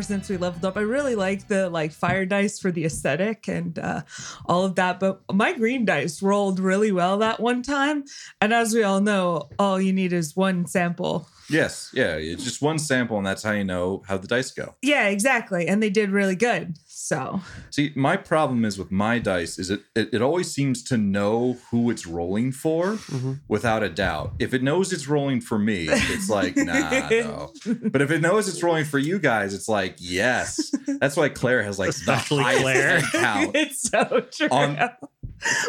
dice 0.00 0.08
color 0.08 0.18
again. 0.18 0.24
Ever 0.24 0.26
since 0.26 0.28
we 0.28 0.36
leveled 0.36 0.64
up, 0.64 0.76
I 0.76 0.80
really 0.80 1.14
like 1.14 1.48
the 1.48 1.70
like 1.70 1.92
fire 1.92 2.26
dice 2.26 2.58
for 2.58 2.72
the 2.72 2.84
aesthetic 2.84 3.48
and 3.48 3.78
uh, 3.78 4.02
all 4.46 4.64
of 4.64 4.74
that. 4.76 5.00
But 5.00 5.22
my 5.32 5.52
green 5.52 5.84
dice 5.84 6.22
rolled 6.22 6.58
really 6.58 6.92
well 6.92 7.18
that 7.18 7.40
one 7.40 7.62
time, 7.62 8.04
and 8.40 8.52
as 8.52 8.74
we 8.74 8.82
all 8.82 9.00
know, 9.00 9.48
all 9.58 9.80
you 9.80 9.92
need 9.92 10.12
is 10.12 10.36
one 10.36 10.66
sample. 10.66 11.28
Yes, 11.50 11.90
yeah, 11.92 12.16
it's 12.16 12.44
just 12.44 12.62
one 12.62 12.78
sample, 12.78 13.18
and 13.18 13.26
that's 13.26 13.42
how 13.42 13.52
you 13.52 13.64
know 13.64 14.02
how 14.08 14.16
the 14.16 14.26
dice 14.26 14.50
go. 14.50 14.74
Yeah, 14.82 15.08
exactly, 15.08 15.68
and 15.68 15.82
they 15.82 15.90
did 15.90 16.10
really 16.10 16.36
good. 16.36 16.78
So 17.04 17.42
See, 17.68 17.92
my 17.94 18.16
problem 18.16 18.64
is 18.64 18.78
with 18.78 18.90
my 18.90 19.18
dice 19.18 19.58
is 19.58 19.68
it 19.68 19.82
it, 19.94 20.14
it 20.14 20.22
always 20.22 20.50
seems 20.50 20.82
to 20.84 20.96
know 20.96 21.58
who 21.70 21.90
it's 21.90 22.06
rolling 22.06 22.50
for 22.50 22.94
mm-hmm. 22.94 23.34
without 23.46 23.82
a 23.82 23.90
doubt. 23.90 24.32
If 24.38 24.54
it 24.54 24.62
knows 24.62 24.90
it's 24.90 25.06
rolling 25.06 25.42
for 25.42 25.58
me, 25.58 25.86
it's 25.90 26.30
like 26.30 26.56
nah, 26.56 27.06
no. 27.10 27.52
But 27.90 28.00
if 28.00 28.10
it 28.10 28.22
knows 28.22 28.48
it's 28.48 28.62
rolling 28.62 28.86
for 28.86 28.98
you 28.98 29.18
guys, 29.18 29.52
it's 29.52 29.68
like 29.68 29.96
yes. 29.98 30.74
That's 30.98 31.14
why 31.14 31.28
Claire 31.28 31.62
has 31.62 31.78
like 31.78 31.90
Especially 31.90 32.42
the 32.42 32.60
Claire. 32.60 33.00
count 33.12 33.50
it's 33.54 33.82
so 33.82 34.24
true. 34.32 34.48
on 34.50 34.78
on 34.78 34.90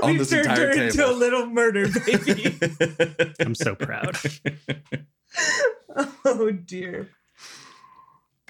We've 0.05 0.19
this 0.19 0.29
turned 0.29 0.47
entire 0.47 0.67
her 0.67 0.83
into 0.83 1.05
a 1.05 1.11
little 1.11 1.47
murder 1.47 1.89
baby. 2.05 2.57
I'm 3.41 3.55
so 3.55 3.75
proud. 3.75 4.17
oh 6.23 6.51
dear. 6.51 7.09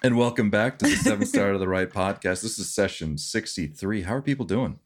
And 0.05 0.17
welcome 0.17 0.51
back 0.51 0.77
to 0.77 0.85
the 0.85 0.95
Seven 0.97 1.25
Star 1.25 1.51
to 1.53 1.57
the 1.57 1.67
Right 1.67 1.89
podcast. 1.89 2.43
This 2.43 2.59
is 2.59 2.69
session 2.69 3.17
sixty 3.17 3.65
three. 3.65 4.03
How 4.03 4.13
are 4.13 4.21
people 4.21 4.45
doing? 4.45 4.77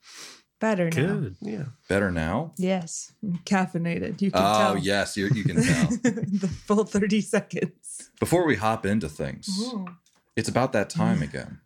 Better 0.61 0.85
now. 0.85 0.91
Good. 0.91 1.35
Yeah. 1.41 1.63
Better 1.89 2.09
now? 2.09 2.53
Yes, 2.55 3.11
caffeinated. 3.43 4.21
You 4.21 4.31
can 4.31 4.41
tell. 4.41 4.55
Oh 4.55 4.73
tell. 4.75 4.77
yes, 4.77 5.17
you 5.17 5.27
you 5.35 5.43
can 5.43 5.61
tell. 5.61 5.89
the 6.03 6.47
full 6.65 6.85
thirty 6.85 7.19
seconds. 7.19 8.11
Before 8.21 8.45
we 8.45 8.55
hop 8.55 8.85
into 8.85 9.09
things, 9.09 9.49
mm-hmm. 9.61 9.91
it's 10.37 10.47
about 10.47 10.71
that 10.71 10.89
time 10.89 11.21
again. 11.21 11.59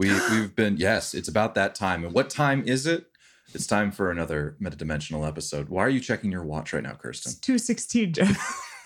We 0.00 0.12
we've 0.30 0.56
been 0.56 0.76
yes, 0.76 1.14
it's 1.14 1.28
about 1.28 1.54
that 1.54 1.76
time. 1.76 2.04
And 2.04 2.12
what 2.12 2.30
time 2.30 2.64
is 2.66 2.84
it? 2.84 3.06
It's 3.54 3.68
time 3.68 3.92
for 3.92 4.10
another 4.10 4.56
metadimensional 4.60 5.26
episode. 5.26 5.68
Why 5.68 5.84
are 5.84 5.88
you 5.88 6.00
checking 6.00 6.32
your 6.32 6.44
watch 6.44 6.72
right 6.72 6.82
now, 6.82 6.94
Kirsten? 6.94 7.30
It's 7.30 7.38
two 7.38 7.58
sixteen, 7.58 8.12
Jeff. 8.12 8.36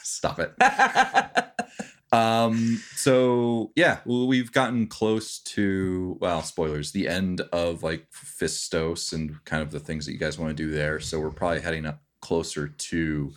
Stop 0.02 0.38
it. 0.38 0.52
Um, 2.12 2.82
so 2.94 3.72
yeah, 3.74 4.00
we've 4.04 4.52
gotten 4.52 4.86
close 4.86 5.38
to 5.40 6.18
well, 6.20 6.42
spoilers, 6.42 6.92
the 6.92 7.08
end 7.08 7.40
of 7.52 7.82
like 7.82 8.06
Fistos 8.12 9.12
and 9.12 9.42
kind 9.44 9.62
of 9.62 9.70
the 9.70 9.80
things 9.80 10.06
that 10.06 10.12
you 10.12 10.18
guys 10.18 10.38
want 10.38 10.54
to 10.54 10.62
do 10.62 10.70
there. 10.70 11.00
So 11.00 11.18
we're 11.18 11.30
probably 11.30 11.62
heading 11.62 11.86
up 11.86 12.02
closer 12.20 12.68
to 12.68 13.32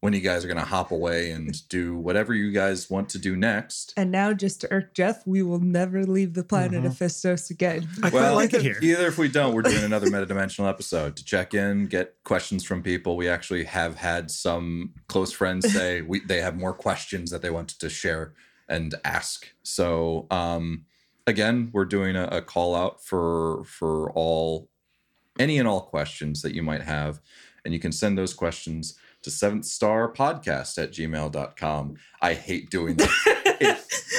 when 0.00 0.14
you 0.14 0.20
guys 0.20 0.44
are 0.44 0.48
gonna 0.48 0.64
hop 0.64 0.90
away 0.90 1.30
and 1.30 1.56
do 1.68 1.96
whatever 1.96 2.34
you 2.34 2.50
guys 2.50 2.88
want 2.88 3.08
to 3.10 3.18
do 3.18 3.36
next. 3.36 3.92
and 3.96 4.10
now, 4.10 4.32
just 4.32 4.60
to 4.62 4.72
irk 4.72 4.94
Jeff, 4.94 5.26
we 5.26 5.42
will 5.42 5.60
never 5.60 6.04
leave 6.04 6.34
the 6.34 6.44
planet 6.44 6.84
of 6.84 6.92
Fistos 6.92 7.50
again. 7.50 7.88
I 8.02 8.10
quite 8.10 8.30
like 8.30 8.54
it 8.54 8.62
here. 8.62 8.78
Either 8.80 9.06
if 9.06 9.18
we 9.18 9.28
don't, 9.28 9.54
we're 9.54 9.62
doing 9.62 9.84
another 9.84 10.06
metadimensional 10.10 10.68
episode 10.68 11.16
to 11.16 11.24
check 11.24 11.54
in, 11.54 11.86
get 11.86 12.14
questions 12.24 12.64
from 12.64 12.82
people. 12.82 13.16
We 13.16 13.28
actually 13.28 13.64
have 13.64 13.96
had 13.96 14.30
some 14.30 14.94
close 15.08 15.32
friends 15.32 15.70
say 15.72 16.00
we 16.02 16.20
they 16.20 16.40
have 16.40 16.56
more 16.56 16.72
questions 16.72 17.30
that 17.30 17.42
they 17.42 17.50
wanted 17.50 17.78
to 17.80 17.90
share 17.90 18.34
and 18.68 18.94
ask. 19.04 19.48
So 19.62 20.26
um 20.30 20.86
again, 21.26 21.70
we're 21.72 21.84
doing 21.84 22.16
a, 22.16 22.24
a 22.24 22.42
call 22.42 22.74
out 22.74 23.04
for 23.04 23.64
for 23.64 24.10
all 24.12 24.68
any 25.38 25.58
and 25.58 25.68
all 25.68 25.80
questions 25.80 26.42
that 26.42 26.54
you 26.54 26.62
might 26.62 26.82
have. 26.82 27.20
And 27.64 27.74
you 27.74 27.80
can 27.80 27.92
send 27.92 28.16
those 28.16 28.32
questions 28.32 28.98
to 29.22 29.30
seventh 29.30 29.64
star 29.64 30.12
podcast 30.12 30.82
at 30.82 30.92
gmail.com. 30.92 31.96
I 32.20 32.34
hate 32.34 32.70
doing 32.70 32.96
that. 32.96 33.10
it 33.60 33.78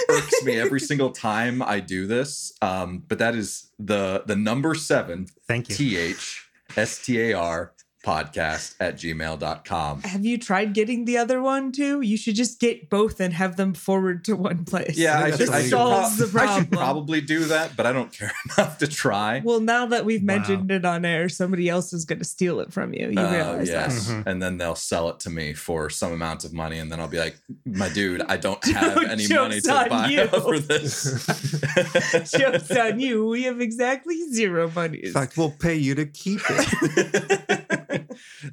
irks 0.09 0.43
me 0.43 0.59
every 0.59 0.79
single 0.79 1.11
time 1.11 1.61
I 1.61 1.79
do 1.79 2.07
this. 2.07 2.53
Um, 2.61 3.03
but 3.07 3.17
that 3.19 3.35
is 3.35 3.71
the 3.79 4.23
the 4.25 4.35
number 4.35 4.75
seven 4.75 5.27
Thank 5.47 5.69
you. 5.69 5.75
T 5.75 5.97
H 5.97 6.47
S 6.75 7.03
T 7.03 7.19
A 7.19 7.33
R 7.33 7.73
podcast 8.03 8.75
at 8.79 8.95
gmail.com. 8.95 10.01
Have 10.03 10.25
you 10.25 10.37
tried 10.37 10.73
getting 10.73 11.05
the 11.05 11.17
other 11.17 11.41
one 11.41 11.71
too? 11.71 12.01
You 12.01 12.17
should 12.17 12.35
just 12.35 12.59
get 12.59 12.89
both 12.89 13.19
and 13.19 13.33
have 13.33 13.55
them 13.57 13.73
forward 13.73 14.25
to 14.25 14.35
one 14.35 14.65
place. 14.65 14.97
Yeah, 14.97 15.19
I 15.19 15.27
It 15.27 15.37
should, 15.37 15.49
I, 15.49 15.51
just 15.51 15.61
should 15.61 15.69
solves 15.69 16.31
prob- 16.31 16.49
I 16.49 16.57
should 16.59 16.71
probably 16.71 17.21
do 17.21 17.45
that, 17.45 17.75
but 17.77 17.85
I 17.85 17.93
don't 17.93 18.11
care 18.17 18.31
enough 18.57 18.77
to 18.79 18.87
try. 18.87 19.41
Well, 19.43 19.59
now 19.59 19.85
that 19.87 20.05
we've 20.05 20.21
Wow. 20.21 20.25
mentioned 20.37 20.71
it 20.71 20.83
on 20.85 21.05
air, 21.05 21.29
somebody 21.29 21.69
else 21.69 21.93
is 21.93 22.05
going 22.05 22.19
to 22.19 22.25
steal 22.25 22.59
it 22.59 22.73
from 22.73 22.93
you. 22.93 23.09
You 23.09 23.19
Oh, 23.19 23.31
realize 23.31 23.69
yes. 23.69 24.07
Mhm. 24.09 24.25
And 24.25 24.41
then 24.41 24.57
they'll 24.57 24.75
sell 24.75 25.09
it 25.09 25.19
to 25.21 25.29
me 25.29 25.53
for 25.53 25.89
some 25.89 26.11
amount 26.11 26.43
of 26.43 26.53
money. 26.53 26.79
And 26.79 26.91
then 26.91 26.99
I'll 26.99 27.07
be 27.07 27.19
like, 27.19 27.37
my 27.65 27.89
dude, 27.89 28.21
I 28.23 28.37
don't 28.37 28.63
have 28.73 28.95
No, 28.95 29.01
any 29.03 29.27
money 29.27 29.61
to 29.61 29.73
on 29.73 29.89
buy 29.89 30.07
you. 30.07 30.27
for 30.27 30.59
this. 30.59 31.03
that? 31.25 32.29
Jokes 32.37 32.71
on 32.71 32.99
you. 32.99 33.27
We 33.27 33.43
have 33.43 33.61
exactly 33.61 34.17
zero 34.31 34.71
money. 34.75 34.99
In 35.03 35.11
fact, 35.13 35.37
we'll 35.37 35.51
pay 35.51 35.75
you 35.75 35.95
to 35.95 36.05
keep 36.05 36.39
it. 36.49 37.67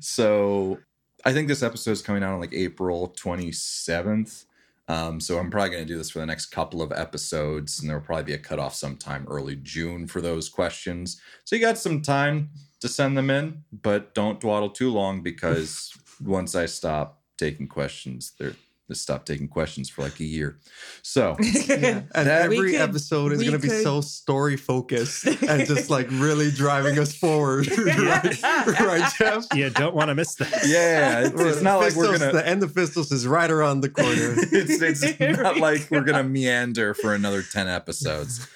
So 0.00 0.78
I 1.24 1.32
think 1.32 1.48
this 1.48 1.62
episode 1.62 1.92
is 1.92 2.02
coming 2.02 2.22
out 2.22 2.34
on 2.34 2.40
like 2.40 2.54
April 2.54 3.14
27th. 3.18 4.44
Um, 4.88 5.20
so 5.20 5.38
I'm 5.38 5.50
probably 5.50 5.70
going 5.70 5.84
to 5.84 5.88
do 5.88 5.98
this 5.98 6.10
for 6.10 6.20
the 6.20 6.26
next 6.26 6.46
couple 6.46 6.80
of 6.80 6.92
episodes, 6.92 7.78
and 7.78 7.88
there'll 7.88 8.02
probably 8.02 8.24
be 8.24 8.32
a 8.32 8.38
cutoff 8.38 8.74
sometime 8.74 9.26
early 9.28 9.56
June 9.56 10.06
for 10.06 10.22
those 10.22 10.48
questions. 10.48 11.20
So 11.44 11.56
you 11.56 11.62
got 11.62 11.76
some 11.76 12.00
time 12.00 12.50
to 12.80 12.88
send 12.88 13.16
them 13.16 13.28
in, 13.28 13.64
but 13.70 14.14
don't 14.14 14.40
dawdle 14.40 14.70
too 14.70 14.90
long 14.90 15.22
because 15.22 15.92
once 16.24 16.54
I 16.54 16.64
stop 16.64 17.20
taking 17.36 17.68
questions, 17.68 18.32
they're 18.38 18.54
they 18.88 18.94
stop 18.94 19.24
taking 19.26 19.48
questions 19.48 19.90
for 19.90 20.02
like 20.02 20.18
a 20.20 20.24
year. 20.24 20.58
So 21.02 21.36
Yeah. 21.68 22.02
And 22.14 22.28
every 22.28 22.72
could- 22.72 22.80
episode 22.80 23.32
is 23.32 23.40
going 23.40 23.52
to 23.52 23.58
be 23.58 23.68
could- 23.68 23.82
so 23.82 24.00
story 24.00 24.56
focused 24.56 25.26
and 25.26 25.66
just 25.66 25.90
like 25.96 26.08
really 26.10 26.50
driving 26.50 26.98
us 26.98 27.14
forward. 27.14 27.68
right, 27.78 28.42
right, 28.42 29.12
Jeff? 29.18 29.44
You 29.54 29.70
don't 29.70 29.94
want 29.94 30.08
to 30.08 30.14
miss 30.14 30.34
that. 30.36 30.66
yeah, 30.66 31.26
it's, 31.26 31.40
it's 31.40 31.62
not 31.62 31.78
like 31.80 31.94
we're 31.94 32.18
gonna. 32.18 32.32
The 32.32 32.46
end 32.46 32.62
of 32.62 32.72
Fistos 32.72 33.12
is 33.12 33.26
right 33.26 33.50
around 33.50 33.80
the 33.82 33.90
corner. 33.90 34.34
it's 34.52 34.80
it's 35.02 35.20
not 35.20 35.54
we 35.56 35.60
like 35.60 35.88
we're 35.90 36.02
gonna 36.02 36.24
meander 36.24 36.94
for 36.94 37.14
another 37.14 37.42
10 37.42 37.68
episodes. 37.68 38.46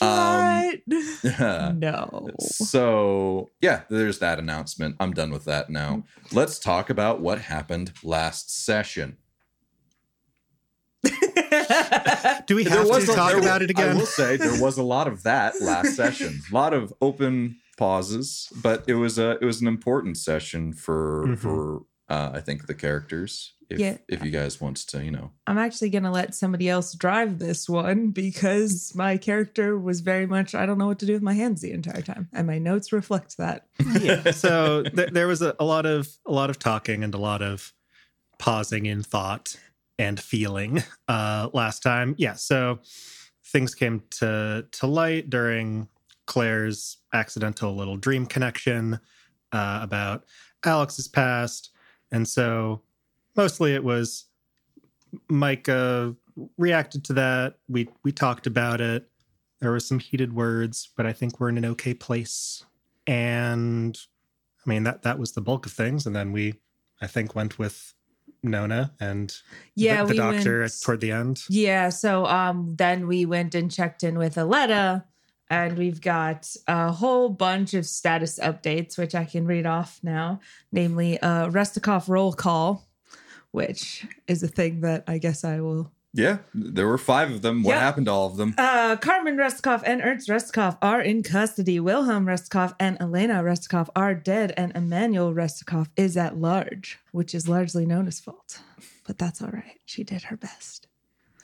Um, 0.00 0.80
what? 0.84 1.74
no. 1.76 2.28
so 2.40 3.50
yeah, 3.60 3.82
there's 3.88 4.18
that 4.18 4.38
announcement. 4.38 4.96
I'm 5.00 5.12
done 5.12 5.30
with 5.30 5.44
that 5.46 5.70
now. 5.70 6.04
Let's 6.32 6.58
talk 6.58 6.90
about 6.90 7.20
what 7.20 7.40
happened 7.40 7.92
last 8.02 8.64
session. 8.64 9.16
Do 12.46 12.56
we 12.56 12.64
have 12.64 12.86
to 12.86 12.92
a- 12.94 13.06
talk 13.14 13.32
there 13.32 13.40
about 13.40 13.62
it 13.62 13.70
again? 13.70 13.90
I 13.90 13.94
will 13.94 14.06
say 14.06 14.36
there 14.36 14.60
was 14.62 14.78
a 14.78 14.82
lot 14.82 15.08
of 15.08 15.22
that 15.24 15.54
last 15.60 15.94
session. 15.96 16.40
A 16.50 16.54
lot 16.54 16.72
of 16.74 16.92
open 17.00 17.56
pauses, 17.76 18.48
but 18.62 18.84
it 18.86 18.94
was 18.94 19.18
a 19.18 19.32
it 19.40 19.44
was 19.44 19.60
an 19.60 19.68
important 19.68 20.16
session 20.16 20.72
for 20.72 21.24
Mhm. 21.26 21.38
for 21.38 21.82
uh, 22.08 22.30
I 22.34 22.40
think 22.40 22.66
the 22.66 22.74
characters. 22.74 23.52
If 23.68 23.80
Yeah. 23.80 23.96
if 24.08 24.24
you 24.24 24.30
guys 24.30 24.60
want 24.60 24.76
to, 24.76 25.04
you 25.04 25.10
know, 25.10 25.32
I'm 25.48 25.58
actually 25.58 25.90
going 25.90 26.04
to 26.04 26.10
let 26.12 26.36
somebody 26.36 26.68
else 26.68 26.94
drive 26.94 27.40
this 27.40 27.68
one 27.68 28.10
because 28.10 28.92
my 28.94 29.16
character 29.16 29.76
was 29.76 30.02
very 30.02 30.24
much, 30.24 30.54
I 30.54 30.66
don't 30.66 30.78
know 30.78 30.86
what 30.86 31.00
to 31.00 31.06
do 31.06 31.14
with 31.14 31.22
my 31.22 31.32
hands 31.32 31.62
the 31.62 31.72
entire 31.72 32.00
time. 32.02 32.28
And 32.32 32.46
my 32.46 32.58
notes 32.58 32.92
reflect 32.92 33.36
that. 33.38 33.66
yeah. 34.00 34.30
So 34.30 34.84
th- 34.84 35.10
there 35.10 35.26
was 35.26 35.42
a, 35.42 35.56
a 35.58 35.64
lot 35.64 35.84
of 35.84 36.08
a 36.26 36.30
lot 36.32 36.48
of 36.48 36.60
talking 36.60 37.02
and 37.02 37.12
a 37.12 37.18
lot 37.18 37.42
of 37.42 37.72
pausing 38.38 38.86
in 38.86 39.02
thought 39.02 39.56
and 39.98 40.20
feeling 40.20 40.82
uh, 41.08 41.48
last 41.52 41.82
time. 41.82 42.14
Yeah. 42.18 42.34
So 42.34 42.80
things 43.44 43.74
came 43.74 44.02
to 44.10 44.66
to 44.70 44.86
light 44.86 45.30
during 45.30 45.88
Claire's 46.26 46.98
accidental 47.14 47.74
little 47.74 47.96
dream 47.96 48.26
connection 48.26 48.98
uh, 49.52 49.80
about 49.82 50.24
Alex's 50.64 51.08
past, 51.08 51.70
and 52.10 52.26
so 52.26 52.82
mostly 53.36 53.74
it 53.74 53.84
was 53.84 54.26
Micah 55.28 56.14
reacted 56.58 57.04
to 57.04 57.12
that. 57.14 57.54
We 57.68 57.88
we 58.02 58.12
talked 58.12 58.46
about 58.46 58.80
it. 58.80 59.08
There 59.60 59.70
were 59.70 59.80
some 59.80 59.98
heated 59.98 60.34
words, 60.34 60.90
but 60.96 61.06
I 61.06 61.12
think 61.12 61.40
we're 61.40 61.48
in 61.48 61.58
an 61.58 61.64
okay 61.64 61.94
place. 61.94 62.64
And 63.06 63.98
I 64.64 64.68
mean 64.68 64.82
that 64.82 65.02
that 65.02 65.18
was 65.18 65.32
the 65.32 65.40
bulk 65.40 65.66
of 65.66 65.72
things. 65.72 66.06
And 66.06 66.14
then 66.14 66.32
we, 66.32 66.54
I 67.00 67.06
think, 67.06 67.34
went 67.34 67.58
with 67.58 67.94
Nona 68.50 68.92
and 69.00 69.34
Yeah, 69.74 70.02
the, 70.02 70.08
the 70.08 70.12
we 70.12 70.16
doctor 70.18 70.60
went- 70.60 70.80
toward 70.82 71.00
the 71.00 71.12
end. 71.12 71.42
Yeah, 71.48 71.88
so 71.90 72.26
um 72.26 72.74
then 72.76 73.06
we 73.06 73.26
went 73.26 73.54
and 73.54 73.70
checked 73.70 74.02
in 74.04 74.18
with 74.18 74.36
Aletta 74.38 75.04
and 75.48 75.78
we've 75.78 76.00
got 76.00 76.54
a 76.66 76.90
whole 76.92 77.28
bunch 77.28 77.72
of 77.74 77.86
status 77.86 78.38
updates 78.42 78.98
which 78.98 79.14
I 79.14 79.24
can 79.24 79.46
read 79.46 79.66
off 79.66 80.00
now, 80.02 80.40
namely 80.72 81.18
uh 81.20 81.48
Restikov 81.50 82.08
roll 82.08 82.32
call, 82.32 82.88
which 83.52 84.06
is 84.26 84.42
a 84.42 84.48
thing 84.48 84.80
that 84.80 85.04
I 85.06 85.18
guess 85.18 85.44
I 85.44 85.60
will 85.60 85.92
yeah, 86.16 86.38
there 86.54 86.86
were 86.88 86.98
five 86.98 87.30
of 87.30 87.42
them. 87.42 87.62
What 87.62 87.72
Yeah. 87.74 87.80
happened 87.80 88.06
to 88.06 88.12
all 88.12 88.26
of 88.26 88.36
them? 88.36 88.54
Uh, 88.58 88.96
Carmen 88.96 89.36
Restikov 89.36 89.82
and 89.84 90.00
Ernst 90.02 90.28
Restikov 90.28 90.78
are 90.80 91.00
in 91.00 91.22
custody. 91.22 91.78
Wilhelm 91.78 92.24
Restikov 92.26 92.74
and 92.80 92.96
Elena 93.00 93.42
Restikov 93.42 93.88
are 93.94 94.14
dead, 94.14 94.52
and 94.56 94.72
Emmanuel 94.74 95.32
Restikov 95.34 95.88
is 95.96 96.16
at 96.16 96.36
large, 96.36 96.98
which 97.12 97.34
is 97.34 97.46
largely 97.48 97.84
Nona's 97.86 98.18
fault. 98.18 98.60
But 99.06 99.18
that's 99.18 99.40
all 99.42 99.50
right. 99.50 99.78
She 99.84 100.02
did 100.02 100.22
her 100.24 100.36
best. 100.36 100.86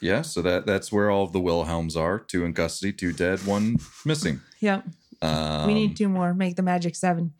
yeah, 0.01 0.21
so 0.21 0.41
that 0.41 0.65
that's 0.65 0.91
where 0.91 1.09
all 1.09 1.23
of 1.23 1.31
the 1.31 1.39
Wilhelms 1.39 1.95
are. 1.95 2.19
Two 2.19 2.43
in 2.43 2.53
custody, 2.53 2.91
two 2.91 3.13
dead, 3.13 3.45
one 3.45 3.77
missing. 4.05 4.41
Yep. 4.59 4.85
Um, 5.21 5.67
we 5.67 5.73
need 5.73 5.95
two 5.95 6.09
more. 6.09 6.33
Make 6.33 6.57
the 6.57 6.61
magic 6.63 6.95
seven. 6.95 7.31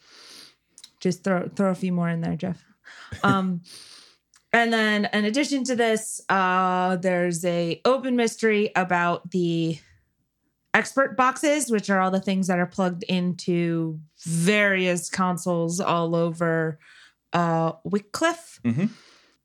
Just 1.02 1.24
throw 1.26 1.50
throw 1.54 1.72
a 1.72 1.76
few 1.76 1.92
more 1.92 2.08
in 2.10 2.22
there, 2.22 2.38
Jeff. 2.38 2.64
Um, 3.24 3.62
and 4.54 4.72
then 4.72 5.10
in 5.12 5.26
addition 5.26 5.64
to 5.66 5.76
this, 5.76 6.22
uh, 6.30 6.96
there's 6.98 7.44
a 7.44 7.82
open 7.86 8.16
mystery 8.16 8.72
about 8.76 9.32
the 9.32 9.80
expert 10.74 11.16
boxes, 11.18 11.70
which 11.70 11.90
are 11.90 12.00
all 12.00 12.12
the 12.12 12.20
things 12.22 12.48
that 12.48 12.60
are 12.60 12.66
plugged 12.66 13.04
into 13.04 14.00
various 14.24 15.10
consoles 15.10 15.80
all 15.80 16.16
over 16.16 16.80
uh, 17.34 17.74
Wycliffe. 17.84 18.60
Mhm. 18.64 18.90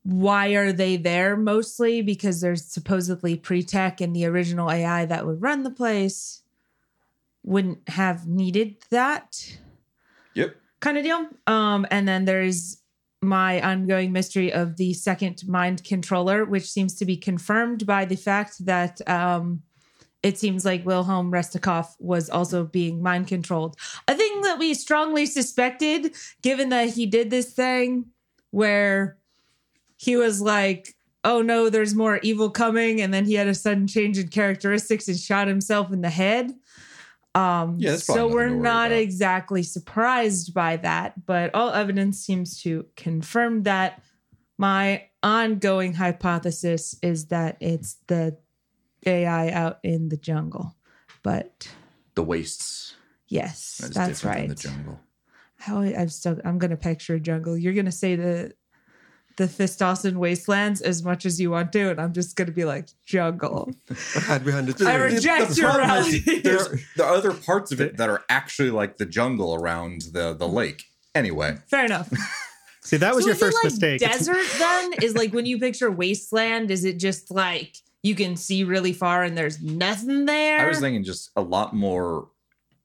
Why 0.03 0.49
are 0.49 0.71
they 0.71 0.95
there? 0.95 1.35
Mostly 1.35 2.01
because 2.01 2.39
there's 2.41 2.63
supposedly 2.65 3.35
pre-tech 3.35 3.99
and 4.01 4.15
the 4.15 4.25
original 4.25 4.71
AI 4.71 5.05
that 5.05 5.25
would 5.25 5.41
run 5.41 5.63
the 5.63 5.71
place 5.71 6.43
wouldn't 7.43 7.87
have 7.89 8.27
needed 8.27 8.77
that 8.91 9.57
Yep. 10.35 10.55
kind 10.79 10.97
of 10.97 11.03
deal. 11.03 11.27
Um, 11.47 11.85
and 11.91 12.07
then 12.07 12.25
there's 12.25 12.77
my 13.21 13.61
ongoing 13.61 14.11
mystery 14.11 14.51
of 14.51 14.77
the 14.77 14.93
second 14.93 15.43
mind 15.47 15.83
controller, 15.83 16.45
which 16.45 16.69
seems 16.69 16.95
to 16.95 17.05
be 17.05 17.17
confirmed 17.17 17.85
by 17.85 18.05
the 18.05 18.15
fact 18.15 18.65
that 18.65 19.07
um, 19.09 19.61
it 20.23 20.37
seems 20.37 20.65
like 20.65 20.85
Wilhelm 20.85 21.31
Restikov 21.31 21.87
was 21.99 22.29
also 22.29 22.65
being 22.65 23.01
mind 23.01 23.27
controlled. 23.27 23.75
A 24.07 24.15
thing 24.15 24.41
that 24.41 24.59
we 24.59 24.73
strongly 24.73 25.25
suspected, 25.25 26.13
given 26.41 26.69
that 26.69 26.89
he 26.89 27.05
did 27.05 27.29
this 27.29 27.53
thing 27.53 28.05
where 28.51 29.17
he 29.97 30.15
was 30.15 30.41
like, 30.41 30.95
oh 31.23 31.41
no, 31.41 31.69
there's 31.69 31.95
more 31.95 32.19
evil 32.23 32.49
coming. 32.49 33.01
And 33.01 33.13
then 33.13 33.25
he 33.25 33.33
had 33.33 33.47
a 33.47 33.53
sudden 33.53 33.87
change 33.87 34.17
in 34.17 34.29
characteristics 34.29 35.07
and 35.07 35.17
shot 35.17 35.47
himself 35.47 35.91
in 35.91 36.01
the 36.01 36.09
head. 36.09 36.53
Um, 37.35 37.75
Yeah, 37.79 37.97
so 37.97 38.27
we're 38.27 38.45
nothing 38.45 38.49
to 38.49 38.53
worry 38.55 38.63
not 38.63 38.87
about. 38.91 38.97
exactly 39.01 39.63
surprised 39.63 40.53
by 40.53 40.77
that, 40.77 41.25
but 41.25 41.53
all 41.53 41.71
evidence 41.71 42.19
seems 42.19 42.61
to 42.63 42.85
confirm 42.95 43.63
that. 43.63 44.01
My 44.57 45.05
ongoing 45.23 45.93
hypothesis 45.93 46.95
is 47.01 47.27
that 47.27 47.55
it's 47.61 47.95
the 48.07 48.37
AI 49.05 49.51
out 49.51 49.79
in 49.83 50.09
the 50.09 50.17
jungle. 50.17 50.75
But 51.23 51.69
the 52.15 52.23
wastes. 52.23 52.95
yes, 53.27 53.77
That 53.81 53.89
is 53.91 53.95
that's 53.95 54.23
right. 54.25 54.39
Than 54.39 54.49
the 54.49 54.55
jungle. 54.55 54.99
How 55.57 55.79
I'm 55.81 56.09
still 56.09 56.39
I'm 56.43 56.57
gonna 56.57 56.75
picture 56.77 57.15
a 57.15 57.19
jungle. 57.19 57.57
You're 57.57 57.73
gonna 57.73 57.91
say 57.91 58.15
the 58.15 58.53
the 59.39 59.47
Fistossan 59.47 60.17
wastelands 60.17 60.81
as 60.81 61.01
much 61.01 61.25
as 61.25 61.39
you 61.39 61.49
want 61.49 61.71
to, 61.71 61.89
and 61.89 61.99
I'm 61.99 62.11
just 62.11 62.35
gonna 62.35 62.51
be 62.51 62.65
like 62.65 62.89
jungle. 63.05 63.71
I 63.89 64.19
hide 64.19 64.45
behind 64.45 64.67
the 64.67 64.87
I 64.87 64.95
reject 64.95 65.49
the 65.49 65.55
your 65.55 65.71
problem 65.71 66.05
is 66.05 66.27
rally. 66.27 66.39
There's 66.41 66.67
the 66.97 67.05
other 67.05 67.33
parts 67.33 67.71
of 67.71 67.79
it 67.79 67.95
that 67.97 68.09
are 68.09 68.21
actually 68.27 68.69
like 68.69 68.97
the 68.97 69.05
jungle 69.05 69.55
around 69.55 70.01
the 70.11 70.33
the 70.33 70.47
lake. 70.47 70.83
Anyway, 71.15 71.57
Fair 71.67 71.85
enough. 71.85 72.11
See, 72.81 72.97
that 72.97 73.15
was 73.15 73.23
So 73.23 73.29
your 73.29 73.35
is 73.35 73.41
it 73.41 73.45
first 73.45 73.57
like 73.57 73.63
mistake. 73.63 73.99
Desert 74.01 74.45
then 74.57 74.91
is 75.01 75.15
like 75.15 75.33
when 75.33 75.45
you 75.45 75.57
picture 75.57 75.89
wasteland. 75.89 76.69
Is 76.69 76.83
it 76.83 76.99
just 76.99 77.31
like 77.31 77.77
you 78.03 78.15
can 78.15 78.35
see 78.35 78.65
really 78.65 78.93
far 78.93 79.23
and 79.23 79.37
there's 79.37 79.61
nothing 79.61 80.25
there? 80.25 80.59
I 80.59 80.67
was 80.67 80.81
thinking 80.81 81.03
just 81.03 81.31
a 81.37 81.41
lot 81.41 81.73
more 81.73 82.27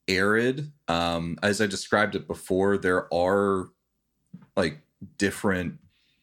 arid. 0.07 0.71
Um, 0.87 1.37
as 1.43 1.59
I 1.59 1.67
described 1.67 2.15
it 2.15 2.27
before, 2.27 2.77
there 2.77 3.13
are 3.13 3.67
like 4.55 4.79
different 5.17 5.79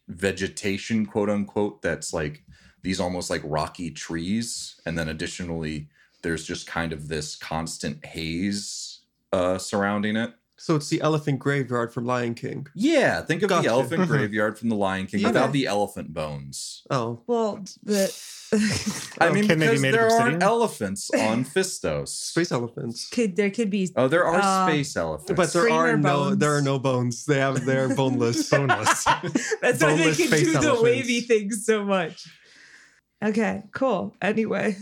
vegetation, 0.08 1.06
quote 1.06 1.30
unquote, 1.30 1.82
that's 1.82 2.12
like 2.12 2.44
these 2.82 3.00
almost 3.00 3.30
like 3.30 3.42
rocky 3.44 3.90
trees. 3.90 4.80
And 4.86 4.98
then 4.98 5.08
additionally, 5.08 5.88
there's 6.22 6.44
just 6.44 6.66
kind 6.66 6.92
of 6.92 7.08
this 7.08 7.36
constant 7.36 8.04
haze 8.04 9.00
uh, 9.32 9.58
surrounding 9.58 10.16
it. 10.16 10.32
So 10.62 10.76
it's 10.76 10.88
the 10.88 11.00
elephant 11.00 11.40
graveyard 11.40 11.92
from 11.92 12.06
Lion 12.06 12.34
King. 12.36 12.68
Yeah, 12.72 13.20
think 13.22 13.42
of 13.42 13.48
Gotcha. 13.48 13.66
the 13.66 13.74
elephant 13.74 14.02
Mhm. 14.02 14.06
graveyard 14.06 14.56
from 14.56 14.68
the 14.68 14.76
Lion 14.76 15.06
King 15.08 15.18
Yeah. 15.18 15.26
without 15.26 15.50
the 15.50 15.66
elephant 15.66 16.14
bones. 16.14 16.82
Oh, 16.88 17.20
well, 17.26 17.64
the 17.82 18.14
I 19.18 19.26
Oh, 19.26 19.32
mean, 19.32 19.48
can 19.48 19.58
they 19.58 19.66
be 19.74 19.80
because 19.80 19.82
there 19.82 20.08
aren't 20.08 20.40
elephants 20.40 21.10
on 21.18 21.44
Fistos. 21.56 22.10
space 22.10 22.52
elephants. 22.52 23.08
could 23.08 23.34
there 23.34 23.50
could 23.50 23.70
be 23.70 23.90
Oh, 23.96 24.06
there 24.06 24.24
are 24.24 24.38
Uh, 24.40 24.68
space 24.68 24.94
elephants. 24.96 25.32
But 25.34 25.52
there 25.52 25.62
Screamer 25.62 25.78
are 25.94 25.96
no 25.96 26.02
bones. 26.26 26.38
there 26.38 26.56
are 26.56 26.62
no 26.62 26.78
bones. 26.78 27.24
They 27.24 27.40
have 27.40 27.64
they're 27.66 27.92
boneless. 27.96 28.48
boneless. 28.48 29.02
That's 29.02 29.02
why 29.62 29.70
they 29.72 29.78
boneless 29.96 30.16
can 30.16 30.26
space 30.28 30.44
do 30.46 30.52
the 30.52 30.58
elephants. 30.58 30.82
wavy 30.84 31.20
things 31.22 31.66
so 31.66 31.84
much. 31.84 32.24
Okay, 33.20 33.64
cool. 33.72 34.14
Anyway, 34.22 34.76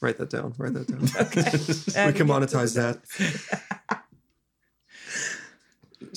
Write 0.00 0.18
that 0.18 0.30
down. 0.30 0.54
Write 0.58 0.74
that 0.74 0.86
down. 0.86 1.02
okay. 1.26 2.06
we 2.06 2.12
can 2.12 2.28
monetize 2.28 2.76
that. 2.76 3.00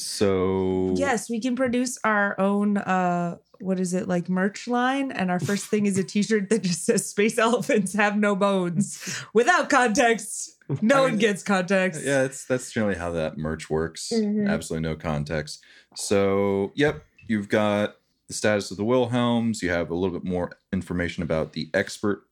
So 0.06 0.94
Yes, 0.96 1.30
we 1.30 1.40
can 1.40 1.56
produce 1.56 1.98
our 2.04 2.40
own 2.40 2.78
uh 2.78 3.38
what 3.60 3.80
is 3.80 3.94
it 3.94 4.08
like 4.08 4.28
merch 4.28 4.68
line 4.68 5.12
and 5.12 5.30
our 5.30 5.40
first 5.40 5.68
thing 5.68 5.86
is 5.86 5.96
a 5.98 6.04
t-shirt 6.04 6.50
that 6.50 6.64
just 6.64 6.84
says 6.84 7.08
space 7.08 7.38
elephants 7.38 7.94
have 7.94 8.18
no 8.18 8.36
bones 8.36 9.24
without 9.34 9.70
context. 9.70 10.58
No 10.82 11.00
I 11.00 11.02
one 11.02 11.18
gets 11.18 11.44
context. 11.44 12.02
Yeah, 12.04 12.24
that's 12.24 12.46
that's 12.46 12.72
generally 12.72 12.96
how 12.96 13.12
that 13.12 13.38
merch 13.38 13.70
works. 13.70 14.12
Mhm. 14.14 14.50
Absolutely 14.50 14.88
no 14.90 14.96
context. 14.96 15.64
So, 15.96 16.72
yep, 16.76 17.04
you've 17.28 17.50
got 17.50 17.98
the 18.28 18.34
status 18.34 18.72
of 18.72 18.78
the 18.78 18.86
Wilhelms. 18.86 19.62
You 19.62 19.70
have 19.72 19.92
a 19.92 19.96
little 19.96 20.18
bit 20.18 20.28
more 20.28 20.54
information 20.72 21.22
about 21.24 21.52
the 21.54 21.70
expert 21.74 22.24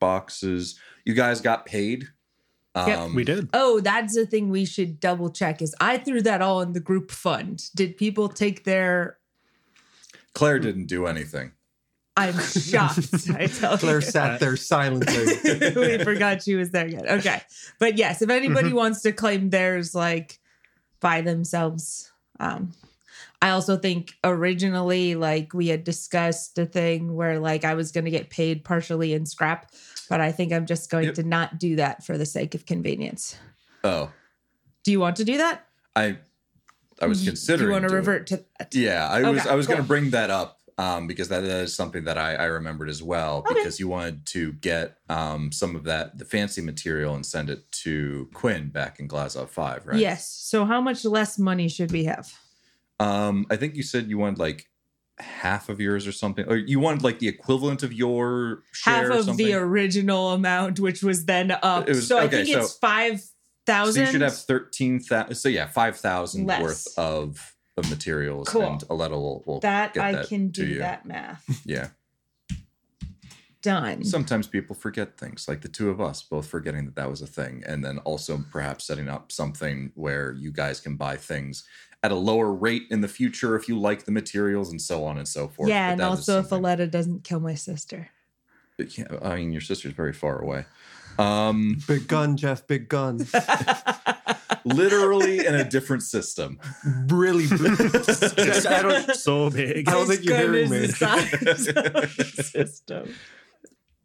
boxes. 0.00 0.78
You 1.04 1.14
guys 1.14 1.40
got 1.40 1.64
paid. 1.66 2.08
Um, 2.74 2.88
Yep, 2.88 3.10
we 3.10 3.24
did. 3.24 3.48
Oh, 3.52 3.80
that's 3.80 4.14
the 4.14 4.26
thing 4.26 4.48
we 4.50 4.64
should 4.64 4.98
double 4.98 5.30
check 5.30 5.62
is 5.62 5.74
I 5.80 5.98
threw 5.98 6.20
that 6.22 6.42
all 6.42 6.60
in 6.60 6.72
the 6.72 6.80
group 6.80 7.10
fund. 7.10 7.70
Did 7.74 7.96
people 7.96 8.28
take 8.28 8.64
their 8.64 9.18
Claire 10.34 10.58
didn't 10.58 10.86
do 10.86 11.06
anything. 11.06 11.52
I'm 12.16 12.38
shocked. 12.38 13.30
I 13.34 13.46
tell 13.46 13.78
Claire 13.78 13.96
you. 13.96 14.00
sat 14.00 14.40
there 14.40 14.56
silently. 14.56 15.24
we 15.76 15.98
forgot 16.04 16.42
she 16.42 16.54
was 16.54 16.70
there 16.70 16.86
yet. 16.86 17.08
Okay. 17.08 17.40
But 17.78 17.98
yes, 17.98 18.22
if 18.22 18.30
anybody 18.30 18.72
wants 18.72 19.02
to 19.02 19.12
claim 19.12 19.50
theirs 19.50 19.94
like 19.94 20.38
by 21.00 21.20
themselves, 21.22 22.12
um 22.40 22.72
I 23.42 23.50
also 23.50 23.76
think 23.76 24.14
originally 24.24 25.16
like 25.16 25.52
we 25.52 25.68
had 25.68 25.84
discussed 25.84 26.58
a 26.58 26.64
thing 26.64 27.14
where 27.14 27.38
like 27.38 27.64
I 27.64 27.74
was 27.74 27.92
going 27.92 28.06
to 28.06 28.10
get 28.10 28.30
paid 28.30 28.64
partially 28.64 29.12
in 29.12 29.26
scrap, 29.26 29.70
but 30.08 30.20
I 30.20 30.32
think 30.32 30.52
I'm 30.52 30.66
just 30.66 30.90
going 30.90 31.04
Yep. 31.06 31.14
to 31.14 31.22
not 31.22 31.58
do 31.58 31.76
that 31.76 32.04
for 32.04 32.18
the 32.18 32.26
sake 32.26 32.54
of 32.54 32.66
convenience. 32.66 33.36
Oh, 33.82 34.10
Do 34.84 34.90
you 34.92 35.00
want 35.00 35.16
to 35.16 35.24
do 35.24 35.38
that? 35.38 35.66
I 35.96 36.18
I 37.00 37.06
was 37.06 37.20
Do 37.22 37.30
considering. 37.30 37.68
you 37.68 37.72
want 37.72 37.82
to 37.82 37.88
doing 37.88 37.98
revert 38.00 38.26
to 38.28 38.44
that? 38.58 38.74
Yeah, 38.74 39.08
I 39.08 39.28
was 39.30 39.46
I 39.46 39.54
was 39.54 39.66
going 39.66 39.78
to 39.80 39.86
bring 39.86 40.10
that 40.10 40.30
up 40.30 40.60
um, 40.78 41.06
because 41.06 41.28
that 41.28 41.44
is 41.44 41.74
something 41.74 42.04
that 42.04 42.18
I, 42.18 42.34
I 42.34 42.44
remembered 42.46 42.88
as 42.88 43.02
well. 43.02 43.38
Okay. 43.38 43.54
Because 43.54 43.78
you 43.78 43.88
wanted 43.88 44.26
to 44.26 44.52
get 44.54 44.98
um, 45.08 45.52
some 45.52 45.76
of 45.76 45.84
that 45.84 46.18
the 46.18 46.24
fancy 46.24 46.60
material 46.62 47.14
and 47.14 47.24
send 47.24 47.50
it 47.50 47.70
to 47.84 48.28
Quinn 48.34 48.68
back 48.70 49.00
in 49.00 49.06
Glasgow 49.06 49.46
Five, 49.46 49.86
right? 49.86 49.98
Yes. 49.98 50.28
So 50.28 50.64
how 50.64 50.80
much 50.80 51.04
less 51.04 51.38
money 51.38 51.68
should 51.68 51.92
we 51.92 52.04
have? 52.04 52.32
Um, 53.00 53.46
I 53.50 53.56
think 53.56 53.74
you 53.76 53.82
said 53.82 54.08
you 54.08 54.18
wanted 54.18 54.38
like 54.38 54.68
half 55.18 55.68
of 55.68 55.80
yours 55.80 56.06
or 56.06 56.12
something, 56.12 56.44
or 56.48 56.56
you 56.56 56.80
wanted 56.80 57.02
like 57.04 57.18
the 57.20 57.28
equivalent 57.28 57.82
of 57.82 57.92
your 57.92 58.62
share 58.72 59.10
Half 59.12 59.28
of 59.28 59.36
the 59.36 59.54
original 59.54 60.32
amount, 60.32 60.80
which 60.80 61.02
was 61.02 61.24
then 61.26 61.50
up. 61.50 61.86
Was- 61.88 62.08
so 62.08 62.18
I 62.18 62.28
think 62.28 62.48
so- 62.48 62.60
it's 62.60 62.74
5000 62.78 63.94
so 63.94 64.00
you 64.00 64.06
should 64.06 64.20
have 64.20 64.36
thirteen 64.36 65.00
thousand. 65.00 65.34
So 65.36 65.48
yeah, 65.48 65.66
five 65.66 65.96
thousand 65.96 66.46
worth 66.46 66.86
of 66.98 67.54
of 67.76 67.88
materials, 67.90 68.48
Cool. 68.48 68.62
and 68.62 68.84
Aletta 68.90 69.14
will, 69.16 69.42
will 69.46 69.60
that 69.60 69.96
I 69.98 70.12
that 70.12 70.28
can 70.28 70.48
do 70.48 70.78
that 70.78 71.06
math. 71.06 71.44
Yeah. 71.64 71.88
Done. 73.62 74.04
Sometimes 74.04 74.46
people 74.46 74.76
forget 74.76 75.16
things, 75.16 75.48
like 75.48 75.62
the 75.62 75.68
two 75.68 75.88
of 75.88 75.98
us 75.98 76.22
both 76.22 76.46
forgetting 76.46 76.84
that 76.84 76.96
that 76.96 77.08
was 77.08 77.22
a 77.22 77.26
thing, 77.26 77.62
and 77.66 77.82
then 77.82 77.96
also 78.00 78.44
perhaps 78.52 78.86
setting 78.86 79.08
up 79.08 79.32
something 79.32 79.90
where 79.94 80.32
you 80.34 80.52
guys 80.52 80.80
can 80.80 80.96
buy 80.96 81.16
things 81.16 81.64
at 82.04 82.12
a 82.12 82.14
lower 82.14 82.52
rate 82.52 82.82
in 82.90 83.00
the 83.00 83.08
future 83.08 83.56
if 83.56 83.66
you 83.66 83.78
like 83.78 84.04
the 84.04 84.12
materials 84.12 84.70
and 84.70 84.80
so 84.80 85.04
on 85.04 85.16
and 85.16 85.26
so 85.26 85.48
forth. 85.48 85.70
yeah, 85.70 85.88
But 85.88 85.92
and 85.94 86.02
also 86.02 86.40
if 86.40 86.48
something- 86.48 86.58
Aletta 86.58 86.86
doesn't 86.86 87.24
kill 87.24 87.40
my 87.40 87.54
sister. 87.54 88.10
Yeah, 88.78 89.04
I 89.22 89.36
mean, 89.36 89.52
your 89.52 89.62
sister's 89.62 89.92
very 89.94 90.12
far 90.12 90.38
away. 90.38 90.66
Um, 91.18 91.78
Big 91.88 92.06
gun, 92.08 92.36
Jeff. 92.36 92.66
Big 92.66 92.88
gun. 92.88 93.26
literally 94.64 95.46
in 95.46 95.54
a 95.54 95.64
different 95.64 96.02
system. 96.02 96.58
Really. 97.08 97.44
I 97.50 98.80
don't, 98.82 99.14
so 99.16 99.48
big. 99.50 99.88
I 99.88 99.92
don't 99.92 100.06
think 100.06 100.24
you're 100.24 100.36
hearing 100.36 100.70
me. 100.70 100.78
the 100.86 100.88
size 100.92 101.68
of 101.68 101.74
the 101.84 102.42
system. 102.42 103.14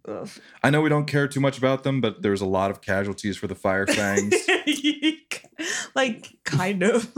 Ugh. 0.08 0.30
I 0.64 0.70
know 0.70 0.82
we 0.82 0.90
don't 0.90 1.06
care 1.06 1.28
too 1.28 1.40
much 1.40 1.58
about 1.58 1.84
them, 1.84 2.00
but 2.00 2.22
there's 2.22 2.42
a 2.42 2.46
lot 2.46 2.72
of 2.72 2.82
casualties 2.82 3.38
for 3.38 3.48
the 3.48 3.56
Fire 3.56 3.86
Fangs. 3.88 4.34
like 5.96 6.28
kind 6.44 6.84
of. 6.84 7.12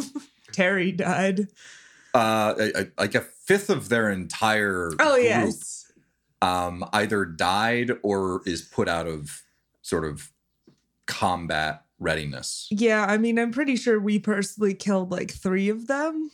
Terry 0.51 0.91
died. 0.91 1.47
uh, 2.13 2.53
a- 2.59 2.81
a- 2.81 2.87
like 2.97 3.15
a 3.15 3.21
fifth 3.21 3.69
of 3.69 3.89
their 3.89 4.09
entire 4.09 4.91
Oh 4.99 5.13
group 5.15 5.23
yes. 5.25 5.91
um, 6.41 6.83
either 6.93 7.23
died 7.25 7.91
or 8.03 8.41
is 8.45 8.61
put 8.61 8.87
out 8.89 9.07
of 9.07 9.41
sort 9.81 10.05
of 10.05 10.31
combat 11.07 11.83
readiness. 11.99 12.67
Yeah, 12.71 13.05
I 13.05 13.17
mean, 13.17 13.37
I'm 13.39 13.51
pretty 13.51 13.75
sure 13.75 13.99
we 13.99 14.19
personally 14.19 14.73
killed 14.73 15.11
like 15.11 15.31
three 15.31 15.69
of 15.69 15.87
them, 15.87 16.31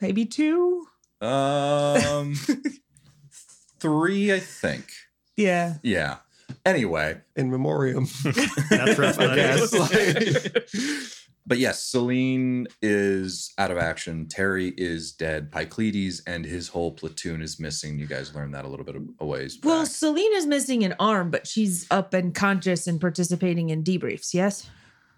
maybe 0.00 0.24
two. 0.24 0.86
Um, 1.20 2.34
three, 3.80 4.32
I 4.32 4.40
think. 4.40 4.90
Yeah. 5.36 5.74
Yeah. 5.82 6.16
Anyway, 6.66 7.18
In 7.34 7.50
memoriam. 7.50 8.06
That's 8.70 8.98
rough. 8.98 9.18
I 9.20 9.34
guess, 9.34 9.72
like- 9.72 11.08
but 11.46 11.58
yes, 11.58 11.82
Celine 11.82 12.68
is 12.80 13.52
out 13.58 13.70
of 13.70 13.78
action. 13.78 14.26
Terry 14.28 14.68
is 14.76 15.12
dead. 15.12 15.50
Pycleides 15.50 16.20
and 16.26 16.44
his 16.44 16.68
whole 16.68 16.92
platoon 16.92 17.42
is 17.42 17.58
missing. 17.58 17.98
You 17.98 18.06
guys 18.06 18.34
learned 18.34 18.54
that 18.54 18.64
a 18.64 18.68
little 18.68 18.84
bit 18.84 18.96
of 18.96 19.02
a 19.18 19.26
ways 19.26 19.56
back. 19.56 19.68
Well, 19.68 19.86
Selena's 19.86 20.46
missing 20.46 20.84
an 20.84 20.94
arm, 21.00 21.30
but 21.30 21.46
she's 21.46 21.86
up 21.90 22.14
and 22.14 22.34
conscious 22.34 22.86
and 22.86 23.00
participating 23.00 23.70
in 23.70 23.82
debriefs. 23.82 24.32
Yes. 24.32 24.70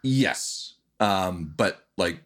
yes, 0.02 0.74
um, 1.00 1.52
but 1.56 1.86
like 1.98 2.22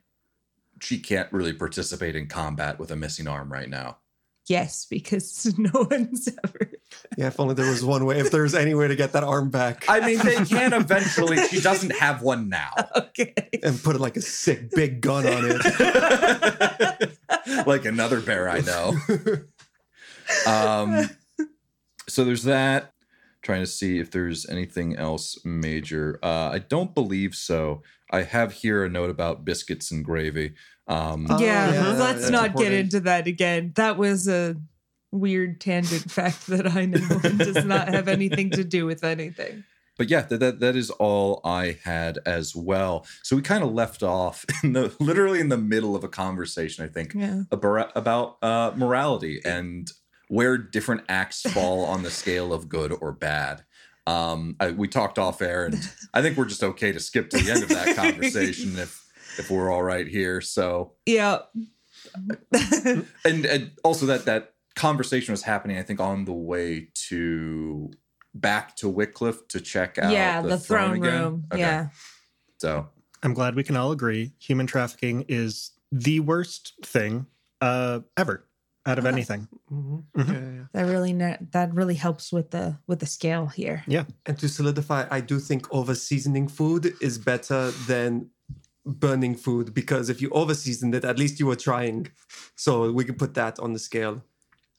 she 0.81 0.99
can't 0.99 1.33
really 1.33 1.53
participate 1.53 2.15
in 2.15 2.29
combat 2.29 2.79
with 2.79 2.91
a 2.91 2.97
missing 2.97 3.27
arm 3.27 3.53
right 3.53 3.69
now. 3.69 3.99
Yes, 4.47 4.87
because 4.89 5.55
no 5.59 5.87
one's 5.91 6.29
ever. 6.45 6.71
Yeah, 7.17 7.27
if 7.29 7.39
only 7.41 7.55
there 7.55 7.69
was 7.71 7.85
one 7.85 8.05
way. 8.05 8.19
If 8.19 8.31
there's 8.31 8.55
any 8.55 8.75
way 8.75 8.89
to 8.89 8.97
get 8.97 9.13
that 9.13 9.25
arm 9.25 9.51
back 9.51 9.85
I 9.89 10.01
mean, 10.01 10.19
they 10.19 10.37
can 10.45 10.73
eventually. 10.73 11.37
She 11.49 11.61
doesn't 11.61 11.93
have 11.97 12.23
one 12.23 12.49
now. 12.49 12.71
Okay. 13.19 13.35
and 13.65 13.83
put 13.83 13.99
like 14.01 14.17
a 14.17 14.21
sick 14.21 14.71
big 14.71 15.01
gun 15.01 15.27
on 15.27 15.45
it. 15.51 17.19
like 17.67 17.85
another 17.85 18.21
bear 18.21 18.49
I 18.49 18.61
know. 18.61 18.95
Um, 20.47 21.09
so 22.09 22.25
there's 22.25 22.45
that. 22.45 22.93
Trying 23.43 23.61
to 23.61 23.67
see 23.67 23.99
if 23.99 24.11
there's 24.11 24.49
anything 24.49 24.97
else 24.97 25.39
major. 25.45 26.19
Uh, 26.23 26.51
I 26.53 26.59
don't 26.59 26.95
believe 26.95 27.35
so. 27.35 27.83
I 28.11 28.23
have 28.23 28.53
here 28.53 28.85
a 28.85 28.89
note 28.89 29.11
about 29.11 29.45
biscuits 29.45 29.91
and 29.91 30.05
gravy. 30.05 30.55
Um, 30.87 31.27
Oh, 31.31 31.39
yeah, 31.39 31.73
yeah, 31.73 31.89
let's 31.93 32.21
that's 32.21 32.31
not 32.31 32.57
get 32.57 32.73
into 32.73 33.01
that 33.01 33.27
again. 33.27 33.73
That 33.77 33.97
was 33.97 34.27
a 34.29 34.57
weird 35.13 35.61
tangent 35.61 36.11
fact 36.11 36.47
that 36.49 36.67
I 36.71 36.85
know 36.87 36.99
does 37.39 37.65
not 37.65 37.89
have 37.89 38.09
anything 38.09 38.51
to 38.51 38.65
do 38.65 38.87
with 38.87 39.05
anything. 39.05 39.65
but 39.97 40.09
yeah, 40.11 40.23
that, 40.23 40.39
that 40.39 40.61
that 40.61 40.77
is 40.77 40.91
all 40.91 41.41
I 41.45 41.79
had 41.85 42.19
as 42.27 42.55
well. 42.55 43.07
So 43.23 43.35
we 43.37 43.43
kind 43.43 43.65
of 43.65 43.73
left 43.73 44.03
off 44.03 44.45
in 44.63 44.73
the 44.75 44.95
literally 45.01 45.41
in 45.41 45.49
the 45.49 45.59
middle 45.59 45.97
of 45.97 46.05
a 46.05 46.09
conversation. 46.09 46.85
I 46.85 46.89
think 46.89 47.15
Yeah. 47.15 47.43
about 47.51 47.91
about 47.97 48.37
uh, 48.43 48.73
morality 48.77 49.41
and 49.45 49.91
where 50.29 50.59
different 50.59 51.03
acts 51.09 51.41
fall 51.43 51.85
on 51.87 52.03
the 52.03 52.11
scale 52.11 52.53
of 52.53 52.69
good 52.69 52.93
or 53.01 53.13
bad. 53.13 53.65
Um, 54.07 54.57
I, 54.61 54.71
we 54.73 54.89
talked 54.89 55.19
off 55.19 55.41
air, 55.43 55.65
and 55.67 55.75
I 56.15 56.23
think 56.23 56.37
we're 56.37 56.45
just 56.47 56.63
okay 56.63 56.93
to 56.93 57.01
skip 57.01 57.29
to 57.31 57.39
the 57.39 57.51
end 57.51 57.63
of 57.63 57.69
that 57.71 57.97
conversation 57.97 58.79
if 58.79 59.05
if 59.39 59.51
we're 59.51 59.71
all 59.71 59.83
right 59.83 60.07
here. 60.07 60.41
So, 60.41 60.93
Yeah. 61.07 61.39
and, 63.25 63.45
and 63.47 63.71
also 63.85 64.07
that 64.07 64.25
that 64.27 64.53
conversation 64.79 65.33
was 65.33 65.43
happening, 65.43 65.77
I 65.77 65.83
think, 65.83 66.01
on 66.01 66.25
the 66.25 66.33
way 66.33 66.89
to 67.09 67.91
back 68.35 68.77
to 68.77 68.89
Wycliffe 68.89 69.47
to 69.49 69.61
check 69.61 69.99
out 69.99 70.13
yeah, 70.13 70.41
the, 70.41 70.59
throne, 70.59 70.97
again. 70.97 71.23
room. 71.23 71.45
Okay. 71.53 71.61
Yeah. 71.61 71.89
So 72.59 72.89
I'm 73.23 73.35
glad 73.35 73.55
we 73.57 73.65
can 73.65 73.77
all 73.77 73.93
agree 73.93 74.33
human 74.39 74.67
trafficking 74.67 75.25
is 75.29 75.73
the 75.91 76.21
worst 76.21 76.75
thing 76.85 77.27
uh, 77.61 78.01
ever 78.17 78.45
out 78.87 78.99
of 78.99 79.07
anything. 79.07 79.49
Mhm. 79.71 80.05
Mhm. 80.17 80.33
Yeah, 80.33 80.41
yeah, 80.41 80.53
yeah. 80.53 80.65
That 80.73 80.87
really 80.87 81.13
ne- 81.13 81.39
that 81.51 81.75
really 81.75 81.95
helps 81.95 82.33
with 82.33 82.51
the 82.51 82.79
with 82.87 83.01
the 83.01 83.07
scale 83.07 83.47
here. 83.47 83.83
Yeah, 83.87 84.05
and 84.27 84.39
to 84.39 84.49
solidify, 84.49 85.07
I 85.11 85.21
do 85.21 85.39
think 85.41 85.67
over 85.73 85.95
seasoning 85.95 86.49
food 86.49 86.95
is 87.01 87.19
better 87.19 87.71
than 87.87 88.31
burning 88.87 89.35
food 89.37 89.75
because 89.75 90.09
if 90.09 90.23
you 90.23 90.31
over 90.31 90.55
seasoned 90.55 90.95
it, 90.95 91.05
at 91.05 91.19
least 91.19 91.39
you 91.41 91.47
were 91.47 91.57
trying. 91.57 92.09
So 92.57 92.91
we 92.93 93.05
can 93.05 93.17
put 93.17 93.35
that 93.35 93.59
on 93.59 93.73
the 93.73 93.79
scale. 93.79 94.23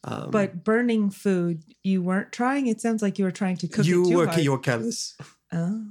Um, 0.04 0.32
But 0.32 0.64
burning 0.64 1.10
food, 1.10 1.64
you 1.84 2.02
weren't 2.02 2.32
trying. 2.32 2.68
It 2.68 2.82
sounds 2.82 3.02
like 3.02 3.20
you 3.20 3.26
were 3.26 3.32
trying 3.32 3.58
to 3.58 3.68
cook 3.68 3.86
you 3.86 4.06
it 4.06 4.10
too 4.10 4.18
were 4.18 4.28
hard. 4.28 4.40
you 4.42 4.52
were 4.52 4.60
careless. 4.60 5.16
Oh. 5.52 5.84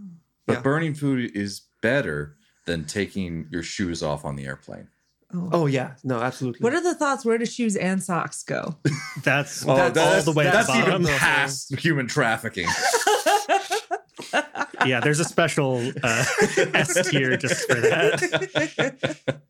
but 0.46 0.52
Yeah. 0.58 0.62
burning 0.62 0.94
food 0.94 1.32
is 1.36 1.62
better 1.82 2.36
than 2.66 2.84
taking 2.84 3.48
your 3.50 3.64
shoes 3.64 4.04
off 4.04 4.24
on 4.24 4.36
the 4.36 4.46
airplane. 4.46 4.86
Oh. 5.34 5.48
Oh 5.52 5.66
yeah, 5.66 5.94
no, 6.04 6.20
absolutely. 6.20 6.60
What 6.60 6.72
are 6.74 6.80
the 6.82 6.94
thoughts? 6.94 7.24
Where 7.24 7.36
do 7.38 7.44
shoes 7.44 7.74
and 7.76 8.00
socks 8.02 8.42
go? 8.44 8.76
That's, 9.24 9.66
Oh, 9.66 9.74
that's 9.76 9.98
all 9.98 10.22
the 10.22 10.32
way 10.32 10.44
to 10.44 10.50
the 10.50 10.56
that's 10.56 10.70
even 10.70 11.02
bottom. 11.02 11.06
past 11.18 11.74
human 11.80 12.06
trafficking. 12.06 12.68
yeah, 14.86 15.00
there's 15.00 15.20
a 15.20 15.24
special 15.24 15.78
uh, 16.02 16.24
S 16.72 17.08
tier 17.10 17.36
just 17.36 17.66
for 17.66 17.74
that. 17.80 19.40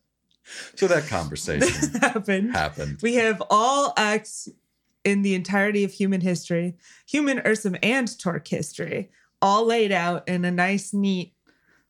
So 0.74 0.86
that 0.88 1.06
conversation 1.06 1.90
happened. 2.00 2.52
happened. 2.52 2.98
We 3.02 3.14
have 3.14 3.42
all 3.50 3.92
acts 3.96 4.48
in 5.04 5.22
the 5.22 5.34
entirety 5.34 5.84
of 5.84 5.92
human 5.92 6.20
history, 6.20 6.76
human 7.06 7.38
Ursum 7.38 7.78
and 7.82 8.18
Torque 8.18 8.48
history, 8.48 9.10
all 9.40 9.64
laid 9.64 9.92
out 9.92 10.28
in 10.28 10.44
a 10.44 10.50
nice, 10.50 10.92
neat 10.92 11.34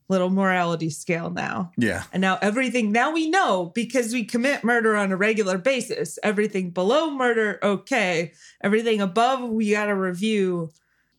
little 0.09 0.31
morality 0.31 0.89
scale 0.89 1.31
now. 1.31 1.71
Yeah. 1.77 2.05
And 2.13 2.21
now 2.21 2.39
everything, 2.41 2.93
now 2.93 3.13
we 3.13 3.29
know 3.29 3.73
because 3.75 4.13
we 4.13 4.25
commit 4.25 4.65
murder 4.65 4.97
on 4.97 5.13
a 5.13 5.17
regular 5.17 5.59
basis. 5.59 6.19
Everything 6.23 6.71
below 6.71 7.11
murder, 7.11 7.59
okay. 7.63 8.33
Everything 8.63 9.01
above, 9.01 9.49
we 9.49 9.71
got 9.73 9.87
to 9.87 9.95
review 9.95 10.71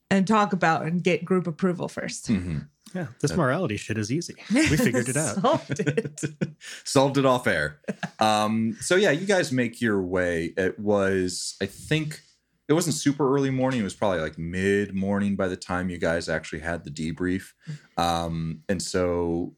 and 0.10 0.28
talk 0.28 0.54
about 0.54 0.86
and 0.86 1.04
get 1.04 1.24
group 1.24 1.46
approval 1.46 1.88
first. 1.88 2.28
hmm 2.28 2.60
Yeah, 2.94 3.08
this 3.22 3.36
morality 3.36 3.78
shit 3.78 3.98
is 3.98 4.12
easy. 4.12 4.36
We 4.54 4.66
figured 4.78 5.10
it 5.10 5.18
out. 5.18 5.36
Solved 5.42 5.80
it. 5.80 6.24
Solved 6.84 7.18
it 7.18 7.26
off 7.26 7.46
air. 7.48 7.80
Um, 8.20 8.78
so 8.82 8.96
yeah, 8.96 9.12
you 9.12 9.26
guys 9.28 9.52
make 9.52 9.80
your 9.82 10.02
way. 10.02 10.54
It 10.58 10.80
was, 10.80 11.56
I 11.62 11.66
think, 11.66 12.22
it 12.68 12.74
wasn't 12.74 12.96
super 12.96 13.34
early 13.36 13.50
morning. 13.50 13.82
It 13.82 13.84
was 13.84 13.94
probably 13.96 14.20
like 14.22 14.38
mid 14.38 14.94
morning 14.96 15.36
by 15.36 15.48
the 15.48 15.56
time 15.58 15.90
you 15.90 15.98
guys 15.98 16.30
actually 16.30 16.60
had 16.60 16.84
the 16.84 16.92
debrief. 16.92 17.54
Um, 17.98 18.62
and 18.70 18.82
so 18.82 19.56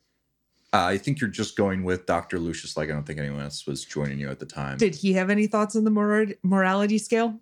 uh, 0.74 0.86
I 0.86 0.98
think 0.98 1.20
you're 1.20 1.30
just 1.30 1.58
going 1.58 1.84
with 1.84 2.06
Dr. 2.06 2.40
Lucius. 2.40 2.78
Like 2.78 2.90
I 2.90 2.94
don't 2.94 3.06
think 3.06 3.20
anyone 3.20 3.42
else 3.42 3.68
was 3.68 3.84
joining 3.84 4.20
you 4.20 4.30
at 4.30 4.40
the 4.40 4.46
time. 4.46 4.78
Did 4.78 4.96
he 4.96 5.14
have 5.14 5.30
any 5.30 5.48
thoughts 5.48 5.76
on 5.76 5.84
the 5.84 5.92
mor- 5.92 6.28
morality 6.44 6.98
scale? 6.98 7.40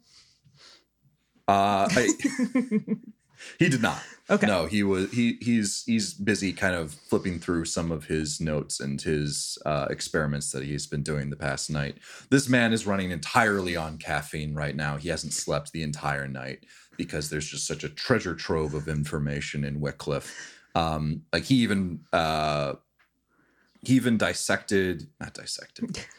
Uh, 1.48 1.88
I, 1.90 2.10
he 3.60 3.70
did 3.70 3.82
not. 3.82 4.02
Okay. 4.30 4.46
No, 4.46 4.68
he 4.68 4.84
was 4.84 5.12
he 5.12 5.38
he's 5.42 5.84
he's 5.86 6.14
busy 6.14 6.54
kind 6.54 6.76
of 6.76 6.94
flipping 6.94 7.40
through 7.40 7.66
some 7.66 7.92
of 7.92 8.06
his 8.06 8.40
notes 8.40 8.80
and 8.80 9.02
his 9.02 9.58
uh, 9.66 9.88
experiments 9.90 10.52
that 10.52 10.64
he's 10.64 10.86
been 10.86 11.02
doing 11.02 11.30
the 11.30 11.36
past 11.36 11.70
night. 11.70 11.98
This 12.30 12.48
man 12.48 12.72
is 12.72 12.86
running 12.86 13.10
entirely 13.10 13.76
on 13.76 13.98
caffeine 13.98 14.54
right 14.54 14.76
now. 14.76 14.98
He 14.98 15.10
hasn't 15.10 15.34
slept 15.34 15.72
the 15.72 15.82
entire 15.82 16.28
night 16.28 16.66
because 16.96 17.30
there's 17.30 17.48
just 17.48 17.66
such 17.66 17.84
a 17.84 17.90
treasure 17.90 18.36
trove 18.36 18.76
of 18.76 18.88
information 18.88 19.64
in 19.64 19.80
Wycliffe. 19.80 20.56
Um, 20.76 21.24
like 21.34 21.46
he 21.46 21.56
even 21.56 22.02
uh, 22.14 22.74
he 23.82 23.96
even 23.96 24.18
dissected 24.18 25.08
not 25.20 25.34
dissected. 25.34 26.06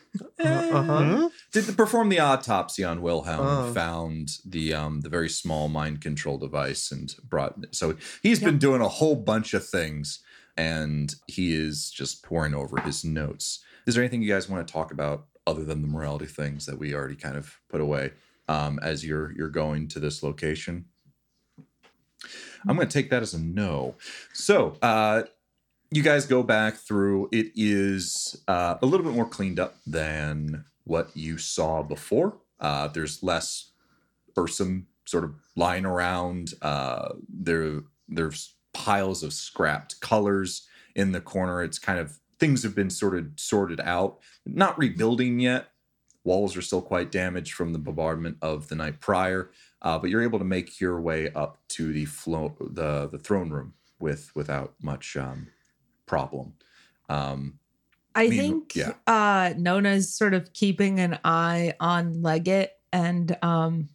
Uh-huh. 0.41 1.29
Did 1.53 1.77
perform 1.77 2.09
the 2.09 2.19
autopsy 2.19 2.83
on 2.83 3.01
Wilhelm, 3.01 3.47
Oh. 3.47 3.73
found 3.73 4.39
the 4.45 4.75
um 4.75 5.03
the 5.03 5.09
very 5.09 5.29
small 5.29 5.69
mind 5.69 6.01
control 6.01 6.37
device 6.37 6.91
and 6.91 7.15
brought 7.29 7.55
so 7.71 7.95
he's 8.21 8.41
been 8.41 8.59
doing 8.59 8.81
a 8.81 8.89
whole 8.89 9.15
bunch 9.15 9.55
of 9.55 9.65
things 9.65 10.19
and 10.57 11.15
he 11.29 11.55
is 11.55 11.91
just 11.93 12.25
pouring 12.25 12.55
over 12.55 12.81
his 12.81 13.05
notes. 13.05 13.61
Is 13.87 13.95
there 13.95 14.03
anything 14.03 14.21
you 14.23 14.29
guys 14.33 14.49
want 14.49 14.67
to 14.67 14.73
talk 14.73 14.91
about 14.91 15.27
other 15.47 15.65
than 15.65 15.81
the 15.81 15.89
morality 15.89 16.27
things 16.27 16.67
that 16.67 16.79
we 16.79 16.93
already 16.93 17.15
kind 17.17 17.37
of 17.37 17.61
put 17.69 17.81
away 17.81 18.11
um 18.49 18.81
as 18.83 19.05
you're 19.07 19.33
you're 19.37 19.49
going 19.49 19.87
to 19.89 20.01
this 20.01 20.25
location? 20.25 20.87
I'm 22.69 22.75
going 22.77 22.89
to 22.89 22.93
take 22.93 23.11
that 23.11 23.23
as 23.23 23.33
a 23.33 23.39
no. 23.41 23.95
So, 24.33 24.77
uh 24.83 25.23
you 25.91 26.03
guys 26.03 26.27
go 26.27 26.43
back 26.43 26.77
through 26.77 27.29
it 27.33 27.51
is 27.55 28.41
uh, 28.49 28.77
a 28.81 28.87
little 28.87 29.05
bit 29.05 29.15
more 29.15 29.29
cleaned 29.29 29.59
up 29.59 29.77
than 29.87 30.65
what 30.85 31.11
you 31.17 31.39
saw 31.39 31.83
before. 31.83 32.39
Uh, 32.61 32.89
there's 32.89 33.23
less 33.23 33.71
ursum 34.37 34.85
sort 35.05 35.25
of 35.25 35.35
lying 35.57 35.85
around. 35.85 36.55
Uh, 36.63 37.11
there 37.29 37.81
there's 38.09 38.55
piles 38.73 39.23
of 39.23 39.33
scrapped 39.33 40.01
colors 40.01 40.67
in 40.95 41.13
the 41.13 41.21
corner. 41.21 41.63
It's 41.63 41.79
kind 41.79 41.99
of 41.99 42.19
things 42.39 42.63
have 42.63 42.75
been 42.75 42.91
sort 42.91 43.17
of 43.17 43.27
sorted 43.37 43.81
out. 43.81 44.19
Not 44.47 44.79
rebuilding 44.79 45.41
yet. 45.41 45.69
Walls 46.23 46.57
are 46.57 46.63
still 46.63 46.83
quite 46.83 47.11
damaged 47.11 47.55
from 47.55 47.73
the 47.73 47.79
bombardment 47.79 48.37
of 48.43 48.69
the 48.69 48.75
night 48.75 49.01
prior 49.01 49.51
uh, 49.83 49.99
but 49.99 50.11
you're 50.11 50.23
able 50.23 50.39
to 50.39 50.45
make 50.45 50.81
your 50.81 51.01
way 51.01 51.33
up 51.33 51.59
to 51.69 51.93
the 51.93 52.05
flo- 52.05 52.57
the 52.61 53.09
the 53.09 53.19
throne 53.19 53.51
room 53.51 53.75
with 53.99 54.35
without 54.35 54.75
much 54.83 55.17
um, 55.17 55.49
problem. 56.11 56.53
Um, 57.09 57.59
I 58.15 58.29
mean, 58.29 58.39
think 58.39 58.77
yeah. 58.77 58.93
uh 59.07 59.55
Nona's 59.57 60.13
sort 60.13 60.35
of 60.35 60.53
keeping 60.53 60.99
an 60.99 61.19
eye 61.25 61.75
on 61.79 62.23
Leggett 62.23 62.73
and 62.93 63.37
um 63.43 63.89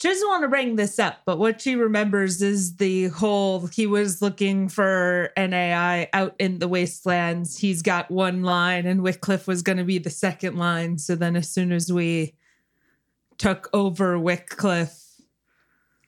She 0.00 0.08
doesn't 0.08 0.28
want 0.28 0.42
to 0.42 0.48
bring 0.48 0.76
this 0.76 0.98
up, 0.98 1.22
but 1.24 1.38
what 1.38 1.60
she 1.60 1.74
remembers 1.76 2.42
is 2.42 2.76
the 2.76 3.08
whole 3.08 3.66
he 3.66 3.86
was 3.86 4.22
looking 4.22 4.68
for 4.68 5.30
an 5.36 5.52
AI 5.52 6.08
out 6.12 6.34
in 6.38 6.58
the 6.58 6.66
wastelands. 6.68 7.58
He's 7.58 7.82
got 7.82 8.10
one 8.10 8.42
line, 8.42 8.86
and 8.86 9.02
Wycliffe 9.02 9.46
was 9.46 9.62
going 9.62 9.78
to 9.78 9.84
be 9.84 9.98
the 9.98 10.10
second 10.10 10.56
line. 10.56 10.98
So 10.98 11.14
then, 11.16 11.36
as 11.36 11.48
soon 11.48 11.70
as 11.72 11.92
we 11.92 12.34
took 13.38 13.68
over 13.72 14.18
Wycliffe, 14.18 14.98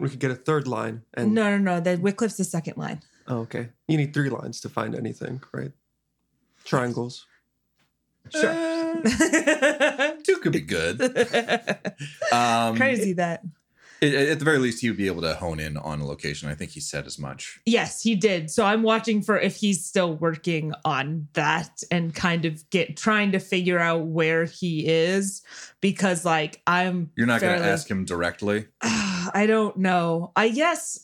We 0.00 0.08
could 0.10 0.20
get 0.20 0.30
a 0.30 0.36
third 0.48 0.66
line. 0.66 1.02
And 1.14 1.34
no, 1.34 1.56
no, 1.56 1.58
no, 1.58 1.80
the 1.80 1.96
Wycliffe's 1.96 2.36
the 2.36 2.44
second 2.44 2.76
line. 2.76 3.00
Oh, 3.28 3.38
okay, 3.38 3.68
you 3.88 3.96
need 3.96 4.14
three 4.14 4.30
lines 4.30 4.60
to 4.62 4.68
find 4.68 4.94
anything, 4.94 5.42
right? 5.52 5.72
Triangles. 6.64 7.26
Sure. 8.30 8.50
Uh, 8.50 10.12
two 10.24 10.36
could 10.38 10.52
be 10.52 10.60
good. 10.60 11.00
Um, 12.32 12.76
Crazy 12.76 13.12
that. 13.12 13.44
At, 14.02 14.12
at 14.12 14.38
the 14.40 14.44
very 14.44 14.58
least, 14.58 14.80
he 14.80 14.88
would 14.88 14.96
be 14.96 15.06
able 15.06 15.22
to 15.22 15.34
hone 15.34 15.60
in 15.60 15.76
on 15.76 16.00
a 16.00 16.06
location. 16.06 16.48
I 16.48 16.54
think 16.54 16.72
he 16.72 16.80
said 16.80 17.06
as 17.06 17.18
much. 17.18 17.60
Yes, 17.64 18.02
he 18.02 18.16
did. 18.16 18.50
So 18.50 18.64
I'm 18.64 18.82
watching 18.82 19.22
for 19.22 19.38
if 19.38 19.54
he's 19.56 19.84
still 19.84 20.14
working 20.14 20.72
on 20.84 21.28
that 21.34 21.82
and 21.92 22.12
kind 22.12 22.44
of 22.44 22.68
get 22.70 22.96
trying 22.96 23.32
to 23.32 23.38
figure 23.38 23.78
out 23.78 24.06
where 24.06 24.44
he 24.46 24.86
is 24.86 25.42
because 25.80 26.24
like 26.24 26.60
I'm 26.66 27.10
You're 27.14 27.28
not 27.28 27.40
going 27.40 27.60
to 27.60 27.66
ask 27.66 27.88
him 27.88 28.04
directly. 28.04 28.66
I 28.82 29.44
don't 29.46 29.76
know. 29.76 30.32
I 30.34 30.48
guess 30.48 31.03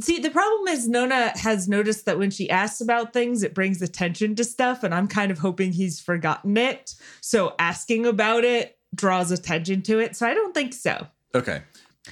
See, 0.00 0.18
the 0.20 0.30
problem 0.30 0.68
is 0.68 0.86
Nona 0.88 1.32
has 1.38 1.68
noticed 1.68 2.04
that 2.06 2.18
when 2.18 2.30
she 2.30 2.48
asks 2.50 2.80
about 2.80 3.12
things, 3.12 3.42
it 3.42 3.54
brings 3.54 3.82
attention 3.82 4.34
to 4.36 4.44
stuff, 4.44 4.84
and 4.84 4.94
I'm 4.94 5.08
kind 5.08 5.30
of 5.32 5.38
hoping 5.38 5.72
he's 5.72 6.00
forgotten 6.00 6.56
it. 6.56 6.94
So 7.20 7.54
asking 7.58 8.06
about 8.06 8.44
it 8.44 8.78
draws 8.94 9.30
attention 9.30 9.82
to 9.82 9.98
it. 9.98 10.14
So 10.16 10.26
I 10.26 10.34
don't 10.34 10.54
think 10.54 10.72
so. 10.74 11.06
Okay. 11.34 11.62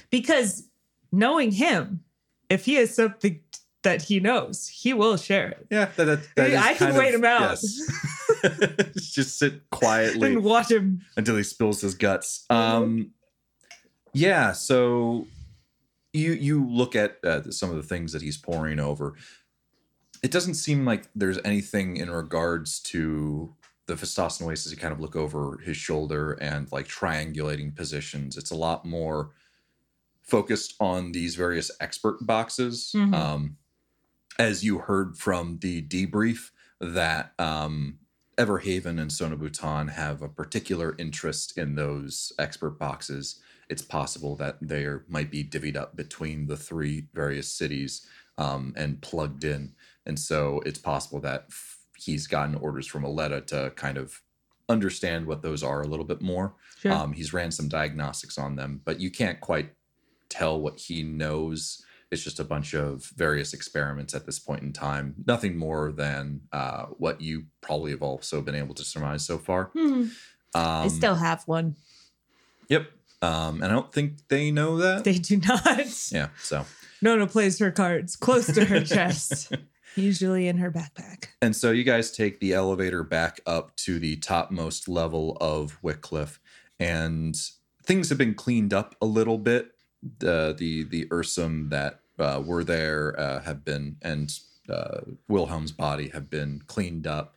Because 0.09 0.67
knowing 1.11 1.51
him, 1.51 2.01
if 2.49 2.65
he 2.65 2.75
has 2.75 2.93
something 2.93 3.39
that 3.83 4.01
he 4.01 4.19
knows, 4.19 4.67
he 4.67 4.93
will 4.93 5.15
share 5.15 5.49
it. 5.49 5.67
Yeah, 5.71 5.85
that, 5.95 6.05
that, 6.05 6.19
that 6.35 6.53
I 6.55 6.73
can 6.73 6.93
wait 6.95 7.13
of- 7.13 7.21
him 7.21 7.25
out. 7.25 7.57
Yes. 8.43 8.93
Just 9.13 9.39
sit 9.39 9.69
quietly 9.69 10.33
And 10.33 10.43
watch 10.43 10.69
him. 10.71 11.01
until 11.15 11.37
he 11.37 11.43
spills 11.43 11.81
his 11.81 11.95
guts. 11.95 12.45
Um, 12.49 13.11
yeah. 14.13 14.51
So 14.51 15.25
you 16.17 16.33
you 16.33 16.65
look 16.67 16.95
at 16.95 17.23
uh, 17.23 17.51
some 17.51 17.69
of 17.69 17.75
the 17.75 17.83
things 17.83 18.11
that 18.13 18.21
he's 18.21 18.37
pouring 18.37 18.79
over. 18.79 19.15
It 20.23 20.31
doesn't 20.31 20.55
seem 20.55 20.83
like 20.85 21.05
there's 21.15 21.39
anything 21.45 21.97
in 21.97 22.09
regards 22.09 22.79
to 22.81 23.53
the 23.85 23.95
Fistossan 23.95 24.45
Oasis. 24.47 24.71
You 24.71 24.77
kind 24.77 24.93
of 24.93 24.99
look 24.99 25.15
over 25.15 25.59
his 25.63 25.77
shoulder 25.77 26.33
and 26.33 26.71
like 26.71 26.87
triangulating 26.87 27.75
positions. 27.75 28.35
It's 28.35 28.51
a 28.51 28.55
lot 28.55 28.83
more 28.83 29.29
focused 30.23 30.75
on 30.79 31.11
these 31.13 31.35
various 31.35 31.71
expert 31.79 32.25
boxes. 32.25 32.91
Mhm. 32.95 33.13
Um, 33.13 33.57
as 34.39 34.63
you 34.63 34.79
heard 34.79 35.17
from 35.17 35.59
the 35.59 35.81
debrief, 35.83 36.51
that 36.79 37.33
um, 37.39 37.99
Everhaven 38.37 38.99
and 38.99 39.11
Sona 39.11 39.35
Bhutan 39.35 39.87
have 39.87 40.21
a 40.21 40.29
particular 40.29 40.95
interest 40.99 41.57
in 41.57 41.75
those 41.75 42.31
expert 42.37 42.77
boxes. 42.77 43.39
It's 43.69 43.81
possible 43.81 44.35
that 44.37 44.57
there 44.61 45.03
might 45.07 45.29
be 45.29 45.43
divvied 45.43 45.75
up 45.75 45.95
between 45.95 46.47
the 46.47 46.57
three 46.57 47.07
various 47.13 47.51
cities 47.51 48.07
um, 48.37 48.73
and 48.77 49.01
plugged 49.01 49.43
in. 49.43 49.73
And 50.05 50.17
so 50.17 50.61
it's 50.65 50.79
possible 50.79 51.19
that 51.21 51.45
f- 51.49 51.77
he's 51.97 52.27
gotten 52.27 52.55
orders 52.55 52.87
from 52.87 53.03
Aletta 53.03 53.41
to 53.47 53.71
kind 53.75 53.97
of 53.97 54.21
understand 54.69 55.25
what 55.25 55.41
those 55.41 55.63
are 55.63 55.81
a 55.81 55.87
little 55.87 56.05
bit 56.05 56.21
more. 56.21 56.55
Sure. 56.79 56.91
Um, 56.91 57.13
he's 57.13 57.33
ran 57.33 57.51
some 57.51 57.67
diagnostics 57.67 58.37
on 58.37 58.55
them, 58.55 58.81
but 58.85 58.99
you 58.99 59.09
can't 59.09 59.39
quite 59.41 59.73
tell 60.29 60.59
what 60.59 60.79
he 60.79 61.03
knows. 61.03 61.83
It's 62.11 62.23
just 62.23 62.39
a 62.39 62.43
bunch 62.43 62.73
of 62.73 63.05
various 63.15 63.53
experiments 63.53 64.13
at 64.13 64.25
this 64.25 64.39
point 64.39 64.63
in 64.63 64.71
time. 64.71 65.15
Nothing 65.25 65.57
more 65.57 65.91
than 65.91 66.41
uh, 66.53 66.85
what 66.97 67.19
you 67.19 67.45
probably 67.61 67.91
have 67.91 68.01
also 68.01 68.41
been 68.41 68.55
able 68.55 68.75
to 68.75 68.85
surmise 68.85 69.25
so 69.25 69.37
far. 69.37 69.71
Hmm. 69.73 70.07
Um, 70.53 70.83
I 70.83 70.87
still 70.87 71.15
have 71.15 71.43
one. 71.47 71.75
Yep. 72.69 72.91
Um, 73.21 73.61
and 73.61 73.65
I 73.65 73.69
don't 73.75 73.91
think 73.91 74.27
they 74.27 74.51
know 74.51 74.77
that. 74.77 75.03
They 75.03 75.17
do 75.17 75.37
not. 75.37 76.11
yeah. 76.11 76.29
So, 76.41 76.65
Nona 77.01 77.27
plays 77.27 77.57
her 77.59 77.71
cards 77.71 78.15
close 78.15 78.47
to 78.53 78.65
her 78.65 78.81
chest, 78.83 79.53
usually 79.95 80.47
in 80.47 80.57
her 80.57 80.71
backpack. 80.71 81.25
and 81.41 81.55
so 81.55 81.71
you 81.71 81.83
guys 81.83 82.11
take 82.11 82.39
the 82.39 82.53
elevator 82.53 83.03
back 83.03 83.39
up 83.47 83.75
to 83.77 83.97
the 83.99 84.15
topmost 84.17 84.87
level 84.87 85.35
of 85.41 85.77
Wycliffe, 85.81 86.39
and 86.79 87.35
things 87.83 88.09
have 88.09 88.17
been 88.17 88.33
cleaned 88.35 88.73
up 88.73 88.95
a 89.01 89.05
little 89.05 89.37
bit. 89.37 89.71
The 90.19 90.55
the 90.57 90.83
the 90.83 91.05
Ursum 91.07 91.69
that 91.71 91.99
uh, 92.19 92.41
were 92.45 92.63
there 92.63 93.19
uh, 93.19 93.41
have 93.41 93.65
been, 93.65 93.97
and 94.03 94.31
uh, 94.69 95.01
Wilhelm's 95.27 95.71
body 95.71 96.09
have 96.09 96.29
been 96.29 96.61
cleaned 96.67 97.07
up. 97.07 97.35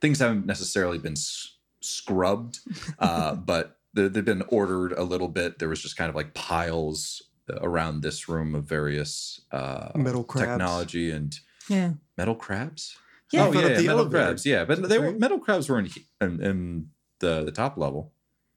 Things 0.00 0.18
haven't 0.18 0.46
necessarily 0.46 0.98
been 0.98 1.12
s- 1.12 1.56
scrubbed, 1.80 2.58
uh, 2.98 3.34
but 3.52 3.76
they- 3.94 4.08
they've 4.08 4.24
been 4.24 4.42
ordered 4.48 4.92
a 4.92 5.02
little 5.02 5.28
bit. 5.28 5.58
There 5.58 5.68
was 5.68 5.80
just 5.82 5.96
kind 5.96 6.08
of 6.08 6.14
like 6.14 6.34
piles 6.34 7.22
around 7.62 8.02
this 8.02 8.28
room 8.28 8.54
of 8.54 8.64
various 8.64 9.40
uh, 9.50 9.90
Metal 9.96 10.22
crabs. 10.22 10.46
technology 10.48 11.10
and 11.10 11.34
Yeah. 11.68 11.92
metal 12.16 12.34
crabs. 12.36 12.96
Yeah. 13.32 13.46
oh 13.46 13.52
thought 13.52 13.62
yeah, 13.62 13.68
the 13.70 13.82
metal 13.82 13.98
elevator. 14.00 14.24
crabs. 14.24 14.46
Yeah, 14.46 14.64
but 14.64 14.88
they 14.88 14.98
were 14.98 15.12
metal 15.12 15.38
crabs 15.38 15.68
were 15.68 15.78
in 15.80 15.88
in, 16.20 16.40
in 16.42 16.88
the 17.20 17.42
the 17.44 17.52
top 17.52 17.76
level. 17.76 18.12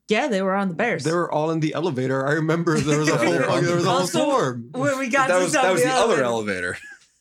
Yeah, 0.09 0.27
they 0.27 0.41
were 0.41 0.53
on 0.55 0.67
the 0.69 0.75
bears. 0.75 1.03
They 1.03 1.11
were 1.13 1.31
all 1.31 1.49
in 1.51 1.59
the 1.59 1.73
elevator. 1.73 2.27
I 2.27 2.33
remember 2.33 2.77
there 2.79 2.99
was 2.99 3.07
a 3.09 3.11
They 3.17 3.25
whole 3.25 3.35
were 3.37 3.49
on 3.49 3.63
there 3.63 3.75
was 3.75 3.83
a 3.83 3.85
the- 3.85 3.91
whole 3.91 3.99
Also- 4.01 4.19
swarm. 4.25 4.69
when 4.73 4.99
we 4.99 5.07
got 5.09 5.27
that 5.29 5.37
to 5.39 5.43
was 5.43 5.53
that 5.53 5.71
was 5.71 5.81
the, 5.83 5.89
other 5.89 6.21
elevator. 6.23 6.23
elevator. 6.23 6.77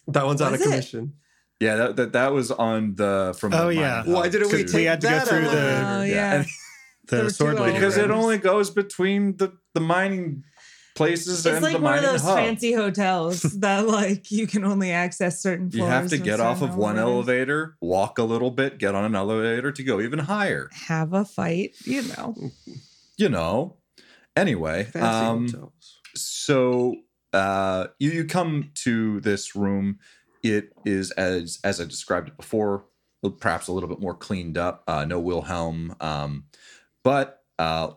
That 0.09 0.27
one's 0.27 0.42
out 0.42 0.53
of 0.53 0.59
Was 0.61 0.62
it? 0.62 0.64
commission. 0.70 1.12
Yeah, 1.61 1.77
that, 1.77 1.96
that 1.96 2.12
that 2.14 2.33
was 2.33 2.51
on 2.51 2.96
the 2.96 3.35
from. 3.38 3.55
Oh, 3.55 3.66
the 3.68 3.77
yeah. 3.77 3.98
mining 4.01 4.12
Why 4.14 4.29
didn't 4.29 4.51
we 4.53 4.64
to- 4.64 4.77
we 4.77 4.85
had 4.85 5.01
to 5.01 5.07
go 5.07 5.12
that 5.14 5.29
through 5.29 5.40
the- 5.42 5.48
Oh, 5.48 6.03
Yeah. 6.03 6.05
yeah. 6.05 6.44
And- 7.12 7.27
The 7.29 7.33
sword 7.33 7.59
lady. 7.61 7.75
because 7.75 7.96
it 7.96 8.11
only 8.11 8.38
goes 8.38 8.70
between 8.70 9.37
the 9.37 9.53
the 9.75 9.81
mining 9.81 10.44
places 10.94 11.46
It's 11.46 11.55
and 11.57 11.62
like 11.62 11.77
the 11.77 11.81
one 11.83 11.96
of 11.96 12.03
those 12.05 12.20
hub. 12.22 12.37
fancy 12.37 12.72
hotels 12.75 13.40
that 13.61 13.87
like 13.88 14.31
you 14.31 14.46
can 14.46 14.64
only 14.64 14.90
access 14.92 15.40
certain 15.42 15.70
you 15.70 15.79
floors. 15.79 15.90
have 15.90 16.09
to 16.11 16.18
get 16.18 16.38
off 16.40 16.61
of 16.61 16.77
one 16.77 16.98
elevator, 16.98 17.77
walk 17.81 18.18
a 18.18 18.22
little 18.25 18.51
bit, 18.51 18.79
get 18.79 18.94
on 18.94 19.05
an 19.05 19.14
elevator 19.14 19.72
to 19.72 19.83
go 19.83 20.01
even 20.03 20.18
higher. 20.18 20.68
Have 20.88 21.12
a 21.14 21.25
fight, 21.25 21.75
you 21.85 22.03
know. 22.03 22.35
You 23.18 23.29
know. 23.29 23.77
Anyway, 24.35 24.85
Fancy 24.85 25.07
um, 25.07 25.46
hotels. 25.48 26.01
so 26.16 26.96
uh 27.33 27.87
you, 27.98 28.11
you 28.11 28.25
come 28.25 28.70
to 28.75 29.20
this 29.20 29.55
room 29.55 29.98
it 30.42 30.70
is 30.85 31.11
as 31.12 31.59
as 31.64 31.81
i 31.81 31.85
described 31.85 32.29
it 32.29 32.37
before 32.37 32.85
perhaps 33.38 33.68
a 33.68 33.72
little 33.72 33.88
bit 33.88 34.01
more 34.01 34.14
cleaned 34.14 34.59
up 34.59 34.83
uh 34.88 35.05
no 35.05 35.18
wilhelm 35.20 35.94
um 36.01 36.44
but 37.04 37.42
uh 37.58 37.90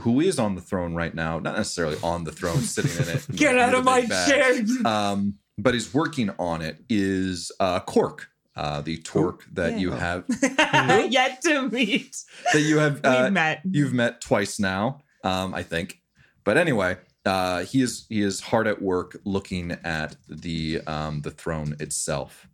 who 0.00 0.20
is 0.20 0.38
on 0.38 0.54
the 0.54 0.60
throne 0.60 0.94
right 0.94 1.14
now 1.14 1.38
not 1.38 1.56
necessarily 1.56 1.96
on 2.02 2.24
the 2.24 2.32
throne 2.32 2.60
sitting 2.74 2.90
in 3.06 3.16
it 3.16 3.26
Get 3.36 3.56
out 3.58 3.74
of 3.74 3.84
my 3.84 4.00
Big 4.02 4.10
bag. 4.10 4.28
chair. 4.28 4.64
um 4.86 5.34
but 5.58 5.74
is 5.74 5.94
working 5.94 6.30
on 6.38 6.62
it 6.62 6.78
is 6.88 7.52
uh 7.60 7.80
Quark 7.80 8.28
uh 8.56 8.80
the 8.80 8.96
torque 8.98 9.44
that 9.52 9.72
yeah. 9.72 9.78
you 9.78 9.92
Oh. 9.92 9.96
have 9.96 10.24
Yet 11.10 11.42
to 11.42 11.68
meet. 11.68 12.16
that 12.52 12.60
you 12.62 12.78
have 12.78 12.94
We've 12.96 13.04
uh, 13.04 13.30
met. 13.30 13.62
you've 13.64 13.92
met 13.92 14.20
twice 14.20 14.58
now 14.58 15.00
um 15.22 15.54
i 15.54 15.62
think 15.62 16.00
but 16.44 16.56
anyway 16.56 16.96
uh 17.24 17.64
he 17.64 17.80
is 17.82 18.06
he 18.08 18.20
is 18.20 18.40
hard 18.40 18.66
at 18.66 18.82
work 18.82 19.16
looking 19.24 19.72
at 19.84 20.16
the 20.28 20.80
um 20.86 21.20
the 21.22 21.30
throne 21.30 21.74
itself 21.80 22.46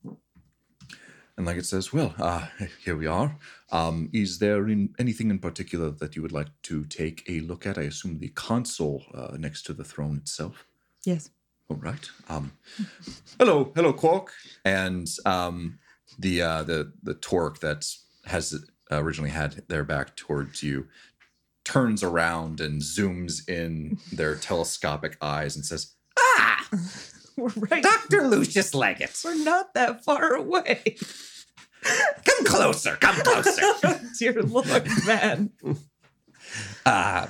and 1.37 1.47
like 1.47 1.57
it 1.57 1.67
says 1.67 1.93
well 1.93 2.15
uh 2.19 2.47
here 2.85 2.97
we 2.97 3.07
are 3.07 3.37
um 3.73 4.09
is 4.13 4.39
there 4.39 4.69
in, 4.69 4.95
anything 4.99 5.31
in 5.31 5.39
particular 5.39 5.91
that 5.91 6.15
you 6.17 6.23
would 6.23 6.33
like 6.33 6.49
to 6.63 6.85
take 6.85 7.23
a 7.29 7.41
look 7.41 7.67
at 7.67 7.79
i 7.79 7.83
assume 7.83 8.19
the 8.19 8.29
console 8.31 9.05
uh, 9.15 9.37
next 9.39 9.63
to 9.63 9.73
the 9.73 9.85
throne 9.85 10.17
itself 10.17 10.67
Yes. 11.05 11.31
all 11.71 11.77
right. 11.77 12.11
Um, 12.29 12.53
hello, 13.39 13.73
hello, 13.75 13.93
Quark. 13.95 14.33
And 14.67 15.09
um, 15.25 15.79
the 16.19 16.43
uh, 16.43 16.63
the 16.65 16.93
the 17.03 17.15
torque 17.15 17.61
that 17.61 17.87
has 18.27 18.63
originally 18.91 19.31
had 19.31 19.63
their 19.69 19.85
back 19.85 20.15
towards 20.17 20.63
you 20.63 20.89
turns 21.65 22.03
around 22.03 22.61
and 22.61 22.83
zooms 22.83 23.49
in 23.49 23.99
their 24.13 24.35
telescopic 24.37 25.17
eyes 25.23 25.57
and 25.57 25.65
says, 25.65 25.95
We're 27.57 27.67
right. 27.71 27.83
Dr. 27.83 28.29
Lucius 28.29 28.75
Leggett. 28.75 29.19
We're 29.25 29.43
not 29.43 29.73
that 29.75 30.05
far 30.05 30.35
away. 30.35 30.97
Come 31.83 32.45
closer, 32.45 32.97
come 32.97 33.17
closer. 33.25 34.01
Dear 34.19 34.43
Lord, 34.43 34.89
man. 35.07 35.51
Uh, 36.85 37.29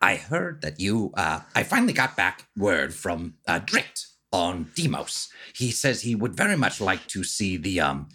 I 0.00 0.14
heard 0.14 0.62
that 0.62 0.78
you, 0.78 1.10
uh, 1.16 1.40
I 1.56 1.64
finally 1.64 1.92
got 1.92 2.16
back 2.16 2.46
word 2.56 2.94
from 2.94 3.34
uh, 3.48 3.58
Drit 3.58 4.06
on 4.30 4.70
Demos. 4.76 5.28
He 5.56 5.72
says 5.72 6.02
he 6.02 6.14
would 6.14 6.36
very 6.36 6.56
much 6.56 6.80
like 6.80 7.08
to 7.08 7.24
see 7.24 7.56
the, 7.56 7.80
um, 7.80 8.10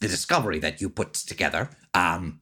the 0.00 0.08
discovery 0.08 0.58
that 0.58 0.82
you 0.82 0.90
put 0.90 1.14
together. 1.14 1.70
Um, 1.94 2.40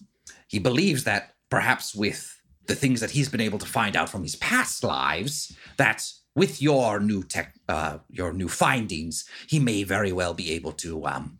he 0.48 0.58
believes 0.58 1.04
that 1.04 1.34
perhaps 1.48 1.94
with 1.94 2.40
the 2.66 2.74
things 2.74 3.00
that 3.00 3.12
he's 3.12 3.28
been 3.28 3.40
able 3.40 3.60
to 3.60 3.66
find 3.66 3.94
out 3.94 4.08
from 4.08 4.24
his 4.24 4.34
past 4.36 4.82
lives, 4.82 5.54
that 5.76 6.04
with 6.36 6.62
your 6.62 7.00
new 7.00 7.24
tech, 7.24 7.54
uh, 7.68 7.98
your 8.08 8.32
new 8.32 8.48
findings, 8.48 9.24
he 9.48 9.58
may 9.58 9.82
very 9.82 10.12
well 10.12 10.34
be 10.34 10.52
able 10.52 10.72
to 10.72 11.06
um, 11.06 11.38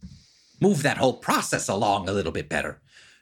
move 0.61 0.82
that 0.82 0.96
whole 0.96 1.18
process 1.18 1.68
along 1.68 2.09
a 2.09 2.12
little 2.12 2.32
bit 2.32 2.48
better. 2.48 2.80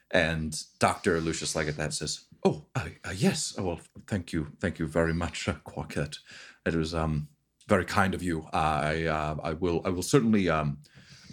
And 0.09 0.57
Dr. 0.79 1.19
Lucius 1.19 1.55
Leggett 1.55 1.93
says, 1.93 2.21
Oh, 2.43 2.65
uh, 2.75 2.87
uh, 3.03 3.13
yes. 3.15 3.55
Oh, 3.57 3.63
well, 3.63 3.79
thank 4.07 4.31
you. 4.31 4.47
Thank 4.61 4.79
you 4.79 4.87
very 4.87 5.13
much, 5.13 5.47
uh. 5.65 6.19
It 6.65 6.75
was 6.75 6.93
um, 6.93 7.27
very 7.67 7.85
kind 7.85 8.13
of 8.13 8.21
you. 8.21 8.47
I 8.53 9.05
uh, 9.05 9.35
I 9.43 9.53
will 9.53 9.81
I 9.83 9.89
will 9.89 10.03
certainly 10.03 10.47
um, 10.47 10.77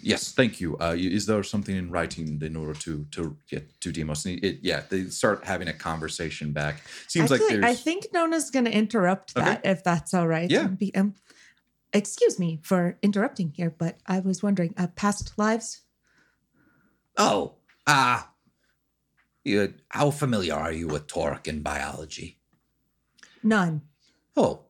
yes, 0.03 0.31
thank 0.33 0.59
you. 0.61 0.77
Uh, 0.77 0.95
is 0.97 1.25
there 1.25 1.43
something 1.43 1.75
in 1.75 1.89
writing 1.89 2.41
in 2.41 2.55
order 2.55 2.73
to 2.81 3.05
to 3.11 3.37
get 3.49 3.79
to 3.81 3.91
Demos? 3.91 4.25
And 4.25 4.43
it, 4.43 4.59
yeah, 4.61 4.83
they 4.89 5.05
start 5.05 5.45
having 5.45 5.67
a 5.67 5.73
conversation 5.73 6.51
back. 6.51 6.81
Seems 7.07 7.31
like 7.31 7.41
Actually, 7.41 7.61
there's 7.61 7.71
I 7.71 7.75
think 7.75 8.07
Nona's 8.13 8.49
going 8.51 8.65
to 8.65 8.71
interrupt 8.71 9.35
Okay. 9.35 9.45
that 9.45 9.65
if 9.65 9.83
that's 9.83 10.13
all 10.13 10.27
right. 10.27 10.49
Yeah. 10.49 10.67
Be- 10.67 10.93
um, 10.95 11.15
excuse 11.93 12.39
me 12.39 12.59
for 12.63 12.97
interrupting 13.01 13.53
here, 13.55 13.69
but 13.69 13.97
I 14.07 14.19
was 14.19 14.43
wondering, 14.43 14.73
uh, 14.77 14.87
past 14.95 15.33
lives? 15.37 15.81
Oh, 17.17 17.53
uh, 17.85 18.21
you, 19.43 19.73
how 19.89 20.09
familiar 20.11 20.55
are 20.55 20.71
you 20.71 20.87
with 20.87 21.07
Torque 21.07 21.47
and 21.47 21.63
biology? 21.63 22.39
None. 23.43 23.81
Oh, 24.35 24.61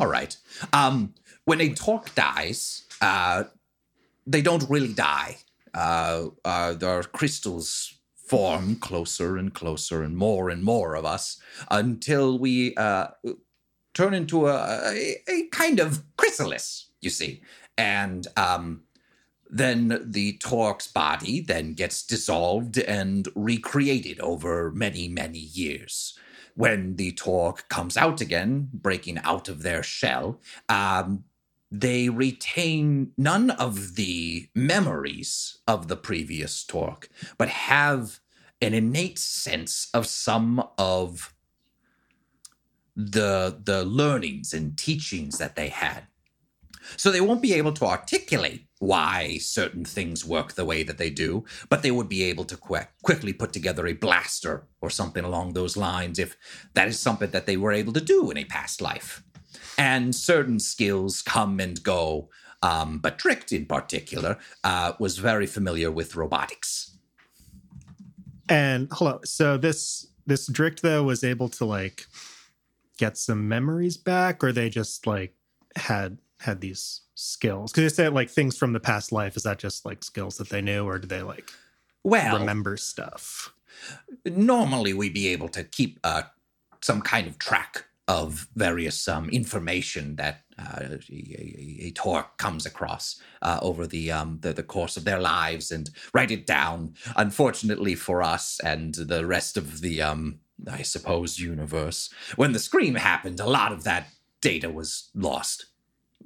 all 0.00 0.06
right. 0.06 0.36
Um, 0.72 1.14
when 1.44 1.60
a 1.60 1.74
Torque 1.74 2.14
dies, 2.14 2.84
uh, 3.00 3.44
they 4.28 4.42
don't 4.42 4.68
really 4.68 4.92
die. 4.92 5.38
Uh, 5.74 6.26
uh, 6.44 6.74
their 6.74 7.02
crystals 7.02 7.94
form 8.14 8.76
closer 8.76 9.36
and 9.38 9.54
closer 9.54 10.02
and 10.02 10.16
more 10.16 10.50
and 10.50 10.62
more 10.62 10.94
of 10.94 11.04
us 11.04 11.40
until 11.70 12.38
we 12.38 12.76
uh, 12.76 13.08
turn 13.94 14.12
into 14.12 14.46
a, 14.46 15.16
a, 15.28 15.46
kind 15.50 15.80
of 15.80 16.02
chrysalis, 16.16 16.90
you 17.00 17.10
see. 17.10 17.40
And 17.78 18.26
um, 18.36 18.82
then 19.48 20.02
the 20.04 20.36
Torque's 20.38 20.88
body 20.88 21.40
then 21.40 21.72
gets 21.72 22.02
dissolved 22.02 22.78
and 22.78 23.28
recreated 23.34 24.20
over 24.20 24.70
many, 24.72 25.08
many 25.08 25.38
years. 25.38 26.18
When 26.54 26.96
the 26.96 27.12
Torque 27.12 27.68
comes 27.68 27.96
out 27.96 28.20
again, 28.20 28.68
breaking 28.72 29.18
out 29.18 29.48
of 29.48 29.62
their 29.62 29.82
shell, 29.82 30.40
um, 30.68 31.24
they 31.70 32.08
retain 32.08 33.12
none 33.16 33.50
of 33.50 33.96
the 33.96 34.48
memories 34.54 35.58
of 35.66 35.88
the 35.88 35.96
previous 35.96 36.64
talk, 36.64 37.08
but 37.36 37.48
have 37.48 38.20
an 38.60 38.74
innate 38.74 39.18
sense 39.18 39.88
of 39.92 40.06
some 40.06 40.62
of 40.78 41.34
the 42.96 43.60
the 43.62 43.84
learnings 43.84 44.52
and 44.52 44.76
teachings 44.76 45.38
that 45.38 45.54
they 45.54 45.68
had. 45.68 46.08
So 46.96 47.10
they 47.10 47.20
won't 47.20 47.42
be 47.42 47.54
able 47.54 47.72
to 47.74 47.84
articulate 47.84 48.66
why 48.78 49.38
certain 49.38 49.84
things 49.84 50.24
work 50.24 50.52
the 50.52 50.64
way 50.64 50.82
that 50.82 50.98
they 50.98 51.10
do, 51.10 51.44
but 51.68 51.82
they 51.82 51.90
would 51.90 52.08
be 52.08 52.22
able 52.22 52.44
to 52.46 52.56
quick, 52.56 52.88
quickly 53.02 53.32
put 53.32 53.52
together 53.52 53.86
a 53.86 53.92
blaster 53.92 54.66
or 54.80 54.88
something 54.88 55.24
along 55.24 55.52
those 55.52 55.76
lines 55.76 56.18
if 56.18 56.36
that 56.74 56.88
is 56.88 56.98
something 56.98 57.30
that 57.30 57.46
they 57.46 57.56
were 57.56 57.72
able 57.72 57.92
to 57.92 58.00
do 58.00 58.30
in 58.30 58.38
a 58.38 58.44
past 58.44 58.80
life. 58.80 59.22
And 59.78 60.14
certain 60.14 60.58
skills 60.58 61.22
come 61.22 61.60
and 61.60 61.82
go, 61.82 62.28
um, 62.62 62.98
but 62.98 63.16
Drict 63.16 63.52
in 63.52 63.64
particular 63.64 64.38
uh, 64.64 64.92
was 64.98 65.18
very 65.18 65.46
familiar 65.46 65.90
with 65.90 66.16
robotics. 66.16 66.98
And 68.48 68.88
hello. 68.92 69.20
So 69.24 69.56
this 69.56 70.08
this 70.26 70.46
Drict 70.48 70.82
though 70.82 71.04
was 71.04 71.22
able 71.22 71.48
to 71.50 71.64
like 71.64 72.06
get 72.98 73.16
some 73.16 73.48
memories 73.48 73.96
back, 73.96 74.42
or 74.42 74.52
they 74.52 74.68
just 74.68 75.06
like 75.06 75.34
had 75.76 76.18
had 76.40 76.60
these 76.60 77.02
skills? 77.14 77.72
Because 77.72 77.82
you 77.82 77.88
said 77.90 78.12
like 78.14 78.30
things 78.30 78.56
from 78.56 78.72
the 78.72 78.80
past 78.80 79.12
life. 79.12 79.36
Is 79.36 79.42
that 79.44 79.58
just 79.58 79.84
like 79.84 80.02
skills 80.02 80.38
that 80.38 80.48
they 80.48 80.60
knew, 80.60 80.84
or 80.84 80.98
do 80.98 81.06
they 81.06 81.22
like 81.22 81.50
Well, 82.04 82.38
remember 82.38 82.76
stuff? 82.76 83.52
normally 84.24 84.92
we'd 84.92 85.14
be 85.14 85.28
able 85.28 85.48
to 85.48 85.62
keep 85.62 86.00
uh, 86.02 86.22
some 86.80 87.00
kind 87.00 87.28
of 87.28 87.38
track 87.38 87.84
of 88.08 88.48
various 88.56 89.06
um, 89.06 89.28
information 89.28 90.16
that 90.16 90.40
uh, 90.58 90.80
a, 90.80 90.98
a, 91.10 91.76
a 91.82 91.90
torque 91.92 92.38
comes 92.38 92.64
across 92.66 93.20
uh, 93.42 93.58
over 93.62 93.86
the, 93.86 94.10
um, 94.10 94.38
the 94.40 94.52
the 94.52 94.62
course 94.62 94.96
of 94.96 95.04
their 95.04 95.20
lives 95.20 95.70
and 95.70 95.90
write 96.14 96.30
it 96.30 96.46
down. 96.46 96.94
Unfortunately 97.16 97.94
for 97.94 98.22
us 98.22 98.58
and 98.64 98.94
the 98.94 99.26
rest 99.26 99.56
of 99.56 99.82
the 99.82 100.00
um, 100.02 100.40
I 100.66 100.82
suppose 100.82 101.38
universe, 101.38 102.10
when 102.34 102.52
the 102.52 102.58
scream 102.58 102.96
happened, 102.96 103.38
a 103.38 103.46
lot 103.46 103.72
of 103.72 103.84
that 103.84 104.08
data 104.40 104.70
was 104.70 105.10
lost 105.14 105.66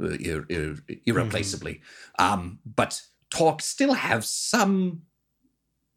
uh, 0.01 0.17
ir- 0.21 0.47
ir- 0.49 0.79
irreplaceably. 1.05 1.83
Um, 2.19 2.61
but 2.65 3.03
Torque 3.29 3.61
still 3.61 3.95
have 3.95 4.25
some 4.25 5.03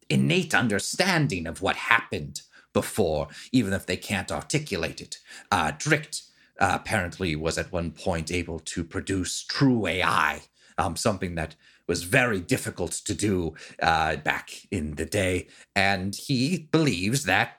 innate 0.10 0.54
understanding 0.54 1.48
of 1.48 1.62
what 1.62 1.76
happened 1.76 2.42
before, 2.76 3.30
even 3.54 3.74
if 3.74 3.86
they 3.88 3.98
can't 3.98 4.32
articulate 4.32 5.00
it. 5.02 5.18
Uh, 5.50 5.72
Drict 5.86 6.24
uh, 6.60 6.74
apparently 6.82 7.36
was 7.36 7.58
at 7.58 7.72
one 7.72 7.92
point 7.92 8.30
able 8.32 8.60
to 8.74 8.84
produce 8.84 9.44
true 9.44 9.88
AI, 9.88 10.42
um, 10.78 10.96
something 10.98 11.36
that 11.36 11.56
was 11.88 12.04
very 12.04 12.42
difficult 12.42 12.92
to 12.92 13.14
do 13.16 13.56
uh, 13.82 14.18
back 14.18 14.52
in 14.72 14.96
the 14.96 15.06
day. 15.06 15.48
And 15.76 16.14
he 16.14 16.68
believes 16.72 17.24
that 17.24 17.50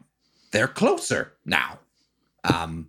they're 0.53 0.69
closer 0.83 1.23
now 1.47 1.81
um, 2.45 2.89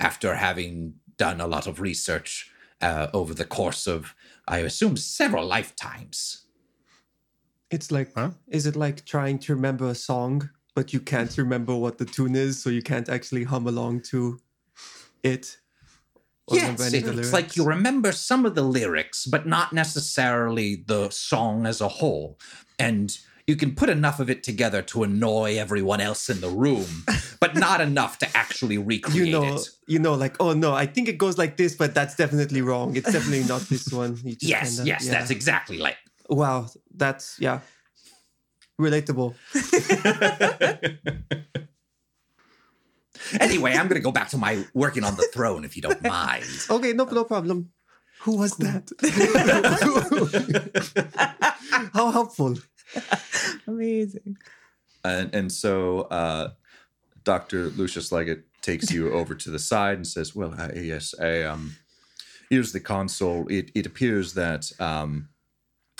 after 0.00 0.34
having 0.36 0.94
done 1.18 1.40
a 1.42 1.46
lot 1.46 1.66
of 1.66 1.80
research 1.80 2.50
uh, 2.80 3.08
over 3.12 3.34
the 3.34 3.44
course 3.44 3.86
of, 3.86 4.14
I 4.48 4.58
assume, 4.60 4.96
several 4.96 5.46
lifetimes. 5.46 6.46
It's 7.70 7.90
like, 7.90 8.12
Huh? 8.16 8.30
is 8.48 8.66
it 8.66 8.76
like 8.76 9.04
trying 9.04 9.38
to 9.40 9.54
remember 9.54 9.86
a 9.88 9.94
song, 9.94 10.50
but 10.76 10.92
you 10.92 11.00
can't 11.00 11.36
remember 11.38 11.74
what 11.74 11.96
the 11.96 12.04
tune 12.04 12.36
is, 12.36 12.62
so 12.62 12.68
you 12.68 12.82
can't 12.82 13.08
actually 13.08 13.44
hum 13.44 13.66
along 13.66 14.02
to 14.02 14.38
it? 15.22 15.56
Yes, 16.52 16.80
any 16.94 17.02
of 17.02 17.16
the 17.16 17.22
it's 17.22 17.32
like 17.32 17.56
you 17.56 17.64
remember 17.64 18.12
some 18.12 18.44
of 18.46 18.54
the 18.54 18.62
lyrics, 18.62 19.24
but 19.26 19.46
not 19.46 19.72
necessarily 19.72 20.84
the 20.86 21.08
song 21.08 21.66
as 21.66 21.80
a 21.80 21.88
whole. 21.88 22.38
And 22.78 23.18
you 23.46 23.56
can 23.56 23.74
put 23.74 23.88
enough 23.88 24.20
of 24.20 24.28
it 24.28 24.44
together 24.44 24.82
to 24.82 25.02
annoy 25.02 25.56
everyone 25.58 26.00
else 26.00 26.28
in 26.28 26.40
the 26.42 26.50
room, 26.50 27.04
but 27.40 27.56
not 27.56 27.80
enough 27.80 28.18
to 28.18 28.36
actually 28.36 28.76
recreate 28.76 29.28
you 29.28 29.32
know, 29.32 29.54
it. 29.54 29.68
you 29.88 29.98
know, 29.98 30.12
like, 30.14 30.36
oh 30.40 30.52
no, 30.52 30.74
I 30.74 30.84
think 30.84 31.08
it 31.08 31.16
goes 31.16 31.38
like 31.38 31.56
this, 31.56 31.74
but 31.74 31.94
that's 31.94 32.14
definitely 32.14 32.60
wrong. 32.60 32.94
It's 32.96 33.10
definitely 33.10 33.48
not 33.48 33.62
this 33.62 33.90
one. 33.92 34.18
Yes, 34.22 34.76
kinda- 34.76 34.88
yes, 34.90 35.06
yeah. 35.06 35.12
that's 35.12 35.30
exactly 35.30 35.78
like. 35.78 35.96
wow. 36.28 36.68
That's 36.94 37.38
yeah, 37.40 37.60
relatable. 38.80 39.34
Anyway, 43.40 43.72
I'm 43.72 43.88
going 43.88 44.00
to 44.00 44.04
go 44.04 44.12
back 44.12 44.28
to 44.30 44.38
my 44.38 44.64
working 44.74 45.04
on 45.04 45.16
the 45.16 45.28
throne 45.32 45.64
if 45.64 45.76
you 45.76 45.82
don't 45.82 46.02
mind. 46.02 46.44
Okay, 46.70 46.92
no, 46.92 47.04
no 47.04 47.24
problem. 47.24 47.70
Who 48.20 48.38
was 48.38 48.56
that? 48.56 48.90
How 51.92 52.10
helpful. 52.10 52.56
Amazing. 53.66 54.36
And, 55.04 55.34
and 55.34 55.52
so 55.52 56.02
uh, 56.02 56.50
Dr. 57.24 57.70
Lucius 57.70 58.10
Leggett 58.10 58.44
takes 58.62 58.90
you 58.90 59.12
over 59.12 59.34
to 59.34 59.50
the 59.50 59.58
side 59.58 59.96
and 59.96 60.06
says, 60.06 60.34
Well, 60.34 60.54
uh, 60.58 60.70
yes, 60.74 61.14
I, 61.20 61.42
um, 61.42 61.76
here's 62.50 62.72
the 62.72 62.80
console. 62.80 63.46
It, 63.48 63.70
it 63.74 63.86
appears 63.86 64.34
that 64.34 64.70
um, 64.80 65.28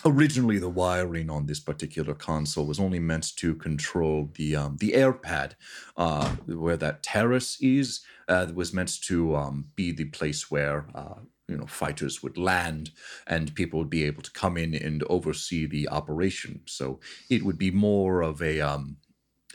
originally 0.06 0.58
the 0.58 0.68
wiring 0.68 1.28
on 1.30 1.46
this 1.46 1.60
particular 1.60 2.14
console 2.14 2.66
was 2.66 2.80
only 2.80 2.98
meant 2.98 3.36
to 3.36 3.54
control 3.54 4.30
the, 4.34 4.56
um, 4.56 4.76
the 4.80 4.94
air 4.94 5.12
pad 5.12 5.56
uh, 5.96 6.28
where 6.46 6.76
that 6.76 7.02
terrace 7.02 7.58
is. 7.60 8.00
Uh, 8.28 8.48
was 8.54 8.72
meant 8.72 9.00
to 9.02 9.36
um, 9.36 9.66
be 9.76 9.92
the 9.92 10.06
place 10.06 10.50
where 10.50 10.88
uh, 10.96 11.14
you 11.48 11.56
know 11.56 11.66
fighters 11.66 12.24
would 12.24 12.36
land 12.36 12.90
and 13.28 13.54
people 13.54 13.78
would 13.78 13.90
be 13.90 14.02
able 14.02 14.22
to 14.22 14.32
come 14.32 14.56
in 14.56 14.74
and 14.74 15.04
oversee 15.08 15.64
the 15.64 15.88
operation. 15.88 16.60
So 16.66 16.98
it 17.30 17.44
would 17.44 17.58
be 17.58 17.70
more 17.70 18.22
of 18.22 18.42
a 18.42 18.60
um, 18.60 18.96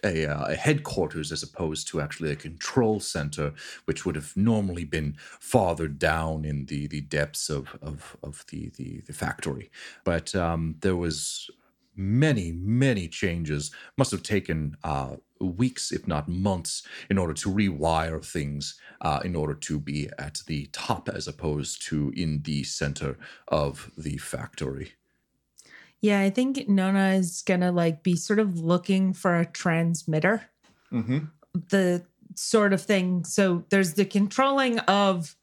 a, 0.03 0.25
uh, 0.25 0.45
a 0.45 0.55
headquarters 0.55 1.31
as 1.31 1.43
opposed 1.43 1.87
to 1.89 2.01
actually 2.01 2.31
a 2.31 2.35
control 2.35 2.99
center, 2.99 3.53
which 3.85 4.05
would 4.05 4.15
have 4.15 4.35
normally 4.35 4.83
been 4.83 5.15
farther 5.39 5.87
down 5.87 6.45
in 6.45 6.65
the 6.65 6.87
the 6.87 7.01
depths 7.01 7.49
of 7.49 7.77
of, 7.81 8.17
of 8.23 8.45
the, 8.49 8.69
the 8.77 9.01
the 9.01 9.13
factory. 9.13 9.69
But 10.03 10.35
um, 10.35 10.75
there 10.81 10.95
was 10.95 11.49
many 11.95 12.51
many 12.51 13.07
changes. 13.07 13.71
Must 13.97 14.11
have 14.11 14.23
taken 14.23 14.75
uh, 14.83 15.17
weeks, 15.39 15.91
if 15.91 16.07
not 16.07 16.27
months, 16.27 16.83
in 17.09 17.17
order 17.17 17.33
to 17.33 17.49
rewire 17.49 18.23
things 18.23 18.79
uh, 19.01 19.19
in 19.23 19.35
order 19.35 19.53
to 19.55 19.79
be 19.79 20.09
at 20.17 20.41
the 20.47 20.67
top 20.71 21.09
as 21.09 21.27
opposed 21.27 21.85
to 21.87 22.13
in 22.15 22.41
the 22.43 22.63
center 22.63 23.17
of 23.47 23.91
the 23.97 24.17
factory. 24.17 24.93
Yeah, 26.01 26.19
I 26.19 26.31
think 26.31 26.67
Nona 26.67 27.09
is 27.11 27.43
gonna 27.43 27.71
like 27.71 28.03
be 28.03 28.15
sort 28.15 28.39
of 28.39 28.59
looking 28.59 29.13
for 29.13 29.37
a 29.37 29.45
transmitter. 29.45 30.43
Mm-hmm. 30.91 31.19
The 31.69 32.03
sort 32.35 32.73
of 32.73 32.81
thing. 32.81 33.23
So 33.23 33.63
there's 33.69 33.93
the 33.93 34.05
controlling 34.05 34.79
of 34.79 35.35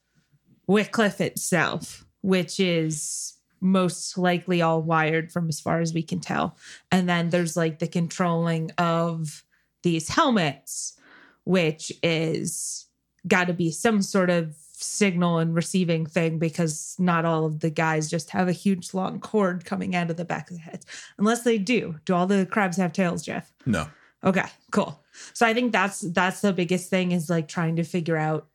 Wycliffe 0.67 1.21
itself, 1.21 2.05
which 2.21 2.59
is 2.59 3.35
most 3.61 4.17
likely 4.17 4.61
all 4.61 4.81
wired 4.81 5.31
from 5.31 5.49
as 5.49 5.59
far 5.59 5.81
as 5.81 5.93
we 5.93 6.03
can 6.03 6.19
tell. 6.19 6.57
And 6.91 7.09
then 7.09 7.29
there's 7.29 7.57
like 7.57 7.79
the 7.79 7.87
controlling 7.87 8.71
of 8.77 9.43
these 9.83 10.09
helmets, 10.09 10.97
which 11.43 11.91
is 12.03 12.87
got 13.27 13.47
to 13.47 13.53
be 13.53 13.71
some 13.71 14.01
sort 14.01 14.29
of 14.29 14.55
signal 14.81 15.39
and 15.39 15.53
receiving 15.53 16.05
thing 16.05 16.39
because 16.39 16.95
not 16.99 17.25
all 17.25 17.45
of 17.45 17.59
the 17.59 17.69
guys 17.69 18.09
just 18.09 18.29
have 18.31 18.47
a 18.47 18.53
huge 18.53 18.93
long 18.93 19.19
cord 19.19 19.65
coming 19.65 19.95
out 19.95 20.09
of 20.09 20.17
the 20.17 20.25
back 20.25 20.49
of 20.49 20.57
the 20.57 20.61
heads. 20.61 20.85
Unless 21.17 21.43
they 21.43 21.57
do. 21.57 21.95
Do 22.05 22.13
all 22.15 22.27
the 22.27 22.45
crabs 22.45 22.77
have 22.77 22.93
tails, 22.93 23.23
Jeff? 23.23 23.51
No. 23.65 23.87
Okay, 24.23 24.45
cool. 24.71 25.01
So 25.33 25.45
I 25.45 25.53
think 25.53 25.71
that's 25.71 26.01
that's 26.01 26.41
the 26.41 26.53
biggest 26.53 26.89
thing 26.89 27.11
is 27.11 27.29
like 27.29 27.47
trying 27.47 27.77
to 27.77 27.83
figure 27.83 28.17
out 28.17 28.47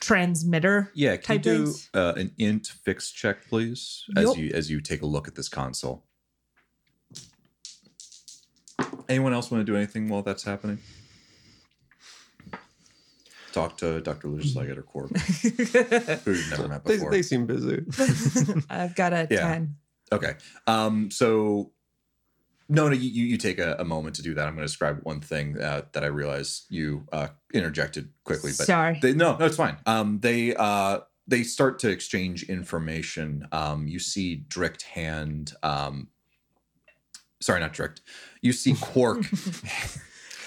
transmitter. 0.00 0.90
Yeah, 0.94 1.16
can 1.16 1.36
you 1.36 1.42
do 1.42 1.74
uh, 1.92 2.14
an 2.16 2.32
int 2.38 2.66
fix 2.66 3.10
check, 3.10 3.46
please, 3.48 4.04
as 4.16 4.24
Yup. 4.24 4.36
you 4.36 4.50
as 4.54 4.70
you 4.70 4.80
take 4.80 5.02
a 5.02 5.06
look 5.06 5.28
at 5.28 5.34
this 5.34 5.48
console? 5.48 6.04
Anyone 9.08 9.34
else 9.34 9.50
want 9.50 9.64
to 9.64 9.70
do 9.70 9.76
anything 9.76 10.08
while 10.08 10.22
that's 10.22 10.44
happening? 10.44 10.78
Talk 13.54 13.76
to 13.78 14.00
Dr. 14.00 14.28
Lucius 14.28 14.56
Leggett 14.56 14.76
or 14.78 14.82
Corb, 14.82 15.16
who 15.16 16.32
you've 16.32 16.50
never 16.50 16.66
met 16.68 16.84
They, 16.84 16.96
before. 16.96 17.10
they 17.12 17.22
seem 17.22 17.46
busy. 17.46 17.82
I've 18.68 18.96
got 18.96 19.12
a 19.12 19.28
Yeah. 19.30 19.48
10. 19.48 19.76
Okay. 20.12 20.34
Um, 20.66 21.10
so 21.12 21.70
no, 22.68 22.88
no, 22.88 22.94
you, 22.94 23.08
you 23.08 23.24
you 23.26 23.36
take 23.36 23.58
a, 23.60 23.76
a 23.78 23.84
moment 23.84 24.16
to 24.16 24.22
do 24.22 24.34
that. 24.34 24.48
I'm 24.48 24.54
going 24.54 24.66
to 24.66 24.70
describe 24.72 25.00
one 25.04 25.20
thing 25.20 25.60
uh, 25.60 25.82
that 25.92 26.02
I 26.02 26.08
realize 26.08 26.64
you 26.68 27.06
uh, 27.12 27.28
interjected 27.52 28.08
quickly, 28.24 28.50
but 28.56 28.66
Sorry. 28.66 28.98
they, 29.00 29.12
no, 29.12 29.36
no, 29.36 29.44
it's 29.46 29.56
fine. 29.56 29.76
Um, 29.86 30.18
they 30.20 30.56
uh, 30.56 31.00
they 31.28 31.42
start 31.44 31.78
to 31.80 31.90
exchange 31.90 32.42
information. 32.44 33.46
Um, 33.52 33.86
you 33.86 33.98
see 34.00 34.36
Drict 34.48 34.82
hand. 34.82 35.52
Um, 35.62 36.08
sorry, 37.40 37.60
not 37.60 37.72
Drict. 37.72 38.00
You 38.40 38.52
see 38.52 38.74
Quark. 38.80 39.24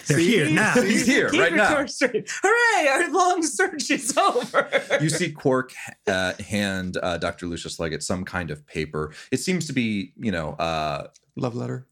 They're 0.07 0.17
here 0.19 0.49
now. 0.49 0.73
He's 0.81 1.05
here 1.05 1.29
Keep 1.29 1.39
right 1.41 1.53
now. 1.53 1.85
straight. 1.85 2.29
Hooray! 2.43 2.87
Our 2.87 3.11
long 3.11 3.43
search 3.43 3.89
is 3.91 4.17
over. 4.17 4.69
You 5.01 5.09
see 5.09 5.31
Quark 5.31 5.73
uh, 6.07 6.33
hand 6.47 6.97
uh, 7.01 7.17
Dr. 7.17 7.45
Lucius 7.45 7.79
Leggett 7.79 8.01
some 8.03 8.23
kind 8.25 8.49
of 8.51 8.65
paper. 8.65 9.13
It 9.31 9.37
seems 9.37 9.67
to 9.67 9.73
be, 9.73 10.13
you 10.17 10.31
know, 10.31 10.51
uh, 10.53 11.07
Love 11.35 11.55
letter. 11.55 11.85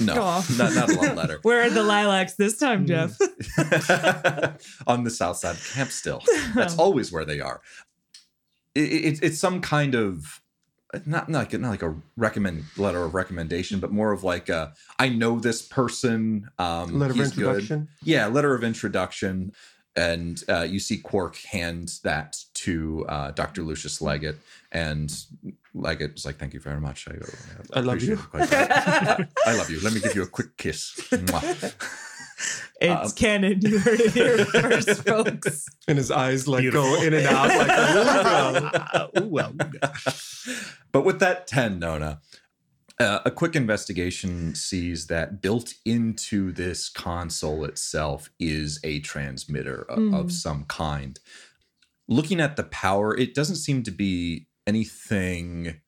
no, 0.00 0.14
Aw. 0.20 0.44
not, 0.58 0.74
not 0.74 0.90
a 0.90 1.00
love 1.00 1.16
letter. 1.16 1.38
Where 1.42 1.62
are 1.62 1.70
the 1.70 1.82
lilacs 1.82 2.34
this 2.34 2.58
time, 2.58 2.86
Jeff? 2.86 3.16
on 4.86 5.04
the 5.04 5.10
south 5.10 5.36
side 5.38 5.54
of 5.56 5.72
camp 5.74 5.90
still 5.90 6.20
that's 6.54 6.76
always 6.78 7.10
where 7.12 7.24
they 7.24 7.40
are 7.40 7.60
it, 8.74 8.80
it, 8.80 9.18
it's 9.22 9.38
some 9.38 9.60
kind 9.60 9.94
of 9.94 10.41
not, 11.06 11.28
not 11.28 11.38
like 11.38 11.60
not 11.60 11.70
like 11.70 11.82
a 11.82 11.94
recommend 12.16 12.64
letter 12.76 13.02
of 13.02 13.14
recommendation 13.14 13.80
but 13.80 13.90
more 13.90 14.12
of 14.12 14.24
like 14.24 14.48
a, 14.48 14.72
i 14.98 15.08
know 15.08 15.38
this 15.38 15.62
person 15.62 16.48
um 16.58 16.98
Letter 16.98 17.12
of 17.12 17.16
he's 17.16 17.32
good. 17.32 17.46
introduction. 17.46 17.88
yeah 18.02 18.26
letter 18.26 18.54
of 18.54 18.62
introduction 18.62 19.52
and 19.94 20.42
uh, 20.48 20.62
you 20.62 20.80
see 20.80 20.96
Quark 20.98 21.36
hand 21.36 22.00
that 22.02 22.38
to 22.54 23.04
uh, 23.08 23.30
Dr. 23.32 23.62
Lucius 23.62 24.00
Leggett, 24.00 24.38
and 24.70 25.14
Leggett 25.74 26.14
was 26.14 26.24
like, 26.24 26.38
"Thank 26.38 26.54
you 26.54 26.60
very 26.60 26.80
much. 26.80 27.06
I, 27.08 27.78
I 27.78 27.80
love 27.80 28.02
you." 28.02 28.14
it 28.14 28.18
quite 28.20 28.44
a 28.44 29.16
bit. 29.18 29.28
I 29.46 29.54
love 29.54 29.68
you. 29.68 29.80
Let 29.80 29.92
me 29.92 30.00
give 30.00 30.14
you 30.14 30.22
a 30.22 30.26
quick 30.26 30.56
kiss." 30.56 30.98
Mwah. 32.82 33.02
It's 33.02 33.10
Um, 33.12 33.16
canon. 33.16 33.60
You 33.62 33.78
heard 33.78 34.00
it 34.00 34.12
here 34.12 34.44
first, 34.46 35.04
folks. 35.06 35.66
And 35.88 35.98
his 35.98 36.10
eyes 36.10 36.46
like 36.48 36.62
Beautiful. 36.62 36.96
go 36.96 37.02
in 37.02 37.14
and 37.14 37.26
out 37.26 37.48
like 37.48 37.68
a 37.68 39.10
Ooh, 39.22 39.26
well, 39.28 39.54
but 40.92 41.04
with 41.04 41.20
that 41.20 41.46
10, 41.46 41.78
Nona, 41.78 42.20
uh, 43.00 43.20
a 43.24 43.30
quick 43.30 43.56
investigation 43.56 44.54
sees 44.54 45.06
that 45.08 45.40
built 45.42 45.74
into 45.84 46.52
this 46.52 46.88
console 46.88 47.64
itself 47.64 48.30
is 48.38 48.78
a 48.84 49.00
transmitter 49.00 49.86
o- 49.88 49.96
Mm. 49.96 50.18
of 50.18 50.32
some 50.32 50.64
kind. 50.66 51.18
Looking 52.08 52.40
at 52.40 52.56
the 52.56 52.64
power, 52.64 53.16
it 53.16 53.34
doesn't 53.34 53.56
seem 53.56 53.82
to 53.84 53.90
be 53.90 54.48
anything 54.66 55.80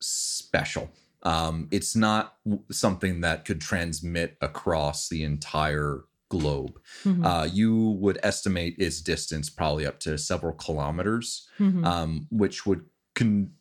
special. 0.00 0.90
Um, 1.22 1.68
it's 1.72 1.96
not 1.96 2.36
something 2.70 3.22
that 3.22 3.44
could 3.44 3.60
transmit 3.60 4.36
across 4.40 5.08
the 5.08 5.24
entire 5.24 6.04
globe. 6.28 6.80
Mhm. 7.04 7.24
Uh, 7.24 7.44
you 7.52 7.74
would 8.00 8.18
estimate 8.22 8.76
its 8.78 9.00
distance 9.00 9.48
probably 9.50 9.86
up 9.86 10.00
to 10.00 10.18
several 10.18 10.52
kilometers 10.54 11.48
Mhm. 11.58 11.84
um, 11.86 12.26
which 12.30 12.66
would 12.66 12.84
can 13.14 13.52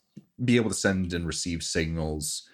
be 0.43 0.55
able 0.57 0.69
to 0.69 0.75
send 0.75 1.13
and 1.13 1.25
receive 1.27 1.63
signals, 1.63 2.49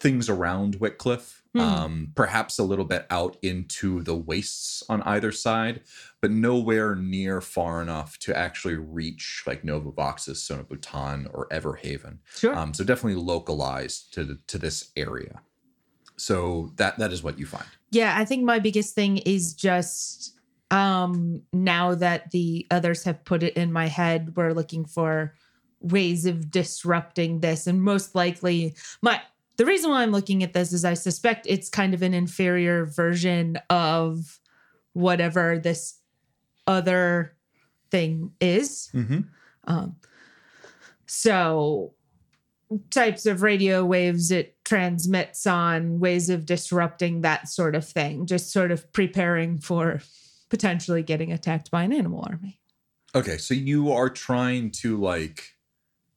things 0.00 0.28
around 0.28 0.76
Wycliffe, 0.76 1.42
Hmm. 1.54 1.60
um, 1.60 2.12
perhaps 2.16 2.58
a 2.58 2.64
little 2.64 2.84
bit 2.84 3.06
out 3.10 3.36
into 3.42 4.02
the 4.02 4.16
wastes 4.16 4.82
on 4.88 5.02
either 5.02 5.30
side, 5.32 5.82
but 6.20 6.30
nowhere 6.30 6.94
near 6.96 7.40
far 7.40 7.80
enough 7.80 8.18
to 8.20 8.36
actually 8.36 8.74
reach 8.74 9.42
like 9.46 9.62
Novavoxus, 9.62 10.38
Sonobutan, 10.42 11.28
or 11.32 11.46
Everhaven. 11.50 12.18
Sure. 12.36 12.54
Um, 12.56 12.74
so 12.74 12.82
definitely 12.84 13.22
localized 13.22 14.12
to 14.14 14.24
the, 14.24 14.38
to 14.48 14.58
this 14.58 14.90
area. 14.96 15.42
So 16.16 16.72
that 16.76 16.98
that 16.98 17.12
is 17.12 17.22
what 17.22 17.38
you 17.38 17.46
find. 17.46 17.66
Yeah, 17.90 18.14
I 18.16 18.24
think 18.24 18.44
my 18.44 18.58
biggest 18.58 18.94
thing 18.94 19.18
is 19.18 19.54
just 19.54 20.32
um 20.70 21.42
now 21.52 21.94
that 21.94 22.30
the 22.30 22.66
others 22.70 23.04
have 23.04 23.24
put 23.24 23.42
it 23.42 23.54
in 23.54 23.72
my 23.72 23.86
head, 23.86 24.36
we're 24.36 24.52
looking 24.52 24.84
for 24.84 25.34
ways 25.80 26.24
of 26.24 26.50
disrupting 26.50 27.40
this. 27.40 27.66
And 27.66 27.82
most 27.82 28.14
likely 28.14 28.74
my 29.02 29.20
the 29.56 29.66
reason 29.66 29.90
why 29.90 30.02
I'm 30.02 30.10
looking 30.10 30.42
at 30.42 30.52
this 30.52 30.72
is 30.72 30.84
I 30.84 30.94
suspect 30.94 31.46
it's 31.48 31.68
kind 31.68 31.94
of 31.94 32.02
an 32.02 32.14
inferior 32.14 32.86
version 32.86 33.58
of 33.70 34.40
whatever 34.94 35.58
this 35.58 35.98
other 36.66 37.36
thing 37.90 38.32
is. 38.40 38.90
Mm-hmm. 38.92 39.20
Um, 39.64 39.96
so 41.06 41.94
types 42.90 43.26
of 43.26 43.42
radio 43.42 43.84
waves 43.84 44.30
it 44.30 44.53
transmits 44.64 45.46
on, 45.46 46.00
ways 46.00 46.30
of 46.30 46.46
disrupting 46.46 47.20
that 47.20 47.48
sort 47.48 47.74
of 47.74 47.86
thing, 47.86 48.26
just 48.26 48.52
sort 48.52 48.70
of 48.70 48.90
preparing 48.92 49.58
for 49.58 50.00
potentially 50.50 51.02
getting 51.02 51.32
attacked 51.32 51.70
by 51.70 51.82
an 51.82 51.92
animal 51.92 52.24
army. 52.28 52.60
Okay, 53.14 53.36
so 53.36 53.54
you 53.54 53.92
are 53.92 54.10
trying 54.10 54.70
to 54.70 54.96
like 54.96 55.54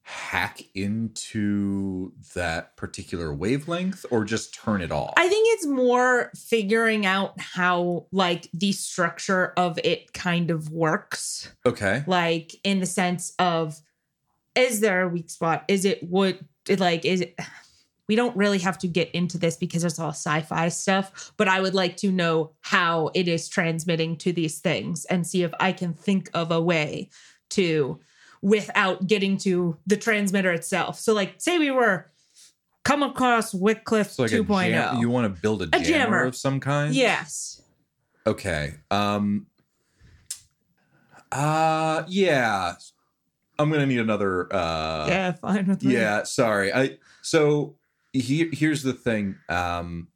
hack 0.10 0.62
into 0.74 2.14
that 2.34 2.78
particular 2.78 3.34
wavelength 3.34 4.06
or 4.10 4.24
just 4.24 4.54
turn 4.54 4.82
it 4.82 4.90
off? 4.90 5.14
I 5.18 5.28
think 5.28 5.48
it's 5.52 5.66
more 5.66 6.32
figuring 6.34 7.06
out 7.06 7.38
how 7.42 8.06
like 8.14 8.48
the 8.54 8.72
structure 8.72 9.52
of 9.58 9.78
it 9.84 10.14
kind 10.14 10.50
of 10.50 10.72
works. 10.72 11.52
okay. 11.66 12.06
like 12.08 12.54
in 12.64 12.80
the 12.80 12.86
sense 12.86 13.34
of 13.38 13.82
is 14.56 14.80
there 14.80 15.02
a 15.02 15.10
weak 15.10 15.30
spot 15.30 15.66
is 15.68 15.84
it 15.84 16.02
would 16.10 16.40
like 16.78 17.04
is 17.04 17.20
it 17.20 17.36
we 18.08 18.16
don't 18.16 18.36
really 18.38 18.60
have 18.60 18.78
to 18.80 18.88
get 18.88 19.12
into 19.12 19.38
this 19.38 19.58
because 19.58 19.84
it's 19.84 20.00
all 20.00 20.10
sci-fi 20.10 20.70
stuff 20.70 21.32
but 21.38 21.48
i 21.48 21.60
would 21.62 21.74
like 21.76 21.98
to 21.98 22.12
know 22.12 22.52
how 22.62 23.10
it 23.14 23.28
is 23.28 23.48
transmitting 23.50 24.16
to 24.18 24.32
these 24.34 24.60
things 24.60 25.06
and 25.06 25.26
see 25.28 25.44
if 25.44 25.52
i 25.60 25.72
can 25.72 25.94
think 25.94 26.30
of 26.34 26.52
a 26.52 26.62
way 26.62 27.10
to 27.50 28.00
without 28.42 29.08
getting 29.08 29.38
to 29.38 29.78
the 29.88 29.98
transmitter 29.98 30.52
itself 30.52 31.00
so 31.00 31.14
like 31.14 31.36
say 31.38 31.58
we 31.58 31.72
were 31.72 32.10
come 32.84 33.04
across 33.04 33.54
wycliffe 33.54 34.12
So 34.12 34.24
like 34.24 34.32
a 34.32 34.36
2.0 34.40 34.62
jam- 34.72 34.98
you 35.00 35.10
want 35.10 35.26
to 35.34 35.42
build 35.42 35.62
a 35.62 35.66
jammer, 35.68 35.84
jammer. 35.84 36.24
of 36.26 36.36
some 36.36 36.60
kind? 36.60 36.94
yes 36.96 37.62
Okay. 38.26 38.74
Um 38.92 39.48
uh 41.32 42.04
yeah. 42.08 42.74
I'm 43.58 43.70
going 43.70 43.80
to 43.82 43.88
need 43.88 44.00
another 44.00 44.54
uh 44.54 45.08
yeah 45.08 45.32
fine 45.32 45.66
with 45.68 45.82
me 45.82 45.94
Yeah, 45.94 46.24
sorry. 46.24 46.74
I 46.74 46.98
so 47.22 47.77
he, 48.20 48.50
here's 48.54 48.84
the 48.84 48.94
thing. 48.94 49.36
Um 49.50 50.10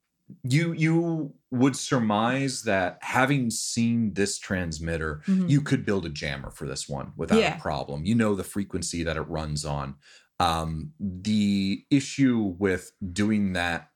you 0.44 0.72
you 0.74 1.34
would 1.52 1.76
surmise 1.76 2.64
that 2.64 2.98
having 3.02 3.50
seen 3.50 4.14
this 4.14 4.40
transmitter, 4.40 5.22
Mhm. 5.28 5.50
you 5.50 5.62
could 5.62 5.86
build 5.86 6.06
a 6.06 6.10
jammer 6.10 6.50
for 6.52 6.66
this 6.66 6.88
one 6.88 7.12
without 7.18 7.40
Yeah. 7.40 7.58
a 7.58 7.62
problem. 7.62 8.06
You 8.06 8.16
know 8.16 8.36
the 8.36 8.44
frequency 8.46 9.04
that 9.04 9.18
it 9.18 9.22
runs 9.24 9.66
on. 9.66 9.96
Um 10.40 10.94
the 11.00 11.86
issue 11.90 12.56
with 12.58 12.94
doing 13.12 13.54
that 13.54 13.90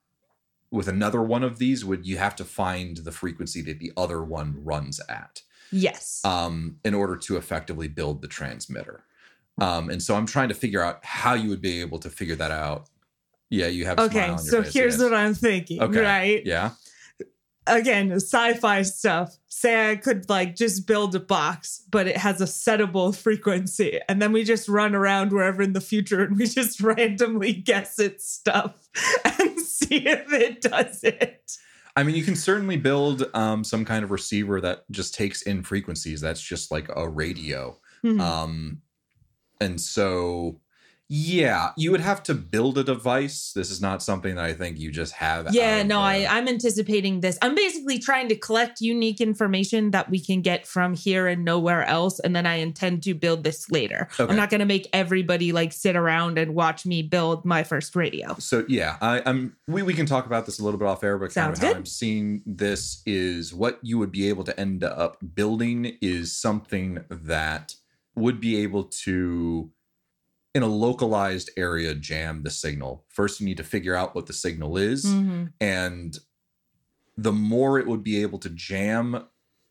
with 0.72 0.88
another 0.90 1.22
one 1.22 1.44
of 1.44 1.58
these 1.58 1.86
would 1.86 2.06
you 2.06 2.18
have 2.18 2.36
to 2.36 2.44
find 2.46 2.98
the 2.98 3.12
frequency 3.12 3.62
that 3.62 3.80
the 3.80 3.94
other 3.96 4.22
one 4.24 4.62
runs 4.64 5.00
at 5.08 5.42
yes 5.72 6.22
um, 6.26 6.78
in 6.84 6.94
order 6.94 7.16
to 7.16 7.38
effectively 7.38 7.88
build 7.88 8.22
the 8.22 8.28
transmitter. 8.28 9.06
Um, 9.60 9.90
and 9.90 10.04
so 10.04 10.16
I'm 10.16 10.26
trying 10.26 10.50
to 10.50 10.54
figure 10.56 10.82
out 10.82 11.06
how 11.06 11.34
you 11.34 11.50
would 11.50 11.62
be 11.62 11.80
able 11.80 12.00
to 12.00 12.10
figure 12.10 12.36
that 12.36 12.52
out. 12.52 12.90
Yeah, 13.50 13.68
you 13.68 13.86
have. 13.86 14.00
Okay 14.00 14.36
so 14.38 14.64
face, 14.64 14.74
here's 14.74 14.94
yes. 14.96 15.04
what 15.04 15.14
i'm 15.14 15.34
thinking 15.34 15.82
Okay. 15.82 16.00
right 16.02 16.42
Yeah. 16.46 16.72
again, 17.68 18.12
sci-fi 18.14 18.82
stuff. 18.84 19.38
Say 19.48 19.90
I 19.92 19.96
could 19.96 20.30
like 20.30 20.56
just 20.56 20.86
build 20.86 21.16
a 21.16 21.20
box, 21.20 21.82
but 21.90 22.08
it 22.08 22.18
has 22.18 22.42
a 22.42 22.46
settable 22.46 23.16
frequency, 23.16 24.00
and 24.10 24.22
then 24.22 24.32
we 24.34 24.44
just 24.44 24.68
run 24.68 24.94
around 24.94 25.32
wherever 25.32 25.62
in 25.62 25.74
the 25.74 25.82
future 25.82 26.22
and 26.24 26.38
we 26.38 26.46
just 26.46 26.82
randomly 26.82 27.54
guess 27.54 27.98
its 27.98 28.30
stuff 28.30 28.90
and 29.26 29.60
see 29.60 30.06
if 30.06 30.32
it 30.34 30.62
does 30.62 31.04
it. 31.04 31.58
I 31.96 32.04
mean, 32.04 32.16
you 32.16 32.24
can 32.24 32.36
certainly 32.36 32.76
build 32.76 33.26
um, 33.34 33.64
some 33.64 33.86
kind 33.86 34.04
of 34.04 34.12
receiver 34.12 34.60
that 34.60 34.84
just 34.92 35.16
takes 35.16 35.44
in 35.44 35.64
frequencies. 35.64 36.20
That's 36.20 36.42
just 36.42 36.70
like 36.70 36.90
a 36.94 37.08
radio. 37.08 37.80
Hmm. 38.02 38.20
Um, 38.20 38.82
and 39.62 39.80
so, 39.80 40.60
yeah, 41.08 41.72
you 41.78 41.92
would 41.92 42.02
have 42.02 42.24
to 42.24 42.34
build 42.34 42.80
a 42.80 42.84
device. 42.84 43.52
This 43.54 43.70
is 43.70 43.80
not 43.80 44.02
something 44.02 44.36
that 44.36 44.46
I 44.46 44.54
think 44.54 44.80
you 44.80 44.92
just 44.92 45.14
have. 45.14 45.54
yeah, 45.54 45.84
no, 45.84 46.00
I 46.00 46.26
I'm 46.28 46.48
anticipating 46.48 47.20
this. 47.20 47.38
I'm 47.44 47.54
basically 47.54 48.00
trying 48.00 48.28
to 48.30 48.36
collect 48.36 48.82
unique 48.82 49.22
information 49.22 49.92
that 49.92 50.10
we 50.10 50.20
can 50.20 50.42
get 50.42 50.66
from 50.66 50.96
here 50.96 51.28
and 51.28 51.46
nowhere 51.46 51.84
else, 51.84 52.20
and 52.20 52.36
then 52.36 52.48
I 52.48 52.56
intend 52.56 53.04
to 53.04 53.14
build 53.14 53.44
this 53.44 53.70
later. 53.70 54.08
Okay. 54.20 54.30
I'm 54.30 54.36
not 54.36 54.50
going 54.50 54.60
to 54.60 54.66
make 54.66 54.88
everybody 54.94 55.52
like 55.52 55.74
sit 55.74 55.96
around 55.96 56.40
and 56.40 56.56
watch 56.56 56.86
me 56.86 57.04
build 57.04 57.46
my 57.46 57.64
first 57.64 57.96
radio. 57.96 58.36
So 58.40 58.66
yeah, 58.68 58.98
I, 59.02 59.22
I'm. 59.26 59.56
We, 59.68 59.84
we 59.84 59.94
can 59.94 60.08
talk 60.08 60.26
about 60.26 60.48
this 60.48 60.60
a 60.60 60.64
little 60.64 60.80
bit 60.80 60.88
off 60.88 61.04
air, 61.04 61.18
but 61.20 61.26
kind 61.26 61.34
Sounds 61.34 61.60
of 61.60 61.64
how 61.64 61.70
good. 61.70 61.78
I'm 61.78 61.86
seeing 61.86 62.42
this 62.48 63.04
is 63.06 63.54
what 63.54 63.80
you 63.84 64.00
would 64.00 64.12
be 64.12 64.28
able 64.30 64.44
to 64.46 64.60
end 64.60 64.84
up 64.84 65.18
building 65.36 65.98
is 66.02 66.36
something 66.36 67.04
that 67.10 67.76
would 68.16 68.40
be 68.40 68.58
able 68.64 68.86
to, 68.86 69.70
in 70.56 70.64
a 70.64 70.68
localized 70.68 71.52
area, 71.58 71.94
jam 71.94 72.42
the 72.44 72.50
signal. 72.50 73.06
First, 73.10 73.40
you 73.42 73.46
need 73.46 73.58
to 73.58 73.64
figure 73.64 73.94
out 73.94 74.16
what 74.16 74.26
the 74.26 74.34
signal 74.34 74.78
is, 74.78 75.06
Mhm. 75.06 75.52
and 75.60 76.18
the 77.18 77.34
more 77.34 77.78
it 77.78 77.86
would 77.88 78.04
be 78.04 78.22
able 78.22 78.40
to 78.40 78.50
jam 78.50 79.28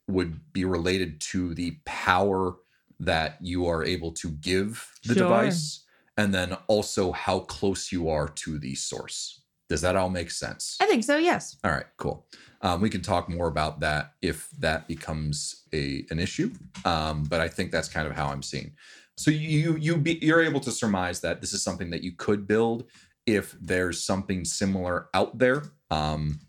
would 0.06 0.52
be 0.52 0.64
related 0.64 1.20
to 1.22 1.54
the 1.54 1.78
power 1.86 2.56
that 3.00 3.38
you 3.40 3.66
are 3.66 3.82
able 3.82 4.12
to 4.12 4.30
give 4.30 4.92
the 5.04 5.14
Sure. 5.14 5.22
device 5.24 5.84
and 6.16 6.32
then 6.34 6.52
also 6.68 7.10
how 7.12 7.40
close 7.40 7.90
you 7.90 8.08
are 8.08 8.28
to 8.28 8.58
the 8.58 8.74
source 8.74 9.40
does 9.68 9.80
that 9.80 9.96
all 9.96 10.10
make 10.10 10.30
sense 10.30 10.76
I 10.80 10.86
think 10.86 11.02
so. 11.04 11.16
Yes. 11.16 11.56
all 11.64 11.70
right 11.72 11.86
cool 11.96 12.26
um, 12.60 12.80
we 12.80 12.88
can 12.88 13.00
talk 13.02 13.28
more 13.28 13.48
about 13.48 13.80
that 13.80 14.14
if 14.22 14.48
that 14.58 14.86
becomes 14.86 15.64
a 15.72 16.06
an 16.10 16.18
issue 16.18 16.52
um, 16.84 17.24
but 17.24 17.40
i 17.40 17.48
think 17.48 17.72
that's 17.72 17.88
kind 17.88 18.06
of 18.06 18.14
how 18.14 18.28
i'm 18.28 18.42
seeing 18.42 18.76
so 19.16 19.30
you 19.30 19.76
you 19.76 19.96
be, 19.96 20.18
you're 20.20 20.42
able 20.42 20.60
to 20.60 20.70
surmise 20.70 21.20
that 21.20 21.40
this 21.40 21.52
is 21.52 21.62
something 21.62 21.90
that 21.90 22.02
you 22.02 22.12
could 22.12 22.46
build 22.46 22.84
if 23.26 23.56
there's 23.60 24.02
something 24.02 24.44
similar 24.44 25.08
out 25.14 25.38
there. 25.38 25.62
Um, 25.90 26.40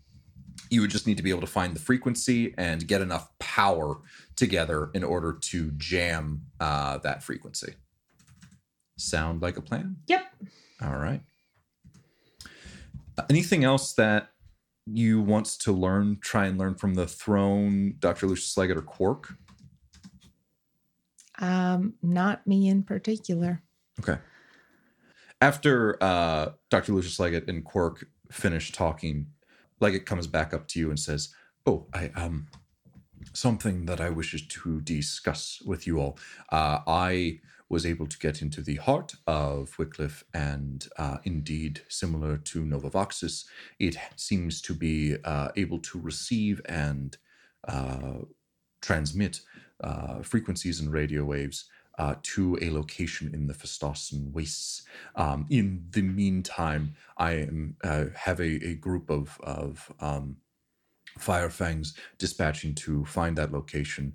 you 0.70 0.80
would 0.80 0.90
just 0.90 1.06
need 1.06 1.16
to 1.16 1.22
be 1.22 1.30
able 1.30 1.42
to 1.42 1.46
find 1.46 1.74
the 1.74 1.80
frequency 1.80 2.52
and 2.58 2.86
get 2.86 3.00
enough 3.00 3.30
power 3.38 3.98
together 4.34 4.90
in 4.94 5.04
order 5.04 5.32
to 5.32 5.70
jam 5.72 6.42
uh, 6.58 6.98
that 6.98 7.22
frequency. 7.22 7.74
Sound 8.98 9.42
like 9.42 9.56
a 9.56 9.62
plan? 9.62 9.96
Yep. 10.08 10.24
all 10.82 10.96
right. 10.96 11.20
Anything 13.30 13.64
else 13.64 13.92
that 13.94 14.30
you 14.86 15.20
want 15.20 15.46
to 15.46 15.72
learn 15.72 16.16
try 16.20 16.46
and 16.46 16.58
learn 16.58 16.74
from 16.74 16.94
the 16.94 17.06
throne 17.06 17.94
dr 17.98 18.24
lucius 18.24 18.56
leggett 18.56 18.76
or 18.76 18.82
quark 18.82 19.34
Um, 21.38 21.94
not 22.02 22.46
me 22.46 22.68
in 22.68 22.82
particular. 22.82 23.62
Okay. 24.00 24.18
After 25.40 26.02
uh, 26.02 26.52
Dr. 26.70 26.92
Lucius 26.92 27.20
Leggett 27.20 27.48
and 27.48 27.64
Quark 27.64 28.06
finish 28.30 28.72
talking, 28.72 29.26
Leggett 29.80 30.06
comes 30.06 30.26
back 30.26 30.54
up 30.54 30.66
to 30.68 30.78
you 30.78 30.88
and 30.88 30.98
says, 30.98 31.34
"Oh, 31.66 31.86
I 31.92 32.10
um, 32.16 32.46
something 33.32 33.86
that 33.86 34.00
I 34.00 34.10
wish 34.10 34.34
to 34.48 34.80
discuss 34.80 35.62
with 35.64 35.86
you 35.86 36.00
all. 36.00 36.18
Uh, 36.50 36.80
I 36.86 37.40
was 37.68 37.84
able 37.84 38.06
to 38.06 38.18
get 38.18 38.42
into 38.42 38.62
the 38.62 38.76
heart 38.76 39.14
of 39.26 39.76
Wycliffe, 39.78 40.24
and 40.32 40.86
uh, 40.98 41.18
indeed, 41.24 41.82
similar 41.88 42.36
to 42.36 42.64
Novavaxis, 42.64 43.44
it 43.78 43.96
seems 44.14 44.62
to 44.62 44.74
be 44.74 45.16
uh, 45.24 45.48
able 45.56 45.80
to 45.80 45.98
receive 45.98 46.60
and 46.66 47.16
uh, 47.66 48.20
transmit 48.80 49.40
uh, 49.82 50.22
frequencies 50.22 50.80
and 50.80 50.92
radio 50.92 51.24
waves 51.24 51.66
uh, 51.98 52.14
to 52.22 52.58
a 52.60 52.70
location 52.70 53.32
in 53.34 53.46
the 53.46 53.54
Fistossan 53.54 54.32
wastes. 54.32 54.82
Um, 55.14 55.46
in 55.50 55.86
the 55.90 56.02
meantime, 56.02 56.94
I 57.16 57.32
am 57.32 57.76
uh, 57.82 58.06
have 58.14 58.40
a, 58.40 58.66
a 58.66 58.74
group 58.74 59.10
of 59.10 59.38
of 59.42 59.90
um, 60.00 60.36
Firefangs 61.18 61.94
dispatching 62.18 62.74
to 62.74 63.04
find 63.06 63.36
that 63.36 63.52
location, 63.52 64.14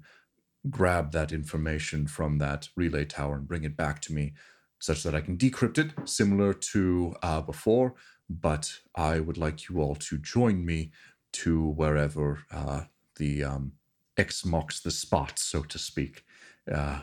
grab 0.69 1.11
that 1.11 1.31
information 1.31 2.05
from 2.05 2.37
that 2.37 2.69
relay 2.75 3.05
tower, 3.05 3.35
and 3.35 3.47
bring 3.47 3.63
it 3.63 3.75
back 3.75 4.01
to 4.01 4.13
me, 4.13 4.33
such 4.79 5.01
that 5.03 5.15
I 5.15 5.21
can 5.21 5.37
decrypt 5.37 5.79
it, 5.79 6.07
similar 6.07 6.53
to 6.53 7.15
uh, 7.23 7.41
before. 7.41 7.95
But 8.29 8.71
I 8.95 9.19
would 9.19 9.37
like 9.37 9.67
you 9.67 9.81
all 9.81 9.95
to 9.95 10.17
join 10.17 10.63
me 10.63 10.91
to 11.33 11.69
wherever 11.69 12.43
uh, 12.51 12.81
the 13.15 13.43
um, 13.43 13.73
X 14.21 14.45
marks 14.45 14.79
the 14.81 14.91
spot, 14.91 15.39
so 15.39 15.59
to 15.63 15.77
speak. 15.77 16.23
Uh, 16.71 16.99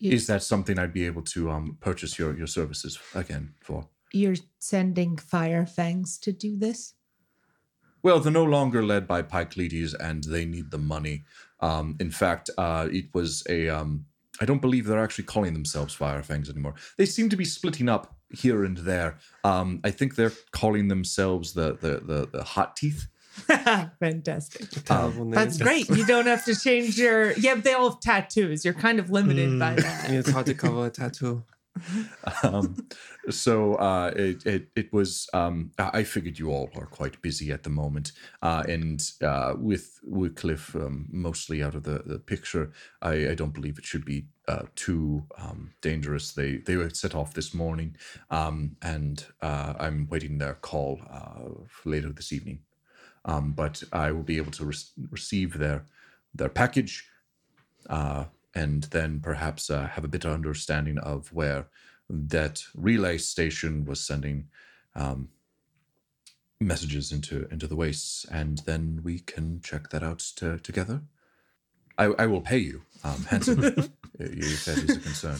You- 0.00 0.12
is 0.16 0.26
that 0.26 0.42
something 0.42 0.78
I'd 0.78 0.92
be 1.00 1.06
able 1.06 1.22
to 1.34 1.40
um, 1.50 1.76
purchase 1.80 2.18
your, 2.20 2.36
your 2.36 2.46
services 2.46 2.98
again 3.14 3.54
for? 3.60 3.88
You're 4.12 4.36
sending 4.58 5.16
Firefangs 5.16 6.18
to 6.20 6.32
do 6.32 6.56
this? 6.56 6.94
Well, 8.02 8.20
they're 8.20 8.32
no 8.42 8.44
longer 8.58 8.82
led 8.82 9.06
by 9.06 9.22
Pycleides, 9.22 9.92
and 10.08 10.22
they 10.24 10.44
need 10.46 10.70
the 10.70 10.78
money. 10.78 11.24
Um, 11.60 11.96
in 12.00 12.10
fact, 12.10 12.48
uh, 12.56 12.88
it 13.00 13.06
was 13.12 13.42
a. 13.48 13.68
Um, 13.68 14.06
I 14.40 14.44
don't 14.46 14.62
believe 14.62 14.84
they're 14.86 15.02
actually 15.04 15.24
calling 15.34 15.52
themselves 15.52 15.96
Firefangs 15.96 16.48
anymore. 16.48 16.74
They 16.96 17.06
seem 17.06 17.28
to 17.28 17.36
be 17.36 17.44
splitting 17.44 17.88
up 17.88 18.04
here 18.30 18.62
and 18.64 18.76
there. 18.78 19.18
Um, 19.42 19.80
I 19.88 19.90
think 19.90 20.14
they're 20.14 20.36
calling 20.52 20.88
themselves 20.88 21.52
the 21.58 21.68
the 21.84 21.92
the, 22.10 22.20
the 22.32 22.44
Hot 22.54 22.76
Teeth. 22.76 23.08
Fantastic. 24.00 24.68
Terrible 24.84 25.24
name. 25.24 25.30
That's 25.32 25.58
great. 25.58 25.88
You 25.90 26.04
don't 26.06 26.26
have 26.26 26.44
to 26.46 26.54
change 26.54 26.98
your. 26.98 27.32
Yeah, 27.32 27.54
they 27.56 27.72
all 27.74 27.90
have 27.90 28.00
tattoos. 28.00 28.64
You're 28.64 28.74
kind 28.74 28.98
of 28.98 29.10
limited 29.10 29.58
by 29.58 29.74
Mm. 29.74 29.82
that. 29.82 30.10
Yeah, 30.10 30.18
it's 30.18 30.30
hard 30.30 30.46
to 30.46 30.54
cover 30.54 30.86
a 30.86 30.90
tattoo. 30.90 31.44
um, 32.42 32.76
so 33.30 33.74
uh, 33.74 34.12
it, 34.16 34.44
it 34.44 34.68
it 34.74 34.92
was. 34.92 35.28
Um, 35.32 35.70
I 35.78 35.90
I 36.00 36.02
figured 36.04 36.38
you 36.38 36.50
all 36.50 36.70
are 36.74 36.86
quite 36.86 37.22
busy 37.22 37.52
at 37.52 37.62
the 37.62 37.70
moment, 37.70 38.10
uh, 38.42 38.64
and 38.68 39.00
uh, 39.22 39.54
with 39.56 40.00
Wycliffe 40.02 40.74
um, 40.74 41.06
mostly 41.10 41.62
out 41.62 41.76
of 41.76 41.84
the, 41.84 42.02
the 42.04 42.18
picture, 42.18 42.72
I, 43.00 43.28
I 43.30 43.34
don't 43.34 43.54
believe 43.54 43.78
it 43.78 43.84
should 43.84 44.04
be 44.04 44.26
uh, 44.48 44.62
too 44.74 45.24
um, 45.36 45.70
dangerous. 45.80 46.32
They 46.32 46.56
they 46.56 46.74
were 46.76 46.90
set 46.90 47.14
off 47.14 47.34
this 47.34 47.54
morning, 47.54 47.96
um, 48.30 48.76
and 48.82 49.24
uh, 49.40 49.74
I'm 49.78 50.08
waiting 50.10 50.38
their 50.38 50.54
call 50.54 51.00
uh, 51.08 51.62
later 51.84 52.10
this 52.12 52.32
evening. 52.32 52.60
Um, 53.28 53.52
but 53.52 53.82
I 53.92 54.10
will 54.10 54.22
be 54.22 54.38
able 54.38 54.52
to 54.52 54.64
re- 54.64 55.06
receive 55.10 55.58
their 55.58 55.84
their 56.34 56.48
package 56.48 57.04
uh, 57.88 58.24
and 58.54 58.84
then 58.84 59.20
perhaps 59.20 59.70
uh, 59.70 59.86
have 59.86 60.04
a 60.04 60.08
better 60.08 60.30
understanding 60.30 60.98
of 60.98 61.32
where 61.32 61.66
that 62.08 62.64
relay 62.74 63.18
station 63.18 63.84
was 63.84 64.00
sending 64.00 64.48
um, 64.94 65.28
messages 66.60 67.12
into 67.12 67.46
into 67.50 67.66
the 67.66 67.76
wastes, 67.76 68.24
and 68.30 68.58
then 68.66 69.00
we 69.04 69.20
can 69.20 69.60
check 69.62 69.90
that 69.90 70.02
out 70.02 70.18
to, 70.36 70.58
together. 70.58 71.02
I, 71.96 72.06
I 72.18 72.26
will 72.26 72.40
pay 72.40 72.58
you 72.58 72.82
um, 73.04 73.24
handsomely 73.24 73.68
if 74.18 74.64
that 74.64 74.78
is 74.78 74.96
a 74.96 75.00
concern. 75.00 75.38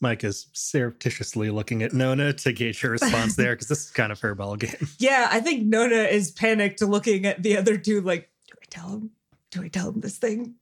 Mike 0.00 0.24
is 0.24 0.46
surreptitiously 0.52 1.50
looking 1.50 1.82
at 1.82 1.92
Nona 1.92 2.32
to 2.32 2.52
gauge 2.52 2.80
her 2.80 2.90
response 2.90 3.36
there 3.36 3.52
because 3.52 3.68
this 3.68 3.84
is 3.84 3.90
kind 3.90 4.10
of 4.10 4.20
her 4.20 4.34
ball 4.34 4.56
game. 4.56 4.74
Yeah, 4.98 5.28
I 5.30 5.40
think 5.40 5.66
Nona 5.66 5.94
is 6.04 6.30
panicked 6.30 6.80
looking 6.82 7.26
at 7.26 7.42
the 7.42 7.56
other 7.56 7.76
dude 7.76 8.04
like, 8.04 8.30
do 8.48 8.54
I 8.60 8.64
tell 8.70 8.88
him? 8.88 9.10
Do 9.50 9.62
I 9.62 9.68
tell 9.68 9.90
him 9.90 10.00
this 10.00 10.16
thing? 10.18 10.54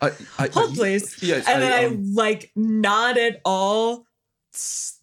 I, 0.00 0.10
I, 0.38 0.48
Hold 0.48 0.72
I- 0.72 0.74
please. 0.74 1.22
Yes, 1.22 1.46
and 1.48 1.62
then 1.62 1.72
I 1.72 1.84
um, 1.86 2.14
like 2.14 2.50
not 2.56 3.16
at 3.18 3.40
all, 3.44 4.06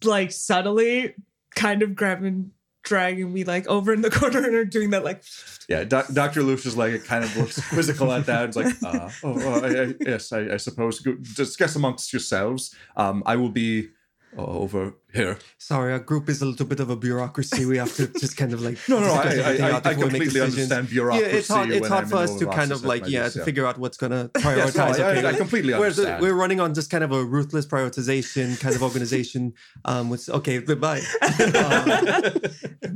like 0.04 0.30
subtly, 0.30 1.14
kind 1.54 1.82
of 1.82 1.94
grabbing, 1.94 2.52
dragging 2.82 3.32
me 3.32 3.44
like 3.44 3.66
over 3.66 3.92
in 3.92 4.02
the 4.02 4.10
corner 4.20 4.38
and 4.38 4.54
are 4.54 4.64
doing 4.64 4.90
that 4.90 5.04
like. 5.04 5.22
Yeah, 5.68 5.84
Dr. 5.84 6.40
is 6.40 6.76
like 6.76 6.92
it 6.92 7.04
kind 7.04 7.22
of 7.22 7.36
looks 7.36 7.68
quizzical 7.68 8.12
at 8.12 8.26
that. 8.26 8.48
It's 8.48 8.56
like, 8.56 8.74
uh, 8.82 9.08
oh, 9.22 9.40
oh 9.40 9.60
I, 9.62 9.82
I, 9.82 9.94
yes, 10.00 10.32
I, 10.32 10.54
I 10.54 10.56
suppose. 10.56 11.00
Discuss 11.36 11.76
amongst 11.76 12.12
yourselves. 12.12 12.74
Um, 12.96 13.22
I 13.24 13.36
will 13.36 13.50
be 13.50 13.90
over 14.38 14.94
here. 15.12 15.38
Sorry, 15.58 15.92
our 15.92 15.98
group 15.98 16.28
is 16.28 16.40
a 16.40 16.46
little 16.46 16.66
bit 16.66 16.78
of 16.80 16.88
a 16.90 16.96
bureaucracy. 16.96 17.66
We 17.66 17.78
have 17.78 17.94
to 17.96 18.06
just 18.20 18.36
kind 18.36 18.52
of 18.52 18.62
like 18.62 18.78
No, 18.88 19.00
no, 19.00 19.12
I, 19.12 19.22
discuss 19.24 19.60
I, 19.60 19.68
I, 19.68 19.76
I 19.76 19.80
before 19.80 19.90
we 19.90 19.90
make 19.90 19.90
completely 20.00 20.24
decisions. 20.26 20.54
understand 20.72 20.86
Yeah, 20.86 20.92
bureaucracy. 20.92 21.36
it's 21.38 21.48
hard. 21.48 21.70
It's 21.70 21.88
hard 21.88 22.08
for 22.10 22.16
us 22.16 22.38
to 22.38 22.46
kind 22.46 22.70
of 22.72 22.84
like 22.84 23.08
yeah 23.08 23.24
use, 23.24 23.34
to 23.34 23.44
figure 23.44 23.66
out 23.66 23.78
what's 23.78 23.96
gonna 23.96 24.28
prioritize. 24.34 24.56
Yes, 24.56 24.76
no, 24.76 24.84
I- 24.84 24.90
okay, 25.10 25.26
I- 25.26 25.30
I 25.30 25.32
completely 25.34 25.72
we're, 25.72 25.78
the- 25.80 25.84
understand. 26.02 26.22
we're 26.22 26.34
running 26.34 26.60
on 26.60 26.74
just 26.74 26.90
kind 26.90 27.02
of 27.04 27.12
a 27.12 27.24
ruthless 27.24 27.66
prioritization 27.66 28.58
kind 28.60 28.74
of 28.76 28.82
organization. 28.82 29.54
Um, 29.84 30.10
with 30.10 30.28
okay, 30.28 30.60
goodbye. 30.60 31.00
Um, 31.22 32.40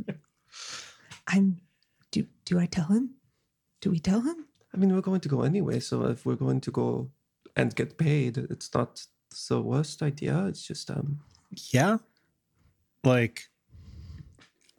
I'm 1.29 1.57
Do 2.11 2.27
do 2.45 2.59
I 2.59 2.67
tell 2.67 2.87
him? 2.87 3.15
Do 3.81 3.91
we 3.91 3.99
tell 3.99 4.21
him? 4.21 4.47
I 4.73 4.77
mean, 4.77 4.95
we're 4.95 5.01
going 5.01 5.21
to 5.21 5.29
go 5.29 5.43
anyway, 5.43 5.81
so 5.81 6.05
if 6.07 6.27
we're 6.27 6.35
going 6.37 6.61
to 6.63 6.71
go 6.71 7.11
and 7.57 7.75
get 7.75 7.97
paid, 7.99 8.37
it's 8.39 8.73
not 8.75 9.07
the 9.49 9.61
worst 9.61 10.03
idea. 10.03 10.47
It's 10.47 10.63
just 10.63 10.91
um, 10.91 11.21
Yeah. 11.73 11.99
Like 13.03 13.49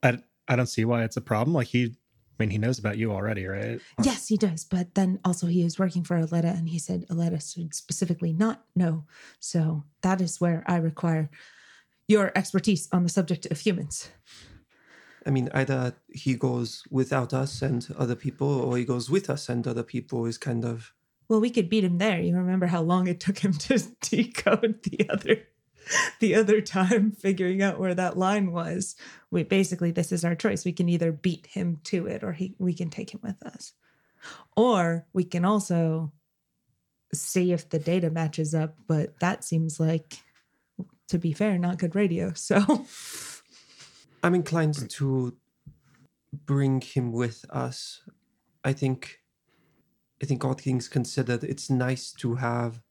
I 0.02 0.20
I 0.48 0.56
don't 0.56 0.68
see 0.68 0.86
why 0.86 1.04
it's 1.04 1.18
a 1.18 1.22
problem. 1.22 1.54
Like 1.54 1.68
he 1.68 1.86
I 1.86 2.36
mean 2.40 2.50
he 2.50 2.58
knows 2.58 2.80
about 2.80 2.98
you 2.98 3.12
already, 3.12 3.46
right? 3.46 3.80
Yes, 4.04 4.28
he 4.28 4.38
does. 4.38 4.66
But 4.66 4.96
then 4.96 5.20
also 5.24 5.48
he 5.48 5.64
is 5.64 5.80
working 5.80 6.04
for 6.04 6.18
Aletta 6.18 6.50
and 6.50 6.68
he 6.70 6.80
said 6.80 7.06
Aletta 7.10 7.40
should 7.40 7.74
specifically 7.74 8.34
not 8.34 8.66
know. 8.76 9.06
So 9.40 9.84
that 10.02 10.22
is 10.22 10.42
where 10.42 10.64
I 10.68 10.78
require 10.78 11.30
your 12.08 12.32
expertise 12.36 12.88
on 12.92 13.04
the 13.04 13.10
subject 13.10 13.46
of 13.48 13.60
humans. 13.60 14.10
I 15.26 15.32
mean, 15.32 15.50
either 15.54 15.96
he 16.14 16.36
goes 16.36 16.84
without 16.92 17.34
us 17.34 17.62
and 17.64 17.88
other 17.98 18.16
people, 18.16 18.48
or 18.48 18.78
he 18.78 18.86
goes 18.86 19.10
with 19.10 19.28
us 19.30 19.50
and 19.50 19.68
other 19.68 19.82
people. 19.82 20.26
Is 20.28 20.38
kind 20.38 20.64
of 20.64 20.94
Well, 21.28 21.42
we 21.42 21.50
could 21.50 21.70
beat 21.70 21.84
him 21.84 21.98
there. 21.98 22.20
You 22.20 22.36
remember 22.36 22.68
how 22.68 22.82
long 22.82 23.08
it 23.08 23.20
took 23.20 23.40
him 23.40 23.54
to 23.54 23.80
decode 24.02 24.84
the 24.84 25.10
other 25.10 25.48
the 26.20 26.34
other 26.34 26.62
time 26.62 27.12
figuring 27.12 27.62
out 27.62 27.80
where 27.80 27.94
that 27.94 28.18
line 28.18 28.52
was. 28.52 28.96
We 29.30 29.44
basically 29.44 29.92
this 29.92 30.12
is 30.12 30.26
our 30.26 30.36
choice. 30.36 30.66
We 30.66 30.74
can 30.74 30.90
either 30.90 31.12
beat 31.12 31.48
him 31.48 31.80
to 31.86 32.08
it 32.08 32.24
or 32.24 32.34
he 32.34 32.56
we 32.58 32.74
can 32.74 32.90
take 32.90 33.14
him 33.14 33.20
with 33.24 33.42
us. 33.46 33.74
Or 34.56 35.06
we 35.14 35.24
can 35.24 35.46
also 35.46 36.12
see 37.14 37.54
if 37.54 37.70
the 37.70 37.80
data 37.80 38.10
matches 38.10 38.56
up, 38.56 38.76
but 38.88 39.20
that 39.20 39.44
seems 39.44 39.80
like 39.80 40.18
to 41.08 41.20
be 41.20 41.34
fair, 41.34 41.58
not 41.58 41.78
good 41.78 41.96
radio. 41.96 42.34
So 42.34 42.86
I'm 44.24 44.36
inclined 44.36 44.90
to 44.90 45.38
bring 46.46 46.82
him 46.82 47.12
with 47.12 47.46
us. 47.50 48.02
I 48.64 48.74
think, 48.74 49.20
I 50.22 50.26
think 50.26 50.44
all 50.46 50.54
things 50.54 50.88
considered, 50.88 51.44
it's 51.44 51.70
nice 51.70 52.12
to 52.14 52.36
have 52.36 52.82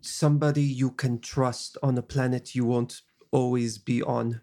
somebody 0.00 0.62
you 0.62 0.90
can 0.90 1.20
trust 1.20 1.76
on 1.82 1.98
a 1.98 2.02
planet 2.02 2.54
you 2.54 2.64
won't 2.64 3.02
always 3.30 3.78
be 3.78 4.02
on. 4.02 4.40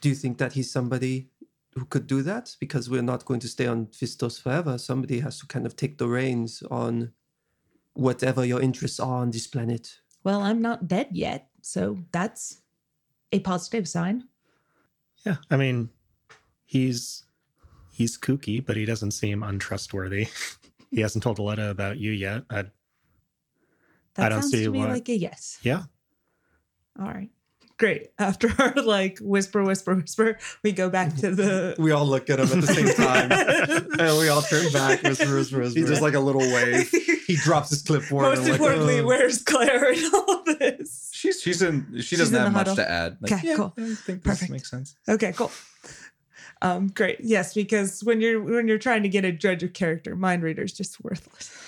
Do 0.00 0.08
you 0.08 0.14
think 0.14 0.38
that 0.38 0.52
he's 0.52 0.70
somebody 0.70 1.30
who 1.74 1.84
could 1.86 2.06
do 2.06 2.22
that? 2.22 2.56
Because 2.60 2.88
we're 2.88 3.02
not 3.02 3.24
going 3.24 3.40
to 3.40 3.48
stay 3.48 3.66
on 3.66 3.86
Fistos 3.86 4.40
forever. 4.40 4.78
Somebody 4.78 5.20
has 5.20 5.40
to 5.40 5.46
kind 5.46 5.66
of 5.66 5.76
take 5.76 5.98
the 5.98 6.08
reins 6.08 6.62
on 6.70 7.12
whatever 7.94 8.44
your 8.44 8.60
interests 8.60 9.00
are 9.00 9.22
on 9.22 9.30
this 9.30 9.46
planet. 9.46 9.98
well, 10.24 10.40
I'm 10.40 10.60
not 10.62 10.88
dead 10.88 11.08
yet. 11.12 11.48
So 11.62 11.98
that's 12.12 12.60
a 13.32 13.40
positive 13.40 13.88
sign. 13.88 14.24
Yeah. 15.24 15.36
I 15.50 15.56
mean 15.56 15.90
he's 16.66 17.24
he's 17.94 18.18
kooky, 18.18 18.64
but 18.64 18.76
he 18.76 18.84
doesn't 18.84 19.12
seem 19.12 19.42
untrustworthy. 19.42 20.28
he 20.90 21.00
hasn't 21.00 21.22
told 21.22 21.38
Aletta 21.38 21.70
about 21.70 21.96
you 21.98 22.10
yet. 22.12 22.42
I 22.50 22.64
That 24.14 24.26
I 24.26 24.28
don't 24.28 24.42
sounds 24.42 24.52
see 24.52 24.64
to 24.64 24.70
me 24.70 24.80
why- 24.80 24.92
like 24.92 25.08
a 25.08 25.16
yes. 25.16 25.58
yeah. 25.62 25.84
All 27.00 27.06
right. 27.06 27.30
Great. 27.76 28.10
After 28.20 28.48
our 28.60 28.72
like 28.76 29.18
whisper, 29.20 29.64
whisper, 29.64 29.96
whisper, 29.96 30.38
we 30.62 30.70
go 30.70 30.88
back 30.88 31.16
to 31.16 31.34
the. 31.34 31.74
We 31.78 31.90
all 31.90 32.06
look 32.06 32.30
at 32.30 32.38
him 32.38 32.46
at 32.46 32.60
the 32.60 32.66
same 32.68 32.94
time, 32.94 33.32
and 33.98 34.18
we 34.18 34.28
all 34.28 34.42
turn 34.42 34.70
back. 34.72 35.02
Whisper, 35.02 35.34
whisper, 35.34 35.58
whisper. 35.58 35.80
He 35.80 35.84
just 35.84 36.00
like 36.00 36.14
a 36.14 36.20
little 36.20 36.40
wave. 36.40 36.88
he 37.26 37.34
drops 37.34 37.70
his 37.70 37.82
clipboard. 37.82 38.22
Most 38.26 38.38
and 38.38 38.46
like, 38.50 38.60
importantly, 38.60 39.00
uh, 39.00 39.04
where's 39.06 39.42
Claire 39.42 39.92
in 39.92 40.04
all 40.14 40.44
this? 40.44 41.10
She's 41.12 41.40
she's 41.42 41.62
in. 41.62 41.88
She 41.96 42.02
She's 42.02 42.18
doesn't 42.20 42.36
in 42.36 42.42
have 42.42 42.52
much 42.52 42.68
huddle. 42.68 42.76
to 42.76 42.88
add. 42.88 43.16
Like, 43.20 43.32
Okay, 43.32 43.48
yeah, 43.48 43.56
cool. 43.56 43.74
I 43.76 43.80
think 43.82 43.96
this 43.96 44.18
Perfect. 44.22 44.50
makes 44.52 44.70
sense. 44.70 44.94
Okay, 45.08 45.32
cool. 45.32 45.50
Um, 46.64 46.88
great. 46.88 47.18
Yes, 47.20 47.52
because 47.54 48.02
when 48.02 48.20
you're 48.20 48.42
when 48.42 48.66
you're 48.68 48.78
trying 48.78 49.02
to 49.02 49.08
get 49.08 49.24
a 49.24 49.32
judge 49.32 49.62
of 49.62 49.74
character, 49.74 50.16
mind 50.16 50.42
reader 50.42 50.62
is 50.62 50.72
just 50.72 51.02
worthless. 51.04 51.50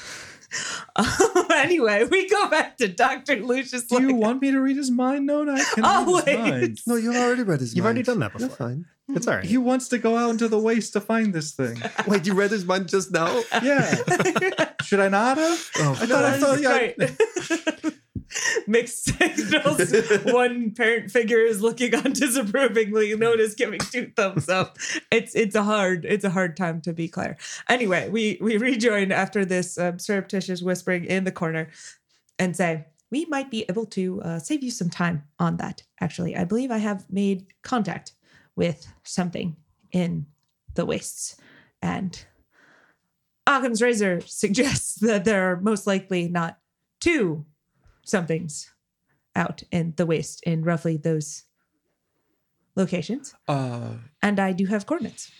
Um, 0.94 1.06
anyway, 1.52 2.04
we 2.04 2.28
go 2.30 2.48
back 2.48 2.78
to 2.78 2.88
Doctor 2.88 3.36
Lucius. 3.36 3.82
Do 3.82 4.00
you 4.00 4.12
like- 4.12 4.16
want 4.16 4.40
me 4.42 4.52
to 4.52 4.60
read 4.60 4.76
his 4.76 4.90
mind? 4.90 5.26
No, 5.26 5.42
no, 5.44 5.52
I 5.54 5.64
can 5.74 5.82
read 5.84 6.06
his 6.06 6.38
mind. 6.38 6.80
No, 6.86 6.94
you've 6.94 7.16
already 7.16 7.42
read 7.42 7.60
his 7.60 7.70
mind. 7.74 7.76
You've 7.76 7.84
mind. 7.84 7.84
already 7.84 8.02
done 8.04 8.18
that 8.20 8.40
You're 8.40 8.48
before. 8.48 8.68
fine. 8.68 8.84
It's 9.08 9.26
all 9.26 9.34
right. 9.36 9.44
He 9.44 9.58
wants 9.58 9.88
to 9.88 9.98
go 9.98 10.16
out 10.16 10.30
into 10.30 10.48
the 10.48 10.58
waste 10.58 10.92
to 10.94 11.00
find 11.00 11.34
this 11.34 11.52
thing. 11.52 11.82
Wait, 12.06 12.26
you 12.26 12.32
read 12.34 12.50
his 12.52 12.64
mind 12.64 12.88
just 12.88 13.12
now? 13.12 13.42
Yeah. 13.62 13.96
Should 14.82 15.00
I 15.00 15.08
not 15.08 15.36
have? 15.36 15.70
Oh, 15.78 15.92
I 16.00 16.06
thought 16.06 16.24
I 16.24 16.38
thought 16.38 16.60
yeah. 16.62 16.92
Great. 16.96 17.75
Mixed 18.68 19.16
signals. 19.16 19.94
One 20.32 20.72
parent 20.72 21.10
figure 21.10 21.38
is 21.38 21.62
looking 21.62 21.94
on 22.04 22.12
disapprovingly. 22.12 23.14
Note 23.16 23.40
is 23.40 23.54
giving 23.54 23.78
two 23.78 24.10
thumbs 24.16 24.48
up. 24.48 24.78
It's 25.12 25.34
it's 25.34 25.54
a 25.54 25.62
hard 25.62 26.04
it's 26.04 26.24
a 26.24 26.30
hard 26.30 26.56
time 26.56 26.80
to 26.82 26.92
be 26.92 27.08
Claire. 27.08 27.36
Anyway, 27.68 28.08
we 28.08 28.38
we 28.40 28.56
rejoin 28.56 29.12
after 29.12 29.44
this 29.44 29.78
um, 29.78 29.98
surreptitious 29.98 30.62
whispering 30.62 31.04
in 31.04 31.24
the 31.24 31.32
corner, 31.32 31.68
and 32.38 32.56
say 32.56 32.86
we 33.10 33.24
might 33.26 33.50
be 33.50 33.64
able 33.68 33.86
to 33.86 34.20
uh, 34.22 34.38
save 34.40 34.64
you 34.64 34.70
some 34.70 34.90
time 34.90 35.22
on 35.38 35.58
that. 35.58 35.84
Actually, 36.00 36.36
I 36.36 36.44
believe 36.44 36.72
I 36.72 36.78
have 36.78 37.06
made 37.10 37.46
contact 37.62 38.12
with 38.56 38.86
something 39.04 39.56
in 39.92 40.26
the 40.74 40.84
wastes, 40.84 41.36
and 41.80 42.24
Occam's 43.46 43.80
razor 43.80 44.20
suggests 44.22 44.96
that 44.96 45.24
there 45.24 45.52
are 45.52 45.60
most 45.60 45.86
likely 45.86 46.28
not 46.28 46.58
two 47.00 47.44
somethings 48.06 48.72
out 49.34 49.62
in 49.70 49.92
the 49.96 50.06
waste 50.06 50.42
in 50.44 50.62
roughly 50.64 50.96
those 50.96 51.44
locations. 52.74 53.34
Uh, 53.48 53.94
And 54.22 54.38
I 54.40 54.52
do 54.52 54.66
have 54.66 54.86
coordinates. 54.86 55.30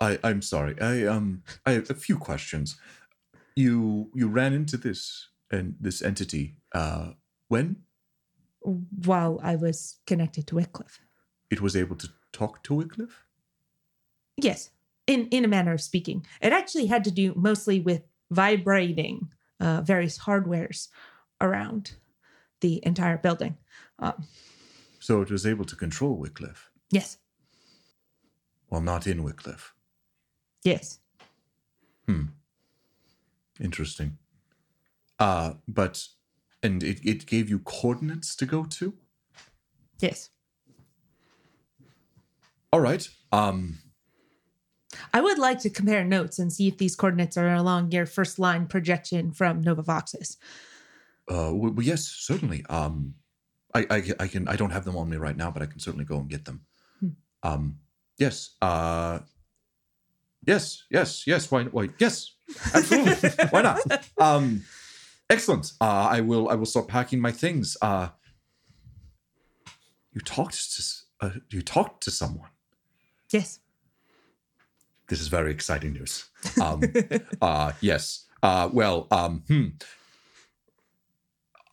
I 0.00 0.18
I'm 0.22 0.42
sorry. 0.42 0.74
I 0.80 1.06
um 1.06 1.42
I 1.64 1.72
have 1.72 1.90
a 1.90 1.94
few 1.94 2.18
questions. 2.18 2.76
You 3.56 4.10
you 4.14 4.28
ran 4.28 4.52
into 4.52 4.76
this 4.76 5.30
and 5.50 5.76
this 5.80 6.02
entity 6.02 6.56
uh 6.74 7.12
when 7.48 7.76
while 9.06 9.38
I 9.42 9.56
was 9.56 10.00
connected 10.06 10.46
to 10.46 10.56
Wycliffe. 10.56 11.00
it 11.50 11.60
was 11.60 11.76
able 11.76 11.96
to 11.96 12.08
talk 12.32 12.62
to 12.64 12.74
Wycliffe? 12.74 13.24
Yes, 14.36 14.70
in 15.06 15.28
in 15.30 15.44
a 15.44 15.48
manner 15.48 15.72
of 15.74 15.80
speaking. 15.80 16.26
It 16.40 16.52
actually 16.52 16.86
had 16.86 17.04
to 17.04 17.10
do 17.10 17.34
mostly 17.36 17.80
with 17.80 18.02
vibrating 18.30 19.28
uh, 19.60 19.82
various 19.82 20.18
hardwares 20.18 20.88
around 21.40 21.92
the 22.60 22.80
entire 22.86 23.18
building. 23.18 23.56
Um, 23.98 24.24
So 25.00 25.20
it 25.22 25.30
was 25.30 25.44
able 25.46 25.64
to 25.66 25.76
control 25.76 26.16
Wycliffe. 26.16 26.70
yes, 26.90 27.18
Well, 28.70 28.80
not 28.80 29.06
in 29.06 29.22
Wycliffe. 29.22 29.74
yes, 30.64 31.00
Hmm. 32.06 32.26
Interesting. 33.60 34.18
Uh, 35.18 35.54
but 35.68 36.08
and 36.62 36.82
it, 36.82 37.00
it 37.04 37.26
gave 37.26 37.48
you 37.48 37.58
coordinates 37.60 38.34
to 38.36 38.46
go 38.46 38.64
to? 38.64 38.94
yes. 40.00 40.30
All 42.72 42.80
right. 42.80 43.08
Um 43.32 43.78
I 45.12 45.20
would 45.20 45.38
like 45.38 45.60
to 45.60 45.70
compare 45.70 46.04
notes 46.04 46.38
and 46.38 46.52
see 46.52 46.68
if 46.68 46.78
these 46.78 46.96
coordinates 46.96 47.36
are 47.36 47.54
along 47.54 47.92
your 47.92 48.06
first 48.06 48.38
line 48.38 48.66
projection 48.66 49.32
from 49.32 49.62
Novavoxis. 49.62 50.36
Uh 51.28 51.50
well, 51.52 51.74
yes, 51.82 52.04
certainly. 52.06 52.64
Um 52.68 53.14
I, 53.74 53.86
I 53.90 54.02
I 54.20 54.26
can 54.28 54.46
I 54.48 54.56
don't 54.56 54.70
have 54.70 54.84
them 54.84 54.96
on 54.96 55.08
me 55.08 55.16
right 55.16 55.36
now, 55.36 55.50
but 55.50 55.62
I 55.62 55.66
can 55.66 55.80
certainly 55.80 56.04
go 56.04 56.18
and 56.18 56.28
get 56.28 56.44
them. 56.44 56.62
Hmm. 57.00 57.08
Um 57.42 57.78
yes. 58.18 58.56
Uh 58.62 59.20
Yes, 60.46 60.84
yes, 60.90 61.26
yes. 61.26 61.50
Why 61.50 61.64
why 61.64 61.88
yes. 61.98 62.32
Absolutely. 62.74 63.30
why 63.50 63.62
not? 63.62 63.80
Um 64.20 64.62
excellent. 65.30 65.72
Uh 65.80 66.08
I 66.10 66.20
will 66.20 66.48
I 66.50 66.54
will 66.54 66.66
start 66.66 66.86
packing 66.88 67.20
my 67.20 67.32
things. 67.32 67.76
Uh 67.80 68.08
you 70.12 70.20
talked 70.20 70.54
to 70.76 70.82
uh, 71.20 71.30
you 71.50 71.62
talked 71.62 72.02
to 72.04 72.10
someone. 72.10 72.50
Yes. 73.32 73.58
this 75.08 75.20
is 75.20 75.28
very 75.28 75.50
exciting 75.50 75.92
news. 75.92 76.26
Um, 76.60 76.82
uh, 77.42 77.72
yes. 77.80 78.26
Uh, 78.42 78.68
well, 78.72 79.06
um, 79.10 79.42
hmm. 79.48 79.66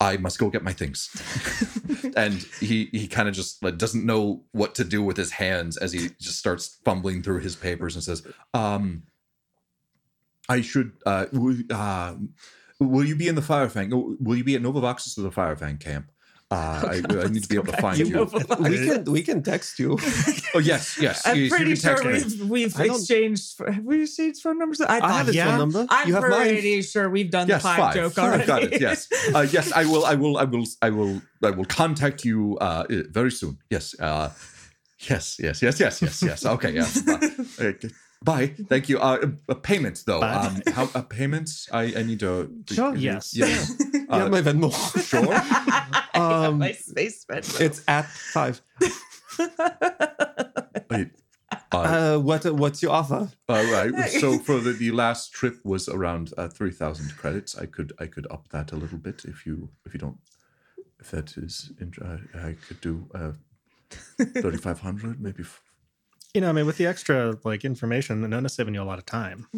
I 0.02 0.16
must 0.16 0.38
go 0.38 0.50
get 0.50 0.64
my 0.64 0.72
things. 0.72 1.10
and 2.16 2.34
he 2.58 2.88
he 2.92 3.06
kind 3.06 3.28
of 3.28 3.34
just 3.34 3.62
like, 3.62 3.78
doesn't 3.78 4.04
know 4.04 4.42
what 4.50 4.74
to 4.74 4.84
do 4.84 5.02
with 5.02 5.16
his 5.16 5.30
hands 5.30 5.76
as 5.76 5.92
he 5.92 6.10
just 6.20 6.38
starts 6.38 6.80
fumbling 6.84 7.22
through 7.22 7.38
his 7.38 7.54
papers 7.54 7.94
and 7.94 8.02
says, 8.02 8.26
um, 8.52 9.04
"I 10.48 10.60
should. 10.60 10.92
Uh, 11.06 11.26
will, 11.32 11.56
uh, 11.70 12.14
will 12.80 13.04
you 13.04 13.14
be 13.14 13.28
in 13.28 13.36
the 13.36 13.42
Firefang? 13.42 14.16
Will 14.20 14.36
you 14.36 14.44
be 14.44 14.56
at 14.56 14.62
Novavoxus 14.62 15.16
or 15.16 15.22
the 15.22 15.30
Firefang 15.30 15.78
camp? 15.78 16.10
Uh, 16.52 16.80
I, 16.94 16.96
I 17.24 17.28
need 17.32 17.42
to 17.44 17.48
be 17.48 17.56
able 17.60 17.72
to 17.72 17.80
find 17.80 17.96
You 17.98 18.06
you. 18.06 18.24
We 18.68 18.76
can 18.86 19.04
we 19.16 19.22
can 19.28 19.42
text 19.42 19.78
you. 19.78 19.90
Oh 20.54 20.58
yes, 20.58 20.98
yes. 21.00 21.26
I'm 21.26 21.36
you 21.38 21.48
pretty 21.48 21.72
can 21.72 21.80
text 21.80 22.02
sure 22.02 22.12
me. 22.12 22.18
we've 22.22 22.50
we've 22.54 22.74
I 22.80 22.86
don't- 22.88 22.96
exchanged 23.00 23.58
have 23.58 23.78
we 23.88 24.02
exchanged 24.02 24.42
phone 24.42 24.58
numbers. 24.58 24.80
I, 24.82 24.84
I 24.84 25.00
thought- 25.00 25.12
have 25.20 25.26
his 25.28 25.36
yeah. 25.36 25.46
phone 25.48 25.58
number. 25.64 25.86
I'm 25.88 26.06
you 26.08 26.14
have 26.14 26.24
mine. 26.28 26.48
pretty 26.52 26.82
sure 26.82 27.08
we've 27.08 27.30
done 27.30 27.48
Yes, 27.48 27.62
the 27.62 27.68
five, 27.68 27.78
five. 27.78 27.94
joke 27.94 28.12
Five, 28.12 28.24
already. 28.28 28.46
got 28.46 28.62
it. 28.64 28.80
Yes, 28.80 29.08
uh, 29.34 29.46
yes. 29.56 29.72
I 29.72 29.84
will. 29.90 30.04
I 30.04 30.14
will. 30.14 30.36
I 30.36 30.44
will. 30.44 30.66
I 30.82 30.90
will. 30.90 31.22
I 31.42 31.50
will 31.56 31.64
contact 31.80 32.22
you 32.24 32.58
uh, 32.60 32.84
very 33.18 33.30
soon. 33.32 33.58
Yes. 33.70 33.94
Uh, 33.98 34.28
Yes, 35.10 35.36
yes, 35.42 35.60
yes, 35.62 35.80
yes, 35.80 36.00
yes, 36.00 36.22
yes. 36.22 36.46
Okay, 36.54 36.70
yeah. 36.78 36.86
Uh. 37.58 37.72
Bye. 38.22 38.54
Thank 38.68 38.88
you. 38.88 39.00
Uh, 39.00 39.32
uh, 39.48 39.54
payments 39.54 40.04
though. 40.04 40.20
Bye. 40.20 40.34
Um, 40.46 40.62
how 40.72 40.88
uh, 40.94 41.02
payments? 41.02 41.66
I, 41.72 41.82
I 41.98 42.02
need 42.04 42.20
to. 42.20 42.48
Sure. 42.70 42.94
Yes. 42.94 43.34
Yeah. 43.34 43.46
yeah, 43.94 44.06
Uh, 44.08 44.28
my 44.28 44.40
Venmo. 44.42 44.70
sure. 45.02 45.26
Um, 46.52 46.58
my 46.58 46.72
space 46.72 47.24
bed. 47.24 47.46
It's 47.60 47.82
at 47.88 48.06
five. 48.06 48.60
Wait. 50.90 51.10
Uh, 51.70 51.76
Uh, 51.78 52.18
what 52.18 52.44
what's 52.54 52.82
your 52.82 52.92
offer? 52.92 53.28
all 53.48 53.64
right. 53.72 53.92
So 54.10 54.38
for 54.38 54.58
the, 54.60 54.72
the 54.72 54.90
last 54.90 55.32
trip 55.32 55.56
was 55.64 55.88
around 55.88 56.32
uh, 56.36 56.48
three 56.48 56.70
thousand 56.70 57.16
credits. 57.16 57.56
I 57.58 57.66
could 57.66 57.92
I 57.98 58.06
could 58.06 58.26
up 58.30 58.48
that 58.48 58.72
a 58.72 58.76
little 58.76 58.98
bit 58.98 59.24
if 59.24 59.46
you 59.46 59.68
if 59.86 59.92
you 59.94 60.00
don't 60.00 60.18
if 61.00 61.10
that 61.10 61.36
is 61.36 61.70
in, 61.80 61.92
I, 62.02 62.48
I 62.48 62.56
could 62.68 62.80
do 62.80 63.08
uh, 63.14 63.32
thirty 64.42 64.58
five 64.58 64.80
hundred 64.80 65.20
maybe. 65.20 65.42
f- 65.42 65.60
You 66.34 66.40
know, 66.40 66.48
I 66.48 66.52
mean, 66.52 66.66
with 66.66 66.76
the 66.78 66.86
extra 66.86 67.36
like 67.44 67.64
information, 67.64 68.28
none 68.28 68.46
is 68.46 68.52
saving 68.54 68.74
you 68.74 68.82
a 68.82 68.84
lot 68.92 68.98
of 68.98 69.04
time. 69.06 69.46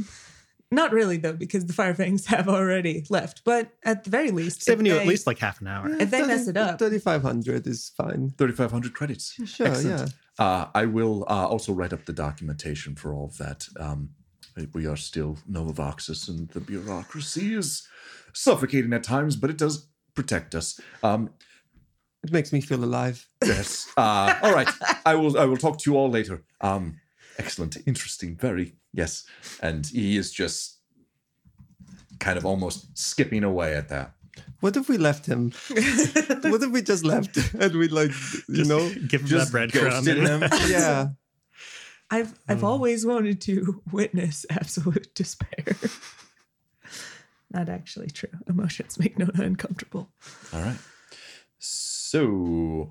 Not 0.74 0.92
really 0.92 1.16
though, 1.16 1.32
because 1.32 1.66
the 1.66 1.72
Firefangs 1.72 2.26
have 2.34 2.48
already 2.48 3.06
left. 3.08 3.42
But 3.44 3.70
at 3.84 4.04
the 4.04 4.10
very 4.10 4.30
least, 4.30 4.58
if 4.58 4.62
Saving 4.64 4.86
you 4.86 4.96
at 4.96 5.06
least 5.06 5.26
like 5.26 5.38
half 5.38 5.60
an 5.60 5.68
hour. 5.68 5.88
If 5.88 6.10
they 6.10 6.26
mess 6.26 6.48
it 6.48 6.56
up. 6.56 6.78
thirty 6.78 6.98
five 6.98 7.22
hundred 7.22 7.66
is 7.66 7.92
fine. 7.96 8.30
3500 8.36 8.92
credits. 8.94 9.32
Sure, 9.46 9.68
Excellent. 9.68 10.12
Uh, 10.38 10.66
I 10.74 10.86
will 10.86 11.24
uh, 11.28 11.46
also 11.46 11.72
write 11.72 11.92
up 11.92 12.04
the 12.06 12.12
documentation 12.12 12.96
for 12.96 13.14
all 13.14 13.26
of 13.26 13.38
that. 13.38 13.68
Um, 13.78 14.10
we 14.72 14.86
are 14.86 14.96
still 14.96 15.38
Novavaxis, 15.50 16.28
and 16.28 16.48
the 16.50 16.60
bureaucracy 16.60 17.54
is 17.54 17.86
suffocating 18.32 18.92
at 18.92 19.02
times, 19.04 19.36
but 19.36 19.50
it 19.50 19.58
does 19.58 19.88
protect 20.14 20.54
us. 20.54 20.80
Um, 21.02 21.30
It 22.24 22.32
makes 22.32 22.52
me 22.52 22.60
feel 22.60 22.82
alive. 22.82 23.28
yes. 23.44 23.86
Uh, 23.96 24.34
all 24.42 24.52
right. 24.54 24.68
I 25.06 25.14
will. 25.14 25.38
I 25.38 25.44
will 25.44 25.56
talk 25.58 25.78
to 25.80 25.90
you 25.90 25.96
all 25.96 26.10
later. 26.10 26.42
Um, 26.60 26.98
excellent. 27.38 27.76
Interesting. 27.86 28.36
Very. 28.36 28.74
Yes. 28.94 29.24
And 29.60 29.86
he 29.86 30.16
is 30.16 30.32
just 30.32 30.78
kind 32.20 32.38
of 32.38 32.46
almost 32.46 32.96
skipping 32.96 33.44
away 33.44 33.74
at 33.74 33.88
that. 33.88 34.14
What 34.60 34.76
if 34.76 34.88
we 34.88 34.96
left 34.96 35.26
him? 35.26 35.52
what 35.68 36.62
if 36.62 36.70
we 36.70 36.80
just 36.80 37.04
left 37.04 37.36
and 37.54 37.74
we 37.74 37.88
like 37.88 38.12
you 38.48 38.54
Just 38.54 38.70
know? 38.70 38.88
give 39.08 39.22
him 39.22 39.26
Just 39.26 39.52
that 39.52 39.68
breadcrumb. 39.68 39.90
ghosted 39.90 40.16
him. 40.16 40.42
Yeah. 40.70 41.08
I've 42.10 42.38
I've 42.48 42.60
hmm. 42.60 42.66
always 42.66 43.04
wanted 43.04 43.40
to 43.42 43.82
witness 43.92 44.46
absolute 44.48 45.14
despair. 45.14 45.76
Not 47.50 47.68
actually 47.68 48.08
true. 48.08 48.30
Emotions 48.48 48.98
make 48.98 49.18
Nona 49.18 49.44
uncomfortable. 49.44 50.10
All 50.52 50.60
right. 50.60 50.76
So 51.58 52.90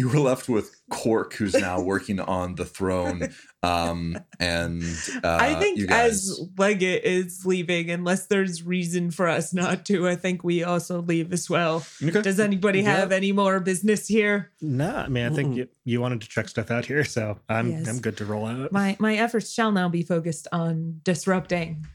you 0.00 0.08
were 0.08 0.18
left 0.18 0.48
with 0.48 0.74
Quark, 0.90 1.34
who's 1.34 1.54
now 1.54 1.80
working 1.80 2.18
on 2.20 2.54
the 2.54 2.64
throne. 2.64 3.28
Um, 3.62 4.18
and 4.38 4.82
uh, 5.22 5.36
I 5.40 5.54
think 5.56 5.78
you 5.78 5.86
guys, 5.86 6.30
as 6.30 6.40
Leggett 6.56 7.04
is 7.04 7.44
leaving, 7.44 7.90
unless 7.90 8.24
there's 8.26 8.62
reason 8.62 9.10
for 9.10 9.28
us 9.28 9.52
not 9.52 9.84
to, 9.86 10.08
I 10.08 10.16
think 10.16 10.42
we 10.42 10.64
also 10.64 11.02
leave 11.02 11.32
as 11.34 11.50
well. 11.50 11.84
Okay. 12.02 12.22
Does 12.22 12.40
anybody 12.40 12.80
Yeah. 12.80 12.96
have 12.96 13.12
any 13.12 13.32
more 13.32 13.60
business 13.60 14.06
here? 14.08 14.50
No, 14.62 14.96
I 14.96 15.08
mean, 15.08 15.26
I 15.30 15.34
think 15.34 15.56
you, 15.56 15.68
you 15.84 16.00
wanted 16.00 16.22
to 16.22 16.28
check 16.28 16.48
stuff 16.48 16.70
out 16.70 16.86
here, 16.86 17.04
so 17.04 17.38
I'm 17.50 17.70
Yes. 17.70 17.86
I'm 17.88 18.00
good 18.00 18.16
to 18.16 18.24
roll 18.24 18.46
out. 18.46 18.72
My 18.72 18.96
my 18.98 19.16
efforts 19.16 19.52
shall 19.52 19.70
now 19.72 19.90
be 19.90 20.02
focused 20.02 20.48
on 20.50 21.00
disrupting 21.04 21.86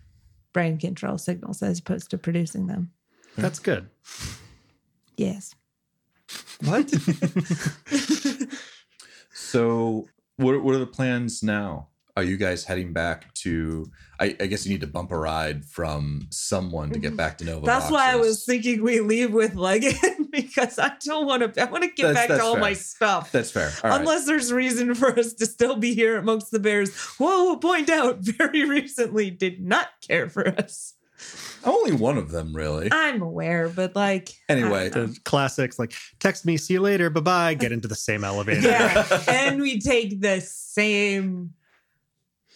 brain 0.54 0.78
control 0.78 1.18
signals 1.18 1.64
as 1.64 1.80
opposed 1.80 2.12
to 2.12 2.18
producing 2.20 2.68
them. 2.68 2.92
That's 3.36 3.58
good. 3.60 3.90
Yes. 5.18 5.56
What? 6.64 6.92
So 9.34 10.08
what 10.38 10.62
what 10.64 10.76
are 10.76 10.80
the 10.80 10.88
plans 10.88 11.44
now? 11.44 11.90
Are 12.18 12.24
you 12.24 12.38
guys 12.38 12.64
heading 12.64 12.94
back 12.94 13.34
to? 13.36 13.92
I, 14.18 14.36
I 14.40 14.46
guess 14.46 14.66
you 14.66 14.72
need 14.72 14.80
to 14.82 14.88
bump 14.88 15.12
a 15.12 15.18
ride 15.18 15.66
from 15.66 16.28
someone 16.32 16.90
to 16.92 17.00
get 17.00 17.18
back 17.18 17.38
to 17.40 17.46
Nova. 17.46 17.58
Mm-hmm. 17.58 17.66
That's 17.66 17.92
why 17.92 18.14
I 18.14 18.16
was 18.16 18.46
thinking 18.46 18.82
we 18.82 19.02
leave 19.02 19.34
with 19.34 19.56
Leggett 19.56 19.98
because 20.32 20.80
I 20.80 20.94
don't 21.04 21.26
want 21.28 21.54
to. 21.54 21.62
I 21.62 21.66
want 21.66 21.84
to 21.84 21.90
get 21.90 22.08
That's- 22.08 22.16
back 22.16 22.28
that's 22.30 22.40
to 22.42 22.46
all 22.46 22.54
fair. 22.54 22.62
my 22.62 22.74
stuff. 22.74 23.32
That's 23.34 23.52
fair. 23.52 23.72
All 23.84 23.90
right. 23.90 24.00
Unless 24.00 24.26
there's 24.26 24.54
reason 24.54 24.96
for 24.96 25.18
us 25.20 25.34
to 25.34 25.46
still 25.46 25.76
be 25.76 25.94
here 25.94 26.18
amongst 26.18 26.52
the 26.52 26.60
bears. 26.60 26.96
Whoa, 27.18 27.58
point 27.58 27.90
out, 27.90 28.18
very 28.22 28.64
recently 28.64 29.30
did 29.30 29.62
not 29.62 29.90
care 30.08 30.30
for 30.30 30.48
us. 30.48 30.95
Only 31.64 31.94
one 31.94 32.18
of 32.18 32.32
them, 32.32 32.56
really. 32.56 32.90
I'm 32.92 33.22
aware, 33.22 33.70
but 33.70 33.96
like 33.96 34.30
Anyway. 34.50 34.90
The 34.90 35.18
classics 35.26 35.80
like 35.80 35.94
text 36.20 36.46
me, 36.46 36.58
see 36.58 36.76
you 36.76 36.82
later, 36.82 37.10
bye 37.10 37.22
bye. 37.22 37.54
Get 37.54 37.72
into 37.72 37.88
the 37.88 37.96
same 37.96 38.24
elevator. 38.24 38.62
yeah, 38.62 39.24
and 39.28 39.62
we 39.62 39.80
take 39.80 40.22
the 40.22 40.42
same 40.42 41.54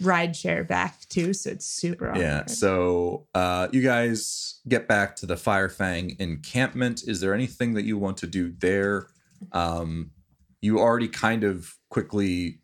ride 0.01 0.36
share 0.36 0.64
back 0.64 1.07
too, 1.10 1.34
so 1.34 1.49
it's 1.51 1.66
super 1.66 2.14
Yeah. 2.16 2.45
So 2.45 3.28
uh, 3.34 3.68
you 3.72 3.82
guys 3.82 4.60
get 4.68 4.88
back 4.88 5.16
to 5.18 5.26
the 5.26 5.36
Firefang 5.36 6.20
encampment. 6.20 7.03
Is 7.07 7.20
there 7.20 7.34
anything 7.34 7.74
that 7.74 7.84
you 7.84 7.97
want 7.97 8.18
to 8.18 8.28
do 8.28 8.53
there? 8.60 9.07
Um, 9.51 10.12
you 10.62 10.80
already 10.80 11.07
kind 11.07 11.43
of 11.43 11.76
quickly 11.89 12.60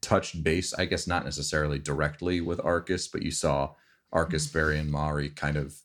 touched 0.00 0.42
base, 0.42 0.72
I 0.74 0.86
guess 0.86 1.06
not 1.06 1.24
necessarily 1.24 1.78
directly 1.78 2.40
with 2.40 2.60
Arcus, 2.64 3.08
but 3.08 3.22
you 3.22 3.30
saw 3.30 3.74
Arcus, 4.12 4.46
Barry, 4.46 4.78
and 4.78 4.90
Mari 4.90 5.30
kind 5.30 5.56
of 5.56 5.76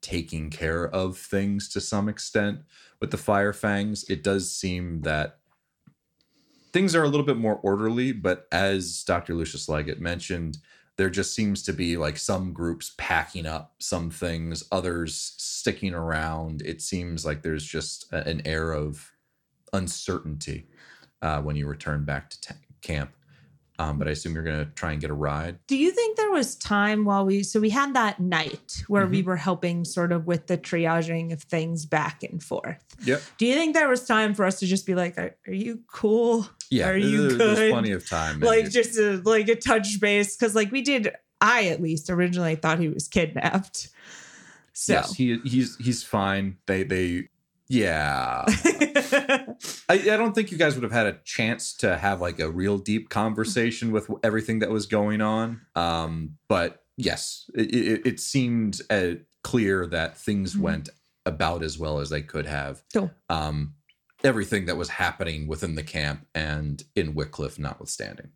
taking 0.00 0.50
care 0.50 0.88
of 0.88 1.18
things 1.18 1.68
to 1.70 1.80
some 1.80 2.08
extent 2.08 2.60
with 3.00 3.10
the 3.10 3.16
Firefangs. 3.16 4.08
It 4.08 4.22
does 4.22 4.52
seem 4.52 5.02
that 5.02 5.38
things 6.72 6.94
are 6.94 7.04
a 7.04 7.08
little 7.08 7.26
bit 7.26 7.38
more 7.38 7.58
orderly, 7.62 8.12
but 8.12 8.46
as 8.52 9.02
Dr. 9.02 9.34
Lucius 9.34 9.68
Leggett 9.68 10.00
mentioned, 10.00 10.58
there 10.96 11.10
just 11.10 11.34
seems 11.34 11.62
to 11.62 11.72
be 11.72 11.96
like 11.96 12.16
some 12.16 12.52
groups 12.52 12.94
packing 12.96 13.46
up 13.46 13.74
some 13.78 14.10
things, 14.10 14.64
others 14.70 15.34
sticking 15.36 15.94
around. 15.94 16.62
It 16.62 16.80
seems 16.80 17.24
like 17.24 17.42
there's 17.42 17.64
just 17.64 18.10
an 18.12 18.42
air 18.44 18.72
of 18.72 19.12
uncertainty 19.72 20.68
uh, 21.20 21.42
when 21.42 21.56
you 21.56 21.66
return 21.66 22.04
back 22.04 22.30
to 22.30 22.40
ta- 22.40 22.54
camp. 22.80 23.15
Um, 23.78 23.98
but 23.98 24.08
I 24.08 24.12
assume 24.12 24.34
you're 24.34 24.42
going 24.42 24.64
to 24.64 24.70
try 24.72 24.92
and 24.92 25.00
get 25.00 25.10
a 25.10 25.14
ride. 25.14 25.58
Do 25.66 25.76
you 25.76 25.90
think 25.90 26.16
there 26.16 26.30
was 26.30 26.54
time 26.54 27.04
while 27.04 27.26
we 27.26 27.42
so 27.42 27.60
we 27.60 27.68
had 27.70 27.94
that 27.94 28.18
night 28.20 28.82
where 28.88 29.06
we 29.06 29.18
Mm-hmm. 29.20 29.28
were 29.28 29.36
helping 29.36 29.84
sort 29.84 30.12
of 30.12 30.26
with 30.26 30.46
the 30.46 30.56
triaging 30.56 31.32
of 31.32 31.42
things 31.42 31.84
back 31.84 32.22
and 32.22 32.42
forth? 32.42 32.82
Yep. 33.04 33.22
Do 33.38 33.44
you 33.46 33.54
think 33.54 33.74
there 33.74 33.88
was 33.88 34.06
time 34.06 34.32
for 34.34 34.44
us 34.46 34.58
to 34.60 34.66
just 34.66 34.86
be 34.86 34.94
like, 34.94 35.18
"Are, 35.18 35.34
are 35.46 35.52
you 35.52 35.80
cool? 35.88 36.48
Yeah. 36.70 36.88
Are 36.88 36.96
you 36.96 37.28
there- 37.28 37.38
There's 37.38 37.58
good? 37.58 37.72
plenty 37.72 37.92
of 37.92 38.08
time. 38.08 38.40
like 38.40 38.70
just 38.70 38.98
a, 38.98 39.20
like 39.24 39.48
a 39.48 39.56
touch 39.56 40.00
base?" 40.00 40.36
Because 40.36 40.54
like 40.54 40.72
we 40.72 40.80
did, 40.82 41.10
I 41.40 41.66
at 41.68 41.82
least 41.82 42.08
originally 42.08 42.54
thought 42.56 42.78
he 42.78 42.88
was 42.88 43.08
kidnapped. 43.08 43.90
So 44.72 44.92
yes, 44.94 45.14
he 45.14 45.38
he's 45.44 45.76
he's 45.76 46.02
fine. 46.02 46.56
They 46.66 46.82
they 46.82 47.28
yeah. 47.68 48.44
I, 48.48 49.54
I 49.88 49.98
don't 50.16 50.34
think 50.34 50.50
you 50.52 50.58
guys 50.58 50.74
would 50.74 50.82
have 50.82 50.92
had 50.92 51.06
a 51.06 51.18
chance 51.24 51.72
to 51.78 51.96
have 51.96 52.20
like 52.20 52.38
a 52.40 52.50
real 52.50 52.78
deep 52.78 53.08
conversation 53.08 53.92
with 53.92 54.08
everything 54.22 54.60
that 54.60 54.70
was 54.70 54.86
going 54.86 55.20
on. 55.20 55.60
Um, 55.74 56.36
but 56.48 56.84
yes, 56.96 57.50
it, 57.54 57.74
it, 57.74 58.06
it 58.06 58.20
seemed 58.20 58.80
uh, 58.90 59.12
clear 59.42 59.86
that 59.86 60.16
things 60.18 60.54
Mhm. 60.54 60.60
went 60.60 60.88
about 61.24 61.62
as 61.62 61.78
well 61.78 61.98
as 61.98 62.10
they 62.10 62.22
could 62.22 62.46
have. 62.46 62.82
Cool. 62.92 63.10
Um, 63.28 63.74
everything 64.24 64.66
that 64.66 64.76
was 64.76 64.88
happening 64.88 65.46
within 65.46 65.74
the 65.74 65.82
camp 65.82 66.26
and 66.34 66.82
in 66.94 67.14
Wycliffe, 67.14 67.58
notwithstanding. 67.58 68.30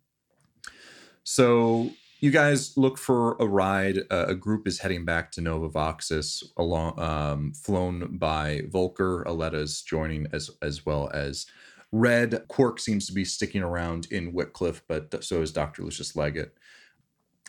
So 1.23 1.91
you 2.21 2.29
guys 2.29 2.77
look 2.77 2.99
for 2.99 3.35
a 3.39 3.47
ride. 3.47 3.99
Uh, 4.11 4.25
a 4.27 4.35
group 4.35 4.67
is 4.67 4.79
heading 4.79 5.03
back 5.03 5.31
to 5.31 5.41
Nova 5.41 5.69
Voxis, 5.69 6.43
along, 6.55 6.99
um, 6.99 7.51
flown 7.53 8.17
by 8.17 8.61
Volker. 8.69 9.23
Aletta's 9.27 9.81
joining 9.81 10.27
as 10.31 10.51
as 10.61 10.85
well 10.85 11.09
as 11.13 11.47
Red. 11.91 12.47
Quark 12.47 12.79
seems 12.79 13.07
to 13.07 13.13
be 13.13 13.25
sticking 13.25 13.63
around 13.63 14.07
in 14.11 14.33
Wycliffe, 14.33 14.83
but 14.87 15.23
so 15.23 15.41
is 15.41 15.51
Dr. 15.51 15.83
Lucius 15.83 16.15
Leggett. 16.15 16.55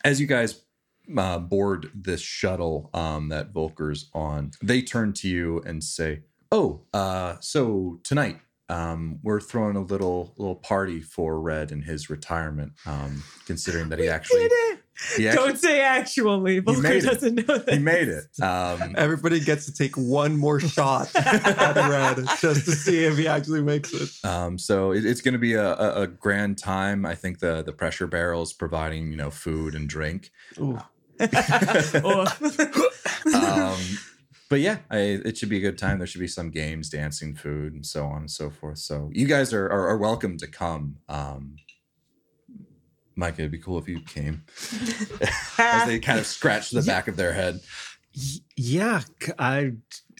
As 0.04 0.20
you 0.20 0.26
guys 0.26 0.62
uh, 1.16 1.38
board 1.38 1.90
this 1.94 2.22
shuttle 2.22 2.88
um, 2.94 3.28
that 3.28 3.52
Volker's 3.52 4.08
on, 4.14 4.52
they 4.62 4.80
turn 4.80 5.12
to 5.14 5.28
you 5.28 5.60
and 5.66 5.84
say, 5.84 6.22
"Oh, 6.50 6.80
uh, 6.94 7.36
so 7.40 8.00
tonight 8.04 8.40
um, 8.72 9.18
we're 9.22 9.40
throwing 9.40 9.76
a 9.76 9.82
little 9.82 10.34
little 10.38 10.56
party 10.56 11.00
for 11.00 11.40
Red 11.40 11.70
in 11.72 11.82
his 11.82 12.08
retirement, 12.08 12.72
um, 12.86 13.22
considering 13.46 13.88
that 13.90 13.98
he 13.98 14.08
actually 14.16 14.42
did 14.48 14.52
it. 14.52 14.80
he 15.16 15.28
actually 15.28 15.46
Don't 15.48 15.58
say 15.58 15.80
actually. 15.80 16.58
Volker 16.60 16.80
made 16.80 17.04
it. 17.04 17.06
doesn't 17.06 17.34
know 17.34 17.58
that. 17.58 17.72
he 17.72 17.78
made 17.78 18.08
it. 18.08 18.24
Um, 18.42 18.94
Everybody 18.98 19.40
gets 19.40 19.66
to 19.66 19.72
take 19.74 19.96
one 19.96 20.36
more 20.36 20.58
shot 20.60 21.10
at 21.16 21.76
Red 21.76 22.24
just 22.40 22.64
to 22.64 22.72
see 22.72 23.04
if 23.04 23.18
he 23.18 23.26
actually 23.28 23.62
makes 23.62 23.92
it. 23.92 24.10
um, 24.24 24.58
so 24.58 24.92
it, 24.92 25.04
it's 25.04 25.20
going 25.20 25.32
to 25.34 25.38
be 25.38 25.54
a, 25.54 25.74
a, 25.74 26.02
a 26.02 26.06
grand 26.06 26.58
time. 26.58 27.04
I 27.04 27.14
think 27.14 27.40
the 27.40 27.62
the 27.62 27.72
pressure 27.72 28.06
barrels 28.06 28.52
providing 28.52 29.10
you 29.10 29.16
know 29.16 29.30
food 29.30 29.74
and 29.74 29.88
drink. 29.88 30.30
Ooh. 30.58 30.78
Oh. 31.20 32.26
Um, 33.34 33.78
but 34.52 34.60
yeah, 34.60 34.80
I, 34.90 34.98
it 35.24 35.38
should 35.38 35.48
be 35.48 35.56
a 35.56 35.60
good 35.60 35.78
time. 35.78 35.96
There 35.96 36.06
should 36.06 36.20
be 36.20 36.28
some 36.28 36.50
games, 36.50 36.90
dancing, 36.90 37.34
food, 37.34 37.72
and 37.72 37.86
so 37.86 38.04
on 38.04 38.18
and 38.18 38.30
so 38.30 38.50
forth. 38.50 38.76
So 38.76 39.08
you 39.10 39.26
guys 39.26 39.54
are 39.54 39.64
are, 39.64 39.88
are 39.88 39.96
welcome 39.96 40.36
to 40.36 40.46
come. 40.46 40.98
Um, 41.08 41.56
Mike, 43.16 43.38
it'd 43.38 43.50
be 43.50 43.56
cool 43.56 43.78
if 43.78 43.88
you 43.88 44.00
came. 44.00 44.44
As 45.58 45.88
they 45.88 45.98
kind 46.00 46.18
of 46.18 46.26
scratch 46.26 46.68
the 46.68 46.82
back 46.86 47.08
of 47.08 47.16
their 47.16 47.32
head. 47.32 47.60
Yeah, 48.54 49.00
I. 49.38 49.72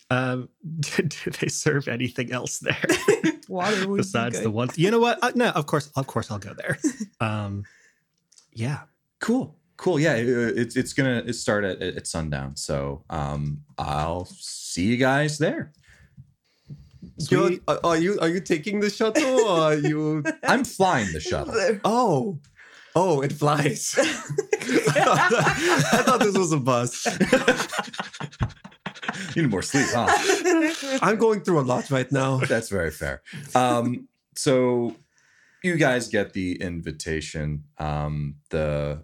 Uh, 0.09 0.45
do 0.80 1.30
they 1.39 1.49
serve 1.49 1.87
anything 1.87 2.33
else 2.33 2.59
there 2.59 2.76
Water 3.51 3.87
would 3.87 3.99
besides 3.99 4.39
be 4.39 4.45
the 4.45 4.49
good. 4.49 4.55
one? 4.55 4.68
You 4.76 4.93
know 4.93 4.99
what? 4.99 5.18
Uh, 5.22 5.33
no, 5.35 5.51
of 5.51 5.66
course, 5.66 5.91
of 5.95 6.07
course, 6.07 6.30
I'll 6.30 6.39
go 6.39 6.55
there. 6.55 6.78
Um, 7.20 7.64
yeah, 8.51 8.80
Cool, 9.22 9.55
cool. 9.83 9.99
Yeah, 10.01 10.14
it- 10.14 10.57
it's 10.62 10.76
it's 10.76 10.93
gonna 10.95 11.33
start 11.33 11.64
at, 11.64 11.83
at 11.83 12.07
sundown. 12.07 12.57
So 12.57 13.05
um, 13.11 13.62
I'll 13.76 14.24
see 14.26 14.85
you 14.85 14.97
guys 14.97 15.39
there. 15.39 15.72
You're- 17.30 17.61
are 17.68 17.80
are 17.85 17.99
you 17.99 18.18
are 18.20 18.28
you 18.28 18.41
taking 18.41 18.80
the 18.80 18.91
shuttle 18.91 19.41
or 19.51 19.59
are 19.68 19.74
you? 19.74 20.22
I'm 20.53 20.64
flying 20.64 21.12
the 21.12 21.20
shuttle. 21.20 21.55
Oh, 21.85 22.39
oh, 22.95 23.20
it 23.22 23.33
flies. 23.33 23.95
I 24.62 26.03
thought 26.07 26.20
this 26.20 26.37
was 26.39 26.53
a 26.53 26.59
bus. 26.61 27.07
You 29.35 29.43
need 29.43 29.51
more 29.51 29.62
sleep, 29.62 29.87
huh? 29.91 30.07
I'm 31.03 31.16
going 31.16 31.41
through 31.43 31.61
a 31.61 31.66
lot 31.72 31.91
right 31.91 32.11
now. 32.12 32.39
That's 32.39 32.68
very 32.68 32.91
fair. 32.91 33.22
Um, 33.55 34.09
so 34.37 34.95
you 35.62 35.76
guys 35.76 36.09
get 36.09 36.33
the 36.33 36.61
invitation. 36.61 37.64
Um, 37.78 38.37
the 38.51 39.03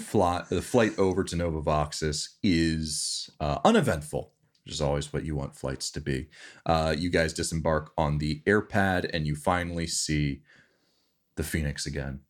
flight, 0.00 0.48
the 0.48 0.62
flight 0.62 0.98
over 0.98 1.24
to 1.24 1.36
Nova 1.36 1.62
Voxis 1.62 2.28
is 2.42 3.30
uh, 3.40 3.58
uneventful, 3.64 4.32
which 4.64 4.74
is 4.74 4.80
always 4.80 5.12
what 5.12 5.24
you 5.24 5.36
want 5.36 5.54
flights 5.54 5.90
to 5.92 6.00
be. 6.00 6.28
Uh, 6.66 6.94
you 6.96 7.10
guys 7.10 7.32
disembark 7.32 7.92
on 7.96 8.18
the 8.18 8.42
airpad, 8.46 9.08
and 9.12 9.26
you 9.26 9.34
finally 9.36 9.86
see 9.86 10.42
the 11.36 11.42
Phoenix 11.42 11.86
again. 11.86 12.20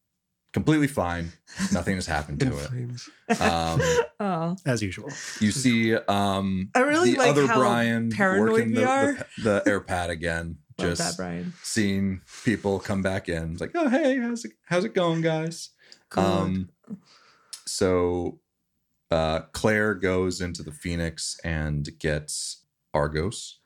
Completely 0.52 0.88
fine. 0.88 1.30
Nothing 1.72 1.94
has 1.94 2.06
happened 2.06 2.40
to 2.40 2.48
it. 3.28 3.40
Um, 3.40 3.80
oh, 4.20 4.56
as 4.66 4.82
usual. 4.82 5.08
you 5.40 5.52
see 5.52 5.94
um, 5.94 6.70
I 6.74 6.80
really 6.80 7.12
the 7.12 7.18
like 7.18 7.30
other 7.30 7.46
how 7.46 7.58
Brian 7.58 8.10
paranoid 8.10 8.50
working 8.50 8.68
we 8.70 8.74
the, 8.78 8.88
are. 8.88 9.12
the, 9.12 9.62
the 9.64 9.70
airpad 9.70 10.08
again. 10.08 10.58
just 10.80 10.98
that, 10.98 11.16
Brian. 11.16 11.52
seeing 11.62 12.22
people 12.44 12.80
come 12.80 13.02
back 13.02 13.28
in. 13.28 13.52
It's 13.52 13.60
like, 13.60 13.72
oh 13.74 13.88
hey, 13.88 14.18
how's 14.18 14.44
it 14.44 14.52
how's 14.64 14.84
it 14.84 14.94
going, 14.94 15.20
guys? 15.20 15.70
Good. 16.08 16.24
Um 16.24 16.70
so 17.70 18.40
uh 19.10 19.40
Claire 19.52 19.94
goes 19.94 20.40
into 20.40 20.62
the 20.62 20.72
Phoenix 20.72 21.38
and 21.44 21.88
gets 21.98 22.64
Argos, 22.94 23.58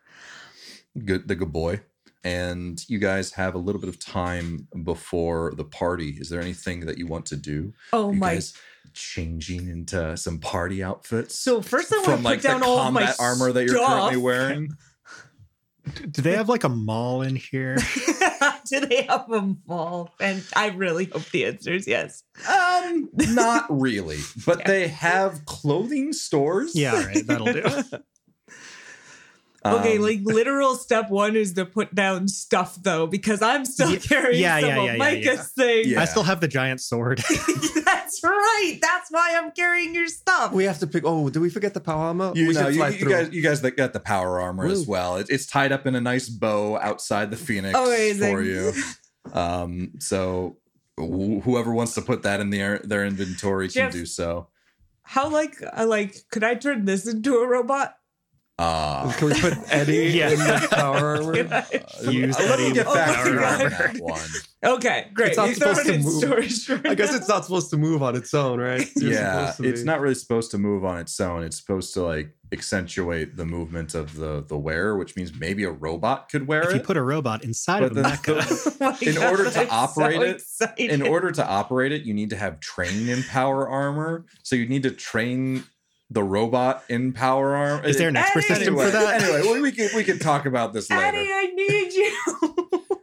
good 1.04 1.28
the 1.28 1.34
good 1.34 1.52
boy. 1.52 1.80
And 2.22 2.82
you 2.88 2.98
guys 2.98 3.32
have 3.32 3.54
a 3.54 3.58
little 3.58 3.80
bit 3.80 3.90
of 3.90 3.98
time 3.98 4.66
before 4.82 5.52
the 5.56 5.64
party. 5.64 6.16
Is 6.18 6.30
there 6.30 6.40
anything 6.40 6.80
that 6.86 6.96
you 6.96 7.06
want 7.06 7.26
to 7.26 7.36
do? 7.36 7.74
oh 7.92 8.12
you 8.12 8.18
my! 8.18 8.34
guys 8.34 8.54
changing 8.94 9.68
into 9.68 10.16
some 10.16 10.38
party 10.38 10.82
outfits 10.82 11.38
So 11.38 11.60
first, 11.60 11.92
I 11.92 11.96
want 11.96 12.06
from 12.06 12.18
to 12.18 12.22
like 12.22 12.42
put 12.42 12.48
down 12.48 12.60
the 12.60 12.66
all 12.66 12.90
my 12.90 13.00
combat 13.00 13.16
armor 13.18 13.52
that 13.52 13.64
you're 13.64 13.78
currently 13.78 14.16
wearing? 14.16 14.70
Do 16.10 16.22
they 16.22 16.32
have 16.32 16.48
like 16.48 16.64
a 16.64 16.68
mall 16.68 17.20
in 17.22 17.36
here? 17.36 17.76
Do 18.70 18.80
they 18.80 19.02
have 19.02 19.28
them 19.28 19.62
mall? 19.66 20.14
And 20.20 20.42
I 20.56 20.68
really 20.68 21.04
hope 21.06 21.28
the 21.30 21.46
answer 21.46 21.72
is 21.72 21.86
yes. 21.86 22.22
Um, 22.48 23.08
not 23.14 23.66
really, 23.70 24.18
but 24.46 24.60
Okay. 24.60 24.64
they 24.66 24.88
have 24.88 25.44
clothing 25.46 26.12
stores. 26.12 26.72
Yeah, 26.74 26.94
all 26.94 27.04
right, 27.04 27.26
that'll 27.26 27.52
do. 27.52 27.62
Okay, 29.66 29.96
Um, 29.96 30.02
like 30.02 30.20
literal 30.24 30.74
step 30.74 31.08
one 31.08 31.36
is 31.36 31.54
to 31.54 31.64
put 31.64 31.94
down 31.94 32.28
stuff 32.28 32.76
though, 32.82 33.06
because 33.06 33.40
I'm 33.40 33.64
still 33.64 33.90
Ye- 33.92 33.98
carrying 33.98 34.42
yeah, 34.42 34.60
some 34.60 34.68
yeah, 34.68 34.76
of 34.76 34.84
yeah, 34.84 34.92
yeah, 34.92 34.98
Micah's 34.98 35.24
yeah. 35.56 35.64
things. 35.64 35.86
Yeah. 35.86 36.02
I 36.02 36.04
still 36.04 36.22
have 36.22 36.40
the 36.40 36.48
giant 36.48 36.82
sword. 36.82 37.18
That's 37.84 38.22
right. 38.22 38.78
That's 38.82 39.10
why 39.10 39.34
I'm 39.36 39.52
carrying 39.52 39.94
your 39.94 40.08
stuff. 40.08 40.52
We 40.52 40.64
have 40.64 40.78
to 40.80 40.86
pick. 40.86 41.04
Oh, 41.06 41.30
did 41.30 41.40
we 41.40 41.48
forget 41.48 41.72
the 41.72 41.80
power 41.80 42.02
armor? 42.02 42.32
you 42.34 42.48
we 42.48 42.52
know, 42.54 42.68
you, 42.68 42.84
you 42.84 43.08
guys, 43.08 43.32
you 43.32 43.42
guys 43.42 43.62
that 43.62 43.76
got 43.76 43.94
the 43.94 44.00
power 44.00 44.38
armor 44.38 44.66
as 44.66 44.86
well. 44.86 45.16
It, 45.16 45.28
it's 45.30 45.46
tied 45.46 45.72
up 45.72 45.86
in 45.86 45.94
a 45.94 46.00
nice 46.00 46.28
bow 46.28 46.76
outside 46.78 47.30
the 47.30 47.36
Phoenix 47.38 47.78
Amazing. 47.78 48.34
for 48.34 48.42
you. 48.42 48.72
Um, 49.32 49.92
so 50.00 50.58
wh- 50.98 51.40
whoever 51.42 51.72
wants 51.72 51.94
to 51.94 52.02
put 52.02 52.24
that 52.24 52.40
in 52.40 52.50
their 52.50 52.80
their 52.80 53.06
inventory 53.06 53.70
can 53.70 53.90
do 53.90 54.04
so. 54.04 54.48
How 55.02 55.30
like 55.30 55.56
I 55.72 55.84
like 55.84 56.14
could 56.30 56.44
I 56.44 56.54
turn 56.56 56.84
this 56.84 57.06
into 57.06 57.38
a 57.38 57.46
robot? 57.48 57.94
Uh, 58.56 59.12
Can 59.14 59.28
we 59.28 59.40
put 59.40 59.54
Eddie 59.68 60.10
Yeah. 60.16 60.30
in 60.30 60.38
the 60.38 60.68
power 60.70 61.16
armor? 61.16 61.32
Can 61.42 62.12
Use 62.12 62.38
let 62.38 62.58
me 62.60 62.66
Eddie 62.66 62.74
get 62.74 62.86
with 62.86 62.94
back 62.94 63.14
power 63.16 63.24
to 63.24 63.44
armor. 63.44 63.68
that 63.70 63.96
one. 64.00 64.74
Okay, 64.76 65.08
great. 65.12 65.28
It's 65.30 65.36
not 65.36 65.48
You 65.48 65.54
throw 65.56 65.70
it 65.72 65.76
supposed 65.76 65.86
to 65.88 65.98
move. 66.38 66.52
storage. 66.52 66.86
I 66.86 66.94
guess 66.94 67.10
now. 67.10 67.16
it's 67.16 67.28
not 67.28 67.44
supposed 67.44 67.70
to 67.70 67.76
move 67.76 68.02
on 68.02 68.14
its 68.14 68.32
own, 68.32 68.60
right? 68.60 68.88
You're 68.96 69.12
yeah, 69.12 69.52
it's 69.58 69.82
not 69.82 70.00
really 70.00 70.14
supposed 70.14 70.52
to 70.52 70.58
move 70.58 70.84
on 70.84 70.98
its 70.98 71.18
own. 71.20 71.42
It's 71.42 71.56
supposed 71.56 71.92
to 71.94 72.02
like 72.04 72.34
accentuate 72.52 73.36
the 73.36 73.44
movement 73.44 73.94
of 73.96 74.14
the 74.14 74.44
the 74.46 74.56
wearer, 74.56 74.96
which 74.96 75.16
means 75.16 75.34
maybe 75.38 75.64
a 75.64 75.70
robot 75.72 76.28
could 76.30 76.46
wear 76.46 76.62
it. 76.62 76.66
if 76.68 76.70
it. 76.70 76.76
you 76.76 76.82
put 76.82 76.96
a 76.96 77.02
robot 77.02 77.42
inside 77.44 77.80
But 77.80 77.90
of 77.90 77.96
a 77.98 78.02
then 78.02 78.12
mecha, 78.12 78.76
Oh 78.80 78.96
in 79.08 79.14
God, 79.16 79.30
order 79.32 79.50
to 79.50 79.60
I'm 79.60 79.66
so 79.68 79.72
operate 79.74 80.22
it- 80.22 80.36
excited. 80.36 80.90
in 80.92 81.02
order 81.02 81.32
to 81.32 81.44
operate 81.46 81.90
it, 81.92 82.02
you 82.04 82.14
need 82.14 82.30
to 82.30 82.36
have 82.36 82.60
training 82.60 83.08
in 83.08 83.24
power 83.24 83.68
armor. 83.68 84.24
So 84.44 84.54
you 84.56 84.66
need 84.68 84.84
to 84.84 84.92
train 84.92 85.64
the 86.10 86.22
robot 86.22 86.84
in 86.88 87.12
power 87.12 87.54
Arm. 87.54 87.84
is 87.84 87.96
there 87.98 88.08
an 88.08 88.16
expert 88.16 88.44
Eddie! 88.50 88.54
system 88.54 88.74
anyway, 88.74 88.86
for 88.86 88.90
that? 88.92 89.22
Anyway, 89.22 89.52
we, 89.52 89.60
we 89.62 89.72
can 89.72 89.88
we 89.94 90.04
can 90.04 90.18
talk 90.18 90.46
about 90.46 90.72
this 90.72 90.90
Eddie, 90.90 91.18
later. 91.18 91.32
I 91.32 91.46
need 91.46 91.92
you. 91.92 93.00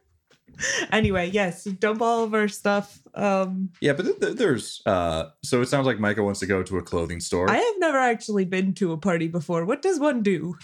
anyway, 0.91 1.29
yes, 1.29 1.63
dump 1.63 2.01
all 2.01 2.23
of 2.23 2.33
our 2.33 2.47
stuff. 2.47 3.01
Um, 3.13 3.69
Yeah, 3.81 3.93
but 3.93 4.03
th- 4.05 4.19
th- 4.19 4.37
there's 4.37 4.81
uh 4.85 5.25
so 5.43 5.61
it 5.61 5.67
sounds 5.67 5.85
like 5.87 5.99
Micah 5.99 6.23
wants 6.23 6.39
to 6.41 6.45
go 6.45 6.63
to 6.63 6.77
a 6.77 6.81
clothing 6.81 7.19
store. 7.19 7.49
I 7.49 7.57
have 7.57 7.75
never 7.79 7.97
actually 7.97 8.45
been 8.45 8.73
to 8.75 8.91
a 8.91 8.97
party 8.97 9.27
before. 9.27 9.65
What 9.65 9.81
does 9.81 9.99
one 9.99 10.21
do? 10.23 10.55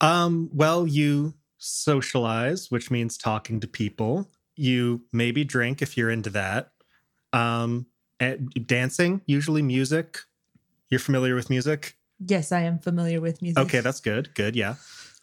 Um, 0.00 0.48
well, 0.52 0.86
you 0.86 1.34
socialize, 1.58 2.70
which 2.70 2.90
means 2.90 3.18
talking 3.18 3.58
to 3.60 3.66
people. 3.66 4.30
You 4.54 5.02
maybe 5.12 5.44
drink 5.44 5.82
if 5.82 5.96
you're 5.96 6.10
into 6.10 6.30
that. 6.30 6.70
Um, 7.32 7.86
and 8.20 8.48
dancing, 8.66 9.22
usually 9.26 9.62
music. 9.62 10.18
You're 10.90 11.00
familiar 11.00 11.34
with 11.34 11.50
music? 11.50 11.96
Yes, 12.18 12.52
I 12.52 12.60
am 12.60 12.78
familiar 12.78 13.20
with 13.20 13.42
music. 13.42 13.58
Okay, 13.58 13.80
that's 13.80 14.00
good. 14.00 14.34
Good, 14.34 14.56
yeah. 14.56 14.74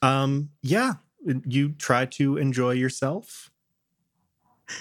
Um, 0.02 0.50
yeah, 0.62 0.94
you 1.46 1.74
try 1.74 2.06
to 2.06 2.38
enjoy 2.38 2.72
yourself. 2.72 3.52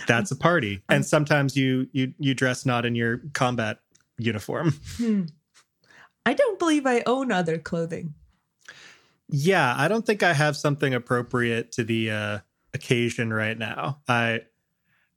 That's 0.06 0.30
a 0.30 0.36
party. 0.36 0.82
And 0.88 1.04
sometimes 1.04 1.56
you 1.56 1.88
you 1.92 2.14
you 2.18 2.34
dress 2.34 2.64
not 2.64 2.86
in 2.86 2.94
your 2.94 3.20
combat 3.32 3.78
uniform. 4.18 4.74
Hmm. 4.96 5.22
I 6.26 6.34
don't 6.34 6.58
believe 6.58 6.86
I 6.86 7.02
own 7.06 7.32
other 7.32 7.58
clothing. 7.58 8.14
Yeah, 9.28 9.74
I 9.76 9.88
don't 9.88 10.06
think 10.06 10.22
I 10.22 10.32
have 10.32 10.56
something 10.56 10.94
appropriate 10.94 11.72
to 11.72 11.84
the 11.84 12.10
uh, 12.10 12.38
occasion 12.72 13.32
right 13.32 13.58
now. 13.58 14.00
I 14.08 14.42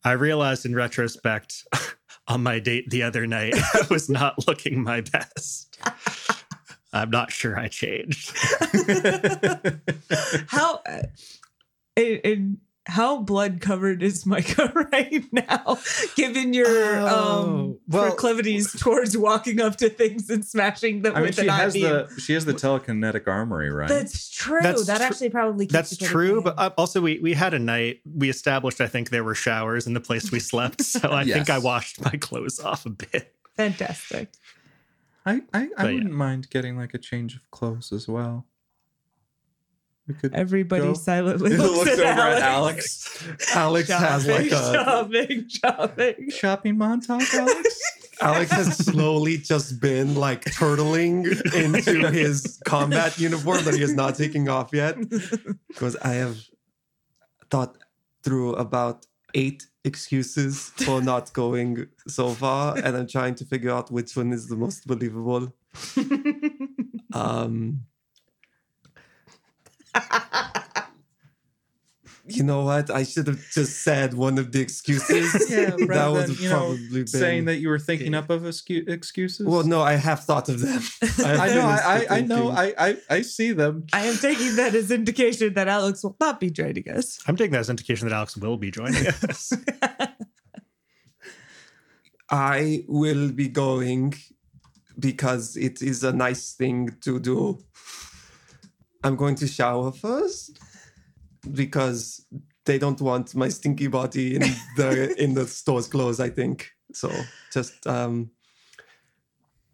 I 0.03 0.13
realized 0.13 0.65
in 0.65 0.75
retrospect 0.75 1.65
on 2.27 2.43
my 2.43 2.59
date 2.59 2.89
the 2.89 3.03
other 3.03 3.25
night 3.25 3.55
I 3.73 3.87
was 3.89 4.09
not 4.09 4.47
looking 4.47 4.83
my 4.83 5.01
best. 5.01 5.77
I'm 6.93 7.09
not 7.09 7.31
sure 7.31 7.57
I 7.57 7.67
changed. 7.67 8.33
how 10.47 10.81
uh, 10.85 11.03
and, 11.95 12.21
and 12.23 12.57
how 12.87 13.21
blood 13.21 13.59
covered 13.61 14.01
is 14.01 14.25
Micah 14.25 14.71
right 14.93 15.23
now, 15.31 15.77
given 16.15 16.53
your 16.53 16.67
um 17.01 17.07
Oh, 17.09 17.79
well- 17.87 18.05
proclivities 18.07 18.71
towards 18.79 19.17
walking 19.17 19.59
up 19.61 19.75
to 19.77 19.89
things 19.89 20.29
and 20.29 20.43
smashing 20.45 21.01
them 21.01 21.13
I 21.13 21.19
mean, 21.19 21.27
with 21.27 21.35
she 21.35 21.41
an 21.41 21.49
has 21.49 21.75
IV? 21.75 21.81
the 21.81 22.21
she 22.21 22.33
has 22.33 22.45
the 22.45 22.53
telekinetic 22.53 23.27
armory, 23.27 23.69
right? 23.69 23.89
That's 23.89 24.29
true. 24.29 24.59
That's 24.61 24.85
that 24.87 24.97
tr- 24.97 25.03
actually 25.03 25.29
probably 25.29 25.65
keeps 25.65 25.73
That's 25.73 26.01
you 26.01 26.07
true, 26.07 26.41
but 26.41 26.55
uh, 26.57 26.69
also 26.77 27.01
we 27.01 27.19
we 27.19 27.33
had 27.33 27.53
a 27.53 27.59
night. 27.59 27.99
We 28.15 28.29
established 28.29 28.79
I 28.81 28.87
think 28.87 29.09
there 29.09 29.23
were 29.23 29.35
showers 29.35 29.85
in 29.85 29.93
the 29.93 30.01
place 30.01 30.31
we 30.31 30.39
slept, 30.39 30.81
so 30.81 31.11
I 31.11 31.25
think 31.25 31.49
I 31.49 31.57
washed 31.59 32.01
my 32.03 32.11
clothes 32.11 32.59
off 32.59 32.85
a 32.85 32.89
bit. 32.89 33.35
fantastic. 33.55 34.29
I 35.25 35.41
I, 35.53 35.67
I 35.77 35.93
wouldn't 35.93 36.13
mind 36.13 36.49
getting 36.49 36.77
like 36.77 36.93
a 36.93 36.97
change 36.97 37.35
of 37.35 37.51
clothes 37.51 37.91
as 37.91 38.07
well. 38.07 38.45
We 40.07 40.13
could 40.13 40.33
Everybody 40.33 40.83
Go. 40.83 40.93
silently 40.93 41.49
looks, 41.57 41.77
looks 41.87 41.99
at 41.99 41.99
over 41.99 42.21
Alex. 42.21 43.21
at 43.21 43.27
Alex. 43.51 43.55
Alex 43.55 43.89
has 43.89 44.27
like 44.27 44.49
shopping, 44.49 44.53
a 44.53 45.49
shopping, 45.49 45.49
shopping. 45.49 46.29
Shopping 46.29 46.75
montage, 46.77 47.33
Alex. 47.33 47.79
Alex 48.21 48.51
has 48.51 48.77
slowly 48.77 49.37
just 49.37 49.79
been 49.79 50.15
like 50.15 50.43
turtling 50.45 51.25
into 51.53 52.09
his 52.11 52.59
combat 52.65 53.19
uniform 53.19 53.63
that 53.65 53.75
he 53.75 53.83
is 53.83 53.93
not 53.93 54.15
taking 54.15 54.49
off 54.49 54.69
yet. 54.73 54.97
Because 55.67 55.95
I 55.97 56.13
have 56.13 56.37
thought 57.51 57.77
through 58.23 58.55
about 58.55 59.05
eight 59.35 59.67
excuses 59.83 60.69
for 60.77 60.99
not 61.01 61.31
going 61.33 61.87
so 62.07 62.29
far, 62.29 62.75
and 62.77 62.97
I'm 62.97 63.07
trying 63.07 63.35
to 63.35 63.45
figure 63.45 63.69
out 63.71 63.91
which 63.91 64.15
one 64.17 64.31
is 64.33 64.47
the 64.47 64.55
most 64.55 64.87
believable. 64.87 65.53
Um, 67.13 67.81
You 72.29 72.43
know 72.43 72.63
what? 72.63 72.89
I 72.89 73.03
should 73.03 73.27
have 73.27 73.39
just 73.51 73.83
said 73.83 74.13
one 74.13 74.37
of 74.37 74.51
the 74.51 74.59
excuses. 74.59 75.49
Yeah, 75.57 75.71
that 75.71 75.87
rather 75.87 76.11
would 76.11 76.21
than, 76.23 76.29
have 76.31 76.39
you 76.41 76.49
know, 76.49 76.57
probably 76.57 76.99
been 76.99 77.07
saying 77.07 77.45
that 77.45 77.57
you 77.57 77.69
were 77.69 77.79
thinking 77.79 78.13
up 78.13 78.29
of 78.29 78.41
excu- 78.41 78.87
excuses. 78.89 79.47
Well, 79.47 79.63
no, 79.63 79.81
I 79.81 79.93
have 79.93 80.25
thought 80.25 80.49
of 80.49 80.59
them. 80.59 80.81
I've 81.01 81.39
I 81.39 81.47
know, 81.47 81.61
I, 81.61 81.77
I, 81.77 82.17
I 82.17 82.21
know. 82.21 82.49
I, 82.49 82.73
I, 82.77 82.97
I 83.09 83.21
see 83.21 83.53
them. 83.53 83.85
I 83.93 84.05
am 84.05 84.17
taking 84.17 84.57
that 84.57 84.75
as 84.75 84.91
indication 84.91 85.53
that 85.53 85.69
Alex 85.69 86.03
will 86.03 86.17
not 86.19 86.39
be 86.41 86.49
joining 86.49 86.89
us. 86.89 87.19
I'm 87.27 87.37
taking 87.37 87.53
that 87.53 87.61
as 87.61 87.69
indication 87.69 88.09
that 88.09 88.15
Alex 88.15 88.35
will 88.35 88.57
be 88.57 88.71
joining 88.71 89.07
us. 89.29 89.53
I 92.29 92.83
will 92.87 93.31
be 93.31 93.47
going 93.47 94.15
because 94.99 95.55
it 95.55 95.81
is 95.81 96.03
a 96.03 96.11
nice 96.11 96.53
thing 96.53 96.97
to 97.01 97.19
do. 97.19 97.59
I'm 99.03 99.15
going 99.15 99.35
to 99.35 99.47
shower 99.47 99.91
first 99.91 100.59
because 101.53 102.25
they 102.65 102.77
don't 102.77 102.99
want 103.01 103.35
my 103.35 103.49
stinky 103.49 103.87
body 103.87 104.35
in 104.35 104.41
the 104.75 105.15
in 105.23 105.33
the 105.33 105.47
store's 105.47 105.87
clothes. 105.87 106.19
I 106.19 106.29
think 106.29 106.71
so. 106.93 107.11
Just 107.53 107.85
um, 107.87 108.31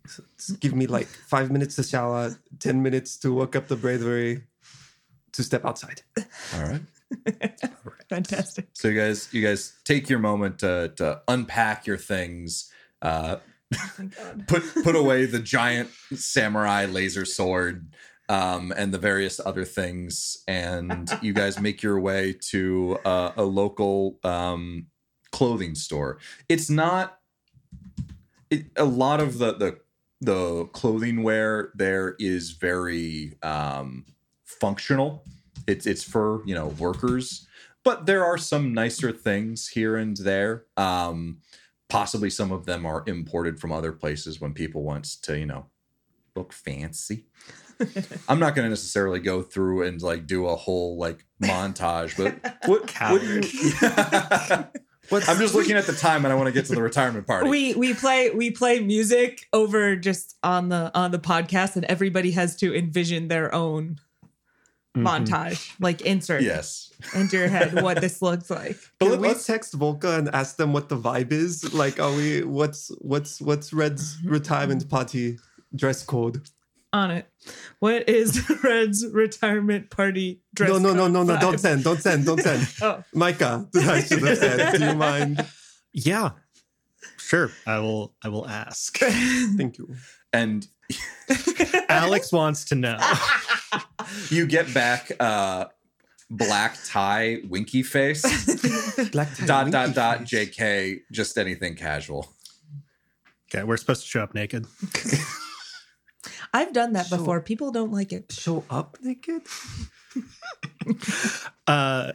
s- 0.06 0.22
s- 0.40 0.52
give 0.60 0.74
me 0.76 0.88
like 0.88 1.08
five 1.08 1.52
minutes 1.52 1.76
to 1.78 1.84
shower, 1.84 2.36
ten 2.60 2.82
minutes 2.84 3.18
to 3.20 3.34
work 3.34 3.56
up 3.56 3.68
the 3.68 3.76
bravery 3.76 4.44
to 5.32 5.44
step 5.44 5.66
outside. 5.66 6.02
All 6.54 6.64
right. 6.64 6.82
Fantastic. 8.10 8.68
So 8.74 8.88
you 8.90 9.00
guys, 9.00 9.30
you 9.34 9.42
guys 9.42 9.74
take 9.84 10.10
your 10.10 10.20
moment 10.20 10.60
to, 10.60 10.94
to 10.98 11.22
unpack 11.28 11.88
your 11.88 11.98
things. 11.98 12.72
Uh, 13.02 13.38
Oh 13.76 13.90
put 14.48 14.62
put 14.84 14.96
away 14.96 15.26
the 15.26 15.40
giant 15.40 15.90
samurai 16.14 16.86
laser 16.86 17.26
sword 17.26 17.92
um, 18.30 18.74
and 18.76 18.94
the 18.94 18.98
various 18.98 19.40
other 19.44 19.66
things, 19.66 20.44
and 20.48 21.10
you 21.22 21.34
guys 21.34 21.60
make 21.60 21.84
your 21.84 22.00
way 22.00 22.34
to 22.50 22.98
uh, 23.06 23.32
a 23.38 23.44
local 23.44 24.20
um, 24.24 24.88
clothing 25.32 25.76
store. 25.76 26.20
It's 26.50 26.70
not 26.70 27.20
it, 28.50 28.66
a 28.76 28.86
lot 28.86 29.20
of 29.20 29.40
the 29.40 29.54
the 29.54 29.80
the 30.22 30.66
clothing 30.68 31.22
wear 31.22 31.72
there 31.76 32.16
is 32.18 32.52
very 32.52 33.34
um, 33.44 34.06
functional. 34.46 35.26
It's 35.68 35.86
it's 35.86 36.04
for 36.04 36.42
you 36.46 36.56
know 36.56 36.68
workers, 36.68 37.48
but 37.84 38.06
there 38.06 38.24
are 38.24 38.38
some 38.38 38.74
nicer 38.74 39.12
things 39.12 39.68
here 39.68 39.98
and 39.98 40.16
there. 40.18 40.66
Um, 40.78 41.40
possibly 41.90 42.30
some 42.30 42.52
of 42.52 42.66
them 42.66 42.86
are 42.86 43.04
imported 43.06 43.60
from 43.60 43.72
other 43.72 43.92
places 43.92 44.40
when 44.40 44.54
people 44.54 44.84
want 44.84 45.06
to 45.24 45.38
you 45.38 45.46
know 45.46 45.66
look 46.36 46.54
fancy 46.54 47.26
i'm 48.30 48.40
not 48.40 48.56
going 48.56 48.66
to 48.66 48.70
necessarily 48.70 49.20
go 49.20 49.42
through 49.42 49.84
and 49.84 50.02
like 50.02 50.26
do 50.28 50.48
a 50.48 50.56
whole 50.56 50.98
like 50.98 51.26
montage 51.42 52.16
but 52.18 52.34
what, 52.70 52.90
what 53.12 53.22
do 53.22 53.28
you 53.28 54.82
What's, 55.10 55.28
i'm 55.28 55.38
just 55.38 55.54
looking 55.54 55.76
at 55.76 55.86
the 55.86 55.94
time 55.94 56.24
and 56.26 56.32
i 56.32 56.36
want 56.36 56.48
to 56.48 56.54
get 56.54 56.66
to 56.68 56.76
the 56.76 56.82
retirement 56.82 57.28
party 57.28 57.50
We 57.50 57.74
we 57.76 57.94
play 57.94 58.30
we 58.30 58.52
play 58.52 58.80
music 58.80 59.48
over 59.52 59.96
just 59.98 60.38
on 60.44 60.70
the 60.70 60.92
on 60.96 61.12
the 61.12 61.20
podcast, 61.20 61.76
and 61.76 61.84
everybody 61.86 62.32
has 62.32 62.56
to 62.58 62.74
envision 62.74 63.28
their 63.28 63.54
own 63.54 63.98
Mhm. 64.96 65.04
montage, 65.26 65.72
like 65.80 66.02
insert 66.02 66.44
yes 66.44 66.92
into 67.16 67.36
your 67.36 67.48
head 67.48 67.82
what 67.82 68.00
this 68.00 68.22
looks 68.22 68.52
like. 68.52 68.78
but 69.00 69.06
Can 69.08 69.12
let- 69.14 69.22
we 69.22 69.28
let's 69.30 69.46
text 69.48 69.74
Volker 69.74 70.08
and 70.20 70.30
ask 70.36 70.56
them 70.58 70.72
what 70.72 70.88
the 70.88 70.96
vibe 70.98 71.32
is? 71.32 71.74
Like, 71.74 72.00
are 72.00 72.14
we? 72.16 72.44
What's 72.44 72.90
what's 73.00 73.42
what's 73.42 73.74
Red's 73.74 74.18
retirement 74.24 74.88
party 74.88 75.40
dress 75.76 76.04
code? 76.04 76.48
On 76.94 77.10
it, 77.10 77.28
what 77.80 78.08
is 78.08 78.48
Red's 78.64 79.04
retirement 79.12 79.90
party 79.90 80.42
dress? 80.54 80.70
no, 80.70 80.78
no, 80.78 80.94
no, 80.94 81.08
no, 81.08 81.24
no! 81.24 81.40
Don't 81.40 81.60
send, 81.60 81.84
don't 81.84 82.00
send, 82.00 82.24
don't 82.26 82.40
send. 82.40 82.68
Oh, 82.84 83.04
Micah, 83.16 83.68
I 83.76 84.02
should 84.04 84.22
have 84.22 84.38
said. 84.38 84.78
Do 84.78 84.86
you 84.86 84.94
mind? 84.94 85.44
yeah, 85.94 86.30
sure. 87.18 87.50
I 87.66 87.80
will. 87.80 88.14
I 88.24 88.30
will 88.30 88.48
ask. 88.48 88.96
Thank 89.00 89.80
you. 89.80 89.96
and 90.32 90.68
Alex 91.90 92.32
wants 92.32 92.66
to 92.66 92.76
know. 92.76 93.00
you 94.30 94.46
get 94.46 94.72
back 94.74 95.12
uh 95.20 95.66
black 96.30 96.78
tie 96.86 97.40
winky 97.50 97.84
face 97.84 98.22
Black 99.12 99.36
tie, 99.36 99.46
dot 99.46 99.72
dot 99.72 99.86
winky 99.86 99.94
dot 99.94 100.30
face. 100.30 100.50
jk 100.58 101.00
just 101.12 101.38
anything 101.38 101.76
casual 101.76 102.28
Okay, 103.54 103.64
we're 103.64 103.78
supposed 103.78 104.02
to 104.02 104.08
show 104.08 104.22
up 104.22 104.34
naked. 104.34 104.66
I've 106.54 106.72
done 106.74 106.94
that 106.94 107.08
So- 107.08 107.18
before. 107.18 107.42
People 107.42 107.72
don't 107.72 107.92
like 107.92 108.12
it. 108.14 108.32
Show 108.32 108.64
up 108.70 108.98
naked. 109.02 109.42
Uh, 111.66 112.12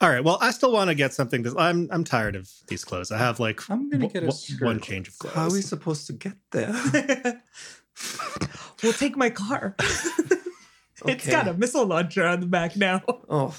all 0.00 0.08
right. 0.08 0.24
Well, 0.24 0.38
I 0.40 0.50
still 0.50 0.72
want 0.72 0.88
to 0.88 0.94
get 0.94 1.12
something. 1.12 1.42
This 1.42 1.54
I'm 1.58 1.86
I'm 1.92 2.02
tired 2.02 2.34
of 2.34 2.50
these 2.68 2.82
clothes. 2.84 3.12
I 3.12 3.18
have 3.18 3.38
like 3.38 3.60
I'm 3.70 3.90
gonna 3.90 4.08
w- 4.08 4.12
get 4.12 4.22
a 4.22 4.26
w- 4.34 4.64
one 4.64 4.80
change 4.80 5.08
of 5.08 5.18
clothes. 5.18 5.34
How 5.34 5.44
are 5.48 5.52
we 5.52 5.60
supposed 5.60 6.06
to 6.06 6.14
get 6.14 6.32
there? 6.50 6.72
we'll 8.82 8.94
take 8.94 9.16
my 9.16 9.30
car. 9.30 9.76
It's 11.06 11.26
got 11.28 11.46
a 11.46 11.52
missile 11.52 11.84
launcher 11.84 12.24
on 12.24 12.40
the 12.40 12.46
back 12.46 12.74
now. 12.76 13.02
Oh, 13.28 13.54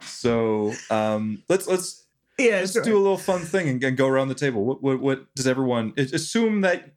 so 0.00 0.72
um 0.90 1.42
let's 1.48 1.68
let's 1.68 2.04
Yeah, 2.38 2.56
let's 2.60 2.72
sure. 2.72 2.82
do 2.82 2.96
a 2.96 2.98
little 3.00 3.18
fun 3.18 3.42
thing 3.42 3.68
and, 3.68 3.84
and 3.84 3.96
go 3.96 4.08
around 4.08 4.28
the 4.28 4.34
table 4.34 4.64
what, 4.64 4.82
what 4.82 5.00
what 5.00 5.34
does 5.36 5.46
everyone 5.46 5.92
assume 5.96 6.62
that 6.62 6.93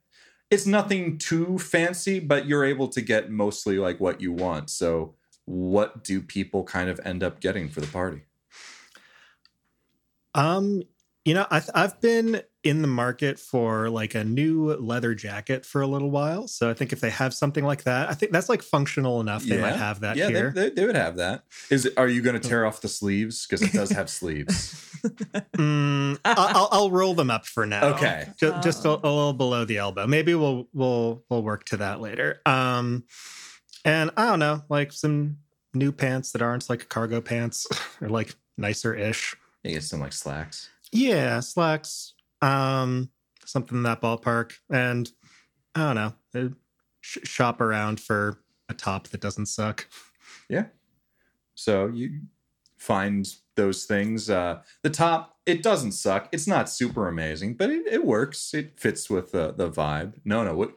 it's 0.49 0.65
nothing 0.65 1.17
too 1.17 1.57
fancy 1.57 2.19
but 2.19 2.47
you're 2.47 2.63
able 2.63 2.87
to 2.87 3.01
get 3.01 3.29
mostly 3.29 3.77
like 3.77 3.99
what 3.99 4.21
you 4.21 4.31
want. 4.31 4.69
So 4.69 5.15
what 5.45 6.03
do 6.03 6.21
people 6.21 6.63
kind 6.63 6.89
of 6.89 6.99
end 7.03 7.23
up 7.23 7.39
getting 7.39 7.69
for 7.69 7.81
the 7.81 7.87
party? 7.87 8.23
Um, 10.35 10.83
you 11.27 11.33
know, 11.33 11.45
I 11.51 11.61
I've 11.75 11.99
been 11.99 12.41
in 12.63 12.81
the 12.81 12.87
market 12.87 13.37
for 13.37 13.89
like 13.89 14.15
a 14.15 14.23
new 14.23 14.71
leather 14.75 15.13
jacket 15.13 15.65
for 15.65 15.81
a 15.81 15.87
little 15.87 16.09
while. 16.09 16.47
So 16.47 16.69
I 16.69 16.73
think 16.73 16.93
if 16.93 17.01
they 17.01 17.09
have 17.09 17.33
something 17.33 17.65
like 17.65 17.83
that, 17.83 18.09
I 18.09 18.13
think 18.13 18.31
that's 18.31 18.47
like 18.47 18.61
functional 18.61 19.19
enough. 19.19 19.43
They 19.43 19.59
might 19.59 19.75
have 19.75 19.99
that 20.01 20.15
yeah 20.15 20.29
here. 20.29 20.51
they, 20.55 20.69
they, 20.69 20.75
they 20.75 20.85
would 20.85 20.95
have 20.95 21.17
that 21.17 21.43
is 21.69 21.85
it, 21.85 21.93
are 21.97 22.07
you 22.07 22.21
going 22.21 22.39
to 22.39 22.47
tear 22.49 22.65
off 22.65 22.79
the 22.81 22.87
sleeves 22.87 23.45
because 23.45 23.61
it 23.61 23.73
does 23.73 23.89
have 23.91 24.09
sleeves 24.09 24.83
Mm, 25.53 26.17
I'll, 26.25 26.47
I'll, 26.57 26.69
I'll 26.71 26.91
roll 26.91 27.13
them 27.13 27.29
up 27.29 27.45
for 27.45 27.65
now. 27.65 27.89
Okay. 27.95 28.27
just, 28.37 28.63
just 28.63 28.85
a, 28.85 28.89
Oh. 28.89 28.99
a 29.03 29.11
little 29.11 29.33
below 29.33 29.63
the 29.65 29.77
elbow. 29.77 30.07
Maybe 30.07 30.33
we'll 30.33 30.67
we'll 30.73 31.23
we'll 31.29 31.43
work 31.43 31.65
to 31.65 31.77
that 31.77 31.99
later. 32.01 32.41
Um, 32.45 33.03
and 33.85 34.11
I 34.17 34.25
don't 34.27 34.39
know, 34.39 34.63
like 34.69 34.91
some 34.91 35.37
new 35.73 35.91
pants 35.91 36.31
that 36.31 36.41
aren't 36.41 36.69
like 36.69 36.89
cargo 36.89 37.21
pants 37.21 37.67
or 38.01 38.09
like 38.09 38.33
nicer 38.57 38.95
ish. 38.95 39.35
you 39.63 39.71
get 39.71 39.83
some 39.83 39.99
like 39.99 40.13
slacks 40.13 40.69
Yeah, 40.91 41.39
slacks. 41.39 42.13
Um, 42.41 43.09
something 43.45 43.77
in 43.77 43.83
that 43.83 44.01
ballpark. 44.01 44.53
And 44.69 45.09
I 45.75 45.93
don't 45.93 45.95
know, 45.95 46.13
uh, 46.35 46.49
sh- 47.01 47.17
shop 47.23 47.61
around 47.61 47.99
for 47.99 48.39
a 48.69 48.73
top 48.73 49.07
that 49.09 49.21
doesn't 49.21 49.47
suck. 49.47 49.87
Yeah. 50.49 50.65
So 51.55 51.87
you 51.87 52.21
find 52.77 53.27
those 53.55 53.85
things. 53.85 54.29
Uh, 54.29 54.61
the 54.83 54.89
top, 54.89 55.37
it 55.45 55.63
doesn't 55.63 55.93
suck. 55.93 56.29
It's 56.31 56.47
not 56.47 56.69
super 56.69 57.07
amazing, 57.07 57.55
but 57.55 57.69
it, 57.69 57.87
it 57.87 58.05
works. 58.05 58.53
It 58.53 58.79
fits 58.79 59.09
with 59.09 59.31
the 59.31 59.53
the 59.53 59.69
vibe. 59.69 60.13
No, 60.23 60.43
no. 60.43 60.55
What 60.55 60.73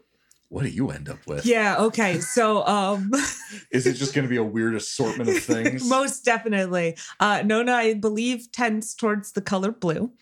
what 0.50 0.64
do 0.64 0.68
you 0.68 0.90
end 0.90 1.08
up 1.08 1.26
with? 1.26 1.46
Yeah, 1.46 1.76
okay. 1.78 2.20
So 2.20 2.66
um 2.66 3.10
Is 3.70 3.86
it 3.86 3.94
just 3.94 4.14
going 4.14 4.24
to 4.26 4.28
be 4.28 4.36
a 4.36 4.44
weird 4.44 4.74
assortment 4.74 5.30
of 5.30 5.38
things? 5.42 5.82
most 5.88 6.24
definitely. 6.24 6.96
Uh 7.18 7.42
Nona, 7.44 7.72
I 7.72 7.94
believe, 7.94 8.52
tends 8.52 8.94
towards 8.94 9.32
the 9.32 9.40
color 9.40 9.72
blue. 9.72 10.12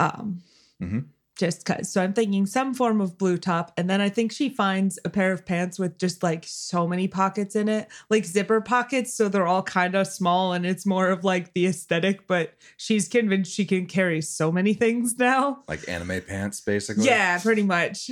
Um 0.00 0.42
Mhm. 0.80 1.06
just 1.36 1.64
cause. 1.64 1.90
So 1.92 2.02
I'm 2.02 2.12
thinking 2.12 2.44
some 2.46 2.74
form 2.74 3.00
of 3.00 3.16
blue 3.18 3.36
top. 3.38 3.72
And 3.76 3.88
then 3.88 4.00
I 4.00 4.08
think 4.08 4.32
she 4.32 4.48
finds 4.48 4.98
a 5.04 5.08
pair 5.10 5.32
of 5.32 5.44
pants 5.46 5.78
with 5.78 5.96
just 5.98 6.22
like 6.22 6.44
so 6.46 6.86
many 6.86 7.08
pockets 7.08 7.54
in 7.56 7.68
it, 7.68 7.88
like 8.10 8.24
zipper 8.24 8.60
pockets. 8.60 9.14
So 9.14 9.28
they're 9.28 9.46
all 9.46 9.62
kind 9.62 9.94
of 9.94 10.06
small 10.06 10.52
and 10.52 10.64
it's 10.66 10.84
more 10.86 11.08
of 11.08 11.24
like 11.24 11.52
the 11.54 11.66
aesthetic, 11.66 12.26
but 12.26 12.54
she's 12.76 13.08
convinced 13.08 13.52
she 13.52 13.64
can 13.64 13.86
carry 13.86 14.20
so 14.22 14.52
many 14.52 14.74
things 14.74 15.18
now. 15.18 15.62
like 15.68 15.88
anime 15.88 16.20
pants, 16.22 16.60
basically. 16.60 17.06
Yeah, 17.06 17.38
pretty 17.38 17.62
much. 17.62 18.10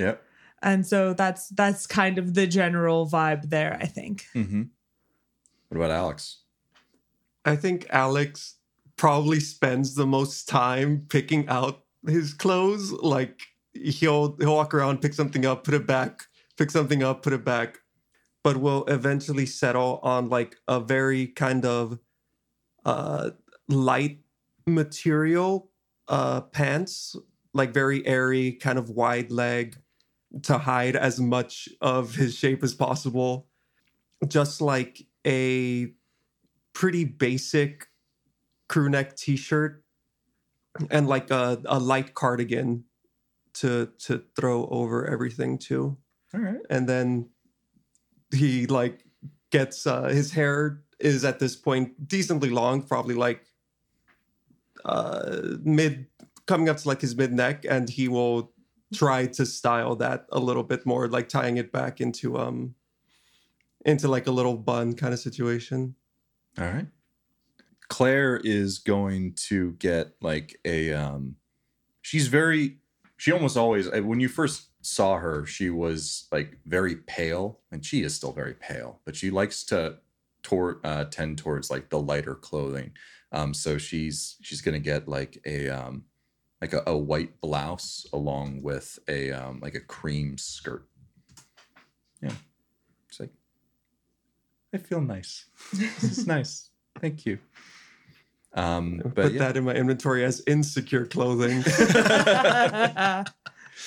Yep. 0.00 0.22
And 0.62 0.86
so 0.86 1.14
that's 1.14 1.48
that's 1.50 1.86
kind 1.86 2.18
of 2.18 2.34
the 2.34 2.46
general 2.46 3.06
vibe 3.06 3.50
there, 3.50 3.78
I 3.80 3.86
think. 3.86 4.26
Mm-hmm. 4.34 4.62
What 5.68 5.76
about 5.76 5.90
Alex? 5.90 6.38
I 7.44 7.56
think 7.56 7.86
Alex 7.90 8.56
probably 8.96 9.40
spends 9.40 9.94
the 9.94 10.06
most 10.06 10.48
time 10.48 11.06
picking 11.08 11.48
out 11.48 11.84
his 12.06 12.34
clothes. 12.34 12.92
Like 12.92 13.40
he'll 13.72 14.36
he'll 14.36 14.54
walk 14.54 14.74
around, 14.74 15.00
pick 15.00 15.14
something 15.14 15.46
up, 15.46 15.64
put 15.64 15.74
it 15.74 15.86
back, 15.86 16.24
pick 16.58 16.70
something 16.70 17.02
up, 17.02 17.22
put 17.22 17.32
it 17.32 17.44
back. 17.44 17.78
But 18.42 18.58
will 18.58 18.84
eventually 18.86 19.46
settle 19.46 20.00
on 20.02 20.28
like 20.28 20.56
a 20.68 20.80
very 20.80 21.26
kind 21.26 21.64
of 21.64 21.98
uh 22.84 23.30
light 23.68 24.20
material 24.66 25.70
uh 26.08 26.42
pants, 26.42 27.16
like 27.54 27.72
very 27.72 28.06
airy, 28.06 28.52
kind 28.52 28.78
of 28.78 28.90
wide 28.90 29.30
leg 29.30 29.76
to 30.42 30.58
hide 30.58 30.96
as 30.96 31.18
much 31.20 31.68
of 31.80 32.14
his 32.14 32.34
shape 32.36 32.62
as 32.62 32.74
possible. 32.74 33.46
just 34.28 34.60
like 34.60 35.06
a 35.26 35.92
pretty 36.74 37.04
basic 37.04 37.88
crew 38.68 38.88
neck 38.88 39.16
t-shirt 39.16 39.82
and 40.90 41.08
like 41.08 41.30
a, 41.30 41.60
a 41.64 41.78
light 41.78 42.14
cardigan 42.14 42.84
to 43.54 43.88
to 43.98 44.22
throw 44.36 44.66
over 44.68 45.06
everything 45.06 45.58
too 45.58 45.96
All 46.32 46.40
right. 46.40 46.60
and 46.70 46.88
then 46.88 47.30
he 48.32 48.66
like 48.66 49.04
gets 49.50 49.86
uh 49.86 50.04
his 50.08 50.30
hair 50.32 50.82
is 51.00 51.24
at 51.24 51.38
this 51.40 51.56
point 51.56 52.06
decently 52.06 52.50
long 52.50 52.82
probably 52.82 53.16
like 53.16 53.44
uh 54.84 55.40
mid 55.64 56.06
coming 56.46 56.68
up 56.68 56.76
to 56.76 56.88
like 56.88 57.00
his 57.00 57.16
mid 57.16 57.32
neck 57.32 57.64
and 57.68 57.88
he 57.90 58.06
will 58.06 58.52
try 58.92 59.26
to 59.26 59.46
style 59.46 59.96
that 59.96 60.26
a 60.32 60.38
little 60.38 60.62
bit 60.62 60.84
more 60.84 61.08
like 61.08 61.28
tying 61.28 61.56
it 61.56 61.70
back 61.72 62.00
into 62.00 62.38
um 62.38 62.74
into 63.84 64.08
like 64.08 64.26
a 64.26 64.30
little 64.30 64.56
bun 64.56 64.92
kind 64.94 65.14
of 65.14 65.20
situation 65.20 65.94
All 66.58 66.64
right. 66.64 66.86
Claire 67.88 68.36
is 68.44 68.78
going 68.78 69.34
to 69.48 69.72
get 69.72 70.12
like 70.20 70.58
a 70.64 70.92
um 70.92 71.36
she's 72.02 72.28
very 72.28 72.78
she 73.16 73.32
almost 73.32 73.56
always 73.56 73.90
when 73.90 74.20
you 74.20 74.28
first 74.28 74.68
saw 74.82 75.18
her 75.18 75.44
she 75.44 75.70
was 75.70 76.26
like 76.32 76.56
very 76.66 76.96
pale 76.96 77.60
and 77.70 77.84
she 77.84 78.02
is 78.02 78.14
still 78.14 78.32
very 78.32 78.54
pale 78.54 79.00
but 79.04 79.14
she 79.14 79.30
likes 79.30 79.64
to 79.64 79.96
toward 80.42 80.78
uh 80.84 81.04
tend 81.04 81.36
towards 81.36 81.70
like 81.70 81.90
the 81.90 82.00
lighter 82.00 82.34
clothing 82.34 82.92
um 83.32 83.52
so 83.52 83.76
she's 83.76 84.36
she's 84.40 84.62
gonna 84.62 84.78
get 84.78 85.06
like 85.06 85.38
a 85.44 85.68
um 85.68 86.04
like 86.60 86.72
a, 86.72 86.82
a 86.86 86.96
white 86.96 87.40
blouse 87.40 88.06
along 88.12 88.62
with 88.62 88.98
a 89.08 89.32
um 89.32 89.60
like 89.60 89.74
a 89.74 89.80
cream 89.80 90.36
skirt. 90.38 90.86
Yeah. 92.22 92.32
It's 93.08 93.20
like 93.20 93.30
i 94.74 94.78
feel 94.78 95.00
nice. 95.00 95.46
It's 95.72 96.26
nice. 96.26 96.70
Thank 97.00 97.26
you. 97.26 97.38
Um 98.54 98.98
but 98.98 99.14
put 99.14 99.32
yeah. 99.32 99.38
that 99.40 99.56
in 99.56 99.64
my 99.64 99.74
inventory 99.74 100.24
as 100.24 100.42
insecure 100.46 101.06
clothing. 101.06 101.64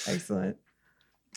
Excellent. 0.07 0.57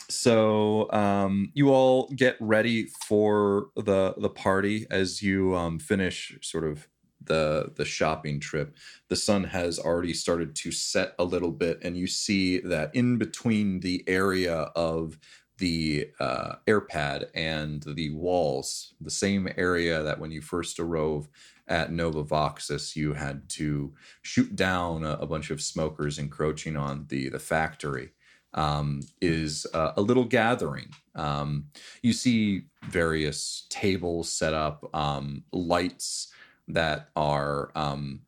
So 0.09 0.89
um, 0.91 1.51
you 1.53 1.69
all 1.69 2.07
get 2.15 2.37
ready 2.39 2.87
for 3.07 3.67
the 3.75 4.13
the 4.17 4.29
party 4.29 4.85
as 4.89 5.21
you 5.21 5.55
um, 5.55 5.79
finish 5.79 6.37
sort 6.41 6.63
of 6.63 6.87
the 7.27 7.71
the 7.75 7.85
shopping 7.85 8.39
trip. 8.39 8.75
The 9.09 9.15
sun 9.15 9.43
has 9.45 9.79
already 9.79 10.13
started 10.13 10.55
to 10.55 10.71
set 10.71 11.13
a 11.19 11.23
little 11.23 11.51
bit, 11.51 11.79
and 11.83 11.97
you 11.97 12.07
see 12.07 12.59
that 12.59 12.95
in 12.95 13.17
between 13.17 13.79
the 13.81 14.03
area 14.07 14.71
of 14.75 15.17
the 15.57 16.09
uh, 16.19 16.55
air 16.67 16.81
pad 16.81 17.29
and 17.33 17.83
the 17.83 18.11
walls, 18.11 18.93
the 19.01 19.09
same 19.09 19.49
area 19.57 20.03
that 20.03 20.19
when 20.19 20.31
you 20.31 20.41
first 20.41 20.79
arose 20.79 21.27
at 21.67 21.91
Nova 21.91 22.23
Voxus, 22.23 22.95
you 22.95 23.13
had 23.13 23.49
to 23.49 23.93
shoot 24.21 24.55
down 24.55 25.03
a, 25.03 25.13
a 25.13 25.25
bunch 25.25 25.49
of 25.49 25.61
smokers 25.61 26.19
encroaching 26.19 26.77
on 26.77 27.05
the 27.09 27.29
the 27.29 27.39
factory 27.39 28.11
um, 28.53 29.01
is 29.21 29.67
uh, 29.73 29.93
a 29.95 30.01
little 30.01 30.23
gathering. 30.23 30.89
Um, 31.15 31.65
you 32.01 32.13
see 32.13 32.63
various 32.89 33.67
tables 33.69 34.31
set 34.31 34.53
up, 34.53 34.89
um, 34.93 35.43
lights 35.51 36.29
that 36.67 37.09
are 37.15 37.71
um, 37.75 38.21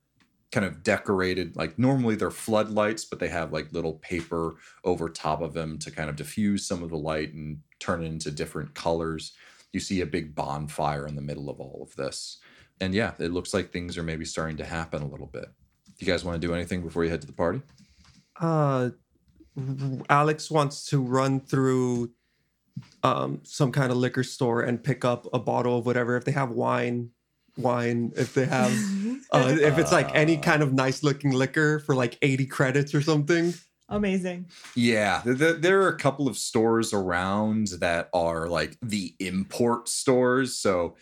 kind 0.51 0.65
of 0.65 0.83
decorated. 0.83 1.55
Like 1.55 1.77
normally 1.77 2.15
they're 2.15 2.31
floodlights, 2.31 3.05
but 3.05 3.19
they 3.19 3.27
have 3.27 3.53
like 3.53 3.71
little 3.71 3.93
paper 3.93 4.55
over 4.83 5.09
top 5.09 5.41
of 5.41 5.53
them 5.53 5.77
to 5.79 5.91
kind 5.91 6.09
of 6.09 6.15
diffuse 6.15 6.65
some 6.65 6.83
of 6.83 6.89
the 6.89 6.97
light 6.97 7.33
and 7.33 7.59
turn 7.79 8.03
it 8.03 8.07
into 8.07 8.31
different 8.31 8.73
colors. 8.73 9.33
You 9.73 9.79
see 9.79 10.01
a 10.01 10.05
big 10.05 10.35
bonfire 10.35 11.07
in 11.07 11.15
the 11.15 11.21
middle 11.21 11.49
of 11.49 11.59
all 11.59 11.81
of 11.87 11.95
this. 11.95 12.39
And 12.81 12.93
yeah, 12.93 13.13
it 13.19 13.31
looks 13.31 13.53
like 13.53 13.71
things 13.71 13.97
are 13.97 14.03
maybe 14.03 14.25
starting 14.25 14.57
to 14.57 14.65
happen 14.65 15.01
a 15.01 15.07
little 15.07 15.27
bit. 15.27 15.45
Do 15.85 16.05
you 16.05 16.11
guys 16.11 16.23
want 16.23 16.41
to 16.41 16.47
do 16.47 16.53
anything 16.53 16.81
before 16.81 17.03
you 17.03 17.09
head 17.09 17.21
to 17.21 17.27
the 17.27 17.33
party? 17.33 17.61
uh 18.39 18.89
alex 20.09 20.49
wants 20.49 20.85
to 20.85 21.01
run 21.01 21.39
through 21.39 22.09
um 23.03 23.41
some 23.43 23.71
kind 23.71 23.91
of 23.91 23.97
liquor 23.97 24.23
store 24.23 24.61
and 24.61 24.83
pick 24.83 25.03
up 25.03 25.27
a 25.33 25.39
bottle 25.39 25.79
of 25.79 25.85
whatever 25.85 26.15
if 26.15 26.23
they 26.23 26.31
have 26.31 26.51
wine 26.51 27.09
wine 27.59 28.11
if 28.15 28.33
they 28.33 28.45
have 28.45 28.71
uh 29.31 29.55
if 29.59 29.77
it's 29.77 29.91
like 29.91 30.13
any 30.15 30.37
kind 30.37 30.63
of 30.63 30.73
nice 30.73 31.03
looking 31.03 31.31
liquor 31.31 31.79
for 31.79 31.95
like 31.95 32.17
80 32.21 32.45
credits 32.47 32.93
or 32.93 33.01
something 33.01 33.53
Amazing. 33.89 34.45
Yeah, 34.75 35.21
th- 35.23 35.39
th- 35.39 35.61
there 35.61 35.81
are 35.81 35.87
a 35.87 35.97
couple 35.97 36.27
of 36.27 36.37
stores 36.37 36.93
around 36.93 37.69
that 37.79 38.09
are 38.13 38.47
like 38.47 38.77
the 38.83 39.15
import 39.19 39.89
stores. 39.89 40.55
So 40.57 40.95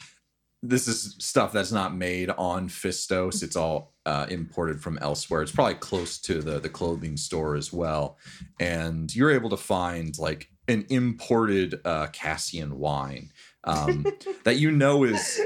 this 0.64 0.88
is 0.88 1.16
stuff 1.20 1.52
that's 1.52 1.72
not 1.72 1.96
made 1.96 2.30
on 2.30 2.70
Fistos. 2.70 3.44
It's 3.44 3.56
all 3.56 3.94
uh, 4.06 4.26
imported 4.30 4.82
from 4.82 4.98
elsewhere. 5.00 5.42
It's 5.42 5.52
probably 5.52 5.76
close 5.76 6.18
to 6.20 6.42
the 6.42 6.60
the 6.60 6.70
clothing 6.70 7.18
store 7.18 7.56
as 7.56 7.74
well, 7.74 8.18
and 8.60 9.14
you're 9.14 9.32
able 9.32 9.50
to 9.50 9.58
find 9.58 10.18
like 10.18 10.50
an 10.68 10.86
imported 10.90 11.80
uh, 11.86 12.08
Cassian 12.08 12.80
wine 12.80 13.32
um, 13.66 14.06
that 14.46 14.58
you 14.58 14.72
know 14.72 15.04
is 15.04 15.42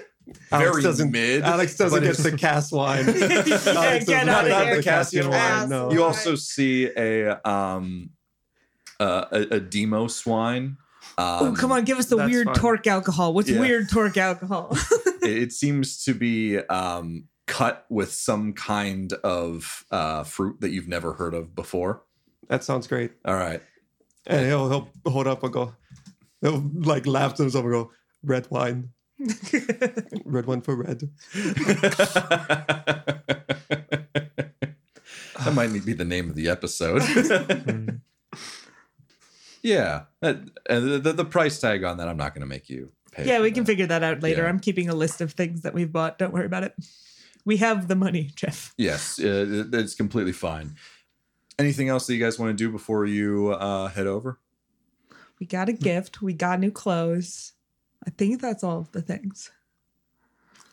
alex 0.52 0.72
very 0.72 0.82
doesn't 0.84 1.12
mid. 1.12 1.42
alex 1.44 1.76
doesn't 1.76 2.04
get 2.04 2.16
the 2.18 2.38
cast 2.38 2.72
wine 2.72 3.06
Yeah, 3.18 3.24
Alex 3.34 4.06
does 4.06 4.06
get 4.06 4.26
not 4.26 4.46
outta 4.46 4.54
have 4.54 4.68
here. 4.68 4.76
the 4.78 4.84
Cassian 4.84 5.30
wine 5.30 5.70
no 5.70 5.92
You 5.92 6.04
also 6.04 6.36
see 6.36 6.90
a 6.96 7.40
um 7.48 8.12
uh, 9.00 9.26
a, 9.32 9.42
a 9.56 9.60
demos 9.60 10.24
wine. 10.28 10.78
Um, 11.18 11.26
oh, 11.40 11.56
come 11.58 11.72
on, 11.72 11.84
give 11.86 11.98
us 11.98 12.06
the 12.06 12.18
weird 12.18 12.46
fine. 12.46 12.54
torque 12.56 12.86
alcohol. 12.86 13.34
What's 13.34 13.50
Yeah. 13.50 13.60
weird 13.60 13.90
torque 13.90 14.16
alcohol? 14.18 14.78
it, 15.24 15.38
it 15.46 15.52
seems 15.52 16.04
to 16.04 16.14
be 16.14 16.60
um, 16.60 17.28
cut 17.48 17.88
with 17.90 18.14
some 18.14 18.54
kind 18.54 19.12
of 19.24 19.86
uh, 19.90 20.24
fruit 20.24 20.62
that 20.62 20.70
you've 20.70 20.88
never 20.88 21.14
heard 21.14 21.34
of 21.34 21.56
before. 21.56 22.04
that 22.48 22.64
sounds 22.64 22.86
great 22.86 23.12
All 23.26 23.34
right. 23.34 23.62
and 24.28 24.46
he'll 24.46 24.70
he'll 24.70 25.12
hold 25.12 25.26
up 25.26 25.42
and 25.44 25.52
go 25.52 25.74
he'll 26.42 26.64
like 26.76 27.08
laugh 27.08 27.34
to 27.36 27.42
himself 27.44 27.64
and 27.66 27.74
go 27.74 27.92
red 28.24 28.46
wine 28.52 28.90
red 30.26 30.46
one 30.46 30.62
for 30.62 30.76
red 30.76 31.10
that 35.44 35.54
might 35.54 35.72
be 35.86 35.94
the 35.94 36.06
name 36.06 36.30
of 36.30 36.36
the 36.36 36.50
episode. 36.50 37.02
yeah, 39.64 40.04
Uh, 40.22 40.34
and 40.70 40.92
the, 40.92 41.00
the, 41.00 41.14
the 41.14 41.26
price 41.26 41.60
tag 41.60 41.84
on 41.84 41.98
that, 41.98 42.08
I'm 42.08 42.18
not 42.18 42.34
going 42.34 42.42
to 42.42 42.48
make 42.48 42.70
you 42.70 42.92
pay. 43.12 43.26
yeah, 43.28 43.38
for 43.38 43.44
we 43.44 43.52
can 43.52 43.64
that. 43.64 43.68
figure 43.72 43.88
that 43.88 44.04
out 44.04 44.22
later. 44.22 44.44
Yeah. 44.44 44.50
I'm 44.50 44.60
keeping 44.60 44.90
a 44.90 44.96
list 44.96 45.22
of 45.22 45.34
things 45.34 45.62
that 45.62 45.74
we've 45.74 45.92
bought. 45.92 46.18
Don't 46.18 46.34
worry 46.34 46.46
about 46.46 46.64
it. 46.64 46.74
We 47.46 47.58
have 47.58 47.88
the 47.88 47.96
money, 47.96 48.32
Jeff. 48.36 48.74
Yes, 48.78 49.20
uh, 49.20 49.26
it- 49.72 49.74
it's 49.74 49.96
completely 49.96 50.32
fine. 50.34 50.76
Anything 51.60 51.90
else 51.90 52.08
that 52.08 52.14
you 52.16 52.24
guys 52.24 52.40
want 52.40 52.56
to 52.58 52.64
do 52.64 52.72
before 52.72 53.06
you 53.06 53.50
uh, 53.50 53.88
head 53.90 54.08
over? 54.08 54.40
We 55.40 55.46
got 55.48 55.70
a 55.70 55.74
gift. 55.74 56.22
We 56.22 56.34
got 56.34 56.60
new 56.60 56.72
clothes. 56.72 57.54
I 58.06 58.10
think 58.12 58.42
that's 58.42 58.64
all 58.64 58.80
of 58.80 58.92
the 58.92 59.02
things. 59.02 59.52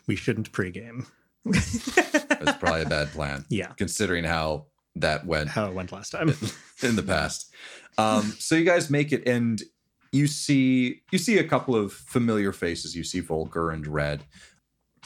We 0.06 0.16
shouldn't 0.16 0.52
pregame. 0.52 1.06
That's 1.44 2.56
probably 2.58 2.82
a 2.82 2.88
bad 2.88 3.08
plan, 3.08 3.44
Yeah, 3.48 3.68
considering 3.76 4.24
how 4.24 4.66
that 4.96 5.24
went 5.26 5.48
how 5.50 5.66
it 5.68 5.74
went 5.74 5.92
last 5.92 6.10
time. 6.10 6.28
in 6.82 6.96
the 6.96 7.02
past. 7.02 7.52
Um, 7.96 8.34
so 8.38 8.54
you 8.54 8.64
guys 8.64 8.90
make 8.90 9.12
it, 9.12 9.26
and 9.26 9.62
you 10.12 10.26
see 10.26 11.02
you 11.10 11.18
see 11.18 11.38
a 11.38 11.44
couple 11.44 11.74
of 11.76 11.92
familiar 11.92 12.52
faces. 12.52 12.94
You 12.96 13.04
see 13.04 13.20
Volker 13.20 13.70
and 13.70 13.86
Red. 13.86 14.24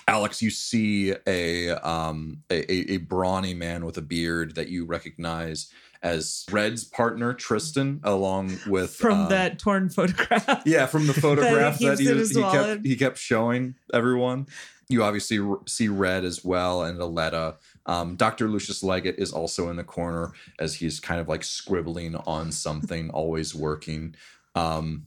Alex, 0.08 0.42
you 0.42 0.50
see 0.50 1.14
a 1.26 1.70
um 1.70 2.42
a, 2.50 2.70
a, 2.72 2.94
a 2.94 2.96
brawny 2.98 3.54
man 3.54 3.84
with 3.84 3.96
a 3.98 4.02
beard 4.02 4.54
that 4.56 4.68
you 4.68 4.84
recognize 4.84 5.70
as 6.03 6.44
Red's 6.50 6.84
partner 6.84 7.32
Tristan, 7.32 8.00
along 8.03 8.59
with 8.66 8.94
From 8.94 9.22
um, 9.22 9.28
that 9.28 9.59
torn 9.59 9.88
photograph. 9.88 10.62
yeah, 10.66 10.86
from 10.86 11.07
the 11.07 11.14
photograph 11.20 11.78
he 11.78 11.86
that, 11.86 11.98
keeps 11.98 12.11
he, 12.11 12.16
his 12.16 12.30
he 12.30 12.42
kept 12.42 12.86
he 12.86 12.96
kept 12.96 13.18
showing 13.18 13.76
everyone. 13.94 14.46
You 14.88 15.05
obviously 15.05 15.38
see 15.66 15.88
Red 15.88 16.24
as 16.24 16.44
well 16.44 16.82
and 16.82 17.00
Aletta. 17.00 17.57
Um, 17.86 18.16
Dr. 18.16 18.48
Lucius 18.48 18.82
Leggett 18.82 19.18
is 19.18 19.32
also 19.32 19.70
in 19.70 19.76
the 19.76 19.84
corner 19.84 20.32
as 20.59 20.74
he's 20.74 21.00
kind 21.00 21.20
of 21.20 21.28
like 21.28 21.44
scribbling 21.44 22.14
on 22.14 22.53
something, 22.53 23.11
always 23.14 23.55
working. 23.55 24.14
Um, 24.55 25.07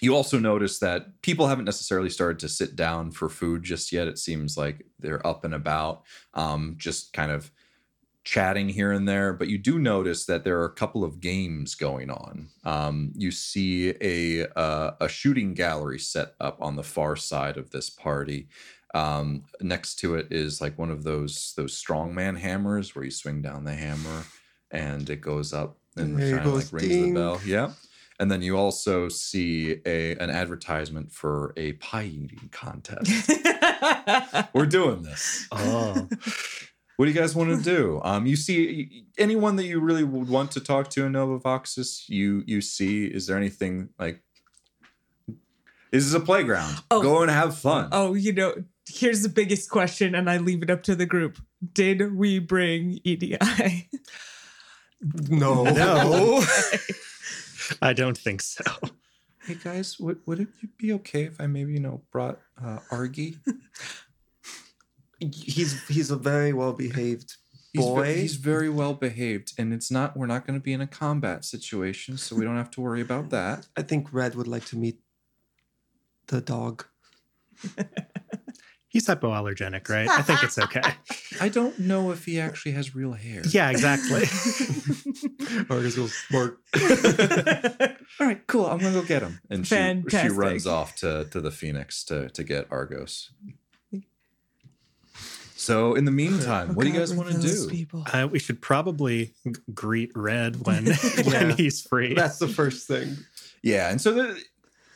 you 0.00 0.14
also 0.14 0.38
notice 0.38 0.78
that 0.80 1.20
people 1.22 1.46
haven't 1.46 1.64
necessarily 1.64 2.10
started 2.10 2.38
to 2.40 2.48
sit 2.48 2.76
down 2.76 3.10
for 3.10 3.28
food 3.28 3.62
just 3.62 3.92
yet. 3.92 4.08
It 4.08 4.18
seems 4.18 4.56
like 4.56 4.84
they're 4.98 5.24
up 5.26 5.44
and 5.44 5.54
about, 5.54 6.02
um, 6.34 6.74
just 6.78 7.12
kind 7.12 7.30
of 7.30 7.50
chatting 8.24 8.68
here 8.70 8.90
and 8.92 9.06
there. 9.06 9.32
But 9.32 9.48
you 9.48 9.58
do 9.58 9.78
notice 9.78 10.24
that 10.26 10.44
there 10.44 10.58
are 10.60 10.64
a 10.66 10.72
couple 10.72 11.04
of 11.04 11.20
games 11.20 11.74
going 11.74 12.10
on. 12.10 12.48
Um, 12.64 13.12
you 13.14 13.30
see 13.30 13.94
a 14.00 14.46
uh, 14.58 14.92
a 15.00 15.08
shooting 15.08 15.54
gallery 15.54 15.98
set 15.98 16.34
up 16.40 16.56
on 16.60 16.76
the 16.76 16.82
far 16.82 17.16
side 17.16 17.56
of 17.56 17.70
this 17.70 17.90
party. 17.90 18.48
Um, 18.94 19.44
next 19.60 19.96
to 19.96 20.14
it 20.14 20.28
is 20.30 20.60
like 20.60 20.78
one 20.78 20.90
of 20.90 21.02
those 21.02 21.52
those 21.56 21.80
strongman 21.82 22.38
hammers 22.38 22.94
where 22.94 23.04
you 23.04 23.10
swing 23.10 23.42
down 23.42 23.64
the 23.64 23.74
hammer 23.74 24.24
and 24.70 25.08
it 25.10 25.20
goes 25.20 25.52
up 25.52 25.76
and 25.96 26.16
There 26.18 26.36
kind 26.38 26.48
of 26.48 26.54
like 26.54 26.72
rings 26.72 26.88
ding. 26.88 27.14
the 27.14 27.20
bell. 27.20 27.40
Yeah. 27.44 27.72
and 28.20 28.30
then 28.30 28.40
you 28.40 28.56
also 28.56 29.08
see 29.08 29.80
a 29.84 30.14
an 30.16 30.30
advertisement 30.30 31.10
for 31.12 31.52
a 31.56 31.72
pie 31.74 32.04
eating 32.04 32.48
contest. 32.52 33.32
We're 34.54 34.66
doing 34.66 35.02
this. 35.02 35.48
Oh, 35.50 36.08
What 36.96 37.06
do 37.06 37.10
you 37.10 37.18
guys 37.18 37.34
want 37.34 37.50
to 37.50 37.62
do? 37.76 38.00
Um, 38.04 38.26
you 38.26 38.36
see 38.36 39.06
anyone 39.18 39.56
that 39.56 39.66
you 39.66 39.80
really 39.80 40.04
would 40.04 40.28
want 40.28 40.50
to 40.52 40.60
talk 40.60 40.90
to 40.90 41.04
in 41.04 41.12
Nova 41.12 41.38
Voxus? 41.38 42.08
You 42.08 42.42
you 42.46 42.60
see? 42.60 43.06
Is 43.06 43.26
there 43.26 43.36
anything 43.36 43.90
like? 43.98 44.22
This 45.90 46.04
is 46.04 46.14
a 46.14 46.20
playground. 46.20 46.76
Oh. 46.90 47.00
Go 47.00 47.22
and 47.22 47.30
have 47.30 47.56
fun. 47.56 47.88
oh, 47.92 48.14
you 48.14 48.32
know, 48.32 48.64
here's 48.88 49.22
the 49.22 49.28
biggest 49.28 49.70
question, 49.70 50.16
and 50.16 50.28
I 50.28 50.38
leave 50.38 50.62
it 50.62 50.70
up 50.70 50.82
to 50.84 50.96
the 50.96 51.06
group. 51.06 51.38
Did 51.72 52.16
we 52.16 52.40
bring 52.40 52.98
EDI? 53.04 53.38
No. 55.28 55.64
no. 55.64 56.44
I 57.80 57.92
don't 57.92 58.18
think 58.18 58.42
so. 58.42 58.64
Hey 59.46 59.56
guys, 59.62 60.00
would 60.00 60.20
would 60.26 60.40
it 60.40 60.48
be 60.78 60.92
okay 60.94 61.24
if 61.24 61.38
I 61.38 61.46
maybe 61.46 61.72
you 61.74 61.80
know 61.80 62.02
brought 62.10 62.40
uh, 62.62 62.78
Argy? 62.90 63.36
He's 65.32 65.86
he's 65.88 66.10
a 66.10 66.16
very 66.16 66.52
well 66.52 66.72
behaved 66.72 67.36
boy. 67.74 68.14
he's 68.14 68.36
very 68.36 68.68
well 68.68 68.94
behaved, 68.94 69.52
and 69.58 69.72
it's 69.72 69.90
not. 69.90 70.16
We're 70.16 70.26
not 70.26 70.46
going 70.46 70.58
to 70.58 70.62
be 70.62 70.72
in 70.72 70.80
a 70.80 70.86
combat 70.86 71.44
situation, 71.44 72.16
so 72.16 72.36
we 72.36 72.44
don't 72.44 72.56
have 72.56 72.70
to 72.72 72.80
worry 72.80 73.00
about 73.00 73.30
that. 73.30 73.66
I 73.76 73.82
think 73.82 74.12
Redd 74.12 74.34
would 74.34 74.48
like 74.48 74.64
to 74.66 74.76
meet 74.76 75.00
the 76.28 76.40
dog. 76.40 76.86
He's 78.88 79.08
hypoallergenic, 79.08 79.88
right? 79.88 80.08
I 80.08 80.22
think 80.22 80.44
it's 80.44 80.56
okay. 80.56 80.80
I 81.40 81.48
don't 81.48 81.76
know 81.80 82.12
if 82.12 82.26
he 82.26 82.38
actually 82.38 82.72
has 82.72 82.94
real 82.94 83.12
hair. 83.12 83.42
Yeah, 83.50 83.70
exactly. 83.70 84.22
Argos 85.68 85.96
goes, 85.96 86.14
Mark. 86.30 86.60
All 88.20 88.26
right, 88.28 88.46
cool. 88.46 88.66
I'm 88.66 88.78
gonna 88.78 88.92
go 88.92 89.02
get 89.02 89.22
him. 89.22 89.40
And 89.50 89.66
she 89.66 90.04
she 90.08 90.28
runs 90.28 90.68
off 90.68 90.94
to 90.96 91.24
to 91.32 91.40
the 91.40 91.50
Phoenix 91.50 92.04
to 92.04 92.28
to 92.30 92.44
get 92.44 92.68
Argos. 92.70 93.32
So 95.64 95.94
in 95.94 96.04
the 96.04 96.10
meantime, 96.10 96.74
what 96.74 96.84
do 96.84 96.90
you 96.92 96.98
guys 96.98 97.14
want 97.14 97.30
to 97.30 97.38
do? 97.40 97.68
People. 97.68 98.04
Uh, 98.12 98.28
we 98.30 98.38
should 98.38 98.60
probably 98.60 99.32
g- 99.46 99.52
greet 99.72 100.10
Redd 100.14 100.56
when 100.66 100.84
Yeah. 100.86 101.22
when 101.24 101.50
he's 101.56 101.80
free. 101.80 102.12
That's 102.14 102.38
the 102.38 102.48
first 102.48 102.86
thing. 102.86 103.16
Yeah, 103.62 103.90
and 103.90 103.98
so 104.00 104.12
the, 104.12 104.42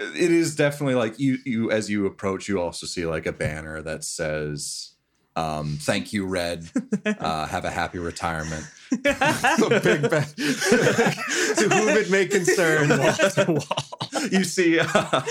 it 0.00 0.30
is 0.30 0.54
definitely 0.54 0.94
like 0.96 1.18
you 1.18 1.38
you 1.46 1.70
as 1.70 1.88
you 1.88 2.04
approach, 2.04 2.48
you 2.48 2.60
also 2.60 2.86
see 2.86 3.06
like 3.06 3.24
a 3.26 3.32
banner 3.32 3.80
that 3.82 4.04
says. 4.04 4.92
Um, 5.36 5.78
thank 5.80 6.12
you, 6.12 6.26
Redd. 6.26 6.68
Uh, 7.06 7.46
have 7.46 7.64
a 7.64 7.70
happy 7.70 7.98
retirement. 7.98 8.66
A 8.92 9.80
big 9.82 10.10
bang. 10.10 10.26
to 10.36 11.68
whom 11.70 11.88
it 11.96 12.10
may 12.10 12.26
concern. 12.26 12.90
You 14.30 14.44
see 14.44 14.78
uh, 14.80 15.22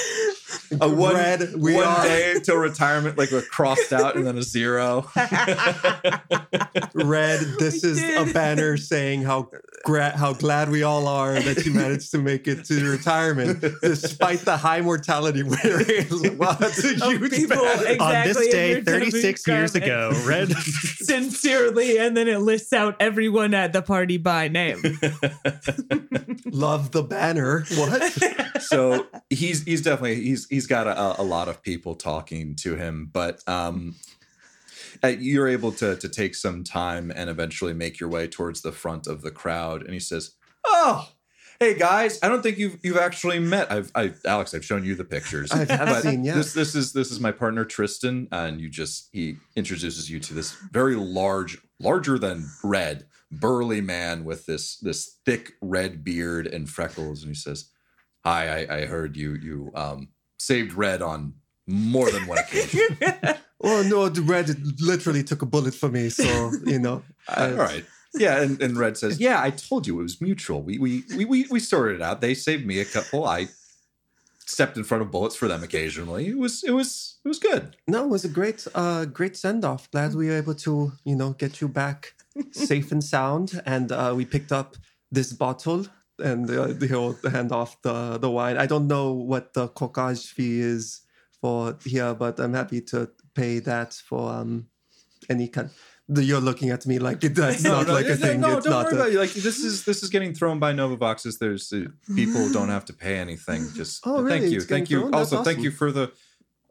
a 0.81 0.89
one, 0.89 1.15
Redd, 1.15 1.55
we 1.57 1.75
one 1.75 1.83
are- 1.85 2.03
day 2.03 2.39
till 2.43 2.57
retirement, 2.57 3.17
like 3.17 3.31
a 3.31 3.41
crossed 3.41 3.93
out 3.93 4.15
and 4.15 4.25
then 4.25 4.37
a 4.37 4.43
zero. 4.43 5.09
Redd, 6.93 7.39
this 7.59 7.83
We 7.83 7.89
is 7.89 7.99
did. 7.99 8.27
a 8.29 8.33
banner 8.33 8.77
saying 8.77 9.23
how 9.23 9.49
gra- 9.85 10.17
how 10.17 10.33
glad 10.33 10.69
we 10.69 10.83
all 10.83 11.07
are 11.07 11.39
that 11.39 11.65
you 11.65 11.71
managed 11.73 12.11
to 12.11 12.17
make 12.17 12.47
it 12.47 12.65
to 12.65 12.89
retirement, 12.89 13.63
despite 13.81 14.39
the 14.39 14.57
high 14.57 14.81
mortality 14.81 15.43
rate. 15.43 16.07
wow, 16.37 16.53
that's 16.53 16.83
a 16.83 16.93
huge 16.95 17.31
people, 17.31 17.57
exactly. 17.57 17.99
On 17.99 18.27
this 18.27 18.47
day, 18.49 18.81
36 18.81 19.47
years 19.47 19.75
ago, 19.75 20.11
Redd. 20.25 20.51
Sincerely, 20.97 21.97
and 21.97 22.15
then 22.17 22.27
it 22.27 22.39
lists 22.39 22.73
out 22.73 22.95
everyone 22.99 23.53
at 23.53 23.73
the 23.73 23.81
party 23.81 24.17
by 24.17 24.47
name. 24.47 24.81
Love 26.45 26.91
the 26.91 27.03
banner. 27.03 27.65
What? 27.75 28.01
so 28.61 29.05
he's 29.29 29.63
he's 29.63 29.81
definitely 29.81 30.15
he's 30.23 30.47
he's 30.49 30.56
got 30.65 30.87
a, 30.87 31.21
a 31.21 31.23
lot 31.23 31.47
of 31.47 31.61
people 31.61 31.93
talking 31.93 32.55
to 32.55 32.75
him, 32.75 33.09
but 33.11 33.47
um, 33.47 33.95
uh, 35.03 35.09
you're 35.09 35.47
able 35.47 35.71
to 35.73 35.95
to 35.97 36.09
take 36.09 36.33
some 36.33 36.63
time 36.63 37.11
and 37.15 37.29
eventually 37.29 37.73
make 37.73 37.99
your 37.99 38.09
way 38.09 38.27
towards 38.27 38.61
the 38.61 38.71
front 38.71 39.05
of 39.05 39.21
the 39.21 39.31
crowd. 39.31 39.83
And 39.83 39.93
he 39.93 39.99
says, 39.99 40.31
"Oh, 40.65 41.09
hey 41.59 41.77
guys, 41.77 42.19
I 42.21 42.29
don't 42.29 42.41
think 42.41 42.57
you've 42.57 42.77
you've 42.83 42.97
actually 42.97 43.39
met. 43.39 43.71
I've 43.71 43.91
I, 43.95 44.13
Alex, 44.25 44.53
I've 44.53 44.65
shown 44.65 44.83
you 44.83 44.95
the 44.95 45.03
pictures. 45.03 45.51
I've, 45.51 45.69
I've 45.69 45.87
But 45.87 46.01
seen, 46.03 46.23
yeah. 46.23 46.35
this 46.35 46.53
this 46.53 46.75
is 46.75 46.93
this 46.93 47.11
is 47.11 47.19
my 47.19 47.31
partner 47.31 47.65
Tristan, 47.65 48.27
and 48.31 48.59
you 48.61 48.69
just 48.69 49.09
he 49.11 49.37
introduces 49.55 50.09
you 50.09 50.19
to 50.21 50.33
this 50.33 50.53
very 50.71 50.95
large, 50.95 51.57
larger 51.79 52.17
than 52.17 52.49
red, 52.63 53.05
burly 53.31 53.81
man 53.81 54.23
with 54.23 54.45
this 54.45 54.77
this 54.77 55.19
thick 55.25 55.53
red 55.61 56.03
beard 56.03 56.47
and 56.47 56.69
freckles, 56.69 57.23
and 57.23 57.29
he 57.29 57.35
says, 57.35 57.69
"Hi, 58.23 58.65
I, 58.65 58.77
I 58.77 58.85
heard 58.85 59.17
you 59.17 59.33
you 59.35 59.71
um 59.75 60.09
saved 60.37 60.73
Redd 60.73 61.01
on 61.01 61.33
more 61.67 62.09
than 62.11 62.27
one 62.27 62.37
occasion. 62.37 62.97
Oh 63.59 63.81
no, 63.81 64.07
the 64.07 64.21
Redd 64.21 64.55
literally 64.79 65.23
took 65.23 65.41
a 65.41 65.45
bullet 65.47 65.73
for 65.73 65.89
me. 65.89 66.09
So 66.09 66.51
you 66.63 66.77
know. 66.77 67.01
Uh, 67.27 67.49
all 67.57 67.57
right." 67.57 67.83
Yeah, 68.13 68.39
and, 68.39 68.61
and 68.61 68.77
Redd 68.77 68.97
says, 68.97 69.19
"Yeah, 69.19 69.41
I 69.41 69.49
told 69.49 69.87
you 69.87 69.99
it 69.99 70.03
was 70.03 70.21
mutual. 70.21 70.61
We 70.61 70.77
we 70.77 71.03
we 71.15 71.25
we, 71.25 71.47
we 71.49 71.59
sorted 71.59 71.95
it 71.95 72.01
out. 72.03 72.21
They 72.21 72.35
saved 72.35 72.67
me 72.67 72.79
a 72.79 72.85
couple. 72.85 73.25
I 73.25 73.47
stepped 74.45 74.77
in 74.77 74.83
front 74.83 75.01
of 75.01 75.09
bullets 75.09 75.35
for 75.35 75.47
them 75.47 75.63
occasionally. 75.63 76.27
It 76.27 76.37
was 76.37 76.63
it 76.63 76.71
was 76.71 77.17
it 77.25 77.27
was 77.27 77.39
good. 77.39 77.75
No, 77.87 78.05
it 78.05 78.09
was 78.09 78.23
a 78.23 78.29
great, 78.29 78.65
uh, 78.73 79.05
great 79.05 79.35
send 79.35 79.65
off. 79.65 79.91
Glad 79.91 80.15
we 80.15 80.27
were 80.27 80.37
able 80.37 80.55
to, 80.55 80.93
you 81.03 81.15
know, 81.15 81.33
get 81.33 81.59
you 81.59 81.67
back 81.67 82.13
safe 82.51 82.91
and 82.91 83.03
sound. 83.03 83.61
And 83.65 83.91
uh, 83.91 84.13
we 84.15 84.23
picked 84.23 84.53
up 84.53 84.77
this 85.11 85.33
bottle, 85.33 85.87
and 86.19 86.49
uh, 86.49 86.67
he'll 86.87 87.13
hand 87.31 87.51
off 87.51 87.81
the 87.81 88.17
the 88.17 88.29
wine. 88.29 88.57
I 88.57 88.65
don't 88.65 88.87
know 88.87 89.11
what 89.13 89.53
the 89.53 89.67
corkage 89.69 90.27
fee 90.31 90.59
is 90.59 91.01
for 91.41 91.77
here, 91.85 92.13
but 92.13 92.39
I'm 92.39 92.53
happy 92.53 92.81
to 92.81 93.09
pay 93.35 93.59
that 93.59 93.93
for 93.93 94.31
um 94.31 94.67
any 95.29 95.47
kind. 95.47 95.69
You're 96.09 96.39
looking 96.39 96.69
at 96.69 96.85
me 96.87 96.99
like 96.99 97.21
it, 97.23 97.35
that's 97.35 97.63
not 97.63 97.87
like 97.89 98.05
a 98.05 98.15
thing. 98.15 98.39
No, 98.39 98.55
it's 98.57 98.65
don't 98.65 98.71
not. 98.71 98.85
worry 98.85 98.93
a- 98.95 99.01
about 99.01 99.11
it. 99.13 99.17
Like 99.19 99.33
this 99.33 99.59
is 99.59 99.83
this 99.83 100.03
is 100.03 100.09
getting 100.09 100.33
thrown 100.33 100.57
by 100.57 100.71
Nova 100.71 100.95
Voxus. 100.95 101.37
There's 101.37 101.73
uh, 101.73 101.87
people 102.15 102.49
don't 102.53 102.69
have 102.69 102.85
to 102.85 102.93
pay 102.93 103.17
anything. 103.17 103.67
Just 103.75 104.07
Oh, 104.07 104.21
really? 104.21 104.39
thank 104.39 104.51
you, 104.53 104.61
thank 104.61 104.89
you. 104.89 104.99
thrown? 105.01 105.11
That's 105.11 105.33
Also, 105.33 105.43
thank 105.43 105.57
awesome. 105.57 105.63
you 105.65 105.71
for 105.71 105.91
the. 105.91 106.11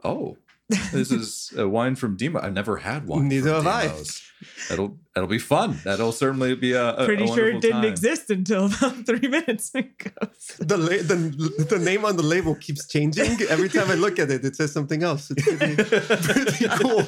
Oh, 0.03 0.39
this 0.69 1.11
is 1.13 1.53
a 1.57 1.69
wine 1.69 1.95
from 1.97 2.17
Demo. 2.17 2.41
I've 2.41 2.53
never 2.53 2.79
had 2.79 3.07
wine. 3.07 3.29
Neither 3.29 3.55
from 3.55 3.65
have 3.65 3.67
I. 3.67 3.87
Demos. 3.89 4.23
That'll 4.69 4.99
that'll 5.15 5.29
be 5.31 5.39
fun. 5.39 5.79
That'll 5.85 6.13
certainly 6.13 6.55
be 6.57 6.73
a, 6.73 6.95
a 6.95 7.05
Pretty 7.07 7.25
a 7.25 7.29
sure 7.29 7.49
it 7.49 7.61
didn't 7.63 7.83
time. 7.83 7.85
exist 7.91 8.29
until 8.31 8.67
about 8.67 9.07
three 9.07 9.29
minutes 9.29 9.75
ago. 9.75 10.11
the, 10.59 10.77
la- 10.77 10.89
the 10.89 11.67
the 11.71 11.79
name 11.79 12.05
on 12.05 12.17
the 12.17 12.23
label 12.23 12.55
keeps 12.55 12.87
changing 12.87 13.41
every 13.49 13.69
time 13.71 13.91
I 13.91 13.95
look 13.95 14.19
at 14.19 14.31
it. 14.31 14.45
It 14.45 14.57
says 14.57 14.73
something 14.73 15.03
else. 15.03 15.31
It's 15.31 15.43
pretty, 15.43 15.77
pretty 15.77 16.69
cool. 16.83 17.03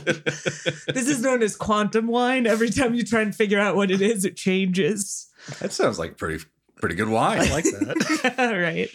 This 0.95 1.09
is 1.09 1.21
known 1.21 1.43
as 1.43 1.55
quantum 1.55 2.07
wine. 2.07 2.47
Every 2.47 2.71
time 2.71 2.95
you 2.95 3.03
try 3.05 3.21
and 3.21 3.35
figure 3.35 3.59
out 3.61 3.77
what 3.77 3.91
it 3.91 4.01
is, 4.01 4.25
it 4.25 4.37
changes. 4.37 5.29
That 5.61 5.73
sounds 5.73 5.99
like 5.99 6.17
pretty 6.17 6.43
pretty 6.77 6.95
good 6.95 7.09
wine. 7.09 7.41
I 7.41 7.51
like 7.51 7.65
that. 7.65 8.35
right. 8.39 8.89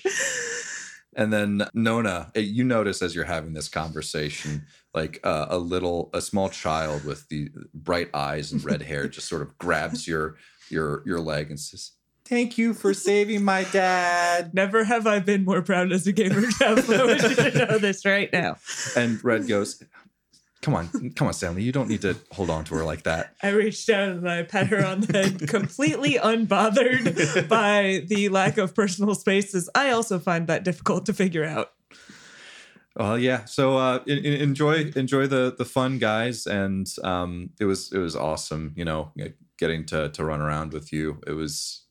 And 1.15 1.31
then 1.31 1.67
Nona, 1.73 2.31
eh, 2.35 2.39
you 2.39 2.63
notice 2.63 3.01
as 3.01 3.15
you're 3.15 3.25
having 3.25 3.53
this 3.53 3.69
conversation, 3.69 4.65
like 4.93 5.19
uh, 5.23 5.47
a 5.49 5.57
little, 5.57 6.09
a 6.13 6.21
small 6.21 6.49
child 6.49 7.05
with 7.05 7.27
the 7.29 7.49
bright 7.73 8.09
eyes 8.13 8.51
and 8.51 8.63
red 8.63 8.81
hair 8.81 9.07
just 9.07 9.27
sort 9.27 9.41
of 9.41 9.57
grabs 9.57 10.07
your 10.07 10.37
your 10.69 11.03
your 11.05 11.19
leg 11.19 11.49
and 11.49 11.59
says, 11.59 11.91
"Thank 12.25 12.57
you 12.57 12.73
for 12.73 12.93
saving 12.93 13.43
my 13.43 13.63
dad." 13.65 14.53
Never 14.53 14.83
have 14.83 15.07
I 15.07 15.19
been 15.19 15.45
more 15.45 15.61
proud 15.61 15.91
as 15.91 16.07
a 16.07 16.11
gamer. 16.11 16.43
I 16.61 16.73
want 16.73 16.87
you 16.89 17.35
to 17.35 17.65
know 17.65 17.77
this 17.77 18.05
right 18.05 18.31
now. 18.31 18.57
And 18.95 19.23
Redd 19.23 19.47
goes, 19.47 19.83
"Come 20.63 20.73
on, 20.73 21.11
come 21.15 21.27
on, 21.27 21.33
Stanley. 21.33 21.61
You 21.61 21.71
don't 21.71 21.89
need 21.89 22.01
to 22.01 22.15
hold 22.31 22.49
on 22.49 22.63
to 22.65 22.75
her 22.75 22.83
like 22.83 23.03
that." 23.03 23.35
I 23.43 23.49
reached 23.49 23.87
down 23.87 24.09
and 24.09 24.29
I 24.29 24.41
pat 24.43 24.67
her 24.67 24.83
on 24.83 25.01
the 25.01 25.13
head, 25.13 25.47
completely 25.47 26.13
unbothered 26.15 27.47
by 27.47 28.03
the 28.07 28.29
lack 28.29 28.57
of 28.57 28.73
personal 28.73 29.13
spaces. 29.13 29.69
I 29.75 29.91
also 29.91 30.17
find 30.17 30.47
that 30.47 30.63
difficult 30.63 31.05
to 31.05 31.13
figure 31.13 31.45
out. 31.45 31.73
Well, 32.95 33.17
yeah. 33.17 33.45
So 33.45 33.77
uh, 33.77 33.99
en- 34.07 34.19
en- 34.25 34.41
enjoy 34.41 34.91
enjoy 34.95 35.27
the 35.27 35.53
the 35.57 35.65
fun, 35.65 35.97
guys, 35.99 36.45
and 36.45 36.87
um, 37.03 37.49
it 37.59 37.65
was 37.65 37.91
it 37.91 37.97
was 37.97 38.15
awesome. 38.15 38.73
You 38.75 38.85
know, 38.85 39.11
getting 39.57 39.85
to 39.87 40.09
to 40.09 40.23
run 40.23 40.41
around 40.41 40.73
with 40.73 40.93
you. 40.93 41.19
It 41.27 41.33
was. 41.33 41.81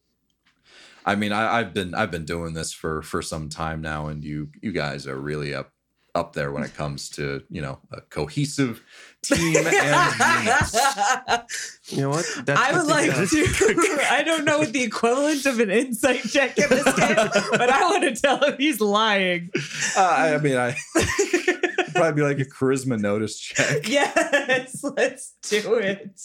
I 1.05 1.16
mean, 1.16 1.33
I, 1.33 1.59
I've 1.59 1.75
been 1.75 1.95
I've 1.95 2.12
been 2.12 2.25
doing 2.25 2.55
this 2.55 2.73
for 2.73 3.03
for 3.03 3.20
some 3.20 3.49
time 3.49 3.83
now, 3.83 4.07
and 4.07 4.23
you 4.23 4.51
you 4.61 4.70
guys 4.70 5.07
are 5.09 5.18
really 5.18 5.53
up 5.53 5.72
up 6.15 6.35
there 6.35 6.53
when 6.53 6.63
it 6.63 6.75
comes 6.75 7.09
to 7.09 7.43
you 7.49 7.63
know 7.63 7.79
a 7.91 8.01
cohesive 8.03 8.83
team 9.23 9.57
and. 9.67 11.45
You 11.89 12.03
know 12.03 12.11
what? 12.11 12.27
That's 12.47 12.61
I 12.61 12.73
would 12.73 12.87
like 12.87 13.11
to. 13.11 14.07
I 14.11 14.23
don't 14.25 14.45
know 14.45 14.59
what 14.59 14.73
the 14.73 14.83
equivalent 14.83 15.45
of 15.47 15.61
an 15.61 15.71
insight 15.71 16.23
check 16.23 16.57
in 16.57 16.69
this 16.69 16.85
game, 16.85 17.17
but 17.51 17.71
I 17.71 17.83
want 17.83 18.03
to 18.05 18.15
tell 18.15 18.43
him 18.43 18.57
he's 18.57 18.81
lying. 18.81 19.51
Uh, 19.97 20.01
I 20.01 20.35
I 20.35 20.39
mean, 20.39 20.57
I 20.57 20.77
probably 21.95 22.13
be 22.13 22.23
like 22.23 22.39
a 22.39 22.45
charisma 22.45 22.99
notice 22.99 23.39
check. 23.39 23.89
Yes, 23.89 24.83
let's 24.83 25.35
do 25.43 25.75
it. 25.75 26.21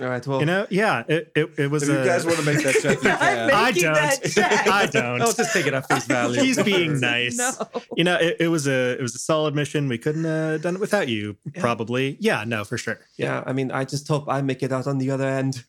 All 0.00 0.06
right. 0.08 0.24
Well, 0.26 0.40
You 0.40 0.46
know, 0.46 0.66
yeah, 0.70 1.02
it 1.08 1.32
it, 1.34 1.50
it 1.58 1.70
was. 1.70 1.82
If 1.82 1.88
you 1.88 1.98
a- 2.00 2.04
guys 2.04 2.24
want 2.24 2.38
to 2.38 2.44
make 2.44 2.62
that 2.62 2.74
check, 2.82 2.98
I'm 2.98 3.02
can. 3.02 3.50
I 3.52 3.64
making 3.70 3.82
that 3.92 4.20
don't. 4.22 4.32
check. 4.32 4.68
I 4.68 4.86
don't. 4.86 5.22
I'll 5.22 5.32
just 5.32 5.52
take 5.52 5.66
it 5.66 5.74
at 5.74 5.88
face 5.88 6.04
value. 6.06 6.40
He's 6.40 6.62
being 6.62 7.00
nice. 7.00 7.36
No. 7.36 7.50
You 7.96 8.04
know, 8.04 8.16
it, 8.16 8.36
it 8.40 8.48
was 8.48 8.66
a 8.68 8.92
it 8.98 9.02
was 9.02 9.14
a 9.14 9.18
solid 9.18 9.54
mission. 9.54 9.88
We 9.88 9.98
couldn't 9.98 10.24
have 10.24 10.62
done 10.62 10.74
it 10.76 10.80
without 10.80 11.08
you, 11.08 11.36
probably. 11.58 12.16
Yeah, 12.20 12.44
no, 12.46 12.64
for 12.64 12.78
sure. 12.78 13.00
Yeah, 13.16 13.42
I 13.46 13.52
mean, 13.52 13.70
I 13.72 13.84
just 13.84 14.06
hope 14.06 14.26
I 14.28 14.40
make 14.42 14.62
it 14.62 14.72
out 14.72 14.86
on 14.86 14.98
the 14.98 15.10
other 15.10 15.26
end. 15.28 15.64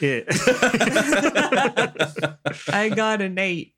Yeah. 0.00 0.20
I 2.68 2.90
got 2.94 3.20
an 3.22 3.38
eight. 3.38 3.74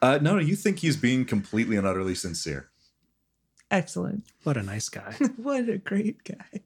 Uh, 0.00 0.18
no, 0.20 0.34
no, 0.34 0.38
you 0.40 0.56
think 0.56 0.78
he's 0.80 0.96
being 0.96 1.24
completely 1.24 1.76
and 1.76 1.86
utterly 1.86 2.14
sincere. 2.14 2.68
Excellent. 3.70 4.24
what 4.44 4.56
a 4.56 4.62
nice 4.62 4.88
guy. 4.88 5.14
What 5.36 5.68
a 5.68 5.78
great 5.78 6.22
guy. 6.24 6.60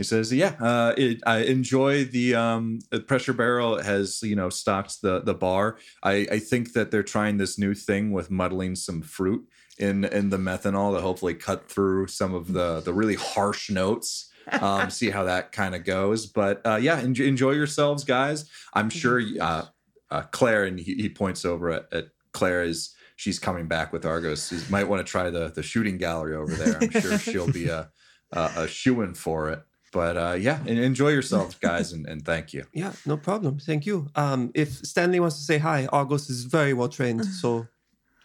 He 0.00 0.04
says, 0.04 0.32
"Yeah, 0.32 0.54
uh, 0.58 0.94
it, 0.96 1.20
I 1.26 1.40
enjoy 1.40 2.04
the 2.04 2.34
um, 2.34 2.78
pressure 3.06 3.34
barrel 3.34 3.82
has 3.82 4.22
you 4.22 4.34
know 4.34 4.48
stocked 4.48 5.02
the 5.02 5.20
the 5.20 5.34
bar. 5.34 5.76
I, 6.02 6.26
I 6.32 6.38
think 6.38 6.72
that 6.72 6.90
they're 6.90 7.02
trying 7.02 7.36
this 7.36 7.58
new 7.58 7.74
thing 7.74 8.10
with 8.10 8.30
muddling 8.30 8.76
some 8.76 9.02
fruit 9.02 9.46
in 9.78 10.06
in 10.06 10.30
the 10.30 10.38
methanol 10.38 10.94
to 10.94 11.02
hopefully 11.02 11.34
cut 11.34 11.68
through 11.68 12.06
some 12.06 12.32
of 12.32 12.54
the 12.54 12.80
the 12.80 12.94
really 12.94 13.16
harsh 13.16 13.68
notes. 13.68 14.32
Um, 14.50 14.88
see 14.88 15.10
how 15.10 15.24
that 15.24 15.52
kind 15.52 15.74
of 15.74 15.84
goes. 15.84 16.24
But 16.24 16.62
uh, 16.66 16.76
yeah, 16.76 16.98
enjoy, 17.00 17.24
enjoy 17.24 17.50
yourselves, 17.50 18.02
guys. 18.02 18.48
I'm 18.72 18.88
sure 18.88 19.20
uh, 19.38 19.66
uh, 20.10 20.22
Claire 20.30 20.64
and 20.64 20.80
he, 20.80 20.94
he 20.94 21.10
points 21.10 21.44
over 21.44 21.68
at, 21.68 21.92
at 21.92 22.06
Claire 22.32 22.62
as 22.62 22.94
she's 23.16 23.38
coming 23.38 23.68
back 23.68 23.92
with 23.92 24.06
Argos. 24.06 24.50
You 24.50 24.60
might 24.70 24.88
want 24.88 25.06
to 25.06 25.10
try 25.10 25.28
the 25.28 25.48
the 25.48 25.62
shooting 25.62 25.98
gallery 25.98 26.36
over 26.36 26.54
there. 26.54 26.78
I'm 26.80 26.90
sure 27.02 27.18
she'll 27.18 27.52
be 27.52 27.68
a 27.68 27.90
a, 28.32 28.50
a 28.56 28.66
shoe 28.66 29.02
in 29.02 29.12
for 29.12 29.50
it. 29.50 29.62
But 29.92 30.16
uh, 30.16 30.36
yeah, 30.38 30.60
and 30.66 30.78
enjoy 30.78 31.08
yourselves, 31.08 31.56
guys, 31.56 31.92
and, 31.92 32.06
and 32.06 32.24
thank 32.24 32.52
you. 32.52 32.64
yeah, 32.72 32.92
no 33.06 33.16
problem. 33.16 33.58
Thank 33.58 33.86
you. 33.86 34.08
Um, 34.14 34.52
if 34.54 34.70
Stanley 34.86 35.18
wants 35.18 35.36
to 35.36 35.42
say 35.42 35.58
hi, 35.58 35.86
Argos 35.86 36.30
is 36.30 36.44
very 36.44 36.72
well 36.72 36.88
trained. 36.88 37.24
So 37.24 37.66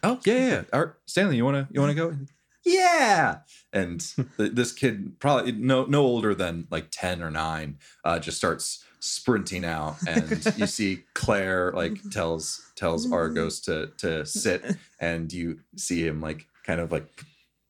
Oh 0.05 0.19
yeah, 0.23 0.47
yeah. 0.47 0.61
Art, 0.71 1.01
Stanley, 1.07 1.37
you 1.37 1.43
wanna 1.43 1.67
you 1.71 1.81
wanna 1.81 1.95
go? 1.95 2.15
Yeah. 2.63 3.39
And 3.73 3.99
th- 4.37 4.51
this 4.53 4.71
kid, 4.71 5.19
probably 5.19 5.51
no 5.51 5.85
no 5.85 6.03
older 6.03 6.35
than 6.35 6.67
like 6.69 6.87
ten 6.91 7.23
or 7.23 7.31
nine, 7.31 7.79
uh, 8.03 8.19
just 8.19 8.37
starts 8.37 8.83
sprinting 8.99 9.65
out, 9.65 9.97
and 10.07 10.45
you 10.57 10.67
see 10.67 11.03
Claire 11.15 11.71
like 11.71 11.97
tells 12.11 12.71
tells 12.75 13.11
Argos 13.11 13.59
to 13.61 13.87
to 13.97 14.25
sit, 14.27 14.77
and 14.99 15.33
you 15.33 15.59
see 15.75 16.05
him 16.05 16.21
like 16.21 16.45
kind 16.63 16.79
of 16.79 16.91
like 16.91 17.07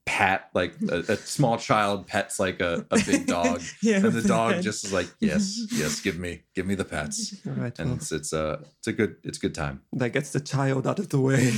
pat 0.06 0.50
like 0.54 0.76
a, 0.90 1.00
a 1.14 1.16
small 1.18 1.58
child 1.58 2.06
pets 2.08 2.40
like 2.40 2.62
a, 2.62 2.86
a 2.92 3.00
big 3.06 3.26
dog 3.36 3.62
Yeah, 3.82 3.98
and 3.98 4.14
the 4.14 4.22
dog 4.28 4.62
just 4.62 4.86
is 4.86 4.94
like 4.94 5.08
yes 5.20 5.60
yes 5.72 6.00
give 6.00 6.20
me 6.20 6.44
give 6.54 6.68
me 6.68 6.76
the 6.76 6.86
pets 6.86 7.36
all 7.48 7.54
right, 7.54 7.78
and 7.80 7.90
well, 7.90 7.98
it's 7.98 8.12
it's 8.12 8.32
a 8.32 8.60
it's 8.78 8.88
a 8.88 8.94
good 8.94 9.16
it's 9.24 9.38
a 9.40 9.42
good 9.42 9.56
time 9.56 9.82
that 9.94 10.10
gets 10.14 10.32
the 10.32 10.40
child 10.40 10.86
out 10.86 11.00
of 11.00 11.10
the 11.10 11.20
way. 11.20 11.52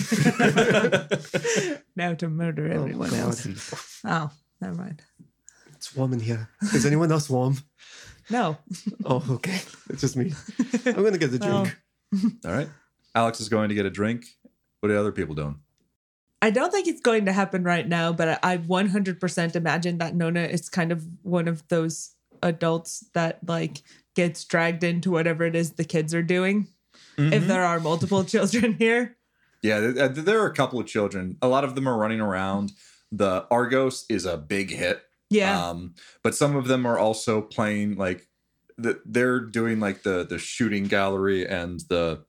now 1.95 2.13
to 2.13 2.29
murder 2.29 2.67
Oh, 2.71 2.75
everyone 2.83 3.09
God. 3.09 3.19
else. 3.19 3.99
Oh, 4.05 4.29
never 4.61 4.75
mind. 4.75 5.01
It's 5.73 5.95
warm 5.95 6.13
in 6.13 6.19
here. 6.19 6.49
Is 6.73 6.85
anyone 6.85 7.11
else 7.11 7.29
warm? 7.29 7.57
No. 8.29 8.57
Oh, 9.05 9.23
okay. 9.29 9.59
It's 9.89 10.01
just 10.01 10.15
me. 10.17 10.33
I'm 10.85 11.03
gonna 11.03 11.17
get 11.17 11.31
the 11.31 11.37
Well, 11.39 11.63
drink. 12.13 12.35
all 12.45 12.51
right 12.53 12.69
alex 13.15 13.39
is 13.41 13.49
going 13.49 13.67
to 13.69 13.75
get 13.75 13.85
a 13.85 13.89
drink 13.89 14.23
what 14.79 14.89
are 14.89 14.93
the 14.93 14.99
other 14.99 15.11
people 15.11 15.35
doing 15.35 15.59
I 16.41 16.51
don't 16.51 16.71
think 16.71 16.87
it's 16.87 17.01
going 17.01 17.25
to 17.25 17.33
happen 17.33 17.63
right 17.63 17.87
now, 17.87 18.13
but 18.13 18.39
I 18.43 18.53
I 18.53 18.57
100% 18.57 19.55
imagine 19.55 19.97
that 19.97 20.15
Nona 20.15 20.41
is 20.41 20.69
kind 20.69 20.91
of 20.91 21.05
one 21.23 21.47
of 21.47 21.67
those 21.67 22.15
adults 22.43 23.05
that 23.13 23.39
like 23.47 23.81
gets 24.15 24.43
dragged 24.45 24.83
into 24.83 25.11
whatever 25.11 25.45
it 25.45 25.55
is 25.55 25.73
the 25.73 25.83
kids 25.83 26.13
are 26.13 26.23
doing. 26.23 26.67
If 27.17 27.47
there 27.47 27.63
are 27.63 27.79
multiple 27.79 28.23
children 28.35 28.73
here. 28.73 29.17
Yeah, 29.63 29.79
th- 29.79 29.95
th- 29.95 30.25
there 30.25 30.39
are 30.41 30.45
a 30.45 30.53
couple 30.53 30.79
of 30.79 30.85
children. 30.85 31.37
A 31.41 31.47
lot 31.47 31.63
of 31.63 31.73
them 31.73 31.87
are 31.87 31.97
running 31.97 32.21
around. 32.21 32.73
The 33.11 33.47
Argos 33.49 34.05
is 34.07 34.25
a 34.25 34.37
big 34.37 34.69
hit. 34.69 35.01
Yeah. 35.29 35.69
Um, 35.69 35.95
but 36.23 36.35
some 36.35 36.55
of 36.55 36.67
them 36.67 36.85
are 36.85 36.99
also 36.99 37.41
playing 37.41 37.95
like 37.95 38.27
the, 38.77 39.01
they're 39.05 39.39
doing 39.39 39.79
like 39.79 40.03
the 40.03 40.25
the 40.25 40.37
shooting 40.37 40.83
gallery 40.85 41.47
and 41.47 41.79
the 41.89 42.23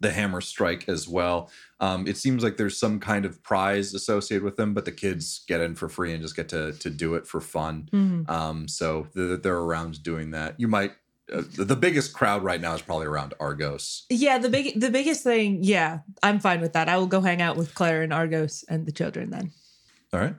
the 0.00 0.10
hammer 0.12 0.40
strike 0.40 0.88
as 0.88 1.08
well. 1.08 1.50
Um, 1.80 2.06
it 2.06 2.16
seems 2.16 2.42
like 2.42 2.56
there's 2.56 2.78
some 2.78 3.00
kind 3.00 3.24
of 3.24 3.42
prize 3.42 3.94
associated 3.94 4.44
with 4.44 4.56
them, 4.56 4.74
but 4.74 4.84
the 4.84 4.92
kids 4.92 5.44
get 5.46 5.60
in 5.60 5.74
for 5.74 5.88
free 5.88 6.12
and 6.12 6.22
just 6.22 6.36
get 6.36 6.48
to 6.50 6.72
to 6.72 6.90
do 6.90 7.14
it 7.14 7.26
for 7.26 7.40
fun. 7.40 7.88
Mhm. 7.92 8.28
Um, 8.28 8.68
so 8.68 9.08
they're, 9.14 9.36
they're 9.36 9.58
around 9.58 10.02
doing 10.02 10.30
that. 10.32 10.58
You 10.58 10.68
might 10.68 10.92
uh, 11.32 11.42
the 11.56 11.64
the 11.64 11.76
biggest 11.76 12.12
crowd 12.14 12.42
right 12.42 12.60
now 12.60 12.74
is 12.74 12.82
probably 12.82 13.06
around 13.06 13.34
Argos. 13.38 14.06
Yeah, 14.08 14.38
the 14.38 14.48
big 14.48 14.80
the 14.80 14.90
biggest 14.90 15.22
thing, 15.22 15.62
yeah, 15.62 16.00
I'm 16.22 16.40
fine 16.40 16.60
with 16.60 16.72
that. 16.72 16.88
I 16.88 16.96
will 16.96 17.06
go 17.06 17.20
hang 17.20 17.42
out 17.42 17.56
with 17.56 17.74
Claire 17.74 18.02
and 18.02 18.12
Argos 18.12 18.64
and 18.68 18.86
the 18.86 18.92
children 18.92 19.30
then. 19.30 19.52
All 20.12 20.20
right. 20.20 20.34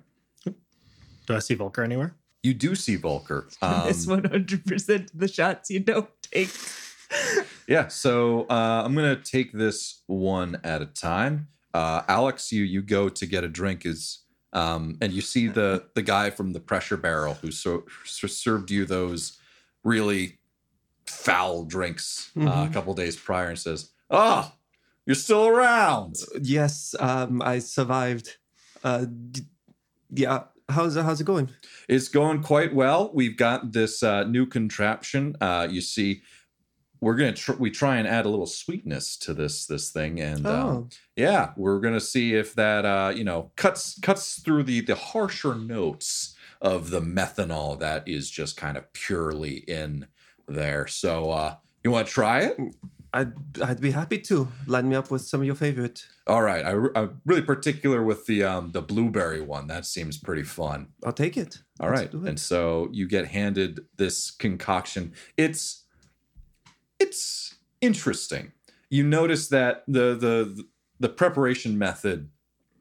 Do 0.45 1.35
I 1.35 1.39
see 1.39 1.53
Volker 1.53 1.83
anywhere? 1.83 2.15
You 2.41 2.55
do 2.55 2.73
see 2.75 2.95
Volker. 2.95 3.47
Um, 3.61 3.87
it's 3.89 4.05
100% 4.07 5.09
the 5.13 5.27
shots 5.27 5.69
you 5.69 5.79
don't 5.79 6.09
take. 6.23 6.49
Yeah, 7.67 7.87
so 7.87 8.45
uh, 8.49 8.81
I'm 8.85 8.95
gonna 8.95 9.15
take 9.15 9.51
this 9.51 10.01
one 10.07 10.59
at 10.63 10.81
a 10.81 10.85
time. 10.87 11.47
Uh, 11.73 12.01
Alex, 12.07 12.51
you 12.51 12.63
you 12.63 12.81
go 12.81 13.09
to 13.09 13.25
get 13.27 13.43
a 13.43 13.47
drink 13.47 13.85
is, 13.85 14.19
um, 14.53 14.97
and 15.01 15.13
you 15.13 15.21
see 15.21 15.47
the 15.47 15.85
the 15.93 16.01
guy 16.01 16.29
from 16.31 16.53
the 16.53 16.59
pressure 16.59 16.97
barrel 16.97 17.35
who 17.35 17.51
so, 17.51 17.83
served 18.05 18.71
you 18.71 18.85
those 18.85 19.37
really 19.83 20.39
foul 21.05 21.63
drinks 21.65 22.31
uh, 22.37 22.41
a 22.41 22.43
Mhm. 22.45 22.73
couple 22.73 22.93
days 22.95 23.15
prior, 23.15 23.49
and 23.49 23.59
says, 23.59 23.91
"Oh, 24.09 24.51
you're 25.05 25.15
still 25.15 25.47
around." 25.47 26.15
Yes, 26.41 26.95
um, 26.99 27.41
I 27.41 27.59
survived. 27.59 28.37
Uh, 28.83 29.05
d- 29.31 29.45
yeah, 30.11 30.45
how's 30.69 30.95
how's 30.95 31.21
it 31.21 31.25
going? 31.25 31.49
It's 31.87 32.07
going 32.07 32.41
quite 32.41 32.73
well. 32.73 33.11
We've 33.13 33.37
got 33.37 33.73
this 33.73 34.01
uh, 34.01 34.23
new 34.23 34.45
contraption. 34.47 35.35
Uh, 35.39 35.67
you 35.69 35.81
see, 35.81 36.21
we're 37.01 37.15
gonna 37.15 37.33
tr- 37.33 37.53
we 37.53 37.71
try 37.71 37.97
and 37.97 38.07
add 38.07 38.25
a 38.25 38.29
little 38.29 38.45
sweetness 38.45 39.17
to 39.17 39.33
this 39.33 39.65
this 39.65 39.91
thing, 39.91 40.19
and 40.19 40.45
um, 40.45 40.67
Oh, 40.67 40.89
yeah, 41.15 41.51
we're 41.55 41.79
gonna 41.79 41.99
see 41.99 42.35
if 42.35 42.53
that 42.55 42.85
uh, 42.85 43.11
you 43.15 43.23
know 43.23 43.51
cuts 43.55 43.99
cuts 43.99 44.41
through 44.41 44.63
the 44.63 44.81
the 44.81 44.95
harsher 44.95 45.55
notes 45.55 46.35
of 46.61 46.89
the 46.89 47.01
methanol 47.01 47.79
that 47.79 48.07
is 48.07 48.29
just 48.29 48.57
kind 48.57 48.77
of 48.77 48.91
purely 48.93 49.57
in 49.67 50.07
there. 50.47 50.87
So 50.87 51.31
uh, 51.31 51.55
you 51.83 51.91
want 51.91 52.07
to 52.07 52.13
try 52.13 52.41
it? 52.41 52.57
I'd 53.13 53.33
I'd 53.61 53.81
be 53.81 53.91
happy 53.91 54.19
to 54.19 54.47
line 54.67 54.87
me 54.89 54.95
up 54.95 55.09
with 55.09 55.23
some 55.23 55.41
of 55.41 55.45
your 55.45 55.55
favorite. 55.55 56.05
All 56.27 56.43
right, 56.43 56.63
I, 56.63 56.71
am 56.99 57.21
really 57.25 57.41
particular 57.41 58.03
with 58.03 58.25
the 58.27 58.43
um, 58.43 58.71
the 58.71 58.81
blueberry 58.81 59.41
one. 59.41 59.67
That 59.67 59.85
seems 59.85 60.17
pretty 60.17 60.43
fun. 60.43 60.89
I'll 61.03 61.11
take 61.11 61.35
it. 61.37 61.63
All 61.79 61.89
Let's 61.89 62.13
right, 62.13 62.27
and 62.27 62.39
so 62.39 62.89
you 62.91 63.07
get 63.07 63.27
handed 63.27 63.81
this 63.97 64.29
concoction. 64.29 65.13
It's 65.37 65.78
it's 66.99 67.55
interesting. 67.81 68.51
You 68.89 69.03
notice 69.03 69.47
that 69.49 69.83
the 69.87 70.15
the 70.15 70.65
the 70.99 71.09
preparation 71.09 71.77
method 71.77 72.29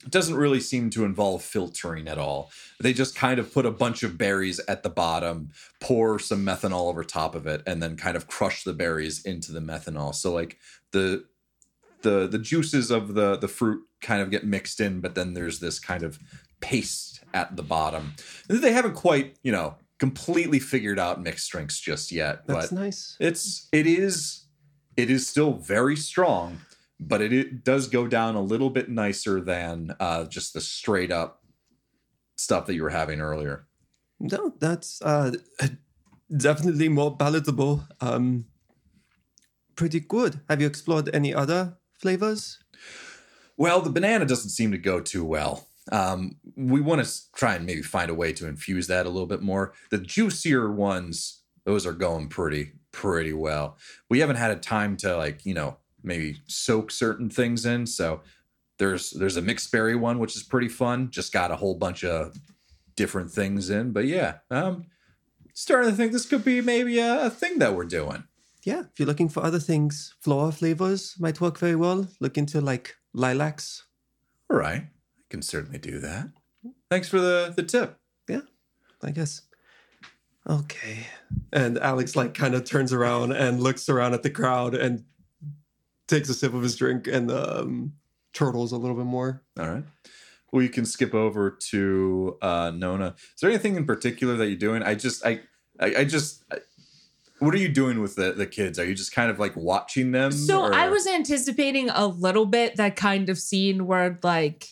doesn't 0.09 0.37
really 0.37 0.61
seem 0.61 0.91
to 0.91 1.05
involve 1.05 1.43
filtering 1.43 2.09
at 2.09 2.19
all. 2.19 2.51
They 2.81 2.93
just 2.93 3.15
kind 3.15 3.39
of 3.39 3.53
put 3.53 3.67
a 3.67 3.71
bunch 3.71 4.03
of 4.03 4.17
berries 4.17 4.61
at 4.69 4.83
the 4.83 4.91
bottom, 4.91 5.51
pour 5.81 6.19
some 6.19 6.45
methanol 6.45 6.89
over 6.89 7.05
top 7.05 7.35
of 7.35 7.47
it, 7.47 7.63
and 7.67 7.83
then 7.83 7.97
kind 7.97 8.17
of 8.17 8.27
crush 8.27 8.63
the 8.65 8.73
berries 8.73 9.25
into 9.25 9.53
the 9.53 9.61
methanol. 9.61 10.15
So 10.15 10.33
like 10.33 10.59
the 10.93 11.25
the 12.03 12.27
the 12.27 12.39
juices 12.39 12.91
of 12.91 13.15
the 13.15 13.37
the 13.37 13.49
fruit 13.49 13.83
kind 14.01 14.23
of 14.23 14.31
get 14.31 14.47
mixed 14.47 14.81
in, 14.81 15.01
but 15.01 15.15
then 15.15 15.35
there's 15.35 15.61
this 15.61 15.79
kind 15.79 16.03
of 16.03 16.19
paste 16.61 17.21
at 17.35 17.57
the 17.57 17.63
bottom. 17.63 18.15
They 18.49 18.73
haven't 18.73 18.95
quite, 18.95 19.37
you 19.43 19.53
know, 19.53 19.77
completely 19.99 20.59
figured 20.59 20.99
out 20.99 21.23
mixed 21.23 21.51
drinks 21.51 21.81
just 21.81 22.13
yet, 22.13 22.47
That's 22.47 22.71
but 22.71 22.75
nice. 22.75 23.17
it's 23.21 23.69
it 23.73 23.87
is 23.87 24.47
it 24.97 25.11
is 25.11 25.27
still 25.27 25.53
very 25.53 25.97
strong, 25.97 26.59
but 27.01 27.21
it, 27.21 27.33
it 27.33 27.65
does 27.65 27.89
go 27.89 28.07
down 28.07 28.35
a 28.35 28.41
little 28.43 28.71
bit 28.71 28.89
nicer 28.89 29.41
than 29.41 29.95
uh, 30.01 30.25
just 30.25 30.55
the 30.55 30.61
straight 30.61 31.13
up 31.13 31.45
stuff 32.37 32.67
that 32.67 32.75
you 32.75 32.83
were 32.83 32.91
having 32.91 33.21
earlier. 33.21 33.67
No, 34.21 34.53
that's 34.59 35.01
uh, 35.03 35.33
definitely 36.37 36.89
more 36.89 37.17
palatable. 37.17 37.85
Um, 38.01 38.47
pretty 39.77 40.01
good. 40.01 40.41
Have 40.49 40.61
you 40.61 40.67
explored 40.67 41.11
any 41.15 41.33
other 41.33 41.79
flavors? 42.01 42.59
Well, 43.57 43.81
the 43.81 43.91
banana 43.91 44.25
doesn't 44.25 44.51
seem 44.51 44.73
to 44.73 44.79
go 44.79 45.01
too 45.01 45.25
well. 45.25 45.69
Um, 45.91 46.37
we 46.57 46.81
want 46.81 47.05
to 47.05 47.13
try 47.35 47.55
and 47.55 47.67
maybe 47.67 47.83
find 47.83 48.11
a 48.11 48.15
way 48.15 48.33
to 48.35 48.47
infuse 48.47 48.87
that 48.89 49.07
a 49.07 49.11
little 49.11 49.27
bit 49.27 49.43
more. 49.43 49.73
The 49.91 49.99
juicier 49.99 50.71
ones, 50.71 51.43
those 51.65 51.87
are 51.87 51.93
going 51.93 52.29
pretty 52.29 52.73
pretty 52.93 53.33
well. 53.33 53.77
We 54.11 54.21
haven't 54.21 54.37
had 54.37 54.51
a 54.51 54.57
time 54.57 54.97
to 54.99 55.17
like 55.17 55.47
you 55.47 55.55
know 55.55 55.79
maybe 56.03 56.41
soak 56.47 56.91
certain 56.91 57.31
things 57.31 57.67
in. 57.67 57.87
So 57.87 58.23
there's 58.79 59.11
there's 59.11 59.37
a 59.37 59.43
mixed 59.43 59.71
berry 59.73 59.97
one 59.97 60.19
which 60.19 60.37
is 60.37 60.43
pretty 60.43 60.69
fun. 60.69 61.11
Just 61.11 61.33
got 61.33 61.51
a 61.51 61.57
whole 61.57 61.75
bunch 61.75 62.05
of 62.05 62.37
different 62.97 63.31
things 63.31 63.71
in, 63.71 63.93
but 63.93 64.07
yeah, 64.07 64.39
um, 64.51 64.87
starting 65.55 65.91
to 65.91 65.97
think 65.97 66.13
this 66.13 66.27
could 66.27 66.45
be 66.45 66.61
maybe 66.61 66.99
a, 66.99 67.27
a 67.27 67.31
thing 67.31 67.59
that 67.61 67.75
we're 67.75 67.85
doing. 67.85 68.25
Yeah, 68.65 68.81
if 68.81 68.99
you're 68.99 69.07
looking 69.07 69.29
for 69.29 69.45
other 69.45 69.61
things, 69.61 70.15
floral 70.21 70.51
flavors 70.51 71.15
might 71.19 71.41
work 71.41 71.59
very 71.59 71.77
well. 71.77 72.09
Look 72.21 72.37
into 72.37 72.61
like 72.61 72.97
lilacs. 73.15 73.85
All 74.51 74.59
right, 74.59 74.89
can 75.31 75.43
certainly 75.43 75.79
do 75.79 75.99
that. 76.01 76.29
Thanks 76.91 77.09
for 77.09 77.21
the 77.21 77.53
the 77.55 77.63
tip. 77.63 77.99
Yeah, 78.29 78.43
I 79.03 79.11
guess. 79.11 79.43
Okay. 80.49 81.07
And 81.53 81.79
Alex 81.79 82.17
like 82.17 82.35
kind 82.35 82.55
of 82.55 82.65
turns 82.65 82.93
around 82.93 83.33
and 83.33 83.63
looks 83.63 83.89
around 83.89 84.15
at 84.15 84.23
the 84.23 84.31
crowd 84.31 84.75
and 84.75 85.05
takes 86.07 86.29
a 86.31 86.35
sip 86.35 86.55
of 86.55 86.63
his 86.63 86.77
drink 86.77 87.07
and 87.07 87.31
um 87.31 87.93
turtles 88.33 88.73
a 88.73 88.77
little 88.77 88.97
bit 88.97 89.05
more. 89.07 89.43
All 89.59 89.69
right. 89.69 89.85
Well, 90.53 90.63
you 90.63 90.71
can 90.71 90.87
skip 90.87 91.15
over 91.15 91.51
to 91.51 92.39
uh, 92.41 92.73
Nona. 92.75 93.15
Is 93.19 93.41
there 93.43 93.51
anything 93.51 93.77
in 93.77 93.85
particular 93.85 94.35
that 94.37 94.47
you're 94.49 94.57
doing? 94.57 94.83
I 94.83 94.95
just, 94.95 95.25
I, 95.27 95.41
I, 95.79 95.97
I 95.97 96.05
just, 96.05 96.43
I, 96.51 96.59
what 97.39 97.53
are 97.55 97.59
you 97.59 97.69
doing 97.69 98.01
with 98.01 98.17
the 98.17 98.33
the 98.33 98.47
kids? 98.47 98.79
Are 98.79 98.85
you 98.87 98.95
just 98.95 99.13
kind 99.13 99.31
of 99.31 99.39
like 99.39 99.55
watching 99.57 100.11
them? 100.13 100.33
So 100.33 100.63
or- 100.63 100.75
I 100.75 100.89
was 100.89 101.07
anticipating 101.07 101.91
a 101.91 102.07
little 102.07 102.47
bit 102.47 102.77
that 102.77 102.97
kind 102.97 103.29
of 103.29 103.39
scene 103.39 103.87
where 103.87 104.19
like 104.23 104.69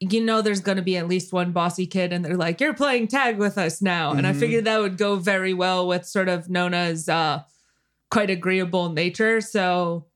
you 0.00 0.24
know 0.24 0.40
there's 0.40 0.60
going 0.60 0.76
to 0.76 0.82
be 0.82 0.96
at 0.96 1.06
least 1.06 1.32
one 1.32 1.52
bossy 1.52 1.86
kid 1.86 2.12
and 2.12 2.24
they're 2.24 2.36
like 2.36 2.60
you're 2.60 2.74
playing 2.74 3.06
tag 3.06 3.36
with 3.36 3.58
us 3.58 3.82
now. 3.82 4.12
And 4.12 4.26
I 4.26 4.32
figured 4.32 4.64
that 4.64 4.80
would 4.80 4.96
go 4.96 5.16
very 5.16 5.52
well 5.52 5.86
with 5.86 6.06
sort 6.06 6.28
of 6.28 6.48
Nona's 6.48 7.08
uh 7.08 7.42
quite 8.10 8.30
agreeable 8.30 8.88
nature. 8.90 9.40
So 9.40 10.06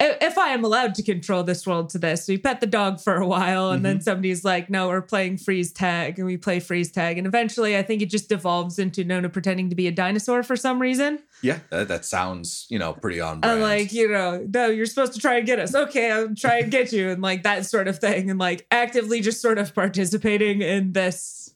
if 0.00 0.38
I 0.38 0.50
am 0.50 0.64
allowed 0.64 0.94
to 0.96 1.02
control 1.02 1.42
this 1.42 1.66
world 1.66 1.90
to 1.90 1.98
this, 1.98 2.28
we 2.28 2.38
pet 2.38 2.60
the 2.60 2.66
dog 2.66 3.00
for 3.00 3.16
a 3.16 3.26
while, 3.26 3.70
and 3.70 3.84
then 3.84 3.96
mm-hmm. 3.96 4.02
somebody's 4.02 4.44
like, 4.44 4.70
"No, 4.70 4.88
we're 4.88 5.02
playing 5.02 5.38
freeze 5.38 5.72
tag," 5.72 6.18
and 6.18 6.26
we 6.26 6.36
play 6.36 6.60
freeze 6.60 6.92
tag, 6.92 7.18
and 7.18 7.26
eventually, 7.26 7.76
I 7.76 7.82
think 7.82 8.02
it 8.02 8.10
just 8.10 8.28
devolves 8.28 8.78
into 8.78 9.02
Nona 9.02 9.28
pretending 9.28 9.70
to 9.70 9.74
be 9.74 9.88
a 9.88 9.92
dinosaur 9.92 10.42
for 10.42 10.56
some 10.56 10.80
reason. 10.80 11.18
Yeah, 11.42 11.58
that, 11.70 11.88
that 11.88 12.04
sounds 12.04 12.66
you 12.68 12.78
know 12.78 12.92
pretty 12.92 13.20
on 13.20 13.40
brand. 13.40 13.60
like, 13.60 13.92
you 13.92 14.08
know, 14.08 14.46
no, 14.52 14.68
you're 14.68 14.86
supposed 14.86 15.14
to 15.14 15.20
try 15.20 15.38
and 15.38 15.46
get 15.46 15.58
us. 15.58 15.74
Okay, 15.74 16.10
I'll 16.10 16.34
try 16.34 16.58
and 16.58 16.70
get 16.70 16.92
you, 16.92 17.10
and 17.10 17.20
like 17.20 17.42
that 17.42 17.66
sort 17.66 17.88
of 17.88 17.98
thing, 17.98 18.30
and 18.30 18.38
like 18.38 18.66
actively 18.70 19.20
just 19.20 19.42
sort 19.42 19.58
of 19.58 19.74
participating 19.74 20.62
in 20.62 20.92
this 20.92 21.47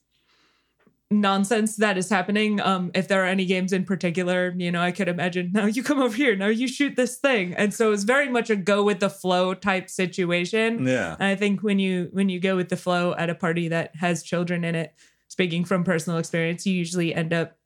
nonsense 1.21 1.75
that 1.77 1.97
is 1.97 2.09
happening. 2.09 2.59
Um, 2.61 2.91
if 2.93 3.07
there 3.07 3.23
are 3.23 3.27
any 3.27 3.45
games 3.45 3.73
in 3.73 3.85
particular, 3.85 4.53
you 4.57 4.71
know, 4.71 4.81
I 4.81 4.91
could 4.91 5.07
imagine. 5.07 5.51
Now 5.53 5.65
you 5.65 5.83
come 5.83 5.99
over 5.99 6.15
here. 6.15 6.35
Now 6.35 6.47
you 6.47 6.67
shoot 6.67 6.95
this 6.95 7.17
thing, 7.17 7.53
and 7.53 7.73
so 7.73 7.91
it's 7.91 8.03
very 8.03 8.29
much 8.29 8.49
a 8.49 8.55
go 8.55 8.83
with 8.83 8.99
the 8.99 9.09
flow 9.09 9.53
type 9.53 9.89
situation. 9.89 10.87
yeah, 10.87 11.15
And 11.19 11.27
I 11.27 11.35
think 11.35 11.63
when 11.63 11.79
you 11.79 12.09
when 12.11 12.29
you 12.29 12.39
go 12.39 12.55
with 12.55 12.69
the 12.69 12.77
flow 12.77 13.13
at 13.15 13.29
a 13.29 13.35
party 13.35 13.67
that 13.69 13.95
has 13.97 14.23
children 14.23 14.63
in 14.63 14.75
it, 14.75 14.93
speaking 15.27 15.65
from 15.65 15.83
personal 15.83 16.19
experience, 16.19 16.65
you 16.65 16.73
usually 16.73 17.13
end 17.13 17.33
up 17.33 17.57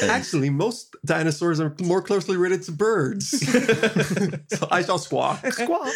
Actually, 0.10 0.50
most 0.50 0.96
dinosaurs 1.06 1.60
are 1.60 1.76
more 1.82 2.02
closely 2.02 2.36
related 2.38 2.64
to 2.64 2.72
birds. 2.72 3.30
so 4.50 4.68
I 4.72 4.82
shall 4.84 4.98
squawk. 4.98 5.46
Squawk. 5.46 5.94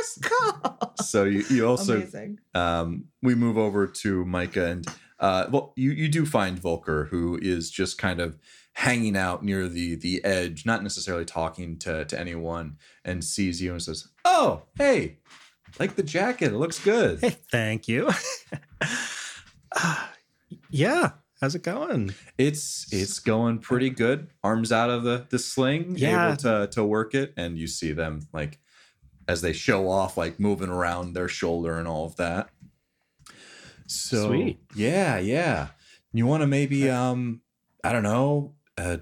Squawk. 0.00 0.94
so 1.02 1.24
you 1.24 1.44
you 1.50 1.66
also 1.66 1.96
Amazing. 1.96 2.38
um, 2.54 3.06
we 3.22 3.34
move 3.34 3.58
over 3.58 3.86
to 3.86 4.24
Micah 4.24 4.66
and 4.66 4.86
uh, 5.20 5.46
well, 5.50 5.72
you 5.76 5.90
you 5.90 6.08
do 6.08 6.24
find 6.24 6.58
Volker 6.58 7.06
who 7.06 7.38
is 7.42 7.70
just 7.70 7.98
kind 7.98 8.20
of 8.20 8.38
hanging 8.74 9.16
out 9.16 9.42
near 9.44 9.68
the 9.68 9.96
the 9.96 10.24
edge, 10.24 10.64
not 10.64 10.82
necessarily 10.82 11.24
talking 11.24 11.76
to 11.78 12.04
to 12.04 12.18
anyone, 12.18 12.76
and 13.04 13.24
sees 13.24 13.60
you 13.60 13.72
and 13.72 13.82
says, 13.82 14.08
"Oh, 14.24 14.62
hey, 14.76 15.18
like 15.78 15.96
the 15.96 16.02
jacket, 16.02 16.52
it 16.52 16.56
looks 16.56 16.78
good." 16.82 17.20
Hey, 17.20 17.36
thank 17.50 17.88
you. 17.88 18.10
Uh, 19.76 20.06
yeah, 20.70 21.10
how's 21.40 21.54
it 21.54 21.62
going? 21.62 22.14
It's 22.38 22.86
it's 22.92 23.18
going 23.18 23.58
pretty 23.58 23.90
good. 23.90 24.28
Arms 24.42 24.72
out 24.72 24.90
of 24.90 25.02
the 25.04 25.26
the 25.30 25.38
sling, 25.38 25.94
Yeah. 25.96 26.28
able 26.28 26.36
to 26.38 26.68
to 26.72 26.84
work 26.84 27.14
it, 27.14 27.32
and 27.36 27.58
you 27.58 27.66
see 27.66 27.92
them 27.92 28.26
like 28.32 28.58
as 29.26 29.42
they 29.42 29.52
show 29.52 29.88
off, 29.90 30.16
like 30.16 30.40
moving 30.40 30.70
around 30.70 31.12
their 31.12 31.28
shoulder 31.28 31.78
and 31.78 31.86
all 31.86 32.06
of 32.06 32.16
that. 32.16 32.48
So 33.86 34.28
Sweet. 34.28 34.58
yeah, 34.74 35.18
yeah. 35.18 35.68
You 36.12 36.26
want 36.26 36.42
to 36.42 36.46
maybe 36.46 36.88
um 36.90 37.42
I 37.84 37.92
don't 37.92 38.02
know, 38.02 38.54
uh, 38.76 38.98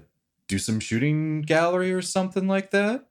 do 0.47 0.59
some 0.59 0.79
shooting 0.79 1.41
gallery 1.41 1.91
or 1.91 2.01
something 2.01 2.47
like 2.47 2.71
that. 2.71 3.06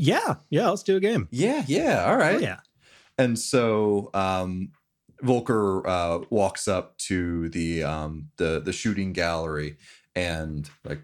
Yeah, 0.00 0.36
yeah, 0.48 0.70
let's 0.70 0.82
do 0.82 0.96
a 0.96 1.00
game. 1.00 1.28
Yeah, 1.30 1.62
yeah. 1.66 2.06
all 2.10 2.16
right. 2.16 2.36
Oh, 2.36 2.38
yeah. 2.38 2.60
And 3.18 3.38
so 3.38 4.10
um 4.14 4.70
Volker 5.22 5.86
uh 5.86 6.20
walks 6.30 6.66
up 6.66 6.96
to 7.08 7.50
the 7.50 7.82
um 7.82 8.28
the 8.38 8.60
the 8.64 8.72
shooting 8.72 9.12
gallery 9.12 9.76
and 10.16 10.68
like 10.84 11.02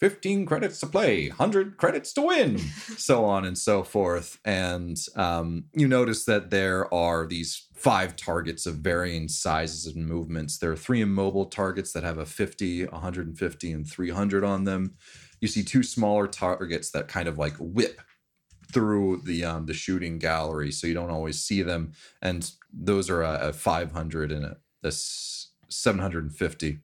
15 0.00 0.46
credits 0.46 0.78
to 0.80 0.86
play, 0.86 1.28
100 1.28 1.76
credits 1.76 2.12
to 2.12 2.22
win, 2.22 2.58
so 2.96 3.24
on 3.24 3.44
and 3.44 3.58
so 3.58 3.82
forth. 3.82 4.38
And 4.46 4.96
um 5.14 5.64
you 5.74 5.86
notice 5.86 6.24
that 6.24 6.50
there 6.50 6.92
are 6.92 7.26
these 7.26 7.66
five 7.74 8.16
targets 8.16 8.64
of 8.64 8.76
varying 8.76 9.28
sizes 9.28 9.86
and 9.86 10.06
movements. 10.06 10.56
There 10.56 10.72
are 10.72 10.76
three 10.76 11.02
immobile 11.02 11.46
targets 11.46 11.92
that 11.92 12.02
have 12.02 12.18
a 12.18 12.26
50, 12.26 12.86
150 12.86 13.72
and 13.72 13.86
300 13.86 14.42
on 14.42 14.64
them. 14.64 14.94
You 15.40 15.48
see 15.48 15.62
two 15.62 15.82
smaller 15.82 16.26
targets 16.26 16.90
that 16.90 17.06
kind 17.08 17.28
of 17.28 17.38
like 17.38 17.54
whip 17.58 18.00
through 18.72 19.22
the 19.24 19.44
um 19.44 19.66
the 19.66 19.74
shooting 19.74 20.18
gallery 20.18 20.70
so 20.70 20.86
you 20.86 20.94
don't 20.94 21.10
always 21.10 21.40
see 21.40 21.62
them 21.62 21.92
and 22.20 22.52
those 22.72 23.08
are 23.08 23.22
a, 23.22 23.48
a 23.48 23.52
500 23.52 24.32
and 24.32 24.44
a, 24.44 24.56
a 24.84 24.88
s- 24.88 25.48
750 25.68 26.78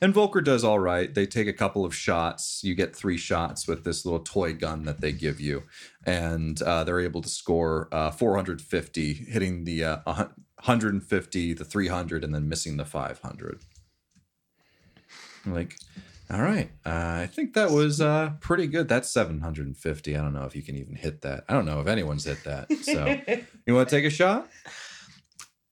and 0.00 0.14
Volker 0.14 0.40
does 0.40 0.64
all 0.64 0.78
right. 0.78 1.12
They 1.14 1.26
take 1.26 1.46
a 1.46 1.52
couple 1.52 1.84
of 1.84 1.94
shots. 1.94 2.62
You 2.64 2.74
get 2.74 2.96
three 2.96 3.18
shots 3.18 3.68
with 3.68 3.84
this 3.84 4.04
little 4.04 4.20
toy 4.20 4.54
gun 4.54 4.84
that 4.84 5.00
they 5.00 5.12
give 5.12 5.40
you, 5.40 5.64
and 6.04 6.60
uh, 6.62 6.84
they're 6.84 7.00
able 7.00 7.20
to 7.20 7.28
score 7.28 7.88
uh, 7.92 8.10
450, 8.10 9.12
hitting 9.12 9.64
the 9.64 9.84
uh, 9.84 9.98
150, 10.04 11.52
the 11.52 11.64
300, 11.64 12.24
and 12.24 12.34
then 12.34 12.48
missing 12.48 12.78
the 12.78 12.86
500. 12.86 13.60
Like, 15.46 15.76
all 16.32 16.42
right, 16.42 16.70
uh, 16.86 17.22
I 17.22 17.26
think 17.26 17.54
that 17.54 17.70
was 17.70 18.00
uh, 18.00 18.30
pretty 18.40 18.68
good. 18.68 18.88
That's 18.88 19.10
750. 19.10 20.16
I 20.16 20.20
don't 20.20 20.32
know 20.32 20.44
if 20.44 20.54
you 20.54 20.62
can 20.62 20.76
even 20.76 20.94
hit 20.94 21.22
that. 21.22 21.44
I 21.48 21.54
don't 21.54 21.66
know 21.66 21.80
if 21.80 21.88
anyone's 21.88 22.24
hit 22.24 22.44
that. 22.44 22.72
So, 22.82 23.18
you 23.66 23.74
want 23.74 23.88
to 23.88 23.96
take 23.96 24.04
a 24.04 24.10
shot? 24.10 24.48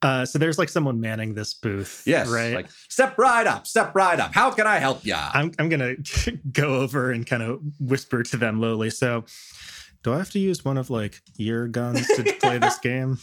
Uh, 0.02 0.24
so 0.24 0.38
there's 0.38 0.58
like 0.58 0.68
someone 0.68 1.00
manning 1.00 1.34
this 1.34 1.54
booth. 1.54 2.02
Yes. 2.06 2.28
Right. 2.28 2.54
Like, 2.54 2.70
step 2.88 3.18
right 3.18 3.46
up. 3.46 3.66
Step 3.66 3.94
right 3.94 4.18
up. 4.18 4.32
How 4.32 4.50
can 4.50 4.66
I 4.66 4.78
help 4.78 5.04
you? 5.04 5.14
I'm 5.16 5.52
I'm 5.58 5.68
gonna 5.68 5.94
go 6.52 6.76
over 6.76 7.10
and 7.10 7.26
kind 7.26 7.42
of 7.42 7.60
whisper 7.80 8.22
to 8.22 8.36
them 8.36 8.60
lowly. 8.60 8.90
So, 8.90 9.24
do 10.02 10.12
I 10.12 10.18
have 10.18 10.30
to 10.30 10.38
use 10.38 10.64
one 10.64 10.78
of 10.78 10.90
like 10.90 11.20
your 11.36 11.68
guns 11.68 12.06
to 12.08 12.22
play 12.40 12.58
this 12.58 12.78
game? 12.78 13.18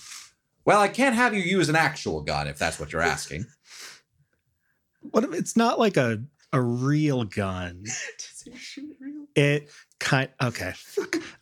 Well, 0.65 0.81
I 0.81 0.87
can't 0.87 1.15
have 1.15 1.33
you 1.33 1.41
use 1.41 1.69
an 1.69 1.75
actual 1.75 2.21
gun 2.21 2.47
if 2.47 2.57
that's 2.57 2.79
what 2.79 2.91
you're 2.91 3.01
asking. 3.01 3.45
What 5.01 5.23
if 5.23 5.33
it's 5.33 5.55
not 5.55 5.79
like 5.79 5.95
a 5.95 6.23
a 6.55 6.61
real 6.61 7.23
gun? 7.25 7.81
Does 7.83 8.43
it 8.47 8.57
shoot 8.57 8.95
real? 8.99 9.25
It 9.35 9.69
kind 9.99 10.29
okay. 10.41 10.73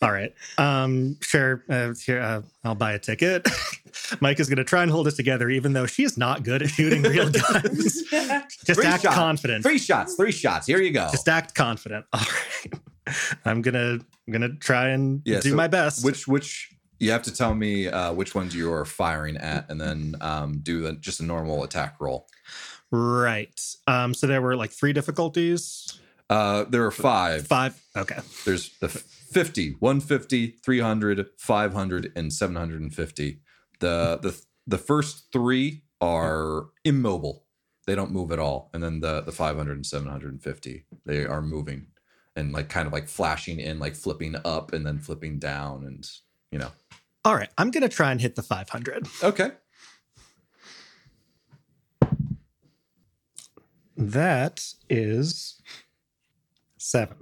All 0.01 0.11
right. 0.11 0.33
Um, 0.57 1.17
sure. 1.21 1.63
Uh, 1.69 1.93
here, 2.05 2.19
uh, 2.19 2.41
I'll 2.63 2.75
buy 2.75 2.93
a 2.93 2.99
ticket. 2.99 3.47
Mike 4.21 4.39
is 4.39 4.47
going 4.49 4.57
to 4.57 4.63
try 4.63 4.81
and 4.83 4.91
hold 4.91 5.07
us 5.07 5.15
together, 5.15 5.49
even 5.49 5.73
though 5.73 5.85
she 5.85 6.03
is 6.03 6.17
not 6.17 6.43
good 6.43 6.61
at 6.63 6.69
shooting 6.69 7.03
real 7.03 7.29
guns. 7.51 8.03
Just 8.09 8.65
Three 8.65 8.85
act 8.85 9.03
shots. 9.03 9.15
confident. 9.15 9.63
Three 9.63 9.77
shots. 9.77 10.15
Three 10.15 10.31
shots. 10.31 10.65
Here 10.67 10.81
you 10.81 10.91
go. 10.91 11.07
Just 11.11 11.27
act 11.29 11.53
confident. 11.55 12.05
All 12.13 12.19
right. 12.21 12.73
I'm 13.45 13.61
gonna 13.61 13.99
I'm 14.27 14.31
gonna 14.31 14.55
try 14.55 14.89
and 14.89 15.21
Yeah, 15.25 15.41
do 15.41 15.49
so 15.51 15.55
my 15.55 15.67
best. 15.67 16.03
Which 16.05 16.27
which 16.27 16.72
you 17.03 17.11
have 17.11 17.23
to 17.23 17.33
tell 17.33 17.53
me 17.53 17.87
uh, 17.87 18.13
which 18.13 18.33
ones 18.33 18.55
you 18.55 18.71
are 18.71 18.85
firing 18.85 19.37
at, 19.37 19.69
and 19.69 19.79
then 19.79 20.15
um, 20.21 20.59
do 20.59 20.81
the, 20.81 20.93
just 20.93 21.19
a 21.19 21.23
normal 21.23 21.63
attack 21.63 21.97
roll. 21.99 22.27
right. 22.91 23.59
Um, 23.87 24.13
so 24.13 24.27
there 24.27 24.41
were 24.41 24.55
like 24.55 24.71
three 24.71 24.93
difficulties. 24.93 25.99
Uh, 26.29 26.63
there 26.63 26.85
are 26.85 26.91
five. 26.91 27.45
Five. 27.47 27.81
Okay. 27.95 28.19
There's 28.45 28.69
the 28.79 28.87
50, 28.87 29.75
150, 29.79 30.47
300, 30.63 31.27
500, 31.37 32.11
and 32.15 32.31
750. 32.31 33.39
The 33.79 34.19
the 34.21 34.41
the 34.65 34.77
first 34.77 35.25
three 35.33 35.83
are 35.99 36.67
immobile. 36.85 37.43
They 37.85 37.95
don't 37.95 38.11
move 38.11 38.31
at 38.31 38.39
all. 38.39 38.69
And 38.73 38.81
then 38.81 39.01
the 39.01 39.21
the 39.21 39.31
500 39.31 39.75
and 39.75 39.85
750, 39.85 40.85
they 41.05 41.25
are 41.25 41.41
moving 41.41 41.87
and 42.35 42.53
like 42.53 42.69
kind 42.69 42.87
of 42.87 42.93
like 42.93 43.07
flashing 43.07 43.59
in, 43.59 43.79
like 43.79 43.95
flipping 43.95 44.35
up 44.45 44.73
and 44.73 44.85
then 44.85 44.99
flipping 44.99 45.39
down 45.39 45.83
and 45.83 46.09
you 46.51 46.59
know. 46.59 46.71
All 47.25 47.35
right. 47.35 47.49
I'm 47.57 47.71
gonna 47.71 47.89
try 47.89 48.11
and 48.11 48.19
hit 48.19 48.35
the 48.35 48.43
500. 48.43 49.07
Okay. 49.23 49.51
That 53.95 54.65
is 54.89 55.61
seven. 56.77 57.17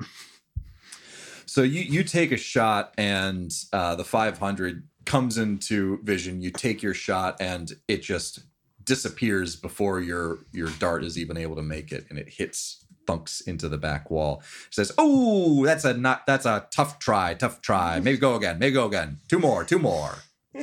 So 1.45 1.61
you 1.63 1.81
you 1.81 2.03
take 2.03 2.31
a 2.31 2.37
shot 2.37 2.93
and 2.97 3.51
uh, 3.73 3.95
the 3.95 4.05
500 4.05 4.87
comes 5.05 5.37
into 5.37 5.99
vision. 6.03 6.41
You 6.41 6.49
take 6.51 6.81
your 6.81 6.93
shot 6.93 7.37
and 7.41 7.71
it 7.87 8.01
just 8.01 8.39
disappears 8.83 9.55
before 9.55 9.99
your 9.99 10.39
your 10.51 10.69
dart 10.79 11.03
is 11.03 11.17
even 11.17 11.37
able 11.37 11.55
to 11.57 11.61
make 11.61 11.91
it, 11.91 12.05
and 12.09 12.17
it 12.17 12.29
hits 12.29 12.80
thunks 13.07 13.41
into 13.41 13.69
the 13.69 13.77
back 13.77 14.11
wall. 14.11 14.41
It 14.67 14.75
says, 14.75 14.91
"Oh, 14.97 15.65
that's 15.65 15.85
a 15.85 15.93
not 15.93 16.25
that's 16.25 16.45
a 16.45 16.67
tough 16.71 16.99
try, 16.99 17.33
tough 17.33 17.61
try. 17.61 17.99
Maybe 17.99 18.17
go 18.17 18.35
again. 18.35 18.59
Maybe 18.59 18.73
go 18.73 18.87
again. 18.87 19.17
Two 19.27 19.39
more, 19.39 19.63
two 19.63 19.79
more." 19.79 20.17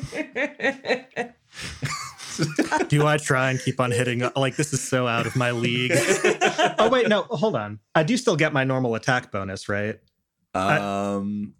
Do 2.88 3.06
I 3.06 3.16
try 3.16 3.50
and 3.50 3.60
keep 3.60 3.80
on 3.80 3.90
hitting? 3.90 4.22
Like 4.36 4.56
this 4.56 4.72
is 4.72 4.80
so 4.80 5.06
out 5.06 5.26
of 5.26 5.34
my 5.34 5.50
league. 5.50 5.92
oh 6.78 6.88
wait, 6.90 7.08
no, 7.08 7.22
hold 7.22 7.56
on. 7.56 7.80
I 7.94 8.04
do 8.04 8.16
still 8.16 8.36
get 8.36 8.52
my 8.52 8.64
normal 8.64 8.94
attack 8.94 9.32
bonus, 9.32 9.68
right? 9.68 9.98
Um. 10.54 11.54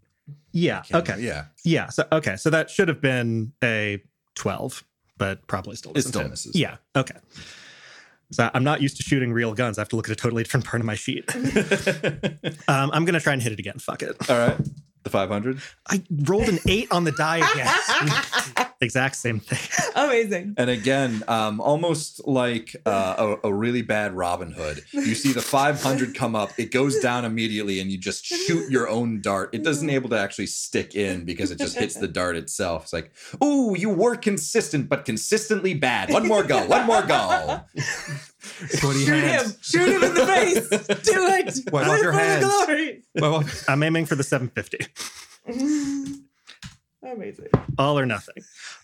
Yeah. 0.52 0.82
Okay. 0.92 1.20
Yeah. 1.20 1.46
Yeah. 1.64 1.88
So 1.88 2.06
okay. 2.12 2.36
So 2.36 2.50
that 2.50 2.70
should 2.70 2.88
have 2.88 3.00
been 3.00 3.52
a 3.62 4.02
twelve, 4.34 4.84
but 5.16 5.46
probably 5.46 5.76
still 5.76 5.92
It 5.94 6.02
still 6.02 6.28
misses. 6.28 6.54
Yeah. 6.54 6.76
Okay. 6.96 7.16
So 8.30 8.50
I'm 8.52 8.64
not 8.64 8.82
used 8.82 8.96
to 8.98 9.02
shooting 9.02 9.32
real 9.32 9.54
guns. 9.54 9.78
I 9.78 9.80
have 9.80 9.88
to 9.90 9.96
look 9.96 10.08
at 10.08 10.12
a 10.12 10.16
totally 10.16 10.42
different 10.42 10.66
part 10.66 10.80
of 10.80 10.86
my 10.86 10.94
sheet. 10.94 11.24
um, 12.68 12.90
I'm 12.92 13.04
gonna 13.04 13.20
try 13.20 13.32
and 13.32 13.42
hit 13.42 13.52
it 13.52 13.58
again. 13.58 13.78
Fuck 13.78 14.02
it. 14.02 14.16
All 14.30 14.38
right. 14.38 14.58
The 15.04 15.10
500. 15.10 15.60
I 15.88 16.02
rolled 16.24 16.48
an 16.48 16.58
eight 16.66 16.90
on 16.90 17.04
the 17.04 17.12
die 17.12 17.38
again. 17.38 18.66
exact 18.80 19.16
same 19.16 19.40
thing. 19.40 19.58
Amazing. 19.96 20.54
And 20.56 20.70
again, 20.70 21.22
um, 21.28 21.60
almost 21.60 22.26
like 22.26 22.74
uh, 22.86 23.36
a, 23.42 23.48
a 23.48 23.52
really 23.52 23.82
bad 23.82 24.14
Robin 24.14 24.52
Hood, 24.52 24.82
you 24.92 25.14
see 25.14 25.32
the 25.32 25.42
500 25.42 26.14
come 26.14 26.34
up, 26.36 26.50
it 26.58 26.70
goes 26.70 26.98
down 27.00 27.24
immediately, 27.24 27.80
and 27.80 27.90
you 27.90 27.98
just 27.98 28.24
shoot 28.24 28.70
your 28.70 28.88
own 28.88 29.20
dart. 29.20 29.50
It 29.52 29.64
doesn't 29.64 29.90
able 29.90 30.08
to 30.10 30.18
actually 30.18 30.46
stick 30.46 30.94
in 30.94 31.24
because 31.24 31.50
it 31.50 31.58
just 31.58 31.76
hits 31.76 31.96
the 31.96 32.08
dart 32.08 32.36
itself. 32.36 32.84
It's 32.84 32.92
like, 32.92 33.10
ooh, 33.42 33.74
you 33.76 33.90
were 33.90 34.14
consistent, 34.16 34.88
but 34.88 35.04
consistently 35.04 35.74
bad. 35.74 36.10
One 36.12 36.28
more 36.28 36.44
go, 36.44 36.64
one 36.66 36.86
more 36.86 37.02
go. 37.02 37.60
Shoot 38.40 39.08
hands. 39.08 39.54
him. 39.54 39.58
Shoot 39.60 39.88
him 39.88 40.04
in 40.04 40.14
the 40.14 40.24
face. 40.26 40.68
Do 40.70 41.26
it. 41.26 41.72
Wipe 41.72 41.86
Do 41.86 41.90
off 41.90 42.00
your 42.00 42.12
for 42.12 42.18
the 42.18 42.24
hands. 42.24 42.44
glory. 42.44 43.02
Well, 43.16 43.42
I'm 43.66 43.82
aiming 43.82 44.06
for 44.06 44.14
the 44.14 44.22
750. 44.22 46.18
Amazing. 47.02 47.48
All 47.78 47.98
or 47.98 48.06
nothing. 48.06 48.42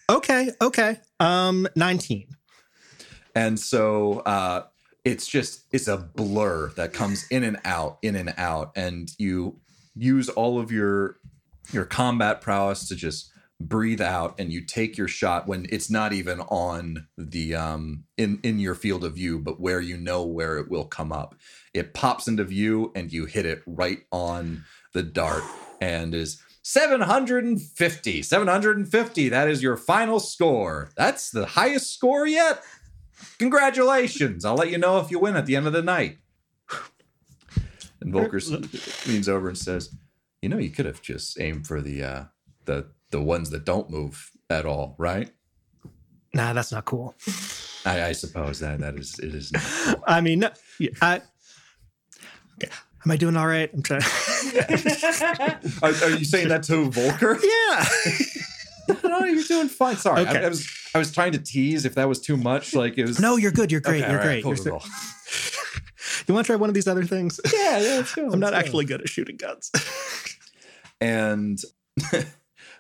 Okay. 0.09 0.51
Okay. 0.61 0.99
Um, 1.21 1.67
19. 1.77 2.27
And 3.35 3.59
so 3.59 4.21
uh, 4.21 4.65
it's 5.05 5.27
just 5.27 5.65
it's 5.73 5.89
a 5.89 5.97
blur 5.97 6.71
that 6.77 6.93
comes 6.93 7.27
in 7.29 7.43
and 7.43 7.59
out, 7.65 7.99
in 8.03 8.15
and 8.17 8.33
out, 8.37 8.73
and 8.77 9.11
you 9.19 9.59
use 9.97 10.29
all 10.29 10.59
of 10.59 10.71
your 10.71 11.19
your 11.73 11.85
combat 11.85 12.41
prowess 12.41 12.89
to 12.89 12.97
just 12.97 13.31
breathe 13.61 14.01
out 14.01 14.35
and 14.39 14.53
you 14.53 14.61
take 14.61 14.99
your 14.99 15.09
shot 15.09 15.47
when 15.47 15.67
it's 15.71 15.89
not 15.89 16.13
even 16.13 16.41
on 16.41 17.07
the 17.17 17.55
um 17.55 18.05
in 18.19 18.39
in 18.43 18.59
your 18.59 18.75
field 18.75 19.05
of 19.05 19.15
view 19.15 19.39
but 19.39 19.61
where 19.61 19.81
you 19.81 19.97
know 19.97 20.25
where 20.25 20.59
it 20.59 20.69
will 20.69 20.85
come 20.85 21.13
up 21.13 21.37
it 21.73 21.95
pops 21.95 22.27
into 22.27 22.43
view 22.45 22.91
and 22.97 23.13
you 23.13 23.25
hit 23.27 23.47
it 23.47 23.63
right 23.65 24.01
on 24.11 24.65
the 24.93 25.03
dart 25.03 25.45
and 25.81 26.15
is 26.15 26.43
750 26.67 28.23
750 28.23 29.29
that 29.29 29.49
is 29.49 29.63
your 29.63 29.77
final 29.77 30.19
score 30.19 30.91
that's 30.97 31.31
the 31.31 31.45
highest 31.45 31.93
score 31.93 32.27
yet 32.27 32.63
congratulations 33.39 34.47
i'll 34.47 34.55
let 34.55 34.71
you 34.71 34.79
know 34.79 34.99
if 34.99 35.11
you 35.11 35.19
win 35.19 35.37
at 35.37 35.45
the 35.45 35.57
end 35.57 35.67
of 35.67 35.75
the 35.75 35.83
night 35.83 36.17
and 38.01 38.13
volker 38.15 38.41
leans 39.07 39.29
over 39.29 39.49
and 39.49 39.59
says 39.59 39.95
you 40.41 40.49
know 40.49 40.57
you 40.57 40.71
could 40.71 40.87
have 40.87 41.03
just 41.03 41.39
aimed 41.39 41.67
for 41.67 41.83
the 41.83 42.03
uh 42.03 42.25
the 42.65 42.87
the 43.11 43.21
ones 43.21 43.51
that 43.51 43.67
don't 43.67 43.91
move 43.91 44.31
at 44.49 44.65
all 44.67 44.95
right 44.99 45.31
Nah, 46.33 46.53
that's 46.55 46.73
not 46.73 46.85
cool. 46.87 47.15
i, 47.85 48.07
I 48.07 48.13
suppose 48.13 48.59
that 48.61 48.81
that 48.81 48.97
is 48.99 49.19
it 49.19 49.35
is 49.35 49.53
not 49.53 50.03
I 50.07 50.23
mean, 50.23 50.49
yeah, 50.79 50.91
I. 51.03 51.21
Okay. 52.57 52.73
Am 53.05 53.11
I 53.11 53.17
doing 53.17 53.37
all 53.37 53.47
right? 53.47 53.71
I'm 53.73 53.83
trying. 53.83 54.01
are, 55.83 55.89
are 55.89 56.11
you 56.11 56.25
saying 56.25 56.49
that 56.49 56.63
to 56.65 56.91
volker 56.91 57.39
yeah. 57.45 58.99
no 59.09 59.25
you're 59.25 59.43
doing 59.45 59.69
fine 59.69 59.97
sorry 59.97 60.23
Okay. 60.23 60.39
I, 60.41 60.45
I 60.45 60.49
was 60.49 60.69
i 60.95 60.99
was 60.99 61.11
trying 61.13 61.33
to 61.33 61.39
tease 61.39 61.85
if 61.85 61.95
that 61.97 62.09
was 62.09 62.21
too 62.21 62.37
much 62.37 62.75
like 62.75 62.97
it 62.99 63.07
was 63.07 63.19
No, 63.21 63.37
you're 63.37 63.51
good. 63.53 63.73
You're 63.73 63.81
great. 63.81 64.03
Okay, 64.03 64.11
you're 64.13 64.21
all 64.21 64.27
right, 64.27 64.43
great. 64.43 64.45
cool, 64.45 64.55
You're 64.55 64.65
cool, 64.65 64.81
so- 64.81 64.89
cool. 64.89 64.91
You 66.29 66.33
want 66.35 66.47
to 66.47 66.53
try 66.53 66.57
one 66.57 66.71
of 66.71 66.75
these 66.75 66.87
other 66.89 67.05
things? 67.05 67.41
yeah 67.53 67.79
yeah 67.79 67.95
let's 67.97 68.15
go 68.15 68.31
I'm 68.31 68.39
not 68.41 68.53
let's 68.53 68.63
go. 68.65 68.69
actually 68.69 68.85
good 68.87 69.01
at 69.03 69.09
shooting 69.09 69.37
guns. 69.37 69.71
and 71.01 71.59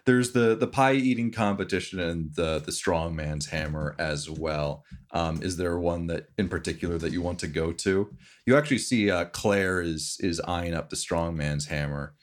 there's 0.06 0.32
the 0.32 0.54
the 0.54 0.66
pie 0.66 0.92
eating 0.92 1.30
competition 1.30 1.98
and 1.98 2.34
the 2.34 2.58
the 2.58 2.72
strong 2.72 3.16
man's 3.16 3.46
hammer 3.46 3.94
as 3.98 4.28
well 4.28 4.84
um 5.12 5.42
is 5.42 5.56
there 5.56 5.78
one 5.78 6.06
that 6.06 6.28
in 6.38 6.48
particular 6.48 6.98
that 6.98 7.12
you 7.12 7.22
want 7.22 7.38
to 7.38 7.46
go 7.46 7.72
to 7.72 8.10
you 8.46 8.56
actually 8.56 8.78
see 8.78 9.10
uh 9.10 9.24
claire 9.26 9.80
is 9.80 10.16
is 10.20 10.40
eyeing 10.40 10.74
up 10.74 10.90
the 10.90 10.96
strong 10.96 11.36
man's 11.36 11.66
hammer 11.66 12.14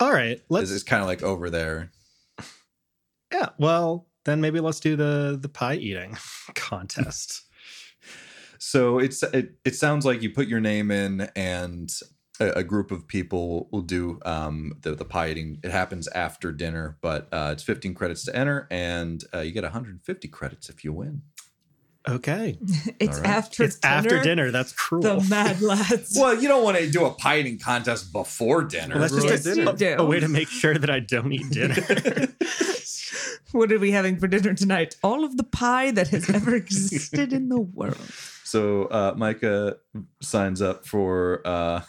all 0.00 0.12
right. 0.12 0.40
Let's. 0.48 0.70
it's, 0.70 0.80
it's 0.80 0.88
kind 0.88 1.02
of 1.02 1.08
like 1.08 1.22
over 1.22 1.50
there 1.50 1.90
Yeah. 3.32 3.50
Well, 3.58 4.08
then 4.24 4.40
maybe 4.40 4.60
let's 4.60 4.80
do 4.80 4.96
the 4.96 5.38
the 5.40 5.48
pie 5.48 5.76
eating 5.76 6.16
contest. 6.54 7.42
so 8.58 8.98
it's 8.98 9.22
it, 9.22 9.54
it 9.64 9.76
sounds 9.76 10.04
like 10.04 10.22
you 10.22 10.30
put 10.30 10.48
your 10.48 10.60
name 10.60 10.90
in 10.90 11.28
and 11.36 11.90
a, 12.40 12.50
a 12.60 12.64
group 12.64 12.90
of 12.90 13.06
people 13.06 13.68
will 13.70 13.82
do 13.82 14.18
um 14.24 14.72
the, 14.82 14.94
the 14.94 15.04
pie 15.04 15.30
eating 15.30 15.58
it 15.62 15.70
happens 15.70 16.08
after 16.08 16.50
dinner 16.52 16.96
but 17.00 17.28
uh 17.32 17.50
it's 17.52 17.62
15 17.62 17.94
credits 17.94 18.24
to 18.24 18.34
enter 18.34 18.66
and 18.70 19.22
uh, 19.34 19.40
you 19.40 19.52
get 19.52 19.62
150 19.62 20.28
credits 20.28 20.68
if 20.68 20.82
you 20.84 20.92
win 20.92 21.22
Okay. 22.08 22.58
It's 22.98 23.18
All 23.18 23.22
right. 23.24 23.30
after 23.30 23.62
It's 23.64 23.78
dinner. 23.78 23.94
after 23.94 24.22
dinner. 24.22 24.50
That's 24.50 24.72
cruel. 24.72 25.02
The 25.02 25.20
mad 25.28 25.60
lads. 25.72 26.16
Well, 26.18 26.34
you 26.40 26.48
don't 26.48 26.64
want 26.64 26.78
to 26.78 26.90
do 26.90 27.04
a 27.04 27.10
pie 27.12 27.40
eating 27.40 27.58
contest 27.58 28.10
before 28.10 28.64
dinner. 28.64 28.94
Well, 28.94 29.02
that's 29.02 29.12
Ruin 29.12 29.28
just 29.28 29.44
dinner. 29.44 29.70
a, 29.70 29.76
You 29.78 29.96
a 30.02 30.06
way 30.06 30.18
to 30.18 30.26
make 30.28 30.48
sure 30.48 30.78
that 30.78 30.88
I 30.88 31.00
don't 31.00 31.30
eat 31.30 31.50
dinner. 31.50 31.76
What 33.52 33.72
are 33.72 33.78
we 33.78 33.90
having 33.90 34.16
for 34.16 34.28
dinner 34.28 34.54
tonight? 34.54 34.96
All 35.02 35.24
of 35.24 35.36
the 35.36 35.42
pie 35.42 35.90
that 35.90 36.08
has 36.08 36.30
ever 36.30 36.54
existed 36.54 37.32
in 37.32 37.48
the 37.48 37.60
world. 37.60 37.98
so 38.44 38.84
uh, 38.84 39.12
Micah 39.16 39.76
signs 40.22 40.62
up 40.62 40.86
for 40.86 41.42
uh, 41.44 41.80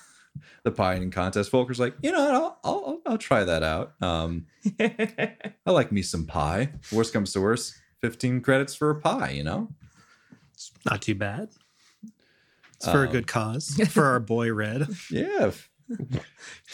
the 0.64 0.72
pie 0.72 0.96
eating 0.98 1.12
contest. 1.12 1.52
Volker's 1.52 1.80
like, 1.80 1.96
you 2.04 2.12
know, 2.12 2.20
I'll, 2.20 2.60
I'll, 2.64 3.02
I'll 3.06 3.18
try 3.18 3.44
that 3.44 3.64
out. 3.64 3.94
Um, 4.02 4.46
I 4.80 5.36
like 5.66 5.92
me 5.92 6.02
some 6.02 6.26
pie. 6.26 6.72
Worst 6.92 7.14
comes 7.14 7.34
to 7.34 7.42
worst, 7.42 7.74
15 8.02 8.42
credits 8.42 8.76
for 8.76 8.90
a 8.90 8.96
pie, 9.00 9.32
you 9.32 9.44
know? 9.44 9.70
it's 10.54 10.72
Not 10.86 11.02
too 11.02 11.16
bad. 11.16 11.50
It's 12.76 12.86
for 12.90 13.04
a 13.04 13.08
Um, 13.08 13.12
good 13.12 13.28
cause. 13.28 13.76
For 13.90 14.06
our 14.06 14.20
boy 14.20 14.52
Redd. 14.54 14.88
Yeah. 15.12 15.52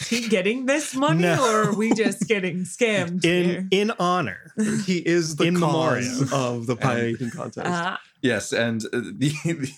Is 0.00 0.08
he 0.08 0.28
getting 0.28 0.64
this 0.66 0.94
money 0.94 1.22
No. 1.22 1.42
or 1.42 1.70
are 1.70 1.74
we 1.74 1.92
just 1.92 2.28
getting 2.28 2.60
scammed? 2.60 3.24
In 3.24 3.44
here? 3.44 3.68
in 3.70 3.92
honor. 3.98 4.52
he 4.86 4.98
is 4.98 5.36
the 5.36 5.44
In 5.44 5.58
cause 5.58 6.06
memoriam. 6.06 6.28
of 6.32 6.66
the 6.66 6.76
pie 6.76 7.06
eating 7.08 7.30
contest. 7.30 7.66
Ah, 7.68 8.00
Yes, 8.22 8.52
and 8.52 8.84
uh, 8.86 8.88
the, 8.92 9.32
the 9.44 9.72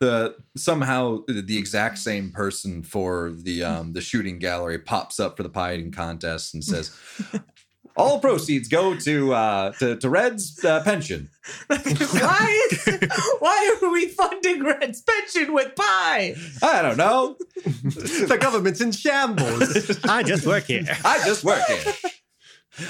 the 0.00 0.36
somehow 0.56 1.18
the 1.28 1.58
exact 1.58 1.98
same 1.98 2.30
person 2.32 2.82
for 2.82 3.30
the 3.30 3.62
um 3.62 3.92
the 3.92 4.00
shooting 4.00 4.38
gallery 4.38 4.78
pops 4.78 5.20
up 5.20 5.36
for 5.36 5.42
the 5.42 5.48
pie 5.48 5.74
eating 5.74 5.92
contest 5.92 6.54
and 6.54 6.64
says, 6.64 6.96
"All 7.96 8.20
proceeds 8.20 8.68
go 8.68 8.96
to 8.96 9.34
uh 9.34 9.72
to, 9.72 9.96
to 9.96 10.10
Redd's 10.10 10.64
uh, 10.64 10.82
pension." 10.82 11.30
why 11.66 12.68
is 12.70 13.08
why 13.38 13.78
are 13.82 13.92
we 13.92 14.08
funding 14.08 14.62
Redd's 14.62 15.02
pension 15.02 15.52
with 15.52 15.74
pie? 15.74 16.34
I 16.62 16.82
don't 16.82 16.96
know. 16.96 17.36
the 17.64 18.38
government's 18.40 18.80
in 18.80 18.92
shambles. 18.92 20.00
I 20.04 20.22
just 20.22 20.46
work 20.46 20.64
here. 20.64 20.84
I 21.04 21.24
just 21.24 21.44
work 21.44 21.62
here. 21.66 21.94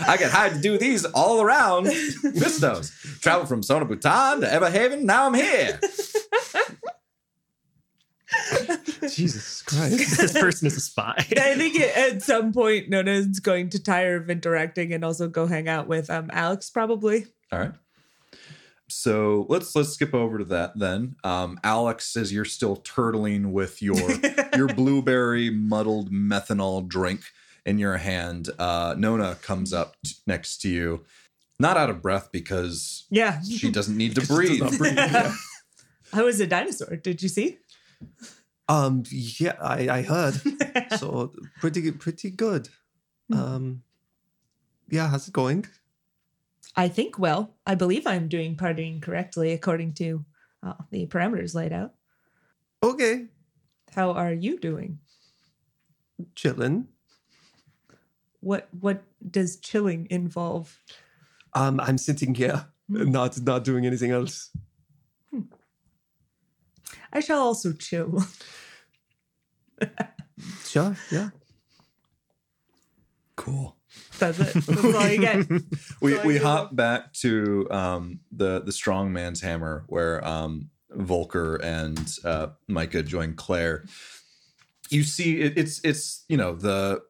I 0.07 0.17
get 0.17 0.31
hired 0.31 0.55
to 0.55 0.61
do 0.61 0.79
these 0.79 1.05
all 1.05 1.41
around 1.41 1.87
Vistos. 1.87 3.21
Travel 3.21 3.47
from 3.47 3.63
Sona 3.63 3.85
Bhutan 3.85 4.43
to 4.43 4.47
Everhaven. 4.47 5.03
Now 5.03 5.27
I'm 5.27 5.35
here. 5.35 5.81
Jesus 9.09 9.63
Christ. 9.63 10.17
this 10.21 10.33
person 10.33 10.67
is 10.67 10.77
a 10.77 10.81
spy. 10.81 11.15
I 11.17 11.55
think 11.55 11.77
it, 11.77 11.97
at 11.97 12.23
some 12.23 12.53
point 12.53 12.89
Nona's 12.89 13.41
going 13.41 13.71
to 13.71 13.83
tire 13.83 14.17
of 14.17 14.31
interacting 14.31 14.93
and 14.93 15.05
also 15.05 15.29
go 15.29 15.47
hang 15.47 15.69
out 15.69 15.89
with 15.89 16.11
um 16.11 16.31
Alex 16.33 16.71
probably. 16.71 17.27
All 17.53 17.59
right. 17.59 17.73
So 18.89 19.47
let's 19.49 19.75
let's 19.75 19.91
skip 19.91 20.15
over 20.15 20.39
to 20.39 20.45
that 20.47 20.79
then. 20.79 21.17
Um, 21.25 21.59
Alex 21.63 22.07
says 22.07 22.33
you're 22.33 22.45
still 22.45 22.77
turtling 22.77 23.53
with 23.53 23.83
your 23.83 23.97
your 24.57 24.69
blueberry 24.69 25.51
muddled 25.51 26.13
methanol 26.13 26.87
drink 26.87 27.23
in 27.67 27.79
your 27.79 27.97
hand. 27.99 28.49
Uh, 28.59 28.95
Nona 28.97 29.37
comes 29.43 29.73
up 29.73 29.97
t- 30.05 30.15
next 30.27 30.59
to 30.63 30.69
you, 30.69 31.05
not 31.59 31.77
out 31.77 31.91
of 31.91 32.03
breath 32.03 32.31
because 32.33 33.07
Yeah. 33.11 33.41
she 33.43 33.71
doesn't 33.79 33.97
need 33.97 34.15
to 34.17 34.27
breathe. 34.27 34.63
I 36.13 36.23
was 36.23 36.41
a 36.41 36.47
dinosaur. 36.47 36.97
Did 36.97 37.23
you 37.23 37.29
see? 37.29 37.59
Um, 38.69 39.03
yeah, 39.11 39.57
I, 39.61 39.89
I 39.89 40.03
heard. 40.03 40.41
So 40.99 41.33
pretty 41.61 41.81
good, 41.83 42.01
pretty 42.01 42.31
good. 42.31 42.69
Um, 43.33 43.83
yeah, 44.89 45.09
how's 45.09 45.29
it 45.29 45.33
going? 45.33 45.67
I 46.75 46.89
think 46.89 47.17
well. 47.19 47.55
I 47.67 47.75
believe 47.77 48.07
I'm 48.09 48.27
doing 48.29 48.57
partying 48.57 49.01
correctly 49.01 49.53
according 49.53 49.95
to 49.95 50.25
uh, 50.65 50.75
the 50.91 51.07
parameters 51.07 51.55
laid 51.55 51.73
out. 51.73 51.95
Okay, 52.83 53.27
How 53.95 54.11
are 54.13 54.33
you 54.33 54.59
doing? 54.59 54.99
chilling. 56.35 56.89
What 58.41 58.69
what 58.81 59.03
does 59.31 59.57
chilling 59.57 60.07
involve? 60.11 60.79
Um, 61.53 61.81
I'm 61.81 61.99
sitting 61.99 62.35
here, 62.35 62.67
not 62.89 63.41
not 63.43 63.65
doing 63.65 63.87
anything 63.87 64.11
else. 64.11 64.51
I 67.13 67.21
shall 67.21 67.41
also 67.41 67.73
chill. 67.73 68.25
Sure, 70.65 70.97
yeah. 71.11 71.31
Cool. 73.37 73.77
That's 74.19 74.39
it. 74.39 74.55
That's 74.67 74.85
all 74.85 75.09
you 75.09 75.19
get. 75.19 75.47
we 76.01 76.19
we 76.21 76.37
hop 76.39 76.77
back 76.77 77.13
to 77.15 77.67
um, 77.71 78.21
the 78.31 78.61
the 78.61 78.73
strong 78.73 79.13
man's 79.13 79.41
hammer 79.41 79.85
where 79.89 80.27
um, 80.27 80.71
Volker 80.91 81.57
and 81.57 82.17
uh, 82.25 82.49
Micah 82.69 83.03
join 83.03 83.35
Claire. 83.35 83.85
You 84.91 85.03
see, 85.03 85.41
it, 85.41 85.59
it's 85.59 85.81
it's 85.85 86.25
you 86.29 86.37
know 86.37 86.55
the 86.55 87.03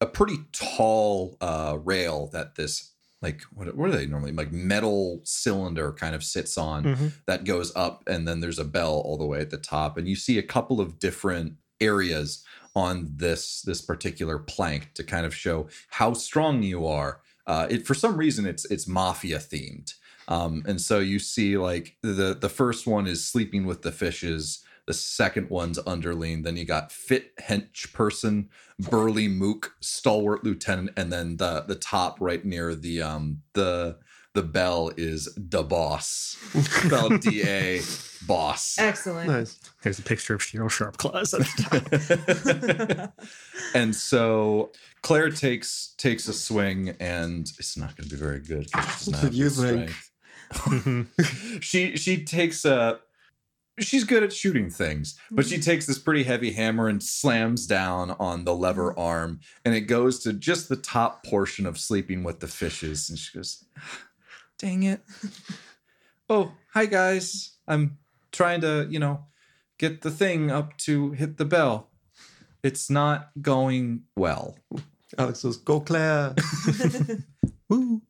a 0.00 0.06
pretty 0.06 0.38
tall 0.52 1.36
uh, 1.40 1.78
rail 1.82 2.28
that 2.32 2.54
this 2.56 2.92
like 3.22 3.40
what 3.52 3.74
what 3.76 3.88
are 3.88 3.96
they 3.96 4.06
normally 4.06 4.32
like 4.32 4.52
metal 4.52 5.20
cylinder 5.24 5.92
kind 5.92 6.14
of 6.14 6.22
sits 6.22 6.58
on 6.58 6.84
Mhm. 6.84 7.12
that 7.26 7.44
goes 7.44 7.74
up 7.74 8.02
and 8.06 8.28
then 8.28 8.40
there's 8.40 8.58
a 8.58 8.64
bell 8.64 9.00
all 9.04 9.16
the 9.16 9.24
way 9.26 9.40
at 9.40 9.50
the 9.50 9.56
top 9.56 9.96
and 9.96 10.06
you 10.06 10.14
see 10.16 10.38
a 10.38 10.42
couple 10.42 10.80
of 10.80 10.98
different 10.98 11.54
areas 11.80 12.44
on 12.74 13.08
this 13.16 13.62
this 13.62 13.80
particular 13.80 14.38
plank 14.38 14.92
to 14.94 15.02
kind 15.02 15.24
of 15.24 15.34
show 15.34 15.66
how 15.88 16.12
strong 16.12 16.62
you 16.62 16.86
are 16.86 17.20
uh, 17.46 17.66
it 17.70 17.86
for 17.86 17.94
some 17.94 18.16
reason 18.18 18.44
it's 18.46 18.64
it's 18.70 18.86
mafia 18.86 19.38
themed 19.38 19.94
um, 20.28 20.62
and 20.66 20.80
so 20.80 20.98
you 20.98 21.18
see 21.18 21.56
like 21.56 21.96
the 22.02 22.36
the 22.38 22.48
first 22.50 22.86
one 22.86 23.06
is 23.06 23.24
sleeping 23.26 23.64
with 23.64 23.80
the 23.82 23.92
fishes 23.92 24.62
the 24.86 24.94
second 24.94 25.50
one's 25.50 25.78
underling 25.86 26.42
then 26.42 26.56
you 26.56 26.64
got 26.64 26.92
fit 26.92 27.36
hench 27.36 27.92
person 27.92 28.48
burly 28.78 29.28
mook 29.28 29.74
stalwart 29.80 30.44
lieutenant 30.44 30.90
and 30.96 31.12
then 31.12 31.36
the 31.38 31.62
the 31.68 31.74
top 31.74 32.16
right 32.20 32.44
near 32.44 32.74
the 32.74 33.02
um 33.02 33.40
the 33.54 33.96
the 34.34 34.42
bell 34.42 34.90
is 34.96 35.28
the 35.36 35.62
boss 35.62 36.36
spelled 36.84 37.20
d-a 37.22 37.80
boss 38.26 38.76
Excellent. 38.78 39.28
Nice. 39.30 39.58
There's 39.82 39.98
a 39.98 40.02
picture 40.02 40.34
of 40.34 40.40
Cheryl 40.42 40.68
Sharpclaws 40.68 41.32
at 41.32 41.40
the 41.46 43.08
top. 43.08 43.12
and 43.74 43.94
so 43.94 44.72
Claire 45.02 45.30
takes 45.30 45.94
takes 45.96 46.26
a 46.28 46.32
swing, 46.32 46.96
and 47.00 47.50
it's 47.58 47.76
not 47.76 47.96
going 47.96 48.08
to 48.08 48.14
be 48.14 48.20
very 48.20 48.40
good. 48.40 48.68
she 48.68 48.76
doesn't 49.12 49.14
have 49.14 49.34
You 49.34 49.48
good 49.50 49.90
think. 50.80 51.62
she 51.62 51.96
she 51.96 52.24
takes 52.24 52.64
a. 52.64 52.98
She's 53.78 54.04
good 54.04 54.22
at 54.22 54.32
shooting 54.32 54.70
things, 54.70 55.18
but 55.30 55.46
she 55.46 55.58
takes 55.60 55.84
this 55.86 55.98
pretty 55.98 56.22
heavy 56.22 56.52
hammer 56.52 56.88
and 56.88 57.02
slams 57.02 57.66
down 57.66 58.12
on 58.18 58.44
the 58.44 58.54
lever 58.54 58.98
arm, 58.98 59.40
and 59.64 59.74
it 59.74 59.82
goes 59.82 60.20
to 60.20 60.32
just 60.32 60.68
the 60.68 60.76
top 60.76 61.24
portion 61.26 61.66
of 61.66 61.78
sleeping 61.78 62.24
with 62.24 62.40
the 62.40 62.48
fishes. 62.48 63.10
And 63.10 63.18
she 63.18 63.36
goes, 63.36 63.64
"Dang 64.58 64.82
it! 64.82 65.02
Oh, 66.28 66.50
hi 66.72 66.86
guys. 66.86 67.52
I'm 67.68 67.98
trying 68.32 68.60
to, 68.62 68.88
you 68.90 68.98
know, 68.98 69.26
get 69.78 70.02
the 70.02 70.10
thing 70.10 70.50
up 70.50 70.76
to 70.78 71.12
hit 71.12 71.36
the 71.36 71.44
bell. 71.44 71.88
It's 72.64 72.90
not 72.90 73.30
going 73.40 74.02
well. 74.16 74.58
Alex 75.16 75.42
goes, 75.44 75.56
"Go, 75.56 75.78
Claire." 75.80 76.34
Woo. 77.68 78.02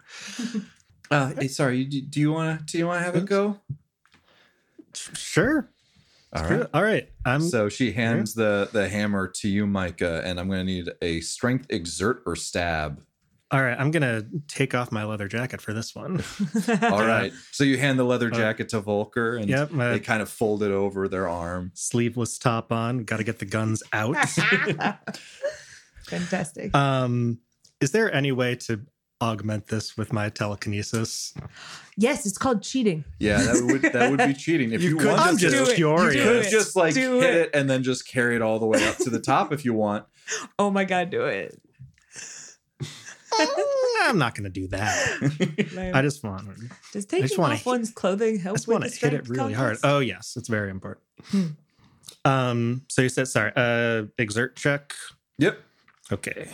Uh, 1.10 1.32
hey, 1.38 1.48
sorry. 1.48 1.84
Do, 1.84 2.00
do 2.00 2.20
you 2.20 2.32
want 2.32 2.60
to? 2.60 2.64
Do 2.64 2.78
you 2.78 2.86
want 2.86 3.00
to 3.00 3.04
have 3.04 3.16
it 3.16 3.26
go? 3.26 3.60
Sure. 4.96 5.70
All 6.32 6.42
Screw 6.44 6.56
right. 6.56 6.64
it. 6.64 6.70
All 6.74 6.82
right. 6.82 7.08
I'm 7.24 7.40
So 7.40 7.68
she 7.68 7.92
hands 7.92 8.34
the 8.34 8.68
the 8.72 8.88
hammer 8.88 9.28
to 9.28 9.48
you, 9.48 9.66
Micah, 9.66 10.22
and 10.24 10.38
I'm 10.40 10.48
going 10.48 10.60
to 10.60 10.64
need 10.72 10.90
a 11.00 11.20
strength 11.20 11.66
exert 11.70 12.22
or 12.26 12.34
stab. 12.36 13.00
all 13.52 13.62
right. 13.62 13.78
I'm 13.78 13.92
gonna 13.92 14.26
take 14.48 14.74
off 14.74 14.90
my 14.90 15.04
leather 15.04 15.28
jacket 15.28 15.60
for 15.60 15.72
this 15.72 15.94
one. 15.94 16.22
All 16.82 17.06
right. 17.06 17.32
So 17.52 17.62
you 17.62 17.78
hand 17.78 17.96
the 17.96 18.04
leather 18.04 18.26
Uh, 18.32 18.36
jacket 18.36 18.68
to 18.70 18.80
Volker, 18.80 19.36
and 19.36 19.48
Yep. 19.48 19.70
My 19.70 19.90
they 19.90 20.00
kind 20.00 20.20
of 20.20 20.28
fold 20.28 20.64
it 20.64 20.72
over 20.72 21.06
their 21.08 21.28
arm. 21.28 21.70
sleeveless 21.74 22.38
top 22.38 22.72
on. 22.72 23.04
Got 23.04 23.18
to 23.18 23.24
get 23.24 23.38
the 23.38 23.46
guns 23.46 23.84
out. 23.92 24.16
Fantastic. 26.08 26.74
um, 26.74 27.38
is 27.80 27.92
there 27.92 28.12
any 28.12 28.32
way 28.32 28.56
to 28.56 28.80
augment 29.20 29.68
this 29.68 29.96
with 29.96 30.12
my 30.12 30.28
telekinesis? 30.28 31.34
yes, 31.96 32.26
it's 32.26 32.38
called 32.38 32.62
cheating. 32.62 33.04
Yeah, 33.18 33.38
that 33.38 33.62
would 33.64 33.92
that 33.92 34.10
would 34.10 34.18
be 34.26 34.34
cheating 34.34 34.72
if 34.72 34.82
you, 34.82 34.90
You 34.90 34.96
could 34.98 35.06
want. 35.08 35.20
I'm 35.20 35.36
to. 35.36 35.40
just 35.42 35.54
do 35.66 35.70
it. 35.70 35.76
curious. 35.76 36.14
You 36.14 36.20
You 36.22 36.40
could 36.42 36.50
just 36.50 36.76
like 36.76 36.94
Do 36.94 37.20
hit 37.20 37.34
it. 37.34 37.40
it 37.46 37.50
and 37.54 37.68
then 37.70 37.82
just 37.82 38.06
carry 38.08 38.36
it 38.36 38.42
all 38.42 38.58
the 38.58 38.66
way 38.66 38.86
up 38.86 38.96
to 38.98 39.10
the 39.10 39.20
top 39.20 39.52
if 39.52 39.64
you 39.64 39.74
want. 39.74 40.04
Oh 40.58 40.70
my 40.70 40.84
god, 40.84 41.10
do 41.10 41.24
it. 41.24 41.56
I'm 44.02 44.18
not 44.18 44.34
gonna 44.34 44.48
do 44.48 44.66
that. 44.68 45.68
Man. 45.74 45.94
I 45.94 46.02
just 46.02 46.24
want. 46.24 46.48
Does 46.92 47.06
taking 47.06 47.26
just 47.28 47.38
wanna 47.38 47.54
off 47.54 47.60
hit- 47.60 47.66
one's 47.66 47.90
clothing 47.90 48.38
I 48.38 48.42
help 48.42 48.56
just 48.56 48.68
want 48.68 48.84
to 48.84 48.90
hit 48.90 49.12
it 49.14 49.24
strength 49.24 49.28
really 49.28 49.52
hard. 49.52 49.78
Oh 49.84 49.98
yes, 50.00 50.34
it's 50.36 50.48
very 50.48 50.70
important. 50.70 51.04
Hmm. 51.26 51.46
Um. 52.24 52.82
So 52.88 53.02
you 53.02 53.08
said 53.08 53.28
sorry. 53.28 53.52
Uh, 53.54 54.04
exert 54.18 54.56
check. 54.56 54.94
Yep. 55.38 55.58
Okay. 56.12 56.48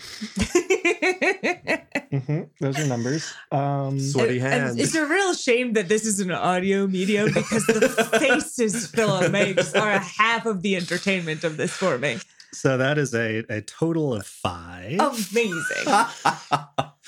Mm-hmm. 2.10 2.42
Those 2.60 2.76
are 2.80 2.86
numbers. 2.86 3.32
Um. 3.52 4.00
Sweaty 4.00 4.40
And- 4.40 4.70
and. 4.70 4.80
It's 4.80 4.96
a 4.96 5.06
real 5.06 5.32
shame 5.32 5.74
that 5.74 5.88
this 5.88 6.04
is 6.04 6.18
an 6.18 6.32
audio 6.32 6.88
medium 6.88 7.26
because 7.34 7.64
the 7.66 7.88
faces 8.18 8.88
Philip 8.88 9.30
makes 9.30 9.72
are 9.74 9.98
half 10.00 10.44
of 10.44 10.62
the 10.62 10.74
entertainment 10.74 11.44
of 11.44 11.56
this 11.56 11.70
for 11.70 11.98
me. 11.98 12.18
So 12.52 12.76
that 12.78 12.98
is 12.98 13.14
a 13.14 13.44
a 13.48 13.60
total 13.60 14.12
of 14.12 14.26
five. 14.26 14.98
Amazing. 14.98 15.86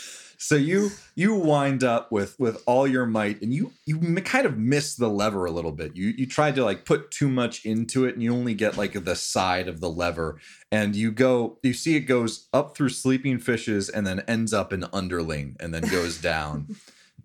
so 0.43 0.56
you 0.56 0.90
you 1.14 1.35
wind 1.35 1.85
up 1.85 2.10
with 2.10 2.39
with 2.39 2.60
all 2.66 2.85
your 2.86 3.06
might 3.06 3.40
and 3.43 3.55
you 3.55 3.73
you 3.86 3.98
kind 4.23 4.44
of 4.44 4.59
miss 4.59 4.97
the 4.97 5.09
lever 5.09 5.44
a 5.44 5.52
little 5.52 5.70
bit. 5.70 5.94
You 5.94 6.09
you 6.09 6.27
tried 6.27 6.56
to 6.56 6.64
like 6.64 6.85
put 6.85 7.12
too 7.12 7.28
much 7.28 7.64
into 7.64 8.05
it 8.06 8.14
and 8.14 8.23
you 8.24 8.35
only 8.35 8.55
get 8.55 8.77
like 8.77 9.05
the 9.05 9.14
side 9.14 9.69
of 9.69 9.81
the 9.81 9.89
lever 9.89 10.40
and 10.73 10.97
you 10.97 11.12
go 11.12 11.59
you 11.62 11.73
see 11.73 11.94
it 11.94 12.01
goes 12.01 12.48
up 12.52 12.77
through 12.77 12.89
sleeping 12.89 13.39
fishes 13.39 13.89
and 13.89 14.05
then 14.05 14.20
ends 14.27 14.52
up 14.52 14.73
in 14.73 14.85
underling 14.93 15.56
and 15.60 15.73
then 15.73 15.82
goes 15.82 16.19
down. 16.20 16.74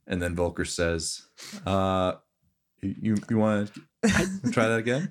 And 0.06 0.22
then 0.22 0.36
volker 0.36 0.66
says 0.66 1.24
uh 1.66 2.14
you 2.82 3.18
you 3.30 3.38
want 3.40 3.74
to 3.74 4.52
try 4.52 4.68
that 4.68 4.78
again 4.78 5.10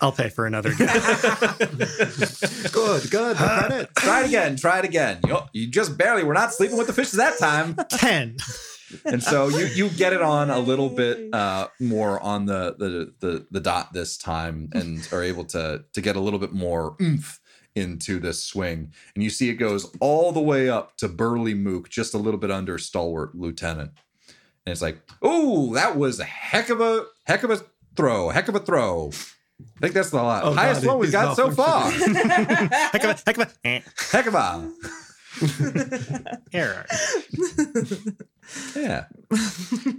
I'll 0.00 0.12
pay 0.12 0.28
for 0.28 0.46
another 0.46 0.74
guess. 0.74 1.60
good, 2.72 3.10
good. 3.10 3.36
The 3.36 3.66
credit. 3.68 3.90
try 3.96 4.20
it 4.22 4.26
again 4.26 4.56
try 4.56 4.78
it 4.80 4.84
again 4.84 5.20
you, 5.26 5.38
you 5.52 5.66
just 5.68 5.96
barely 5.96 6.24
were 6.24 6.34
not 6.34 6.52
sleeping 6.52 6.76
with 6.76 6.86
the 6.86 6.92
fishes 6.92 7.14
that 7.14 7.38
time 7.38 7.76
Ten. 7.88 8.36
and 9.04 9.22
so 9.22 9.48
you 9.48 9.66
you 9.66 9.88
get 9.90 10.12
it 10.12 10.22
on 10.22 10.50
a 10.50 10.58
little 10.58 10.88
bit 10.88 11.32
uh, 11.32 11.68
more 11.78 12.20
on 12.20 12.46
the, 12.46 12.74
the 12.78 13.12
the 13.20 13.46
the 13.50 13.60
dot 13.60 13.92
this 13.92 14.16
time, 14.16 14.68
and 14.72 15.06
are 15.12 15.22
able 15.22 15.44
to 15.44 15.84
to 15.92 16.00
get 16.00 16.16
a 16.16 16.20
little 16.20 16.38
bit 16.38 16.52
more 16.52 16.96
oomph 17.00 17.40
into 17.76 18.18
this 18.18 18.42
swing, 18.42 18.92
and 19.14 19.22
you 19.22 19.30
see 19.30 19.48
it 19.48 19.54
goes 19.54 19.94
all 20.00 20.32
the 20.32 20.40
way 20.40 20.68
up 20.68 20.96
to 20.96 21.08
Burly 21.08 21.54
Mook, 21.54 21.88
just 21.88 22.14
a 22.14 22.18
little 22.18 22.40
bit 22.40 22.50
under 22.50 22.78
Stalwart 22.78 23.34
Lieutenant, 23.34 23.92
and 24.66 24.72
it's 24.72 24.82
like, 24.82 24.98
oh, 25.22 25.72
that 25.74 25.96
was 25.96 26.18
a 26.18 26.24
heck 26.24 26.68
of 26.68 26.80
a 26.80 27.06
heck 27.24 27.44
of 27.44 27.50
a 27.50 27.60
throw, 27.96 28.30
heck 28.30 28.48
of 28.48 28.56
a 28.56 28.60
throw. 28.60 29.12
I 29.76 29.80
think 29.80 29.94
that's 29.94 30.10
the 30.10 30.18
Oh, 30.18 30.52
highest 30.54 30.82
God, 30.82 30.88
one 30.90 30.98
we've 30.98 31.12
got 31.12 31.36
so 31.36 31.50
far. 31.50 31.90
heck 31.90 33.04
of 33.04 33.10
a 33.10 33.18
heck 33.26 33.38
of 33.38 33.48
a 33.48 33.66
eh, 33.66 33.80
heck 34.12 34.26
of 34.26 34.34
a 34.34 34.70
error. 36.52 36.84
yeah. 38.76 39.04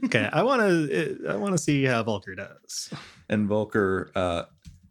Okay, 0.06 0.30
I 0.32 0.44
want 0.44 0.62
to 0.62 1.26
I 1.30 1.36
want 1.36 1.54
to 1.54 1.58
see 1.58 1.84
how 1.86 2.04
Volker 2.04 2.36
does. 2.36 2.94
and 3.30 3.48
Volker, 3.48 4.12
uh, 4.16 4.44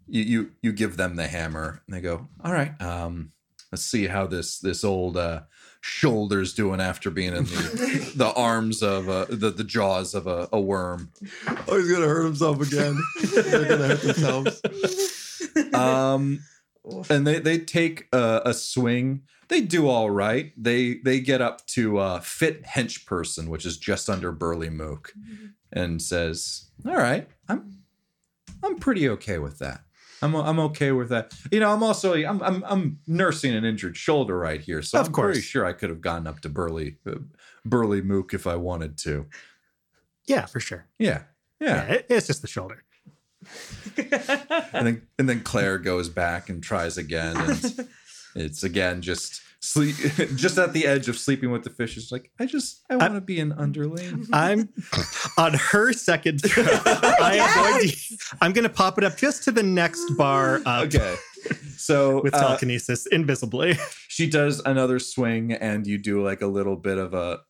you, 0.09 0.23
you 0.23 0.51
you 0.63 0.73
give 0.73 0.97
them 0.97 1.17
the 1.17 1.27
hammer, 1.27 1.83
and 1.87 1.95
they 1.97 2.01
go, 2.01 2.27
"All 2.43 2.53
right, 2.53 2.73
um, 2.81 3.33
let's 3.71 3.85
see 3.85 4.07
how 4.07 4.27
this 4.27 4.59
this 4.59 4.83
old 4.83 5.17
uh, 5.17 5.43
shoulder's 5.81 6.55
doing 6.55 6.81
after 6.81 7.11
being 7.11 7.35
in 7.35 7.45
the 7.45 8.13
the 8.17 8.33
arms 8.35 8.83
of 8.83 9.09
uh, 9.09 9.27
the 9.29 9.51
the 9.51 9.65
jaws 9.65 10.15
of 10.15 10.27
a, 10.27 10.49
a 10.53 10.61
worm." 10.61 11.11
Oh, 11.69 11.79
he's 11.79 11.91
gonna 11.91 12.07
hurt 12.07 12.25
himself 12.25 12.61
again. 12.61 12.99
They're 13.35 13.69
gonna 13.69 13.89
hurt 13.89 14.03
themselves. 14.03 14.63
Um, 15.75 16.41
and 17.09 17.27
they 17.27 17.41
they 17.41 17.59
take 17.59 18.09
a, 18.13 18.43
a 18.47 18.55
swing. 18.55 19.23
They 19.49 19.61
do 19.61 19.89
all 19.89 20.11
right. 20.11 20.53
They 20.57 20.95
they 21.05 21.21
get 21.21 21.41
up 21.41 21.67
to 21.69 21.99
uh, 21.99 22.21
fit 22.21 22.65
hench 22.65 23.07
person, 23.07 23.51
which 23.51 23.67
is 23.67 23.79
just 23.79 24.09
under 24.09 24.33
Burly 24.33 24.71
Mook, 24.71 25.13
and 25.73 26.01
says, 26.01 26.71
"All 26.87 26.97
right, 26.97 27.29
I'm 27.49 27.81
I'm 28.63 28.77
pretty 28.77 29.09
okay 29.09 29.39
with 29.39 29.59
that. 29.59 29.83
I'm 30.23 30.35
I'm 30.35 30.59
okay 30.61 30.93
with 30.93 31.09
that. 31.11 31.33
You 31.51 31.61
know, 31.61 31.73
I'm 31.73 31.83
also 31.83 32.15
I'm 32.15 32.43
I'm, 32.43 32.63
I'm 32.67 32.99
nursing 33.07 33.55
an 33.55 33.65
injured 33.65 33.97
shoulder 33.97 34.39
right 34.39 34.61
here, 34.61 34.83
so 34.83 35.01
Of 35.01 35.07
I'm 35.07 35.13
course. 35.13 35.35
pretty 35.37 35.41
sure 35.47 35.65
I 35.65 35.73
could 35.73 35.89
have 35.91 36.01
gotten 36.01 36.27
up 36.27 36.41
to 36.41 36.49
Burly 36.49 36.97
uh, 37.07 37.15
Burly 37.65 38.03
Mook 38.03 38.35
if 38.35 38.47
I 38.47 38.57
wanted 38.57 38.99
to. 38.99 39.27
Yeah, 40.27 40.47
for 40.47 40.61
sure. 40.61 40.87
Yeah, 40.99 41.23
Yeah, 41.61 41.87
yeah. 41.87 41.93
it- 41.95 42.07
it's 42.11 42.27
just 42.27 42.43
the 42.43 42.49
shoulder. 42.49 42.85
and 43.97 44.87
then 44.87 45.03
and 45.19 45.29
then 45.29 45.41
Claire 45.41 45.79
goes 45.79 46.09
back 46.09 46.49
and 46.51 46.63
tries 46.63 46.99
again, 46.99 47.37
and 47.37 47.89
it's 48.35 48.63
again 48.63 49.01
just 49.03 49.41
sleep, 49.61 49.97
just 50.37 50.59
at 50.59 50.73
the 50.73 50.87
edge 50.87 51.09
of 51.09 51.17
sleeping 51.19 51.51
with 51.51 51.65
the 51.65 51.71
fish. 51.71 51.97
It's 51.97 52.11
like 52.11 52.31
I 52.41 52.47
just 52.47 52.81
I 52.91 52.97
want 52.97 53.15
to 53.15 53.21
be 53.21 53.41
an 53.41 53.53
underling. 53.53 54.27
I'm 54.33 54.69
on 55.39 55.55
her 55.55 55.93
second. 55.93 56.41
I 56.57 57.37
am 57.41 57.55
going 57.79 57.89
to, 57.89 58.17
I'm 58.41 58.53
going 58.53 58.65
to 58.65 58.75
pop 58.75 58.99
it 58.99 59.05
up 59.05 59.17
just 59.17 59.45
to 59.45 59.53
the 59.53 59.63
next 59.63 60.05
bar 60.17 60.61
up 60.67 60.87
Okay, 60.87 61.17
so 61.77 62.23
with 62.23 62.35
uh, 62.35 62.41
telekinesis 62.41 63.07
invisibly. 63.07 63.79
she 64.09 64.29
does 64.29 64.61
another 64.65 64.99
swing, 64.99 65.53
and 65.53 65.87
you 65.87 65.99
do 65.99 66.23
like 66.23 66.41
a 66.43 66.47
little 66.47 66.77
bit 66.77 66.99
of 66.99 67.15
a 67.15 67.41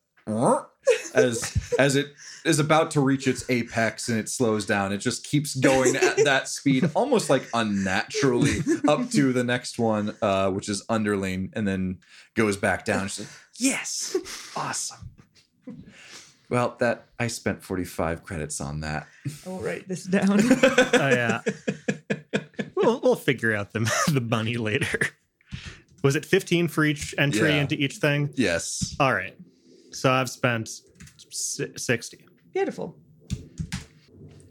as 1.14 1.74
as 1.78 1.96
it 1.96 2.06
is 2.44 2.58
about 2.58 2.90
to 2.92 3.00
reach 3.00 3.28
its 3.28 3.48
apex 3.50 4.08
and 4.08 4.18
it 4.18 4.28
slows 4.28 4.64
down. 4.64 4.92
It 4.92 4.98
just 4.98 5.24
keeps 5.26 5.54
going 5.54 5.94
at 5.96 6.16
that 6.24 6.48
speed, 6.48 6.90
almost 6.94 7.28
like 7.28 7.46
unnaturally, 7.52 8.60
up 8.88 9.10
to 9.10 9.32
the 9.32 9.44
next 9.44 9.78
one, 9.78 10.16
uh, 10.22 10.50
which 10.50 10.68
is 10.68 10.82
underling, 10.88 11.52
and 11.54 11.66
then 11.68 11.98
goes 12.34 12.56
back 12.56 12.84
down. 12.84 13.08
She's 13.08 13.20
like, 13.20 13.28
"Yes, 13.58 14.16
awesome." 14.56 15.10
Well, 16.48 16.76
that 16.80 17.06
I 17.18 17.28
spent 17.28 17.62
forty 17.62 17.84
five 17.84 18.22
credits 18.24 18.60
on 18.60 18.80
that. 18.80 19.06
I'll 19.46 19.58
write 19.60 19.86
this 19.88 20.04
down. 20.04 20.40
Oh 20.92 21.08
yeah, 21.08 21.40
we'll 22.74 23.00
we'll 23.00 23.14
figure 23.16 23.54
out 23.54 23.72
the 23.72 23.80
the 24.12 24.20
money 24.20 24.56
later. 24.56 24.98
Was 26.02 26.16
it 26.16 26.24
15 26.24 26.68
for 26.68 26.82
each 26.82 27.14
entry 27.18 27.50
Yeah. 27.50 27.56
into 27.60 27.74
each 27.74 27.96
thing? 27.98 28.30
Yes. 28.34 28.96
All 28.98 29.12
right, 29.12 29.36
so 29.90 30.10
I've 30.10 30.28
spent 30.30 30.68
si- 31.30 31.72
60. 31.76 32.24
Beautiful. 32.52 32.96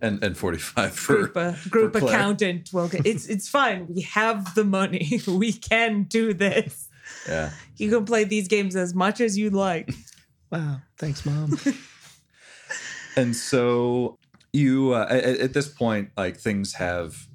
And 0.01 0.23
and 0.23 0.37
forty 0.37 0.57
five 0.59 0.93
for 0.93 1.15
Group, 1.27 1.35
uh, 1.35 1.53
group 1.69 1.91
for 1.97 2.05
accountant. 2.05 2.69
Well, 2.71 2.89
it's 3.03 3.27
it's 3.27 3.49
fine. 3.49 3.85
We 3.87 4.01
have 4.03 4.55
the 4.55 4.63
money. 4.63 5.19
We 5.27 5.51
can 5.51 6.03
do 6.03 6.33
this. 6.33 6.87
yeah. 7.27 7.51
You 7.75 7.89
can 7.89 8.05
play 8.05 8.23
these 8.23 8.47
games 8.47 8.77
as 8.77 8.93
much 8.95 9.19
as 9.19 9.37
you'd 9.37 9.53
like. 9.53 9.89
Wow, 10.51 10.81
thanks, 10.97 11.27
mom. 11.27 11.59
And 13.15 13.35
so 13.35 14.17
you 14.51 14.93
uh, 14.93 15.05
at, 15.09 15.23
at 15.23 15.53
this 15.53 15.67
point, 15.67 16.09
like 16.17 16.37
things 16.37 16.73
have 16.73 17.27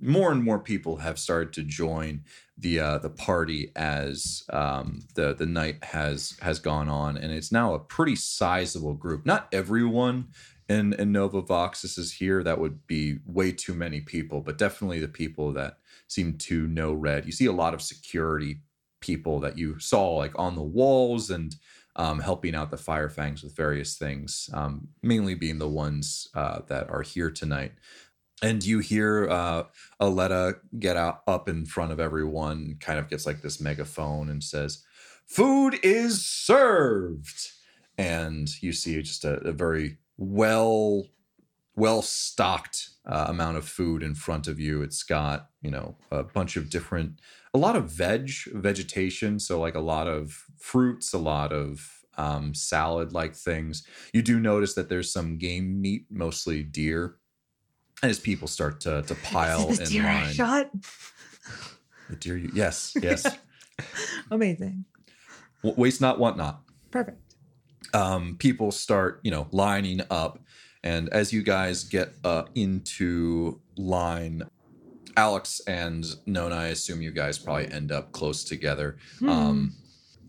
more 0.00 0.32
and 0.32 0.42
more 0.42 0.58
people 0.58 0.96
have 0.96 1.18
started 1.18 1.52
to 1.54 1.62
join 1.64 2.22
the 2.62 2.78
uh, 2.78 2.98
the 2.98 3.10
party 3.10 3.72
as 3.76 4.44
um, 4.50 5.00
the 5.14 5.34
the 5.34 5.46
night 5.46 5.84
has 5.84 6.36
has 6.40 6.58
gone 6.58 6.88
on, 6.88 7.16
and 7.16 7.32
it's 7.32 7.52
now 7.52 7.74
a 7.74 7.78
pretty 7.78 8.16
sizable 8.16 8.94
group. 8.94 9.26
Not 9.26 9.48
everyone 9.52 10.28
in 10.68 10.92
in 10.94 11.12
Nova 11.12 11.42
Voxus 11.42 11.98
is 11.98 12.14
here. 12.14 12.42
That 12.42 12.60
would 12.60 12.86
be 12.86 13.18
way 13.26 13.52
too 13.52 13.74
many 13.74 14.00
people, 14.00 14.40
but 14.40 14.58
definitely 14.58 15.00
the 15.00 15.08
people 15.08 15.52
that 15.52 15.78
seem 16.06 16.38
to 16.38 16.66
know 16.68 16.92
Redd. 16.92 17.26
You 17.26 17.32
see 17.32 17.46
a 17.46 17.52
lot 17.52 17.74
of 17.74 17.82
security 17.82 18.60
people 19.00 19.40
that 19.40 19.58
you 19.58 19.78
saw 19.78 20.14
like 20.14 20.38
on 20.38 20.54
the 20.54 20.62
walls 20.62 21.30
and 21.30 21.56
um, 21.96 22.20
helping 22.20 22.54
out 22.54 22.70
the 22.70 22.76
Firefangs 22.76 23.42
with 23.42 23.56
various 23.56 23.96
things, 23.96 24.48
um, 24.54 24.88
mainly 25.02 25.34
being 25.34 25.58
the 25.58 25.68
ones 25.68 26.28
uh, 26.34 26.60
that 26.68 26.88
are 26.88 27.02
here 27.02 27.30
tonight. 27.30 27.72
And 28.42 28.64
you 28.64 28.80
hear 28.80 29.28
uh, 29.30 29.64
Aletta 30.00 30.56
get 30.78 30.96
out 30.96 31.22
up 31.26 31.48
in 31.48 31.64
front 31.64 31.92
of 31.92 32.00
everyone, 32.00 32.76
kind 32.80 32.98
of 32.98 33.08
gets 33.08 33.24
like 33.24 33.40
this 33.40 33.60
megaphone 33.60 34.28
and 34.28 34.42
says, 34.42 34.84
"Food 35.26 35.78
is 35.82 36.24
served." 36.24 37.52
And 37.98 38.48
you 38.62 38.72
see 38.72 39.00
just 39.02 39.24
a, 39.24 39.34
a 39.46 39.52
very 39.52 39.98
well, 40.16 41.06
well 41.76 42.02
stocked 42.02 42.90
uh, 43.06 43.26
amount 43.28 43.58
of 43.58 43.68
food 43.68 44.02
in 44.02 44.14
front 44.14 44.48
of 44.48 44.58
you. 44.58 44.82
It's 44.82 45.04
got 45.04 45.50
you 45.62 45.70
know 45.70 45.94
a 46.10 46.24
bunch 46.24 46.56
of 46.56 46.68
different 46.68 47.20
a 47.54 47.58
lot 47.58 47.76
of 47.76 47.90
veg 47.90 48.30
vegetation 48.52 49.38
so 49.38 49.60
like 49.60 49.74
a 49.74 49.80
lot 49.80 50.06
of 50.06 50.44
fruits 50.58 51.12
a 51.12 51.18
lot 51.18 51.52
of 51.52 52.04
um, 52.18 52.54
salad 52.54 53.12
like 53.12 53.34
things 53.34 53.86
you 54.12 54.20
do 54.20 54.38
notice 54.38 54.74
that 54.74 54.88
there's 54.90 55.10
some 55.10 55.38
game 55.38 55.80
meat 55.80 56.06
mostly 56.10 56.62
deer 56.62 57.16
as 58.02 58.18
people 58.18 58.48
start 58.48 58.80
to, 58.80 59.02
to 59.02 59.14
pile 59.22 59.68
Is 59.70 59.78
it 59.80 59.88
the 59.88 59.96
in 59.96 60.02
deer 60.02 60.10
I 60.10 60.32
shot? 60.32 60.70
the 62.10 62.16
deer 62.16 62.36
you 62.36 62.50
yes 62.54 62.94
yes 63.00 63.26
Amazing. 64.30 64.84
W- 65.62 65.80
waste 65.80 66.00
not 66.00 66.18
want 66.18 66.36
not 66.36 66.62
Perfect. 66.90 67.34
um, 67.94 68.36
people 68.38 68.70
start, 68.70 69.20
you 69.22 69.30
know, 69.30 69.48
lining 69.50 70.02
up. 70.10 70.38
And 70.84 71.08
as 71.08 71.32
you 71.32 71.42
guys 71.42 71.84
get 71.84 72.12
uh, 72.24 72.44
into 72.54 73.60
line, 73.76 74.42
Alex 75.16 75.60
and 75.66 76.04
Nona, 76.26 76.54
I 76.54 76.66
assume 76.68 77.00
you 77.02 77.10
guys 77.12 77.38
probably 77.38 77.70
end 77.72 77.90
up 77.92 78.12
close 78.12 78.44
together. 78.44 78.98
Um, 79.26 79.74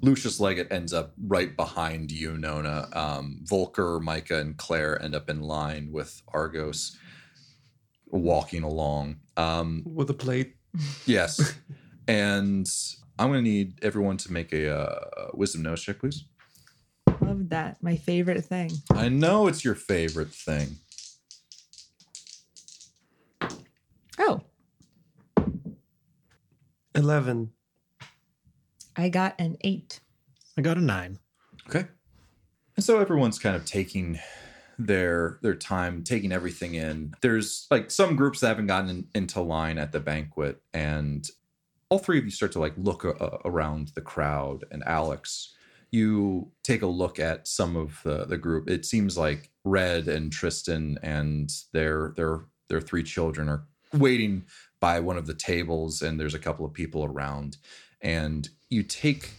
Lucius 0.01 0.39
Leggett 0.39 0.71
ends 0.71 0.93
up 0.93 1.13
right 1.27 1.55
behind 1.55 2.11
you, 2.11 2.37
Nona. 2.37 2.87
Um, 2.93 3.39
Volker, 3.43 3.99
Micah, 3.99 4.39
and 4.39 4.55
Claire 4.57 5.01
end 5.01 5.15
up 5.15 5.29
in 5.29 5.41
line 5.41 5.91
with 5.91 6.21
Argos 6.29 6.97
walking 8.19 8.63
along. 8.63 9.17
Um, 9.37 9.83
With 9.85 10.09
a 10.09 10.13
plate. 10.13 10.55
yes. 11.05 11.55
and 12.07 12.69
I'm 13.17 13.29
going 13.29 13.43
to 13.43 13.49
need 13.49 13.83
everyone 13.83 14.17
to 14.17 14.31
make 14.31 14.53
a 14.53 14.75
uh, 14.75 15.29
wisdom 15.33 15.63
nose 15.63 15.81
check, 15.81 15.99
please. 15.99 16.25
Love 17.21 17.49
that. 17.49 17.81
My 17.81 17.95
favorite 17.95 18.45
thing. 18.45 18.71
I 18.91 19.09
know 19.09 19.47
it's 19.47 19.63
your 19.63 19.75
favorite 19.75 20.29
thing. 20.29 20.77
Oh, 24.19 24.41
11. 26.95 27.51
I 28.95 29.09
got 29.09 29.35
an 29.39 29.57
eight. 29.61 29.99
I 30.57 30.61
got 30.61 30.77
a 30.77 30.81
nine. 30.81 31.17
Okay. 31.67 31.87
And 32.75 32.83
so 32.85 32.99
everyone's 32.99 33.39
kind 33.39 33.55
of 33.55 33.65
taking 33.65 34.19
their 34.77 35.39
their 35.41 35.55
time, 35.55 36.03
taking 36.03 36.31
everything 36.31 36.75
in. 36.75 37.13
There's 37.21 37.67
like 37.69 37.91
some 37.91 38.15
groups 38.15 38.39
that 38.39 38.47
haven't 38.47 38.67
gotten 38.67 38.89
in, 38.89 39.07
into 39.15 39.41
line 39.41 39.77
at 39.77 39.91
the 39.91 39.99
banquet, 39.99 40.61
and 40.73 41.27
all 41.89 41.99
three 41.99 42.17
of 42.17 42.25
you 42.25 42.31
start 42.31 42.51
to 42.53 42.59
like 42.59 42.73
look 42.77 43.05
uh, 43.05 43.37
around 43.45 43.89
the 43.89 44.01
crowd. 44.01 44.65
And 44.71 44.83
Alex, 44.85 45.53
you 45.91 46.51
take 46.63 46.81
a 46.81 46.87
look 46.87 47.19
at 47.19 47.47
some 47.47 47.75
of 47.75 48.01
the 48.03 48.25
the 48.25 48.37
group. 48.37 48.69
It 48.69 48.85
seems 48.85 49.17
like 49.17 49.51
Redd 49.63 50.07
and 50.07 50.31
Tristan 50.31 50.97
and 51.03 51.51
their 51.71 52.13
their 52.15 52.45
their 52.67 52.81
three 52.81 53.03
children 53.03 53.49
are 53.49 53.65
waiting 53.93 54.45
by 54.79 54.99
one 54.99 55.17
of 55.17 55.27
the 55.27 55.33
tables, 55.33 56.01
and 56.01 56.19
there's 56.19 56.33
a 56.33 56.39
couple 56.39 56.65
of 56.65 56.73
people 56.73 57.05
around. 57.05 57.57
And 58.01 58.49
you 58.69 58.83
take 58.83 59.31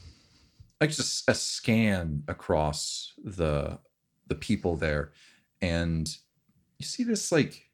like 0.80 0.90
just 0.90 1.28
a 1.28 1.34
scan 1.34 2.24
across 2.28 3.12
the 3.22 3.78
the 4.26 4.34
people 4.34 4.76
there, 4.76 5.12
and 5.60 6.16
you 6.78 6.86
see 6.86 7.04
this 7.04 7.30
like 7.30 7.70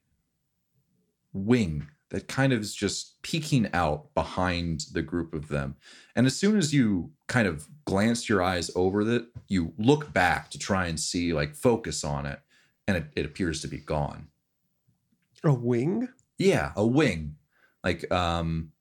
wing 1.33 1.89
that 2.11 2.27
kind 2.27 2.53
of 2.53 2.61
is 2.61 2.75
just 2.75 3.23
peeking 3.23 3.69
out 3.73 4.13
behind 4.15 4.87
the 4.93 5.03
group 5.03 5.33
of 5.33 5.49
them. 5.49 5.77
And 6.17 6.27
as 6.27 6.37
soon 6.37 6.59
as 6.59 6.75
you 6.75 7.13
kind 7.29 7.47
of 7.47 7.69
glance 7.85 8.29
your 8.29 8.43
eyes 8.43 8.69
over 8.75 9.01
it, 9.03 9.27
you 9.47 9.73
look 9.79 10.13
back 10.13 10.51
to 10.51 10.59
try 10.59 10.87
and 10.87 10.99
see, 10.99 11.33
like, 11.33 11.55
focus 11.55 12.03
on 12.03 12.27
it, 12.27 12.41
and 12.89 12.97
it, 12.97 13.07
it 13.15 13.25
appears 13.25 13.63
to 13.63 13.69
be 13.69 13.79
gone. 13.79 14.27
A 15.45 15.55
wing? 15.55 16.09
Yeah, 16.37 16.73
a 16.75 16.85
wing, 16.87 17.37
like 17.85 18.11
um, 18.13 18.73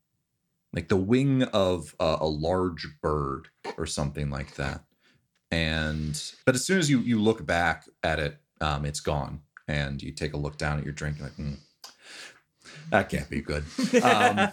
like 0.73 0.87
the 0.87 0.97
wing 0.97 1.43
of 1.43 1.95
a, 1.99 2.17
a 2.21 2.27
large 2.27 2.87
bird 3.01 3.49
or 3.77 3.85
something 3.85 4.29
like 4.29 4.55
that. 4.55 4.83
And 5.51 6.21
but 6.45 6.55
as 6.55 6.65
soon 6.65 6.77
as 6.77 6.89
you 6.89 6.99
you 6.99 7.19
look 7.19 7.45
back 7.45 7.85
at 8.03 8.19
it, 8.19 8.37
um, 8.61 8.85
it's 8.85 8.99
gone, 8.99 9.41
and 9.67 10.01
you 10.01 10.11
take 10.11 10.33
a 10.33 10.37
look 10.37 10.57
down 10.57 10.77
at 10.77 10.83
your 10.83 10.93
drink, 10.93 11.17
you're 11.17 11.27
like, 11.27 11.35
"Hmm, 11.35 11.53
that 12.91 13.09
can't 13.09 13.29
be 13.29 13.41
good. 13.41 13.63
Um, 14.03 14.49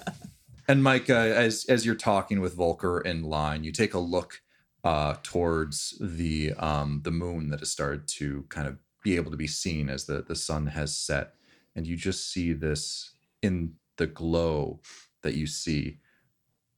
and 0.68 0.82
Mike, 0.82 1.08
uh, 1.08 1.14
as 1.14 1.64
as 1.68 1.86
you're 1.86 1.94
talking 1.94 2.40
with 2.40 2.54
Volker 2.54 3.00
in 3.00 3.22
line, 3.22 3.62
you 3.62 3.70
take 3.70 3.94
a 3.94 3.98
look 3.98 4.42
uh, 4.82 5.16
towards 5.22 5.96
the 6.00 6.52
um, 6.54 7.02
the 7.04 7.10
moon 7.10 7.50
that 7.50 7.60
has 7.60 7.70
started 7.70 8.08
to 8.08 8.44
kind 8.48 8.66
of 8.66 8.78
be 9.04 9.16
able 9.16 9.30
to 9.30 9.36
be 9.36 9.46
seen 9.46 9.88
as 9.88 10.06
the 10.06 10.22
the 10.22 10.34
sun 10.34 10.66
has 10.68 10.96
set, 10.96 11.34
and 11.76 11.86
you 11.86 11.96
just 11.96 12.32
see 12.32 12.52
this 12.52 13.12
in 13.42 13.74
the 13.96 14.06
glow 14.06 14.80
that 15.22 15.34
you 15.34 15.46
see. 15.46 15.98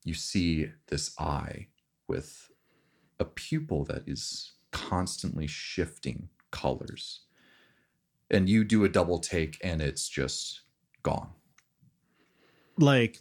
You 0.04 0.14
see 0.14 0.70
this 0.88 1.14
eye 1.18 1.68
with 2.08 2.47
a 3.20 3.24
pupil 3.24 3.84
that 3.86 4.02
is 4.06 4.52
constantly 4.72 5.46
shifting 5.46 6.28
colors, 6.50 7.20
and 8.30 8.48
you 8.48 8.64
do 8.64 8.84
a 8.84 8.88
double 8.88 9.18
take, 9.18 9.58
and 9.62 9.80
it's 9.82 10.08
just 10.08 10.60
gone. 11.02 11.30
Like 12.78 13.18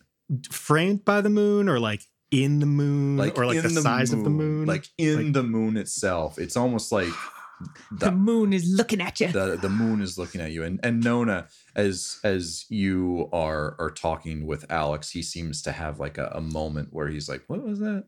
framed 0.51 1.03
by 1.05 1.21
the 1.21 1.29
moon 1.29 1.67
or 1.69 1.79
like 1.79 2.01
in 2.29 2.59
the 2.59 2.65
moon 2.65 3.15
like 3.17 3.37
or 3.37 3.45
like 3.45 3.57
in 3.63 3.73
the, 3.73 3.81
size 3.81 4.11
of 4.11 4.23
the 4.23 4.29
moon. 4.29 4.65
like 4.67 4.87
in 4.97 5.25
Like- 5.25 5.33
the 5.33 5.43
moon 5.43 5.77
itself. 5.77 6.37
It's 6.37 6.57
almost 6.57 6.91
like 6.91 7.09
The 7.91 8.07
the, 8.07 8.11
moon 8.11 8.53
is 8.53 8.67
looking 8.69 9.01
at 9.01 9.19
you. 9.19 9.29
the 9.29 9.57
the 9.59 9.69
moon 9.69 9.99
is 9.99 10.15
looking 10.15 10.41
at 10.41 10.51
you. 10.51 10.63
And 10.63 10.79
and 10.83 11.03
Nona, 11.03 11.47
as 11.75 12.19
as 12.23 12.65
you 12.69 13.29
are 13.33 13.75
are 13.79 13.89
talking 13.89 14.45
with 14.45 14.69
Alex, 14.69 15.09
he 15.09 15.23
seems 15.23 15.63
to 15.63 15.71
have 15.71 15.99
like 15.99 16.19
a, 16.19 16.27
a 16.35 16.41
moment 16.41 16.89
where 16.91 17.07
he's 17.07 17.27
like, 17.27 17.43
"What 17.47 17.63
was 17.63 17.79
that?" 17.79 18.05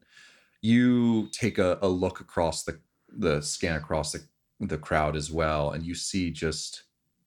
You 0.61 1.29
take 1.31 1.57
a, 1.57 1.79
a 1.81 1.87
look 1.87 2.19
across 2.19 2.63
the 2.63 2.79
the 3.07 3.41
scan 3.41 3.75
across 3.75 4.11
the 4.11 4.21
the 4.59 4.77
crowd 4.77 5.15
as 5.15 5.31
well, 5.31 5.71
and 5.71 5.85
you 5.85 5.95
see 5.95 6.31
just 6.31 6.83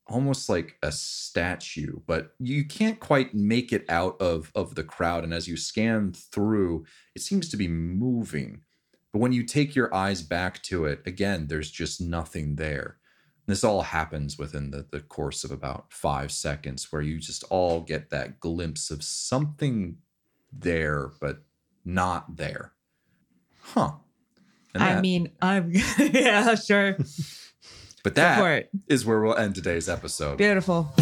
almost 0.06 0.48
like 0.48 0.76
a 0.82 0.92
statue, 0.92 2.00
but 2.06 2.34
you 2.38 2.64
can't 2.64 3.00
quite 3.00 3.34
make 3.34 3.72
it 3.72 3.84
out 3.88 4.20
of 4.20 4.52
of 4.54 4.74
the 4.74 4.84
crowd. 4.84 5.24
And 5.24 5.32
as 5.32 5.48
you 5.48 5.56
scan 5.56 6.12
through, 6.12 6.84
it 7.14 7.22
seems 7.22 7.48
to 7.50 7.56
be 7.56 7.68
moving. 7.68 8.62
But 9.12 9.20
when 9.20 9.32
you 9.32 9.44
take 9.44 9.74
your 9.74 9.94
eyes 9.94 10.22
back 10.22 10.62
to 10.64 10.86
it, 10.86 11.02
again, 11.06 11.46
there's 11.48 11.70
just 11.70 12.00
nothing 12.00 12.56
there. 12.56 12.98
This 13.46 13.64
all 13.64 13.82
happens 13.82 14.38
within 14.38 14.70
the, 14.70 14.86
the 14.90 15.00
course 15.00 15.44
of 15.44 15.50
about 15.50 15.92
five 15.92 16.30
seconds, 16.30 16.90
where 16.92 17.02
you 17.02 17.18
just 17.18 17.44
all 17.50 17.80
get 17.80 18.10
that 18.10 18.40
glimpse 18.40 18.90
of 18.90 19.02
something 19.02 19.98
there, 20.52 21.10
but 21.20 21.42
not 21.84 22.36
there. 22.36 22.72
Huh. 23.62 23.92
And 24.74 24.82
I 24.82 24.94
that- 24.94 25.02
mean, 25.02 25.30
I'm 25.40 25.72
yeah, 25.98 26.54
sure. 26.56 26.96
but 28.04 28.14
Go 28.14 28.22
for 28.34 28.44
that 28.44 28.68
where 29.06 29.20
we'll 29.20 29.36
end 29.36 29.54
today's 29.54 29.88
episode. 29.88 30.38
Beautiful. 30.38 30.92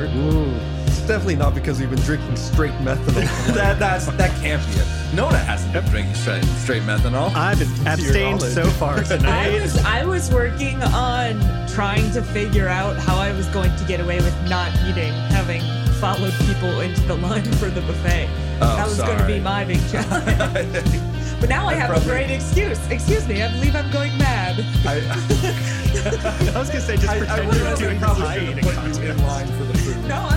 It's 0.00 1.00
definitely 1.06 1.36
not 1.36 1.54
because 1.54 1.80
we've 1.80 1.90
been 1.90 1.98
drinking 2.00 2.36
straight 2.36 2.72
methanol. 2.74 3.24
that 3.54 3.78
that's 3.78 4.06
that 4.06 4.30
can't 4.40 4.64
be 4.68 4.72
it. 4.74 5.14
Nona 5.14 5.38
hasn't 5.38 5.72
been 5.72 5.84
drinking 5.86 6.14
straight, 6.14 6.44
straight 6.44 6.82
methanol. 6.82 7.34
I've 7.34 7.58
been 7.58 7.86
abstained 7.86 8.42
so 8.42 8.64
far 8.70 9.02
tonight. 9.02 9.48
I 9.56 9.60
was 9.60 9.84
I 9.84 10.04
was 10.04 10.30
working 10.32 10.80
on 10.82 11.40
trying 11.68 12.10
to 12.12 12.22
figure 12.22 12.68
out 12.68 12.96
how 12.96 13.16
I 13.16 13.32
was 13.32 13.46
going 13.48 13.74
to 13.76 13.84
get 13.84 14.00
away 14.00 14.16
with 14.18 14.36
not 14.48 14.70
eating, 14.86 15.12
having 15.32 15.62
followed 15.94 16.32
people 16.46 16.80
into 16.80 17.00
the 17.02 17.14
line 17.16 17.42
for 17.54 17.70
the 17.70 17.80
buffet. 17.80 18.28
Oh, 18.60 18.76
that 18.76 18.86
was 18.86 18.98
going 18.98 19.18
to 19.18 19.26
be 19.26 19.40
my 19.40 19.64
big 19.64 19.80
challenge. 19.90 21.16
But 21.40 21.48
now 21.48 21.66
I 21.66 21.74
have 21.74 21.90
probably- 21.90 22.06
a 22.08 22.10
great 22.12 22.30
excuse. 22.30 22.78
Excuse 22.88 23.26
me, 23.28 23.42
I 23.42 23.48
believe 23.52 23.74
I'm 23.74 23.90
going 23.90 24.16
mad. 24.18 24.64
I, 24.86 24.96
I 26.54 26.58
was 26.58 26.68
gonna 26.68 26.80
say 26.80 26.96
just 26.96 27.08
I, 27.08 27.16
I 27.16 27.46
pretend 27.46 27.54
you're 27.54 27.76
doing 27.76 27.98
probably 27.98 28.22
pie 28.24 28.38
should 28.38 28.58
have 28.58 28.92
put 28.94 29.02
you 29.02 29.10
in 29.10 29.22
line 29.26 29.46
for 29.46 29.64
the 29.64 29.78
food. 29.78 30.04
No, 30.08 30.28